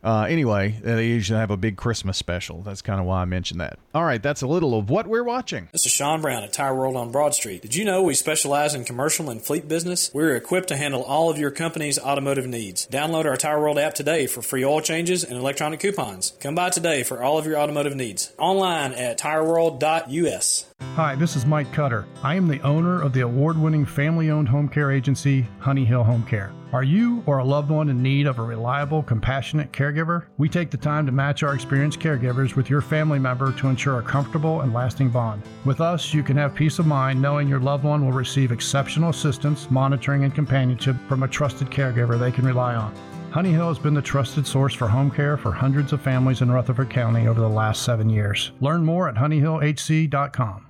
Uh, 0.02 0.26
anyway, 0.28 0.80
they 0.82 1.06
usually 1.06 1.38
have 1.38 1.50
a 1.50 1.56
big 1.56 1.76
Christmas 1.76 2.16
special. 2.16 2.62
That's 2.62 2.82
kind 2.82 3.00
of 3.00 3.06
why 3.06 3.22
I 3.22 3.24
mentioned 3.26 3.60
that. 3.60 3.78
All 3.94 4.04
right, 4.04 4.22
that's 4.22 4.42
a 4.42 4.46
little 4.46 4.78
of 4.78 4.88
what 4.88 5.06
we're 5.06 5.24
watching. 5.24 5.68
This 5.72 5.84
is 5.84 5.92
Sean 5.92 6.20
Brown 6.22 6.42
at 6.42 6.52
Tire 6.52 6.74
World 6.74 6.96
on 6.96 7.12
Broad 7.12 7.34
Street. 7.34 7.62
Did 7.62 7.74
you 7.74 7.84
know 7.84 8.02
we 8.02 8.14
specialize 8.14 8.74
in 8.74 8.84
commercial 8.84 9.28
and 9.28 9.42
fleet 9.42 9.68
business? 9.68 10.10
We're 10.14 10.36
equipped 10.36 10.68
to 10.68 10.76
handle 10.76 11.02
all 11.02 11.30
of 11.30 11.38
your 11.38 11.50
company's 11.50 11.98
automotive 11.98 12.46
needs. 12.46 12.86
Download 12.86 13.26
our 13.26 13.36
Tire 13.36 13.60
World 13.60 13.78
app 13.78 13.94
today 13.94 14.26
for 14.26 14.42
free 14.42 14.64
oil 14.64 14.80
changes 14.80 15.22
and 15.22 15.36
electronic 15.36 15.80
coupons. 15.80 16.32
Come 16.40 16.54
by 16.54 16.70
today 16.70 17.02
for 17.02 17.22
all 17.22 17.36
of 17.38 17.46
your 17.46 17.58
automotive 17.58 17.94
needs. 17.94 18.32
Online 18.38 18.92
at 18.92 19.18
tireworld.us. 19.18 20.66
Hi, 20.94 21.14
this 21.14 21.36
is 21.36 21.44
Mike 21.44 21.72
Cutter. 21.72 22.06
I 22.22 22.34
am 22.34 22.48
the 22.48 22.60
owner 22.62 23.00
of 23.00 23.12
the 23.12 23.20
award 23.20 23.58
winning 23.58 23.84
family 23.84 24.30
owned 24.30 24.48
home 24.48 24.68
care 24.68 24.90
agency, 24.90 25.46
Honey 25.58 25.84
Hill 25.84 26.04
Home 26.04 26.24
Care. 26.24 26.52
Are 26.72 26.84
you 26.84 27.24
or 27.26 27.38
a 27.38 27.44
loved 27.44 27.68
one 27.68 27.88
in 27.88 28.00
need 28.00 28.28
of 28.28 28.38
a 28.38 28.42
reliable, 28.42 29.02
compassionate 29.02 29.72
caregiver? 29.72 30.26
We 30.38 30.48
take 30.48 30.70
the 30.70 30.76
time 30.76 31.04
to 31.06 31.10
match 31.10 31.42
our 31.42 31.52
experienced 31.52 31.98
caregivers 31.98 32.54
with 32.54 32.70
your 32.70 32.80
family 32.80 33.18
member 33.18 33.52
to 33.52 33.68
ensure 33.68 33.98
a 33.98 34.02
comfortable 34.02 34.60
and 34.60 34.72
lasting 34.72 35.08
bond. 35.08 35.42
With 35.64 35.80
us, 35.80 36.14
you 36.14 36.22
can 36.22 36.36
have 36.36 36.54
peace 36.54 36.78
of 36.78 36.86
mind 36.86 37.20
knowing 37.20 37.48
your 37.48 37.58
loved 37.58 37.82
one 37.82 38.04
will 38.04 38.12
receive 38.12 38.52
exceptional 38.52 39.10
assistance, 39.10 39.68
monitoring, 39.68 40.22
and 40.22 40.32
companionship 40.32 40.94
from 41.08 41.24
a 41.24 41.28
trusted 41.28 41.70
caregiver 41.70 42.16
they 42.16 42.30
can 42.30 42.46
rely 42.46 42.76
on. 42.76 42.94
Honey 43.32 43.50
Hill 43.50 43.68
has 43.68 43.78
been 43.78 43.94
the 43.94 44.02
trusted 44.02 44.46
source 44.46 44.74
for 44.74 44.86
home 44.86 45.10
care 45.10 45.36
for 45.36 45.50
hundreds 45.50 45.92
of 45.92 46.00
families 46.00 46.40
in 46.40 46.52
Rutherford 46.52 46.90
County 46.90 47.26
over 47.26 47.40
the 47.40 47.48
last 47.48 47.82
seven 47.82 48.08
years. 48.08 48.52
Learn 48.60 48.84
more 48.84 49.08
at 49.08 49.16
honeyhillhc.com. 49.16 50.69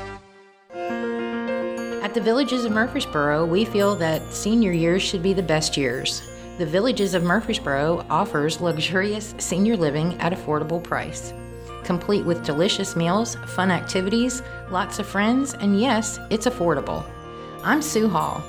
At 2.11 2.15
the 2.15 2.19
Villages 2.19 2.65
of 2.65 2.73
Murfreesboro, 2.73 3.45
we 3.45 3.63
feel 3.63 3.95
that 3.95 4.33
senior 4.33 4.73
years 4.73 5.01
should 5.01 5.23
be 5.23 5.31
the 5.31 5.41
best 5.41 5.77
years. 5.77 6.21
The 6.57 6.65
Villages 6.65 7.13
of 7.13 7.23
Murfreesboro 7.23 8.05
offers 8.09 8.59
luxurious 8.59 9.33
senior 9.37 9.77
living 9.77 10.19
at 10.19 10.33
affordable 10.33 10.83
price, 10.83 11.33
complete 11.85 12.25
with 12.25 12.43
delicious 12.43 12.97
meals, 12.97 13.35
fun 13.55 13.71
activities, 13.71 14.43
lots 14.69 14.99
of 14.99 15.07
friends, 15.07 15.53
and 15.53 15.79
yes, 15.79 16.19
it's 16.29 16.47
affordable. 16.47 17.05
I'm 17.63 17.81
Sue 17.81 18.09
Hall. 18.09 18.43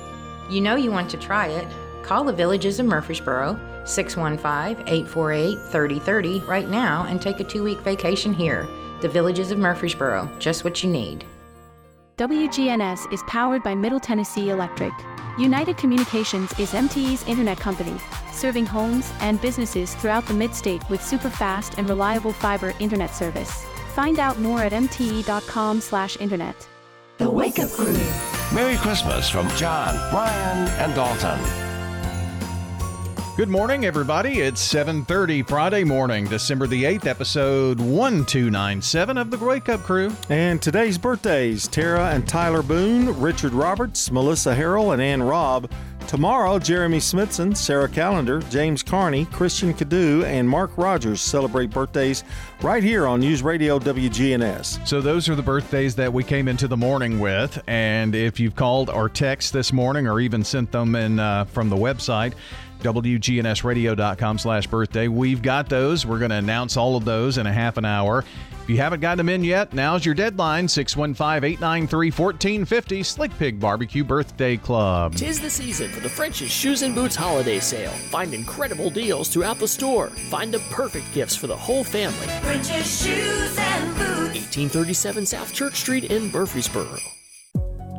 You 0.49 0.59
know 0.59 0.75
you 0.75 0.91
want 0.91 1.09
to 1.11 1.17
try 1.17 1.47
it. 1.47 1.65
Call 2.01 2.25
the 2.25 2.33
Villages 2.33 2.81
of 2.81 2.85
Murfreesboro 2.85 3.57
615-848-3030 3.85 6.47
right 6.49 6.67
now 6.67 7.05
and 7.05 7.21
take 7.21 7.39
a 7.39 7.45
2-week 7.45 7.79
vacation 7.79 8.33
here. 8.33 8.67
The 8.99 9.07
Villages 9.07 9.51
of 9.51 9.57
Murfreesboro, 9.57 10.29
just 10.37 10.65
what 10.65 10.83
you 10.83 10.89
need. 10.89 11.23
WGNS 12.17 13.11
is 13.11 13.23
powered 13.23 13.63
by 13.63 13.73
Middle 13.73 13.99
Tennessee 13.99 14.51
Electric. 14.51 14.93
United 15.39 15.77
Communications 15.77 16.51
is 16.59 16.71
MTE's 16.71 17.27
internet 17.27 17.57
company, 17.59 17.97
serving 18.31 18.67
homes 18.67 19.11
and 19.19 19.41
businesses 19.41 19.95
throughout 19.95 20.23
the 20.27 20.33
mid-state 20.35 20.87
with 20.91 21.03
super 21.03 21.31
fast 21.31 21.79
and 21.79 21.89
reliable 21.89 22.31
fiber 22.31 22.75
internet 22.79 23.15
service. 23.15 23.65
Find 23.95 24.19
out 24.19 24.37
more 24.39 24.61
at 24.61 24.73
mte.com/internet. 24.73 26.67
The 27.17 27.31
Wake 27.31 27.57
Up 27.57 27.71
Crew. 27.71 27.97
Merry 28.53 28.77
Christmas 28.77 29.27
from 29.27 29.49
John, 29.55 29.95
Brian, 30.11 30.67
and 30.77 30.93
Dalton. 30.93 31.72
Good 33.35 33.49
morning, 33.49 33.83
everybody. 33.83 34.41
It's 34.41 34.61
7:30 34.61 35.41
Friday 35.41 35.83
morning, 35.83 36.25
December 36.25 36.67
the 36.67 36.83
8th, 36.83 37.07
episode 37.07 37.79
1297 37.79 39.17
of 39.17 39.31
the 39.31 39.39
Wake 39.39 39.69
Up 39.69 39.81
Crew. 39.81 40.15
And 40.29 40.61
today's 40.61 40.99
birthdays 40.99 41.67
Tara 41.67 42.11
and 42.11 42.27
Tyler 42.27 42.61
Boone, 42.61 43.19
Richard 43.19 43.53
Roberts, 43.53 44.11
Melissa 44.11 44.55
Harrell, 44.55 44.93
and 44.93 45.01
Ann 45.01 45.23
Robb. 45.23 45.71
Tomorrow, 46.07 46.59
Jeremy 46.59 46.99
Smithson, 46.99 47.55
Sarah 47.55 47.87
Callender, 47.87 48.39
James 48.51 48.83
Carney, 48.83 49.25
Christian 49.25 49.73
Cadu, 49.73 50.23
and 50.25 50.47
Mark 50.47 50.77
Rogers 50.77 51.21
celebrate 51.21 51.71
birthdays 51.71 52.23
right 52.61 52.83
here 52.83 53.07
on 53.07 53.21
News 53.21 53.41
Radio 53.41 53.79
WGNS. 53.79 54.85
So 54.87 55.01
those 55.01 55.27
are 55.27 55.35
the 55.35 55.41
birthdays 55.41 55.95
that 55.95 56.11
we 56.11 56.23
came 56.23 56.47
into 56.47 56.67
the 56.67 56.77
morning 56.77 57.19
with, 57.19 57.59
and 57.67 58.13
if 58.13 58.39
you've 58.39 58.55
called 58.55 58.91
or 58.91 59.09
text 59.09 59.53
this 59.53 59.73
morning 59.73 60.05
or 60.07 60.19
even 60.19 60.43
sent 60.43 60.71
them 60.71 60.93
in 60.93 61.19
uh, 61.19 61.45
from 61.45 61.69
the 61.69 61.77
website, 61.77 62.33
WGNSradio.com 62.83 64.37
slash 64.37 64.67
birthday. 64.67 65.07
We've 65.07 65.41
got 65.41 65.69
those. 65.69 66.05
We're 66.05 66.19
going 66.19 66.31
to 66.31 66.37
announce 66.37 66.77
all 66.77 66.95
of 66.95 67.05
those 67.05 67.37
in 67.37 67.47
a 67.47 67.53
half 67.53 67.77
an 67.77 67.85
hour. 67.85 68.23
If 68.63 68.69
you 68.69 68.77
haven't 68.77 69.01
gotten 69.01 69.17
them 69.17 69.27
in 69.27 69.43
yet, 69.43 69.73
now's 69.73 70.05
your 70.05 70.15
deadline 70.15 70.69
615 70.69 71.43
893 71.43 72.11
1450 72.11 73.03
Slick 73.03 73.37
Pig 73.37 73.59
Barbecue 73.59 74.05
Birthday 74.05 74.55
Club. 74.55 75.15
Tis 75.15 75.41
the 75.41 75.49
season 75.49 75.91
for 75.91 75.99
the 75.99 76.07
French's 76.07 76.49
Shoes 76.49 76.81
and 76.81 76.95
Boots 76.95 77.13
holiday 77.15 77.59
sale. 77.59 77.91
Find 77.91 78.33
incredible 78.33 78.89
deals 78.89 79.27
throughout 79.27 79.59
the 79.59 79.67
store. 79.67 80.07
Find 80.07 80.53
the 80.53 80.59
perfect 80.71 81.13
gifts 81.13 81.35
for 81.35 81.47
the 81.47 81.57
whole 81.57 81.83
family. 81.83 82.27
French's 82.41 83.03
Shoes 83.03 83.57
and 83.57 83.95
Boots. 83.95 84.33
1837 84.33 85.25
South 85.25 85.53
Church 85.53 85.75
Street 85.75 86.05
in 86.05 86.31
Murfreesboro. 86.31 86.97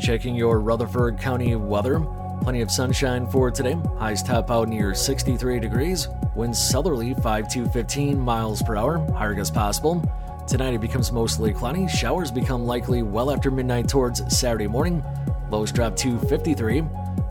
Checking 0.00 0.34
your 0.34 0.60
Rutherford 0.60 1.18
County 1.18 1.54
weather. 1.56 2.02
Plenty 2.42 2.60
of 2.60 2.70
sunshine 2.70 3.26
for 3.26 3.50
today. 3.50 3.76
Highs 3.98 4.22
top 4.22 4.50
out 4.50 4.68
near 4.68 4.94
63 4.94 5.60
degrees. 5.60 6.08
Winds 6.34 6.58
southerly 6.58 7.14
5 7.14 7.48
to 7.48 7.68
15 7.68 8.18
miles 8.18 8.62
per 8.62 8.76
hour. 8.76 8.98
Higher 9.12 9.34
gusts 9.34 9.54
possible. 9.54 10.02
Tonight 10.46 10.74
it 10.74 10.80
becomes 10.80 11.10
mostly 11.10 11.52
cloudy. 11.52 11.88
Showers 11.88 12.30
become 12.30 12.66
likely 12.66 13.02
well 13.02 13.30
after 13.30 13.50
midnight 13.50 13.88
towards 13.88 14.22
Saturday 14.36 14.66
morning. 14.66 15.02
Lows 15.50 15.72
drop 15.72 15.96
to 15.96 16.18
53. 16.18 16.82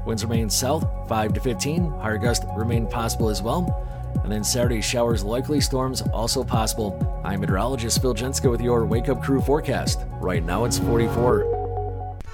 Winds 0.05 0.23
remain 0.23 0.49
south 0.49 0.85
5 1.07 1.33
to 1.33 1.39
15. 1.39 1.91
Higher 1.99 2.17
gusts 2.17 2.45
remain 2.55 2.87
possible 2.87 3.29
as 3.29 3.41
well. 3.41 3.87
And 4.23 4.31
then 4.31 4.43
Saturday 4.43 4.81
showers 4.81 5.23
likely, 5.23 5.61
storms 5.61 6.01
also 6.13 6.43
possible. 6.43 7.21
I'm 7.23 7.41
meteorologist 7.41 8.01
Phil 8.01 8.13
Jenska 8.13 8.49
with 8.49 8.61
your 8.61 8.85
Wake 8.85 9.09
Up 9.09 9.21
Crew 9.21 9.41
forecast. 9.41 9.99
Right 10.19 10.43
now 10.43 10.65
it's 10.65 10.79
44. 10.79 11.62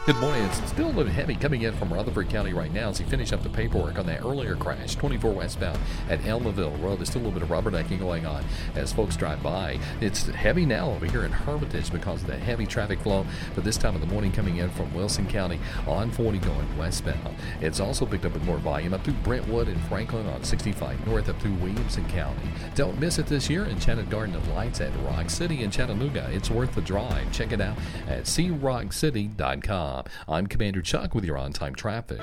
Good 0.05 0.15
morning. 0.15 0.43
It's 0.45 0.69
still 0.71 0.88
a 0.88 0.95
little 0.95 1.11
heavy 1.11 1.35
coming 1.35 1.61
in 1.61 1.76
from 1.76 1.93
Rutherford 1.93 2.30
County 2.30 2.51
right 2.51 2.73
now 2.73 2.89
as 2.89 2.97
he 2.97 3.03
finished 3.03 3.31
up 3.31 3.43
the 3.43 3.49
paperwork 3.49 3.99
on 3.99 4.07
that 4.07 4.21
earlier 4.21 4.55
crash, 4.55 4.95
24 4.95 5.34
westbound 5.34 5.77
at 6.09 6.19
Almaville 6.21 6.81
Road. 6.81 6.97
There's 6.97 7.09
still 7.09 7.21
a 7.21 7.26
little 7.30 7.39
bit 7.39 7.43
of 7.43 7.49
rubbernecking 7.49 7.99
going 7.99 8.26
on 8.26 8.43
as 8.76 8.91
folks 8.91 9.15
drive 9.15 9.43
by. 9.43 9.77
It's 10.01 10.26
heavy 10.27 10.65
now 10.65 10.89
over 10.89 11.05
here 11.05 11.26
in 11.26 11.31
Hermitage 11.31 11.91
because 11.91 12.21
of 12.21 12.27
the 12.27 12.38
heavy 12.38 12.65
traffic 12.65 12.99
flow, 13.01 13.23
but 13.53 13.63
this 13.63 13.77
time 13.77 13.93
of 13.93 14.01
the 14.01 14.07
morning 14.07 14.31
coming 14.31 14.57
in 14.57 14.71
from 14.71 14.91
Wilson 14.95 15.27
County 15.27 15.59
on 15.85 16.09
40 16.09 16.39
going 16.39 16.77
westbound. 16.77 17.35
It's 17.61 17.80
also 17.80 18.07
picked 18.07 18.26
up 18.26 18.34
with 18.34 18.45
more 18.45 18.57
volume 18.57 18.95
up 18.95 19.03
through 19.03 19.13
Brentwood 19.15 19.67
and 19.67 19.80
Franklin 19.81 20.26
on 20.27 20.43
65 20.43 21.05
north 21.05 21.30
up 21.30 21.39
through 21.39 21.53
Williamson 21.55 22.07
County. 22.07 22.49
Don't 22.73 22.99
miss 22.99 23.19
it 23.19 23.27
this 23.27 23.47
year. 23.47 23.65
In 23.65 23.71
Enchanted 23.71 24.09
Garden 24.09 24.34
of 24.35 24.47
Lights 24.47 24.81
at 24.81 24.91
Rock 25.03 25.30
City 25.30 25.61
in 25.61 25.69
Chattanooga. 25.69 26.30
It's 26.31 26.49
worth 26.49 26.73
the 26.73 26.81
drive. 26.81 27.31
Check 27.31 27.51
it 27.51 27.61
out 27.61 27.77
at 28.07 28.23
crockcity.com. 28.23 29.88
I'm 30.27 30.47
Commander 30.47 30.81
Chuck 30.81 31.15
with 31.15 31.23
your 31.25 31.37
on 31.37 31.53
time 31.53 31.75
traffic. 31.75 32.21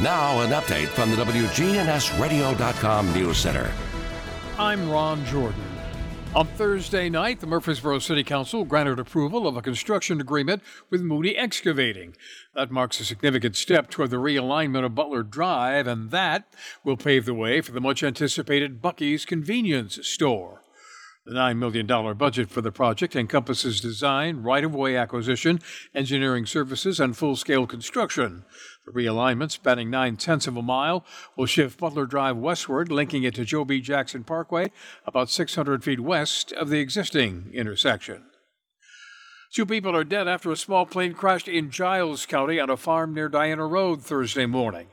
Now, 0.00 0.40
an 0.40 0.50
update 0.50 0.88
from 0.88 1.10
the 1.10 1.16
WGNSradio.com 1.16 3.12
News 3.14 3.36
Center. 3.36 3.70
I'm 4.58 4.90
Ron 4.90 5.24
Jordan. 5.26 5.64
On 6.34 6.46
Thursday 6.46 7.08
night, 7.08 7.40
the 7.40 7.46
Murfreesboro 7.46 8.00
City 8.00 8.22
Council 8.22 8.64
granted 8.64 8.98
approval 8.98 9.48
of 9.48 9.56
a 9.56 9.62
construction 9.62 10.20
agreement 10.20 10.62
with 10.90 11.00
Moody 11.00 11.36
Excavating. 11.36 12.14
That 12.54 12.70
marks 12.70 13.00
a 13.00 13.04
significant 13.04 13.56
step 13.56 13.88
toward 13.88 14.10
the 14.10 14.18
realignment 14.18 14.84
of 14.84 14.94
Butler 14.94 15.22
Drive, 15.22 15.86
and 15.86 16.10
that 16.10 16.52
will 16.84 16.98
pave 16.98 17.24
the 17.24 17.34
way 17.34 17.60
for 17.62 17.72
the 17.72 17.80
much 17.80 18.02
anticipated 18.02 18.82
Buc-ee's 18.82 19.24
convenience 19.24 19.98
store. 20.06 20.62
The 21.28 21.34
$9 21.34 21.58
million 21.58 22.16
budget 22.16 22.48
for 22.48 22.62
the 22.62 22.72
project 22.72 23.14
encompasses 23.14 23.82
design, 23.82 24.38
right 24.38 24.64
of 24.64 24.74
way 24.74 24.96
acquisition, 24.96 25.60
engineering 25.94 26.46
services, 26.46 26.98
and 26.98 27.14
full 27.14 27.36
scale 27.36 27.66
construction. 27.66 28.46
The 28.86 28.92
realignment, 28.92 29.50
spanning 29.50 29.90
nine 29.90 30.16
tenths 30.16 30.46
of 30.46 30.56
a 30.56 30.62
mile, 30.62 31.04
will 31.36 31.44
shift 31.44 31.78
Butler 31.78 32.06
Drive 32.06 32.38
westward, 32.38 32.90
linking 32.90 33.24
it 33.24 33.34
to 33.34 33.44
Joe 33.44 33.66
B. 33.66 33.82
Jackson 33.82 34.24
Parkway, 34.24 34.72
about 35.04 35.28
600 35.28 35.84
feet 35.84 36.00
west 36.00 36.52
of 36.52 36.70
the 36.70 36.80
existing 36.80 37.50
intersection. 37.52 38.22
Two 39.52 39.66
people 39.66 39.94
are 39.94 40.04
dead 40.04 40.28
after 40.28 40.50
a 40.50 40.56
small 40.56 40.86
plane 40.86 41.12
crashed 41.12 41.46
in 41.46 41.70
Giles 41.70 42.24
County 42.24 42.58
on 42.58 42.70
a 42.70 42.76
farm 42.78 43.12
near 43.12 43.28
Diana 43.28 43.66
Road 43.66 44.02
Thursday 44.02 44.46
morning. 44.46 44.86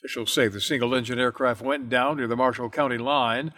Officials 0.00 0.32
say 0.32 0.48
the 0.48 0.60
single 0.60 0.94
engine 0.94 1.18
aircraft 1.18 1.62
went 1.62 1.88
down 1.88 2.18
near 2.18 2.28
the 2.28 2.36
Marshall 2.36 2.70
County 2.70 2.98
line. 2.98 3.54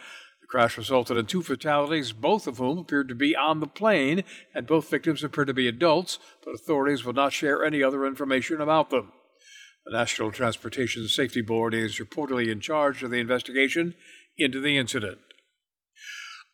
Crash 0.51 0.77
resulted 0.77 1.17
in 1.17 1.27
two 1.27 1.43
fatalities, 1.43 2.11
both 2.13 2.49
of 2.49 2.59
whom 2.59 2.79
appeared 2.79 3.09
to 3.09 3.15
be 3.15 3.37
on 3.37 3.61
the 3.61 3.69
plane, 3.69 4.25
and 4.53 4.67
both 4.67 4.91
victims 4.91 5.23
appear 5.23 5.45
to 5.45 5.55
be 5.55 5.69
adults, 5.69 6.19
but 6.45 6.55
authorities 6.55 7.05
will 7.05 7.13
not 7.13 7.33
share 7.33 7.65
any 7.65 7.85
other 7.85 8.05
information 8.05 8.61
about 8.61 8.91
them. 8.91 9.13
The 9.87 9.97
National 9.97 10.33
Transportation 10.33 11.07
Safety 11.07 11.41
Board 11.41 11.73
is 11.73 12.01
reportedly 12.01 12.49
in 12.49 12.61
charge 12.61 13.05
of 13.05 13.13
the 13.13 13.21
investigation 13.21 13.95
into 14.37 14.61
the 14.61 14.77
incident. 14.77 15.19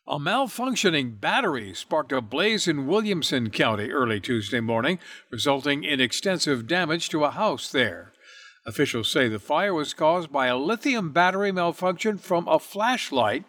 A 0.07 0.19
malfunctioning 0.19 1.19
battery 1.19 1.73
sparked 1.73 2.11
a 2.11 2.21
blaze 2.21 2.67
in 2.67 2.87
Williamson 2.87 3.49
County 3.49 3.91
early 3.91 4.19
Tuesday 4.19 4.59
morning, 4.59 4.99
resulting 5.31 5.83
in 5.83 5.99
extensive 5.99 6.67
damage 6.67 7.09
to 7.09 7.23
a 7.23 7.31
house 7.31 7.71
there. 7.71 8.13
Officials 8.65 9.09
say 9.09 9.27
the 9.27 9.39
fire 9.39 9.73
was 9.73 9.93
caused 9.93 10.31
by 10.31 10.47
a 10.47 10.57
lithium 10.57 11.11
battery 11.11 11.51
malfunction 11.51 12.17
from 12.17 12.47
a 12.47 12.59
flashlight, 12.59 13.43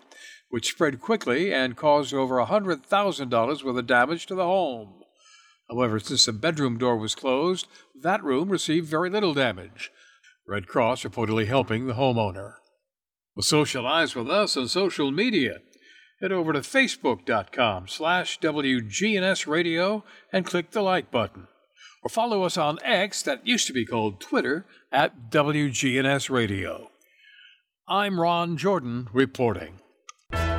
which 0.51 0.71
spread 0.71 1.01
quickly 1.01 1.53
and 1.53 1.77
caused 1.77 2.15
over 2.15 2.37
$100,000 2.37 3.65
worth 3.65 3.77
of 3.77 3.87
damage 3.87 4.27
to 4.27 4.35
the 4.35 4.45
home. 4.45 5.03
However, 5.69 5.99
since 5.99 6.25
the 6.25 6.33
bedroom 6.33 6.79
door 6.79 6.97
was 6.97 7.15
closed, 7.15 7.67
that 8.01 8.25
room 8.25 8.49
received 8.49 8.89
very 8.89 9.11
little 9.11 9.35
damage. 9.35 9.91
Red 10.47 10.67
Cross 10.67 11.05
reportedly 11.05 11.47
helping 11.47 11.87
the 11.87 11.95
homeowner. 11.95 12.55
Well, 13.37 13.43
socialize 13.43 14.15
with 14.15 14.31
us 14.31 14.57
on 14.57 14.69
social 14.69 15.11
media. 15.11 15.59
Head 16.21 16.33
over 16.33 16.53
to 16.53 16.61
facebook.com 16.61 17.87
slash 17.87 18.41
WGNS 18.41 20.03
and 20.33 20.47
click 20.47 20.71
the 20.71 20.83
like 20.83 21.11
button. 21.11 21.47
Or 22.03 22.09
follow 22.09 22.45
us 22.45 22.57
on 22.57 22.79
X, 22.83 23.23
that 23.23 23.47
used 23.47 23.67
to 23.67 23.73
be 23.73 23.85
called 23.85 24.21
Twitter, 24.21 24.67
at 24.91 25.31
WGNS 25.31 26.31
Radio. 26.31 26.91
I'm 27.87 28.19
Ron 28.19 28.57
Jordan 28.57 29.09
reporting. 29.13 29.81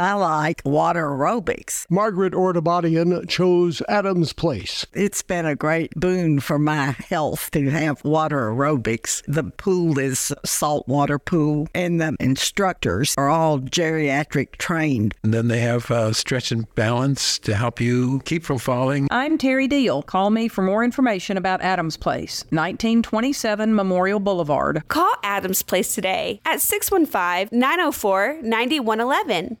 I 0.00 0.14
like 0.14 0.62
water 0.64 1.08
aerobics. 1.08 1.84
Margaret 1.90 2.32
Ordabadian 2.32 3.28
chose 3.28 3.82
Adams 3.86 4.32
Place. 4.32 4.86
It's 4.94 5.20
been 5.20 5.44
a 5.44 5.54
great 5.54 5.92
boon 5.94 6.40
for 6.40 6.58
my 6.58 6.96
health 7.10 7.50
to 7.50 7.68
have 7.68 8.02
water 8.02 8.50
aerobics. 8.50 9.22
The 9.28 9.44
pool 9.44 9.98
is 9.98 10.32
a 10.42 10.46
saltwater 10.46 11.18
pool, 11.18 11.68
and 11.74 12.00
the 12.00 12.16
instructors 12.18 13.14
are 13.18 13.28
all 13.28 13.58
geriatric 13.60 14.52
trained. 14.52 15.14
And 15.22 15.34
then 15.34 15.48
they 15.48 15.60
have 15.60 15.90
uh, 15.90 16.14
stretch 16.14 16.50
and 16.50 16.74
balance 16.74 17.38
to 17.40 17.54
help 17.54 17.78
you 17.78 18.20
keep 18.20 18.42
from 18.42 18.56
falling. 18.56 19.06
I'm 19.10 19.36
Terry 19.36 19.68
Deal. 19.68 20.02
Call 20.02 20.30
me 20.30 20.48
for 20.48 20.62
more 20.62 20.82
information 20.82 21.36
about 21.36 21.60
Adams 21.60 21.98
Place, 21.98 22.44
1927 22.44 23.74
Memorial 23.74 24.18
Boulevard. 24.18 24.82
Call 24.88 25.12
Adams 25.22 25.62
Place 25.62 25.94
today 25.94 26.40
at 26.46 26.62
615 26.62 27.50
904 27.52 28.38
9111. 28.40 29.58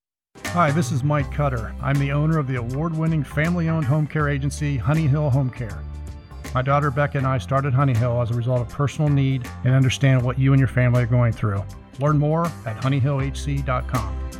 Hi, 0.52 0.72
this 0.72 0.90
is 0.90 1.04
Mike 1.04 1.30
Cutter. 1.30 1.72
I'm 1.80 1.96
the 1.96 2.10
owner 2.10 2.36
of 2.36 2.48
the 2.48 2.56
award 2.56 2.96
winning 2.96 3.22
family 3.22 3.68
owned 3.68 3.84
home 3.84 4.04
care 4.04 4.28
agency, 4.28 4.76
Honey 4.76 5.06
Hill 5.06 5.30
Home 5.30 5.48
Care. 5.48 5.78
My 6.52 6.60
daughter 6.60 6.90
Becca 6.90 7.18
and 7.18 7.26
I 7.26 7.38
started 7.38 7.72
Honey 7.72 7.94
Hill 7.94 8.20
as 8.20 8.32
a 8.32 8.34
result 8.34 8.60
of 8.60 8.68
personal 8.68 9.08
need 9.08 9.48
and 9.62 9.72
understand 9.72 10.22
what 10.22 10.40
you 10.40 10.52
and 10.52 10.58
your 10.58 10.66
family 10.66 11.04
are 11.04 11.06
going 11.06 11.32
through. 11.32 11.62
Learn 12.00 12.18
more 12.18 12.46
at 12.66 12.76
honeyhillhc.com. 12.82 14.30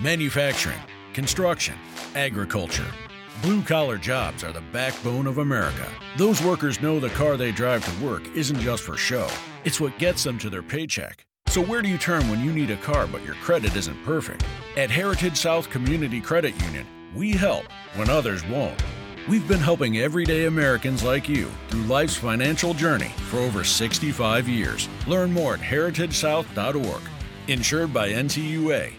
Manufacturing, 0.00 0.80
construction, 1.12 1.74
agriculture. 2.14 2.90
Blue 3.42 3.60
collar 3.60 3.98
jobs 3.98 4.42
are 4.44 4.52
the 4.52 4.64
backbone 4.72 5.26
of 5.26 5.36
America. 5.36 5.86
Those 6.16 6.42
workers 6.42 6.80
know 6.80 6.98
the 6.98 7.10
car 7.10 7.36
they 7.36 7.52
drive 7.52 7.84
to 7.84 8.02
work 8.02 8.26
isn't 8.34 8.60
just 8.60 8.82
for 8.82 8.96
show, 8.96 9.28
it's 9.66 9.78
what 9.78 9.98
gets 9.98 10.24
them 10.24 10.38
to 10.38 10.48
their 10.48 10.62
paycheck. 10.62 11.27
So, 11.50 11.62
where 11.62 11.80
do 11.80 11.88
you 11.88 11.96
turn 11.96 12.28
when 12.28 12.44
you 12.44 12.52
need 12.52 12.70
a 12.70 12.76
car 12.76 13.06
but 13.06 13.24
your 13.24 13.34
credit 13.36 13.74
isn't 13.74 14.04
perfect? 14.04 14.44
At 14.76 14.90
Heritage 14.90 15.38
South 15.38 15.70
Community 15.70 16.20
Credit 16.20 16.54
Union, 16.62 16.86
we 17.14 17.30
help 17.30 17.64
when 17.94 18.10
others 18.10 18.46
won't. 18.46 18.82
We've 19.26 19.48
been 19.48 19.58
helping 19.58 19.98
everyday 19.98 20.44
Americans 20.44 21.02
like 21.02 21.26
you 21.26 21.50
through 21.68 21.84
life's 21.84 22.16
financial 22.16 22.74
journey 22.74 23.12
for 23.30 23.38
over 23.38 23.64
65 23.64 24.46
years. 24.46 24.88
Learn 25.06 25.32
more 25.32 25.54
at 25.54 25.60
heritagesouth.org. 25.60 27.02
Insured 27.48 27.94
by 27.94 28.10
NCUA. 28.10 28.92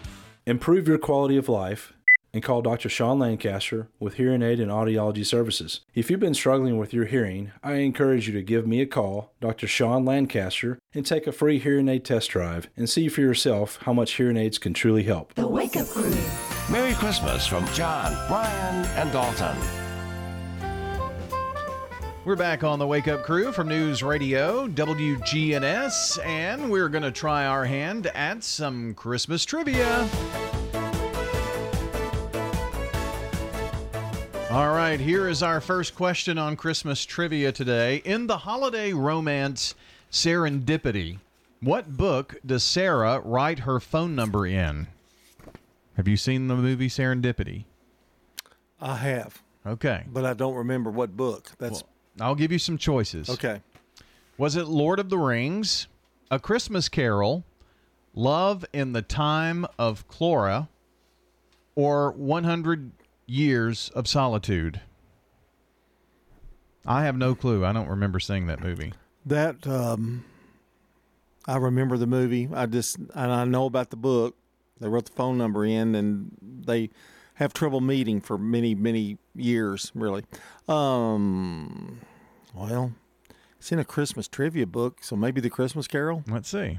Improve 0.47 0.87
your 0.87 0.97
quality 0.97 1.37
of 1.37 1.49
life 1.49 1.93
and 2.33 2.43
call 2.43 2.61
Dr. 2.61 2.89
Sean 2.89 3.19
Lancaster 3.19 3.87
with 3.99 4.15
Hearing 4.15 4.41
Aid 4.41 4.59
and 4.59 4.71
Audiology 4.71 5.25
Services. 5.25 5.81
If 5.93 6.09
you've 6.09 6.19
been 6.19 6.33
struggling 6.33 6.77
with 6.77 6.93
your 6.93 7.05
hearing, 7.05 7.51
I 7.63 7.73
encourage 7.75 8.27
you 8.27 8.33
to 8.33 8.41
give 8.41 8.67
me 8.67 8.81
a 8.81 8.85
call, 8.85 9.33
Dr. 9.41 9.67
Sean 9.67 10.05
Lancaster, 10.05 10.79
and 10.93 11.05
take 11.05 11.27
a 11.27 11.31
free 11.31 11.59
hearing 11.59 11.87
aid 11.87 12.05
test 12.05 12.29
drive 12.29 12.69
and 12.75 12.89
see 12.89 13.09
for 13.09 13.21
yourself 13.21 13.79
how 13.83 13.93
much 13.93 14.13
hearing 14.13 14.37
aids 14.37 14.57
can 14.57 14.73
truly 14.73 15.03
help. 15.03 15.33
The 15.33 15.47
Wake 15.47 15.75
Up 15.75 15.87
Crew. 15.87 16.15
Merry 16.69 16.93
Christmas 16.93 17.47
from 17.47 17.65
John, 17.73 18.11
Brian, 18.27 18.85
and 18.97 19.11
Dalton. 19.11 19.57
We're 22.25 22.35
back 22.35 22.63
on 22.63 22.77
the 22.77 22.85
Wake 22.85 23.07
Up 23.07 23.23
Crew 23.23 23.51
from 23.51 23.69
News 23.69 24.03
Radio 24.03 24.67
WGNS, 24.67 26.23
and 26.23 26.69
we're 26.69 26.89
going 26.89 27.03
to 27.03 27.11
try 27.11 27.45
our 27.45 27.65
hand 27.65 28.07
at 28.07 28.43
some 28.43 28.93
Christmas 28.93 29.45
trivia. 29.45 30.07
All 34.51 34.69
right, 34.69 34.99
here 34.99 35.27
is 35.29 35.43
our 35.43 35.61
first 35.61 35.93
question 35.93 36.39
on 36.39 36.55
Christmas 36.55 37.05
trivia 37.05 37.51
today. 37.51 37.97
In 37.97 38.25
the 38.25 38.39
holiday 38.39 38.93
romance 38.93 39.75
Serendipity, 40.11 41.19
what 41.59 41.95
book 41.95 42.35
does 42.43 42.63
Sarah 42.63 43.19
write 43.19 43.59
her 43.59 43.79
phone 43.79 44.15
number 44.15 44.47
in? 44.47 44.87
Have 45.97 46.07
you 46.07 46.17
seen 46.17 46.47
the 46.47 46.55
movie 46.55 46.89
Serendipity? 46.89 47.65
I 48.81 48.95
have. 48.95 49.39
Okay. 49.67 50.05
But 50.11 50.25
I 50.25 50.33
don't 50.33 50.55
remember 50.55 50.89
what 50.89 51.15
book. 51.15 51.51
That's 51.59 51.83
I'll 52.19 52.33
give 52.33 52.51
you 52.51 52.57
some 52.59 52.79
choices. 52.79 53.29
Okay. 53.29 53.61
Was 54.39 54.55
it 54.55 54.65
Lord 54.65 54.97
of 54.97 55.09
the 55.09 55.19
Rings, 55.19 55.87
A 56.31 56.39
Christmas 56.39 56.89
Carol, 56.89 57.43
Love 58.15 58.65
in 58.73 58.93
the 58.93 59.03
Time 59.03 59.67
of 59.77 60.07
Cholera, 60.07 60.69
or 61.75 62.13
100 62.13 62.93
Years 63.29 63.89
of 63.93 64.07
Solitude? 64.07 64.81
I 66.85 67.03
have 67.03 67.15
no 67.17 67.35
clue. 67.35 67.63
I 67.65 67.71
don't 67.71 67.87
remember 67.87 68.19
seeing 68.19 68.47
that 68.47 68.61
movie. 68.61 68.93
that. 69.25 69.67
Um, 69.67 70.25
I 71.45 71.57
remember 71.57 71.97
the 71.97 72.07
movie. 72.07 72.49
I 72.53 72.65
just 72.65 72.97
and 72.97 73.31
I 73.31 73.43
know 73.45 73.65
about 73.65 73.89
the 73.91 73.95
book. 73.95 74.35
They 74.79 74.87
wrote 74.87 75.05
the 75.05 75.11
phone 75.11 75.37
number 75.37 75.65
in, 75.65 75.93
and 75.95 76.31
they 76.41 76.89
have 77.35 77.53
trouble 77.53 77.81
meeting 77.81 78.21
for 78.21 78.37
many 78.37 78.75
many 78.75 79.17
years. 79.35 79.91
Really. 79.93 80.23
Um. 80.67 81.99
Well, 82.53 82.93
it's 83.57 83.71
in 83.71 83.79
a 83.79 83.85
Christmas 83.85 84.27
trivia 84.27 84.65
book, 84.65 84.99
so 85.01 85.15
maybe 85.15 85.39
the 85.41 85.49
Christmas 85.49 85.87
Carol. 85.87 86.23
Let's 86.27 86.49
see. 86.49 86.77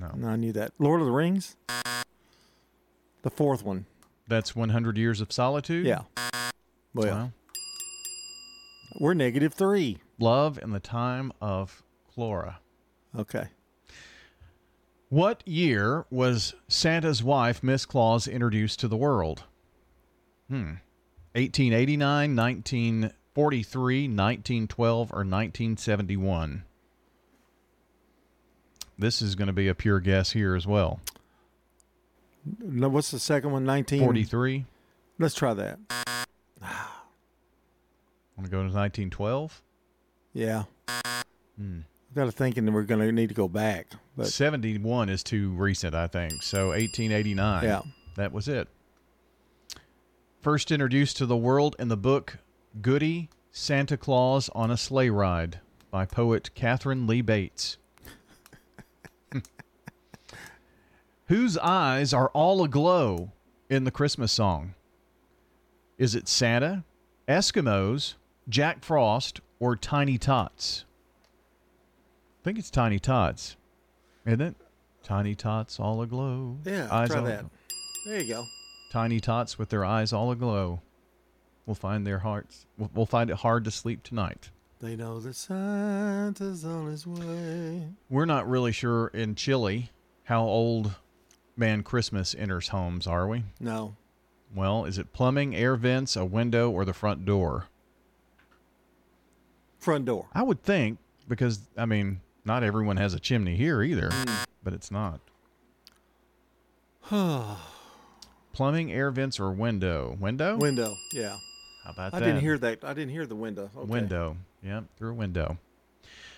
No, 0.00 0.28
I 0.28 0.36
knew 0.36 0.52
that. 0.52 0.72
Lord 0.78 1.00
of 1.00 1.06
the 1.06 1.12
Rings. 1.12 1.56
The 3.22 3.30
fourth 3.30 3.64
one. 3.64 3.86
That's 4.26 4.56
100 4.56 4.96
Years 4.96 5.20
of 5.20 5.32
Solitude? 5.32 5.86
Yeah. 5.86 6.02
Well, 6.94 7.32
we're 8.98 9.14
negative 9.14 9.52
three. 9.52 9.98
Love 10.18 10.58
in 10.62 10.70
the 10.70 10.80
Time 10.80 11.32
of 11.40 11.82
Cholera. 12.14 12.60
Okay. 13.18 13.48
What 15.08 15.46
year 15.46 16.06
was 16.10 16.54
Santa's 16.68 17.22
wife, 17.22 17.62
Miss 17.62 17.84
Claus, 17.86 18.26
introduced 18.26 18.80
to 18.80 18.88
the 18.88 18.96
world? 18.96 19.44
Hmm. 20.48 20.78
1889, 21.34 22.36
1943, 22.36 24.02
1912, 24.08 25.12
or 25.12 25.18
1971? 25.18 26.64
This 28.96 29.20
is 29.20 29.34
going 29.34 29.48
to 29.48 29.52
be 29.52 29.68
a 29.68 29.74
pure 29.74 30.00
guess 30.00 30.32
here 30.32 30.54
as 30.54 30.66
well. 30.66 31.00
No, 32.60 32.88
what's 32.88 33.10
the 33.10 33.18
second 33.18 33.52
one? 33.52 33.64
Nineteen 33.64 34.00
43. 34.00 34.66
Let's 35.18 35.34
try 35.34 35.54
that. 35.54 35.78
Want 38.36 38.44
to 38.44 38.50
go 38.50 38.58
to 38.58 38.64
1912? 38.64 39.62
Yeah. 40.32 40.64
Hmm. 41.56 41.80
Got 42.14 42.26
to 42.26 42.32
thinking 42.32 42.64
that 42.64 42.72
we're 42.72 42.82
going 42.82 43.00
to 43.00 43.12
need 43.12 43.28
to 43.28 43.34
go 43.34 43.48
back, 43.48 43.88
but 44.16 44.26
71 44.26 45.08
is 45.08 45.22
too 45.22 45.50
recent, 45.50 45.94
I 45.94 46.06
think. 46.06 46.42
So 46.42 46.68
1889. 46.68 47.64
Yeah. 47.64 47.82
That 48.16 48.32
was 48.32 48.48
it. 48.48 48.68
First 50.40 50.70
introduced 50.70 51.16
to 51.16 51.26
the 51.26 51.36
world 51.36 51.74
in 51.78 51.88
the 51.88 51.96
book 51.96 52.38
Goody 52.80 53.30
Santa 53.50 53.96
Claus 53.96 54.48
on 54.54 54.70
a 54.70 54.76
Sleigh 54.76 55.10
Ride 55.10 55.60
by 55.90 56.04
poet 56.06 56.50
Katharine 56.54 57.06
Lee 57.06 57.22
Bates. 57.22 57.78
Whose 61.34 61.58
eyes 61.58 62.14
are 62.14 62.28
all 62.28 62.62
aglow 62.62 63.32
in 63.68 63.82
the 63.82 63.90
Christmas 63.90 64.30
song? 64.30 64.74
Is 65.98 66.14
it 66.14 66.28
Santa, 66.28 66.84
Eskimos, 67.26 68.14
Jack 68.48 68.84
Frost, 68.84 69.40
or 69.58 69.74
Tiny 69.74 70.16
Tots? 70.16 70.84
I 72.40 72.44
think 72.44 72.56
it's 72.56 72.70
Tiny 72.70 73.00
Tots, 73.00 73.56
isn't 74.24 74.42
it? 74.42 74.54
Tiny 75.02 75.34
Tots 75.34 75.80
all 75.80 76.02
aglow. 76.02 76.56
yeah, 76.64 76.86
eyes 76.88 77.08
try 77.08 77.18
all 77.18 77.24
that. 77.24 77.46
There 78.06 78.20
you 78.20 78.32
go. 78.32 78.44
Tiny 78.92 79.18
Tots 79.18 79.58
with 79.58 79.70
their 79.70 79.84
eyes 79.84 80.12
all 80.12 80.30
aglow. 80.30 80.82
We'll 81.66 81.74
find 81.74 82.06
their 82.06 82.20
hearts. 82.20 82.64
We'll, 82.78 82.90
we'll 82.94 83.06
find 83.06 83.28
it 83.28 83.38
hard 83.38 83.64
to 83.64 83.72
sleep 83.72 84.04
tonight. 84.04 84.50
They 84.80 84.94
know 84.94 85.18
that 85.18 85.34
Santa's 85.34 86.64
on 86.64 86.86
his 86.86 87.08
way. 87.08 87.88
We're 88.08 88.24
not 88.24 88.48
really 88.48 88.70
sure 88.70 89.08
in 89.08 89.34
Chile 89.34 89.90
how 90.26 90.44
old 90.44 90.94
man 91.56 91.82
Christmas 91.82 92.34
enters 92.38 92.68
homes, 92.68 93.06
are 93.06 93.26
we? 93.28 93.44
No. 93.60 93.96
Well, 94.54 94.84
is 94.84 94.98
it 94.98 95.12
plumbing, 95.12 95.54
air 95.56 95.76
vents, 95.76 96.16
a 96.16 96.24
window, 96.24 96.70
or 96.70 96.84
the 96.84 96.92
front 96.92 97.24
door? 97.24 97.66
Front 99.78 100.04
door. 100.06 100.26
I 100.32 100.42
would 100.42 100.62
think 100.62 100.98
because 101.28 101.60
I 101.76 101.86
mean, 101.86 102.20
not 102.44 102.62
everyone 102.62 102.96
has 102.96 103.14
a 103.14 103.20
chimney 103.20 103.56
here 103.56 103.82
either, 103.82 104.10
Mm. 104.10 104.44
but 104.62 104.72
it's 104.72 104.90
not. 104.90 105.20
Plumbing, 108.52 108.92
air 108.92 109.10
vents, 109.10 109.40
or 109.40 109.50
window? 109.50 110.16
Window. 110.20 110.56
Window. 110.56 110.94
Yeah. 111.12 111.36
How 111.84 111.90
about 111.90 112.14
I 112.14 112.20
that? 112.20 112.24
didn't 112.26 112.40
hear 112.40 112.56
that. 112.58 112.84
I 112.84 112.94
didn't 112.94 113.10
hear 113.10 113.26
the 113.26 113.34
window. 113.34 113.70
Okay. 113.76 113.90
Window. 113.90 114.36
Yeah, 114.62 114.82
through 114.96 115.10
a 115.10 115.14
window. 115.14 115.58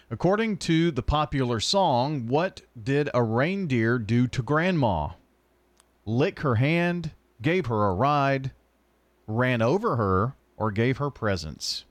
According 0.09 0.59
to 0.59 0.93
the 0.93 1.03
popular 1.03 1.59
song, 1.59 2.29
what 2.29 2.63
did 2.81 3.11
a 3.13 3.25
reindeer 3.25 3.99
do 3.99 4.29
to 4.29 4.41
Grandma? 4.41 5.11
Lick 6.05 6.41
her 6.41 6.55
hand, 6.57 7.11
gave 7.43 7.67
her 7.67 7.87
a 7.87 7.95
ride, 7.95 8.53
ran 9.27 9.61
over 9.61 9.97
her, 9.97 10.35
or 10.57 10.71
gave 10.71 10.99
her 10.99 11.11
presents? 11.11 11.85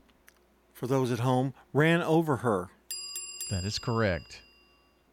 For 0.72 0.86
those 0.86 1.12
at 1.12 1.18
home, 1.18 1.52
ran 1.74 2.02
over 2.02 2.36
her. 2.38 2.70
That 3.50 3.64
is 3.64 3.78
correct. 3.78 4.40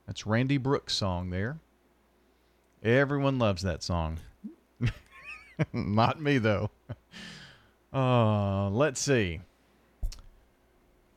That's 0.08 0.26
Randy 0.26 0.58
Brooks' 0.58 0.96
song 0.96 1.30
there. 1.30 1.60
Everyone 2.82 3.38
loves 3.38 3.64
that 3.64 3.84
song. 3.84 4.20
Not 5.74 6.22
me, 6.22 6.38
though. 6.38 6.72
Uh, 7.94 8.70
let's 8.70 9.02
see. 9.02 9.42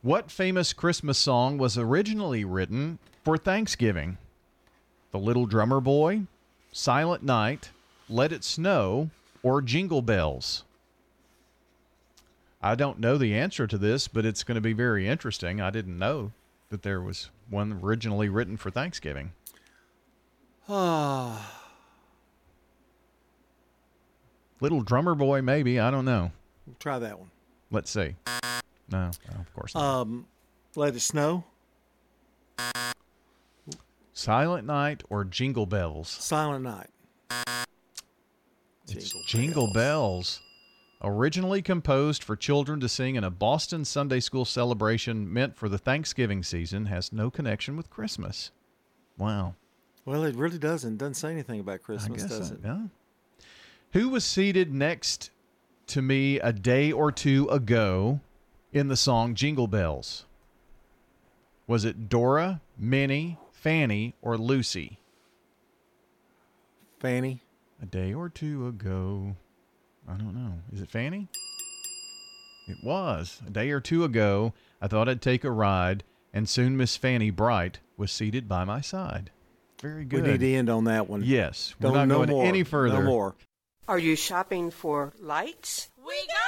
What 0.03 0.29
famous 0.29 0.73
Christmas 0.73 1.17
song 1.17 1.57
was 1.57 1.77
originally 1.77 2.45
written 2.45 2.99
for 3.23 3.37
Thanksgiving? 3.37 4.19
The 5.11 5.17
Little 5.17 5.47
Drummer 5.47 5.81
Boy, 5.81 6.23
Silent 6.71 7.23
Night, 7.23 7.71
Let 8.07 8.31
It 8.31 8.43
Snow, 8.43 9.09
or 9.41 9.61
Jingle 9.61 10.03
Bells? 10.03 10.63
I 12.61 12.75
don't 12.75 12.99
know 12.99 13.17
the 13.17 13.35
answer 13.35 13.65
to 13.65 13.77
this, 13.77 14.07
but 14.07 14.25
it's 14.25 14.43
going 14.43 14.55
to 14.55 14.61
be 14.61 14.73
very 14.73 15.07
interesting. 15.07 15.59
I 15.59 15.71
didn't 15.71 15.97
know 15.97 16.31
that 16.69 16.83
there 16.83 17.01
was 17.01 17.29
one 17.49 17.79
originally 17.83 18.29
written 18.29 18.57
for 18.57 18.69
Thanksgiving. 18.69 19.31
Ah. 20.69 21.53
Little 24.61 24.81
Drummer 24.81 25.15
Boy, 25.15 25.41
maybe. 25.41 25.79
I 25.79 25.89
don't 25.89 26.05
know. 26.05 26.31
try 26.79 26.99
that 26.99 27.17
one. 27.17 27.31
Let's 27.71 27.89
see. 27.89 28.15
No, 28.89 29.11
no, 29.31 29.39
of 29.39 29.53
course 29.53 29.75
not. 29.75 29.83
Um, 29.83 30.27
let 30.75 30.95
it 30.95 30.99
snow. 30.99 31.43
Silent 34.13 34.65
Night 34.65 35.03
or 35.09 35.23
Jingle 35.23 35.65
Bells? 35.65 36.09
Silent 36.09 36.63
night. 36.63 36.89
It's 38.89 39.13
Jingle, 39.27 39.71
Bells. 39.71 40.41
originally 41.03 41.61
composed 41.61 42.23
for 42.23 42.35
children 42.35 42.79
to 42.79 42.89
sing 42.89 43.15
in 43.15 43.23
a 43.23 43.29
Boston 43.29 43.85
Sunday 43.85 44.19
school 44.19 44.45
celebration 44.45 45.31
meant 45.31 45.55
for 45.55 45.69
the 45.69 45.77
Thanksgiving 45.77 46.41
season, 46.41 46.85
has 46.85 47.13
no 47.13 47.29
connection 47.29 47.77
with 47.77 47.89
Christmas. 47.89 48.51
Wow. 49.17 49.55
Well, 50.05 50.23
it 50.23 50.35
really 50.35 50.57
doesn't. 50.57 50.97
Doesn't 50.97 51.15
say 51.15 51.31
anything 51.31 51.59
about 51.59 51.83
Christmas, 51.83 52.23
does 52.23 52.51
it? 52.51 52.59
yeah. 52.63 52.83
Who 53.91 54.09
was 54.09 54.23
seated 54.23 54.73
next 54.73 55.31
to 55.87 56.01
me 56.01 56.39
a 56.39 56.53
day 56.53 56.91
or 56.91 57.11
two 57.11 57.47
ago 57.49 58.21
in 58.71 58.87
the 58.87 58.95
song 58.97 59.35
Jingle 59.35 59.67
Bells? 59.67 60.25
Was 61.67 61.83
it 61.85 62.09
Dora, 62.09 62.61
Minnie, 62.77 63.37
Fanny, 63.51 64.13
or 64.21 64.37
Lucy? 64.37 64.99
Fanny. 66.99 67.41
A 67.81 67.85
day 67.85 68.13
or 68.13 68.29
two 68.29 68.67
ago. 68.67 69.35
I 70.07 70.13
don't 70.13 70.33
know. 70.33 70.53
Is 70.73 70.81
it 70.81 70.89
Fanny? 70.89 71.27
It 72.67 72.77
was. 72.83 73.41
A 73.45 73.49
day 73.49 73.69
or 73.71 73.79
two 73.79 74.03
ago, 74.03 74.53
I 74.81 74.87
thought 74.87 75.07
I'd 75.07 75.21
take 75.21 75.43
a 75.43 75.51
ride, 75.51 76.03
and 76.33 76.49
soon 76.49 76.75
Miss 76.75 76.97
Fanny 76.97 77.29
Bright 77.29 77.79
was 77.97 78.11
seated 78.11 78.47
by 78.49 78.63
my 78.63 78.81
side. 78.81 79.29
Very 79.81 80.05
good. 80.05 80.23
We 80.23 80.31
need 80.31 80.39
to 80.39 80.53
end 80.55 80.69
on 80.69 80.85
that 80.85 81.07
one. 81.07 81.21
Yes. 81.23 81.75
We're 81.79 81.89
Don't- 81.89 81.97
not 81.97 82.07
no 82.07 82.15
going 82.17 82.29
more. 82.29 82.45
any 82.45 82.63
further. 82.63 83.03
No 83.03 83.09
more. 83.09 83.35
Are 83.87 83.99
you 83.99 84.15
shopping 84.15 84.71
for 84.71 85.13
lights, 85.19 85.89
We 85.97 86.05
got 86.05 86.15
it. 86.15 86.46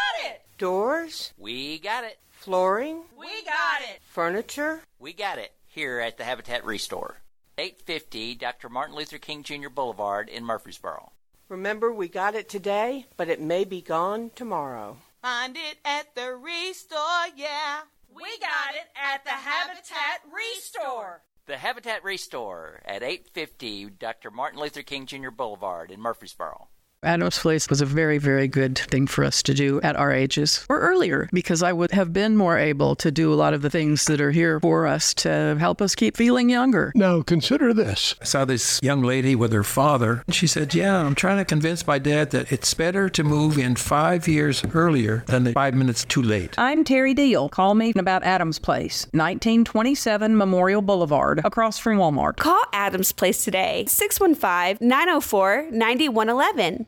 Doors, 0.60 1.34
We 1.38 1.80
got 1.80 2.03
it. 2.03 2.19
flooring, 2.30 3.03
We 3.18 3.44
got 3.44 3.81
it. 3.81 4.02
furniture? 4.03 4.81
We 4.99 5.14
got 5.14 5.40
it 5.40 5.53
here 5.65 5.99
at 5.99 6.18
the 6.18 6.23
Habitat 6.26 6.64
Restore. 6.64 7.22
850 7.57 8.36
Dr. 8.36 8.69
Martin 8.69 8.95
Luther 8.95 9.18
King 9.18 9.41
Jr. 9.44 9.69
Boulevard 9.69 10.30
in 10.30 10.45
Murfreesboro. 10.45 11.11
Remember, 11.49 11.91
we 11.91 12.07
got 12.07 12.36
it 12.36 12.48
today, 12.48 13.07
but 13.18 13.27
it 13.30 13.41
may 13.41 13.64
be 13.64 13.81
gone 13.81 14.31
tomorrow. 14.36 14.98
Find 15.22 15.57
it 15.57 15.77
at 15.84 16.14
the 16.15 16.36
Restore, 16.36 17.27
yeah. 17.36 17.80
We 18.14 18.23
got 18.40 18.76
it 18.76 18.88
at 18.95 19.23
the 19.23 19.31
Habitat 19.31 20.22
Restore. 20.31 21.22
The 21.48 21.57
Habitat 21.57 22.03
Restore 22.03 22.81
at 22.86 23.02
850 23.02 23.90
Dr. 23.91 24.30
Martin 24.31 24.60
Luther 24.60 24.84
King 24.84 25.06
Jr. 25.06 25.31
Boulevard 25.31 25.90
in 25.91 25.99
Murfreesboro. 25.99 26.68
Adam's 27.01 27.39
Place 27.39 27.69
was 27.69 27.80
a 27.80 27.85
very, 27.85 28.17
very 28.17 28.49
good 28.49 28.77
thing 28.77 29.07
for 29.07 29.23
us 29.23 29.41
to 29.43 29.53
do 29.53 29.80
at 29.84 29.95
our 29.95 30.11
ages 30.11 30.65
or 30.67 30.81
earlier 30.81 31.30
because 31.31 31.63
I 31.63 31.71
would 31.71 31.91
have 31.91 32.11
been 32.11 32.35
more 32.35 32.57
able 32.57 32.93
to 32.97 33.09
do 33.09 33.34
a 33.34 33.35
lot 33.35 33.53
of 33.53 33.61
the 33.61 33.69
things 33.69 34.03
that 34.05 34.19
are 34.19 34.31
here 34.31 34.59
for 34.59 34.85
us 34.85 35.13
to 35.15 35.55
help 35.57 35.81
us 35.81 35.95
keep 35.95 36.17
feeling 36.17 36.49
younger. 36.49 36.91
Now 36.95 37.21
consider 37.21 37.73
this. 37.73 38.15
I 38.21 38.26
saw 38.26 38.43
this 38.43 38.81
young 38.84 39.01
lady 39.01 39.34
with 39.34 39.53
her 39.53 39.63
father. 39.63 40.23
and 40.27 40.35
She 40.35 40.45
said, 40.45 40.76
Yeah, 40.76 40.97
I'm 40.97 41.15
trying 41.15 41.38
to 41.38 41.45
convince 41.45 41.88
my 41.88 41.99
dad 41.99 42.31
that 42.31 42.51
it's 42.51 42.73
better 42.73 43.07
to 43.07 43.23
move 43.23 43.57
in 43.57 43.77
five 43.77 44.27
years 44.27 44.61
earlier 44.73 45.23
than 45.27 45.45
the 45.45 45.53
five 45.53 45.76
minutes 45.76 46.03
too 46.03 46.21
late. 46.21 46.55
I'm 46.57 46.84
Terry 46.84 47.13
Deal. 47.13 47.47
Call 47.47 47.76
me 47.76 47.93
about 47.95 48.23
Adam's 48.23 48.59
Place, 48.59 49.05
1927 49.13 50.35
Memorial 50.35 50.81
Boulevard, 50.81 51.39
across 51.45 51.80
from 51.80 51.97
Walmart. 51.97 52.35
Call 52.35 52.61
Adams 52.73 53.13
Place 53.13 53.45
today, 53.45 53.85
615 53.88 54.85
904 54.85 55.69
9111. 55.71 56.88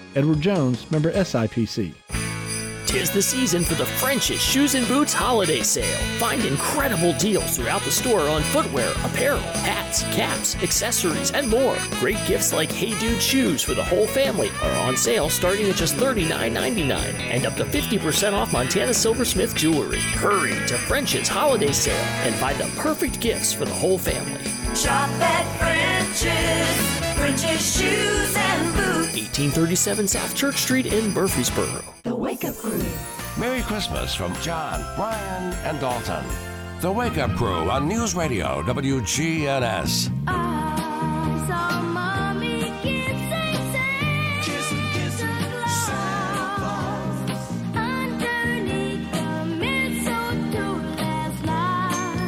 Edward 0.15 0.41
Jones, 0.41 0.89
member 0.91 1.11
SIPC. 1.11 1.93
Tis 2.91 3.09
the 3.09 3.21
season 3.21 3.63
for 3.63 3.75
the 3.75 3.85
French's 3.85 4.41
Shoes 4.41 4.75
and 4.75 4.85
Boots 4.85 5.13
holiday 5.13 5.61
sale. 5.61 5.97
Find 6.19 6.43
incredible 6.43 7.13
deals 7.13 7.55
throughout 7.55 7.83
the 7.83 7.91
store 7.91 8.27
on 8.27 8.41
footwear, 8.41 8.91
apparel, 9.05 9.39
hats, 9.39 10.03
caps, 10.13 10.61
accessories, 10.61 11.31
and 11.31 11.49
more. 11.49 11.77
Great 12.01 12.17
gifts 12.27 12.51
like 12.51 12.69
Hey 12.69 12.99
Dude 12.99 13.21
shoes 13.21 13.63
for 13.63 13.75
the 13.75 13.83
whole 13.83 14.07
family 14.07 14.49
are 14.61 14.77
on 14.85 14.97
sale 14.97 15.29
starting 15.29 15.69
at 15.69 15.77
just 15.77 15.95
$39.99 15.95 16.91
and 16.91 17.45
up 17.45 17.55
to 17.55 17.63
50% 17.63 18.33
off 18.33 18.51
Montana 18.51 18.93
Silversmith 18.93 19.55
jewelry. 19.55 19.99
Hurry 19.99 20.51
to 20.67 20.77
French's 20.77 21.29
holiday 21.29 21.71
sale 21.71 21.95
and 22.25 22.35
find 22.35 22.57
the 22.57 22.67
perfect 22.77 23.21
gifts 23.21 23.53
for 23.53 23.63
the 23.63 23.73
whole 23.73 23.97
family. 23.97 24.43
Shop 24.75 25.09
at 25.21 25.45
French's. 25.57 27.00
French's 27.21 27.77
Shoes 27.77 28.35
and 28.35 28.73
Boots. 28.73 29.13
1837 29.13 30.07
South 30.07 30.35
Church 30.35 30.55
Street 30.55 30.87
in 30.87 31.13
Murfreesboro. 31.13 31.83
The 32.01 32.15
Wake 32.15 32.43
Up 32.45 32.55
Crew. 32.55 32.81
Merry 33.37 33.61
Christmas 33.61 34.15
from 34.15 34.33
John, 34.37 34.83
Brian, 34.95 35.53
and 35.63 35.79
Dalton. 35.79 36.25
The 36.79 36.91
Wake 36.91 37.19
Up 37.19 37.29
Crew 37.35 37.69
on 37.69 37.87
News 37.87 38.15
Radio 38.15 38.63
WGNS. 38.63 40.09
I 40.25 41.45
saw 41.47 41.81
mommy 41.83 42.20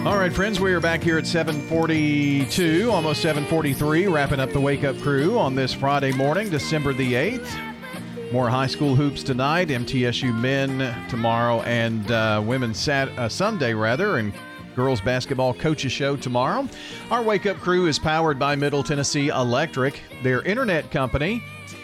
All 0.05 0.17
right, 0.17 0.33
friends, 0.33 0.59
we 0.59 0.73
are 0.73 0.81
back 0.81 1.01
here 1.01 1.17
at 1.17 1.25
742, 1.25 2.91
almost 2.91 3.21
743, 3.21 4.07
wrapping 4.07 4.41
up 4.41 4.51
the 4.51 4.59
Wake 4.59 4.83
Up 4.83 4.97
Crew 4.99 5.39
on 5.39 5.55
this 5.55 5.73
Friday 5.73 6.11
morning, 6.11 6.49
December 6.49 6.91
the 6.91 7.13
8th. 7.13 7.49
More 8.33 8.49
high 8.49 8.67
school 8.67 8.95
hoops 8.95 9.23
tonight, 9.23 9.69
MTSU 9.69 10.37
men 10.37 10.93
tomorrow, 11.07 11.61
and 11.61 12.11
uh, 12.11 12.43
women's 12.45 12.79
sat- 12.79 13.17
uh, 13.17 13.29
Sunday, 13.29 13.73
rather, 13.73 14.17
and 14.17 14.33
girls 14.75 14.99
basketball 14.99 15.53
coaches 15.53 15.93
show 15.93 16.17
tomorrow. 16.17 16.67
Our 17.09 17.23
Wake 17.23 17.45
Up 17.45 17.55
Crew 17.57 17.87
is 17.87 17.97
powered 17.97 18.37
by 18.37 18.57
Middle 18.57 18.83
Tennessee 18.83 19.29
Electric. 19.29 20.01
Their 20.21 20.41
internet 20.41 20.91
company 20.91 21.41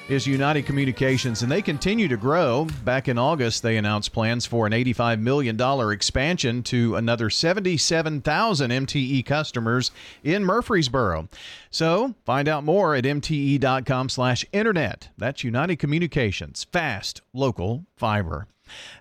is 0.09 0.25
United 0.25 0.65
Communications, 0.65 1.43
and 1.43 1.51
they 1.51 1.61
continue 1.61 2.07
to 2.07 2.17
grow. 2.17 2.65
Back 2.83 3.07
in 3.07 3.19
August, 3.19 3.61
they 3.61 3.77
announced 3.77 4.11
plans 4.11 4.45
for 4.45 4.65
an 4.65 4.73
$85 4.73 5.19
million 5.19 5.91
expansion 5.91 6.63
to 6.63 6.95
another 6.95 7.29
77,000 7.29 8.71
MTE 8.71 9.25
customers 9.25 9.91
in 10.23 10.43
Murfreesboro. 10.43 11.29
So 11.69 12.15
find 12.25 12.47
out 12.47 12.63
more 12.63 12.95
at 12.95 13.03
mte.com 13.03 14.09
slash 14.09 14.43
internet. 14.51 15.09
That's 15.17 15.43
United 15.43 15.77
Communications, 15.77 16.65
fast, 16.71 17.21
local, 17.31 17.85
fiber. 17.95 18.47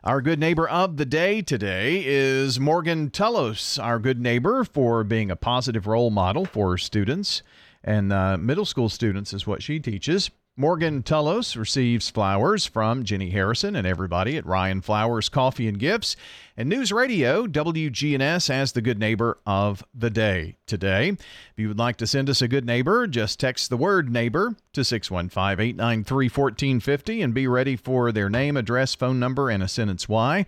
Our 0.05 0.21
good 0.21 0.39
neighbor 0.39 0.69
of 0.69 0.99
the 0.99 1.07
day 1.07 1.41
today 1.41 2.03
is 2.05 2.61
Morgan 2.61 3.11
Tullos, 3.11 3.83
our 3.83 3.99
good 3.99 4.21
neighbor 4.21 4.63
for 4.65 5.05
being 5.05 5.31
a 5.31 5.37
positive 5.37 5.87
role 5.87 6.11
model 6.11 6.45
for 6.45 6.77
students 6.77 7.43
and 7.83 8.13
uh, 8.13 8.37
middle 8.37 8.65
school 8.67 8.89
students, 8.89 9.33
is 9.33 9.47
what 9.47 9.63
she 9.63 9.81
teaches. 9.81 10.31
Morgan 10.61 11.05
Tullos 11.05 11.57
receives 11.57 12.11
flowers 12.11 12.67
from 12.67 13.05
Jenny 13.05 13.31
Harrison 13.31 13.77
and 13.77 13.87
everybody 13.87 14.37
at 14.37 14.45
Ryan 14.45 14.81
Flowers 14.81 15.29
Coffee 15.29 15.69
and 15.69 15.79
Gifts. 15.79 16.17
And 16.57 16.69
News 16.69 16.91
Radio, 16.91 17.47
WGNS, 17.47 18.51
as 18.51 18.73
the 18.73 18.83
good 18.83 18.99
neighbor 18.99 19.39
of 19.47 19.85
the 19.95 20.11
day 20.11 20.57
today. 20.67 21.11
If 21.11 21.53
you 21.59 21.69
would 21.69 21.79
like 21.79 21.97
to 21.99 22.09
send 22.09 22.29
us 22.29 22.43
a 22.43 22.49
good 22.49 22.67
neighbor, 22.67 23.07
just 23.07 23.39
text 23.39 23.71
the 23.71 23.77
word 23.77 24.11
neighbor 24.11 24.57
to 24.73 24.83
615 24.83 25.65
893 25.65 26.27
1450 26.27 27.23
and 27.23 27.33
be 27.33 27.47
ready 27.47 27.77
for 27.77 28.11
their 28.11 28.29
name, 28.29 28.57
address, 28.57 28.97
phone 28.97 29.21
number, 29.21 29.51
and 29.51 29.63
a 29.63 29.69
sentence 29.69 30.09
why. 30.09 30.45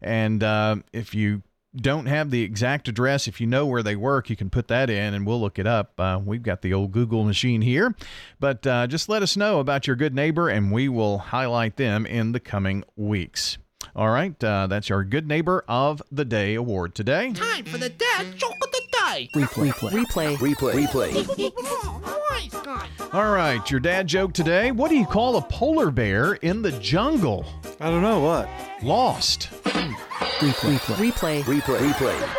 And 0.00 0.42
uh, 0.42 0.78
if 0.92 1.14
you 1.14 1.42
don't 1.74 2.06
have 2.06 2.30
the 2.30 2.42
exact 2.42 2.88
address, 2.88 3.26
if 3.26 3.40
you 3.40 3.46
know 3.46 3.66
where 3.66 3.82
they 3.82 3.96
work, 3.96 4.28
you 4.28 4.36
can 4.36 4.50
put 4.50 4.68
that 4.68 4.90
in 4.90 5.14
and 5.14 5.26
we'll 5.26 5.40
look 5.40 5.58
it 5.58 5.66
up. 5.66 5.98
Uh, 5.98 6.20
we've 6.22 6.42
got 6.42 6.62
the 6.62 6.74
old 6.74 6.92
Google 6.92 7.24
machine 7.24 7.62
here. 7.62 7.94
But 8.38 8.66
uh, 8.66 8.86
just 8.86 9.08
let 9.08 9.22
us 9.22 9.36
know 9.36 9.60
about 9.60 9.86
your 9.86 9.96
good 9.96 10.14
neighbor 10.14 10.48
and 10.48 10.70
we 10.70 10.88
will 10.88 11.18
highlight 11.18 11.76
them 11.76 12.04
in 12.06 12.32
the 12.32 12.40
coming 12.40 12.84
weeks. 12.96 13.58
All 13.94 14.08
right, 14.08 14.42
uh, 14.42 14.68
that's 14.68 14.90
our 14.90 15.04
Good 15.04 15.28
Neighbor 15.28 15.64
of 15.68 16.00
the 16.10 16.24
Day 16.24 16.54
award 16.54 16.94
today. 16.94 17.32
Time 17.34 17.66
for 17.66 17.76
the 17.76 17.90
dad 17.90 18.38
joke 18.38 18.54
of 18.62 18.70
the 18.72 18.82
day. 18.90 19.28
Replay. 19.34 19.70
Replay. 19.70 20.36
Replay. 20.36 20.86
Replay. 20.86 21.92
All 23.12 23.30
right, 23.30 23.70
your 23.70 23.80
dad 23.80 24.06
joke 24.06 24.32
today. 24.32 24.70
What 24.70 24.88
do 24.88 24.96
you 24.96 25.04
call 25.04 25.36
a 25.36 25.42
polar 25.42 25.90
bear 25.90 26.34
in 26.34 26.62
the 26.62 26.72
jungle? 26.72 27.44
I 27.80 27.90
don't 27.90 28.00
know 28.00 28.20
what. 28.20 28.48
Lost. 28.82 29.50
Replay. 30.18 30.76
Replay. 30.76 31.42
Replay. 31.42 31.78
Replay. 31.92 32.36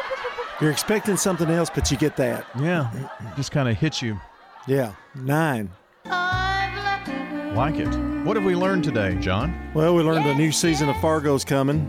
You're 0.62 0.72
expecting 0.72 1.18
something 1.18 1.50
else, 1.50 1.70
but 1.74 1.90
you 1.92 1.98
get 1.98 2.16
that. 2.18 2.46
Yeah, 2.60 2.92
just 3.36 3.52
kind 3.52 3.68
of 3.68 3.78
hits 3.78 4.02
you. 4.02 4.20
Yeah. 4.68 4.94
Nine. 5.16 5.70
Like 6.06 7.76
it. 7.76 7.88
What 8.26 8.36
have 8.36 8.46
we 8.46 8.56
learned 8.56 8.84
today, 8.84 9.16
John? 9.20 9.54
Well, 9.74 9.94
we 9.96 10.04
learned 10.04 10.26
a 10.26 10.36
new 10.36 10.52
season 10.52 10.90
of 10.90 10.96
Fargo's 11.02 11.44
coming. 11.46 11.80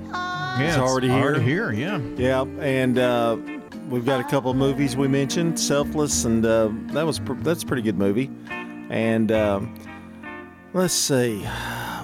is 0.60 0.68
it's 0.74 0.76
already 0.78 1.08
here. 1.08 1.16
already 1.16 1.44
here, 1.44 1.72
yeah. 1.72 1.98
Yeah, 2.16 2.42
and 2.60 2.98
uh, 2.98 3.36
we've 3.88 4.04
got 4.04 4.20
a 4.20 4.24
couple 4.24 4.50
of 4.50 4.56
movies 4.56 4.96
we 4.96 5.08
mentioned, 5.08 5.58
Selfless, 5.58 6.24
and 6.24 6.44
uh, 6.44 6.70
that 6.92 7.06
was 7.06 7.18
pr- 7.18 7.34
that's 7.34 7.62
a 7.62 7.66
pretty 7.66 7.82
good 7.82 7.96
movie. 7.98 8.30
And 8.90 9.32
um, 9.32 9.74
let's 10.74 10.92
see, 10.94 11.40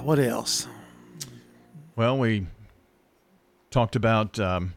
what 0.02 0.18
else? 0.18 0.66
Well, 1.96 2.16
we 2.18 2.46
talked 3.70 3.96
about. 3.96 4.38
Um, 4.38 4.74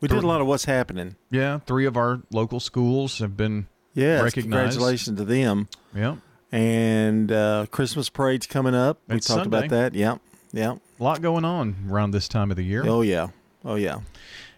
We 0.00 0.08
did 0.08 0.22
a 0.22 0.26
lot 0.26 0.40
of 0.40 0.46
what's 0.46 0.64
happening. 0.64 1.16
Yeah, 1.30 1.60
three 1.60 1.86
of 1.86 1.96
our 1.96 2.22
local 2.30 2.60
schools 2.60 3.18
have 3.18 3.36
been 3.36 3.66
Yes, 3.94 4.22
recognized. 4.22 4.72
congratulations 4.74 5.18
to 5.18 5.24
them. 5.24 5.68
Yeah. 5.94 6.16
And 6.50 7.30
uh, 7.32 7.66
Christmas 7.70 8.08
parade's 8.10 8.46
coming 8.46 8.74
up. 8.74 8.98
We 9.08 9.14
talked 9.16 9.24
Sunday. 9.24 9.46
about 9.58 9.70
that. 9.70 9.94
Yeah, 9.94 10.16
yeah. 10.52 10.76
A 11.00 11.02
lot 11.02 11.22
going 11.22 11.44
on 11.44 11.76
around 11.88 12.10
this 12.10 12.28
time 12.28 12.50
of 12.50 12.56
the 12.56 12.62
year. 12.64 12.84
Oh 12.86 13.00
yeah, 13.02 13.28
oh 13.64 13.76
yeah. 13.76 14.00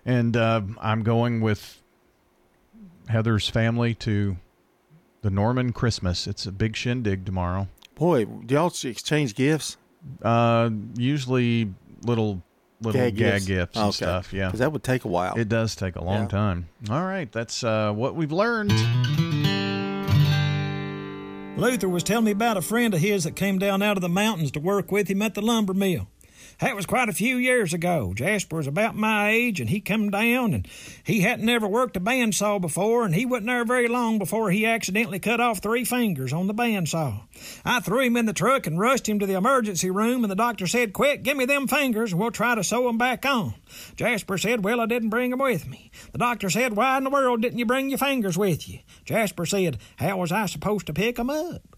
And 0.05 0.36
uh, 0.36 0.61
I'm 0.81 1.02
going 1.02 1.40
with 1.40 1.81
Heather's 3.09 3.48
family 3.48 3.94
to 3.97 4.36
the 5.23 5.31
Norman 5.31 5.73
Christmas. 5.73 6.27
It's 6.27 6.47
a 6.47 6.52
big 6.52 6.77
shindig 6.77 7.24
tomorrow. 7.24 7.69
Boy, 7.94 8.24
do 8.24 8.55
y'all 8.55 8.73
exchange 8.85 9.35
gifts? 9.35 9.77
Uh, 10.23 10.70
usually 10.97 11.73
little 12.02 12.43
little 12.85 13.01
Gag 13.01 13.16
gag, 13.16 13.32
gifts? 13.32 13.47
gifts, 13.47 13.77
and 13.77 13.85
Okay. 13.86 13.93
stuff. 13.97 14.32
Yeah, 14.32 14.51
'Cause 14.51 14.61
that 14.61 14.73
would 14.73 14.82
take 14.85 15.05
a 15.05 15.09
while. 15.09 15.35
It 15.36 15.48
does 15.48 15.74
take 15.74 15.97
a 15.97 16.05
long 16.05 16.23
Yeah. 16.23 16.28
time. 16.28 16.69
All 16.90 17.05
right, 17.05 17.31
that's 17.32 17.65
uh, 17.65 17.93
what 17.93 18.15
we've 18.15 18.32
learned. 18.32 18.73
Luther 21.56 21.89
was 21.89 22.02
telling 22.02 22.24
me 22.24 22.32
about 22.32 22.56
a 22.56 22.62
friend 22.62 22.93
of 22.94 23.01
his 23.01 23.23
that 23.24 23.36
came 23.36 23.59
down 23.61 23.81
out 23.81 23.97
of 23.97 24.01
the 24.01 24.09
mountains 24.09 24.51
to 24.52 24.61
work 24.61 24.90
with 24.90 25.06
him 25.09 25.23
at 25.23 25.35
the 25.35 25.40
lumber 25.40 25.73
mill. 25.73 26.09
That 26.65 26.77
was 26.77 26.86
quite 26.86 27.11
a 27.11 27.12
few 27.12 27.36
years 27.36 27.74
ago. 27.74 28.15
Jasper 28.15 28.57
was 28.57 28.66
about 28.66 28.97
my 28.97 29.28
age, 29.28 29.61
and 29.61 29.69
he 29.69 29.82
come 29.82 30.09
down, 30.09 30.55
and 30.55 30.66
he 31.05 31.20
hadn't 31.20 31.45
never 31.45 31.69
worked 31.69 31.95
a 31.99 32.01
bandsaw 32.01 32.59
before, 32.59 33.05
and 33.05 33.15
he 33.15 33.27
wasn't 33.27 33.49
there 33.49 33.66
very 33.66 33.86
long 33.86 34.19
before 34.19 34.51
he 34.51 34.65
accidentally 34.65 35.19
cut 35.19 35.43
off 35.43 35.59
three 35.59 35.85
fingers 35.85 36.32
on 36.32 36.47
the 36.47 36.55
bandsaw. 36.55 37.20
I 37.66 37.81
threw 37.81 38.01
him 38.01 38.16
in 38.16 38.24
the 38.24 38.32
truck 38.32 38.66
and 38.66 38.81
rushed 38.81 39.07
him 39.07 39.19
to 39.19 39.27
the 39.27 39.35
emergency 39.35 39.91
room, 39.91 40.24
and 40.24 40.31
the 40.31 40.35
doctor 40.35 40.66
said, 40.66 40.95
Quick, 40.95 41.23
give 41.23 41.36
me 41.36 41.45
them 41.45 41.69
fingers, 41.69 42.12
and 42.12 42.20
we'll 42.20 42.31
try 42.31 42.55
to 42.55 42.65
sew 42.65 42.89
'em 42.89 42.97
back 42.97 43.27
on. 43.27 43.53
Jasper 43.97 44.39
said, 44.39 44.65
Well, 44.65 44.81
I 44.81 44.86
didn't 44.86 45.11
bring 45.11 45.35
'em 45.35 45.41
with 45.41 45.69
me. 45.69 45.91
The 46.12 46.19
doctor 46.19 46.49
said, 46.49 46.77
Why 46.77 46.97
in 46.97 47.05
the 47.05 47.11
world 47.11 47.43
didn't 47.43 47.59
you 47.59 47.66
bring 47.66 47.91
your 47.91 47.99
fingers 47.99 48.39
with 48.39 48.66
you? 48.70 48.78
Jasper 49.05 49.45
said, 49.45 49.77
How 49.97 50.16
was 50.16 50.32
I 50.32 50.47
supposed 50.47 50.86
to 50.86 50.95
pick 50.95 51.19
'em 51.19 51.28
up? 51.28 51.73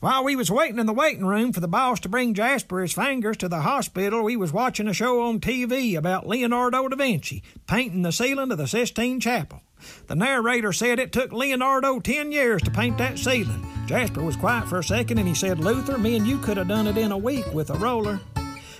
While 0.00 0.24
we 0.24 0.36
was 0.36 0.50
waiting 0.50 0.78
in 0.78 0.86
the 0.86 0.92
waiting 0.92 1.26
room 1.26 1.52
for 1.52 1.60
the 1.60 1.68
boss 1.68 2.00
to 2.00 2.08
bring 2.08 2.34
Jasper 2.34 2.80
his 2.80 2.92
fingers 2.92 3.36
to 3.38 3.48
the 3.48 3.60
hospital, 3.60 4.22
we 4.22 4.36
was 4.36 4.52
watching 4.52 4.88
a 4.88 4.92
show 4.92 5.22
on 5.22 5.40
TV 5.40 5.96
about 5.96 6.26
Leonardo 6.26 6.88
da 6.88 6.96
Vinci 6.96 7.42
painting 7.66 8.02
the 8.02 8.12
ceiling 8.12 8.50
of 8.50 8.58
the 8.58 8.66
Sistine 8.66 9.20
Chapel. 9.20 9.62
The 10.06 10.16
narrator 10.16 10.72
said 10.72 10.98
it 10.98 11.12
took 11.12 11.32
Leonardo 11.32 12.00
ten 12.00 12.32
years 12.32 12.62
to 12.62 12.70
paint 12.70 12.98
that 12.98 13.18
ceiling. 13.18 13.64
Jasper 13.86 14.22
was 14.22 14.36
quiet 14.36 14.68
for 14.68 14.78
a 14.78 14.84
second 14.84 15.18
and 15.18 15.28
he 15.28 15.34
said, 15.34 15.60
Luther, 15.60 15.98
me 15.98 16.16
and 16.16 16.26
you 16.26 16.38
could 16.38 16.56
have 16.56 16.68
done 16.68 16.86
it 16.86 16.98
in 16.98 17.12
a 17.12 17.18
week 17.18 17.46
with 17.52 17.70
a 17.70 17.74
roller. 17.74 18.20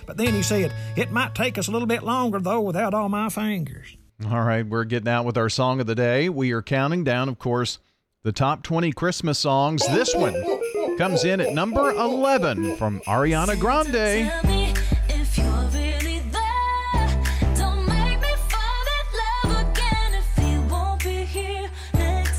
But 0.05 0.17
then 0.17 0.33
he 0.33 0.41
said, 0.43 0.73
It 0.95 1.11
might 1.11 1.35
take 1.35 1.57
us 1.57 1.67
a 1.67 1.71
little 1.71 1.87
bit 1.87 2.03
longer 2.03 2.39
though 2.39 2.61
without 2.61 2.93
all 2.93 3.09
my 3.09 3.29
fingers. 3.29 3.95
All 4.29 4.41
right, 4.41 4.67
we're 4.67 4.83
getting 4.83 5.07
out 5.07 5.23
with 5.25 5.37
our 5.37 5.49
song 5.49 5.79
of 5.79 5.87
the 5.87 5.95
day. 5.95 6.27
We 6.27 6.51
are 6.51 6.61
counting 6.61 7.05
down, 7.05 7.29
of 7.29 7.39
course, 7.39 7.79
the 8.23 8.33
top 8.33 8.63
20 8.63 8.91
Christmas 8.91 9.39
songs. 9.39 9.85
This 9.87 10.13
one 10.13 10.33
comes 10.99 11.23
in 11.23 11.39
at 11.39 11.53
number 11.53 11.91
11 11.91 12.75
from 12.75 12.99
Ariana 13.07 13.57
Grande. 13.57 14.58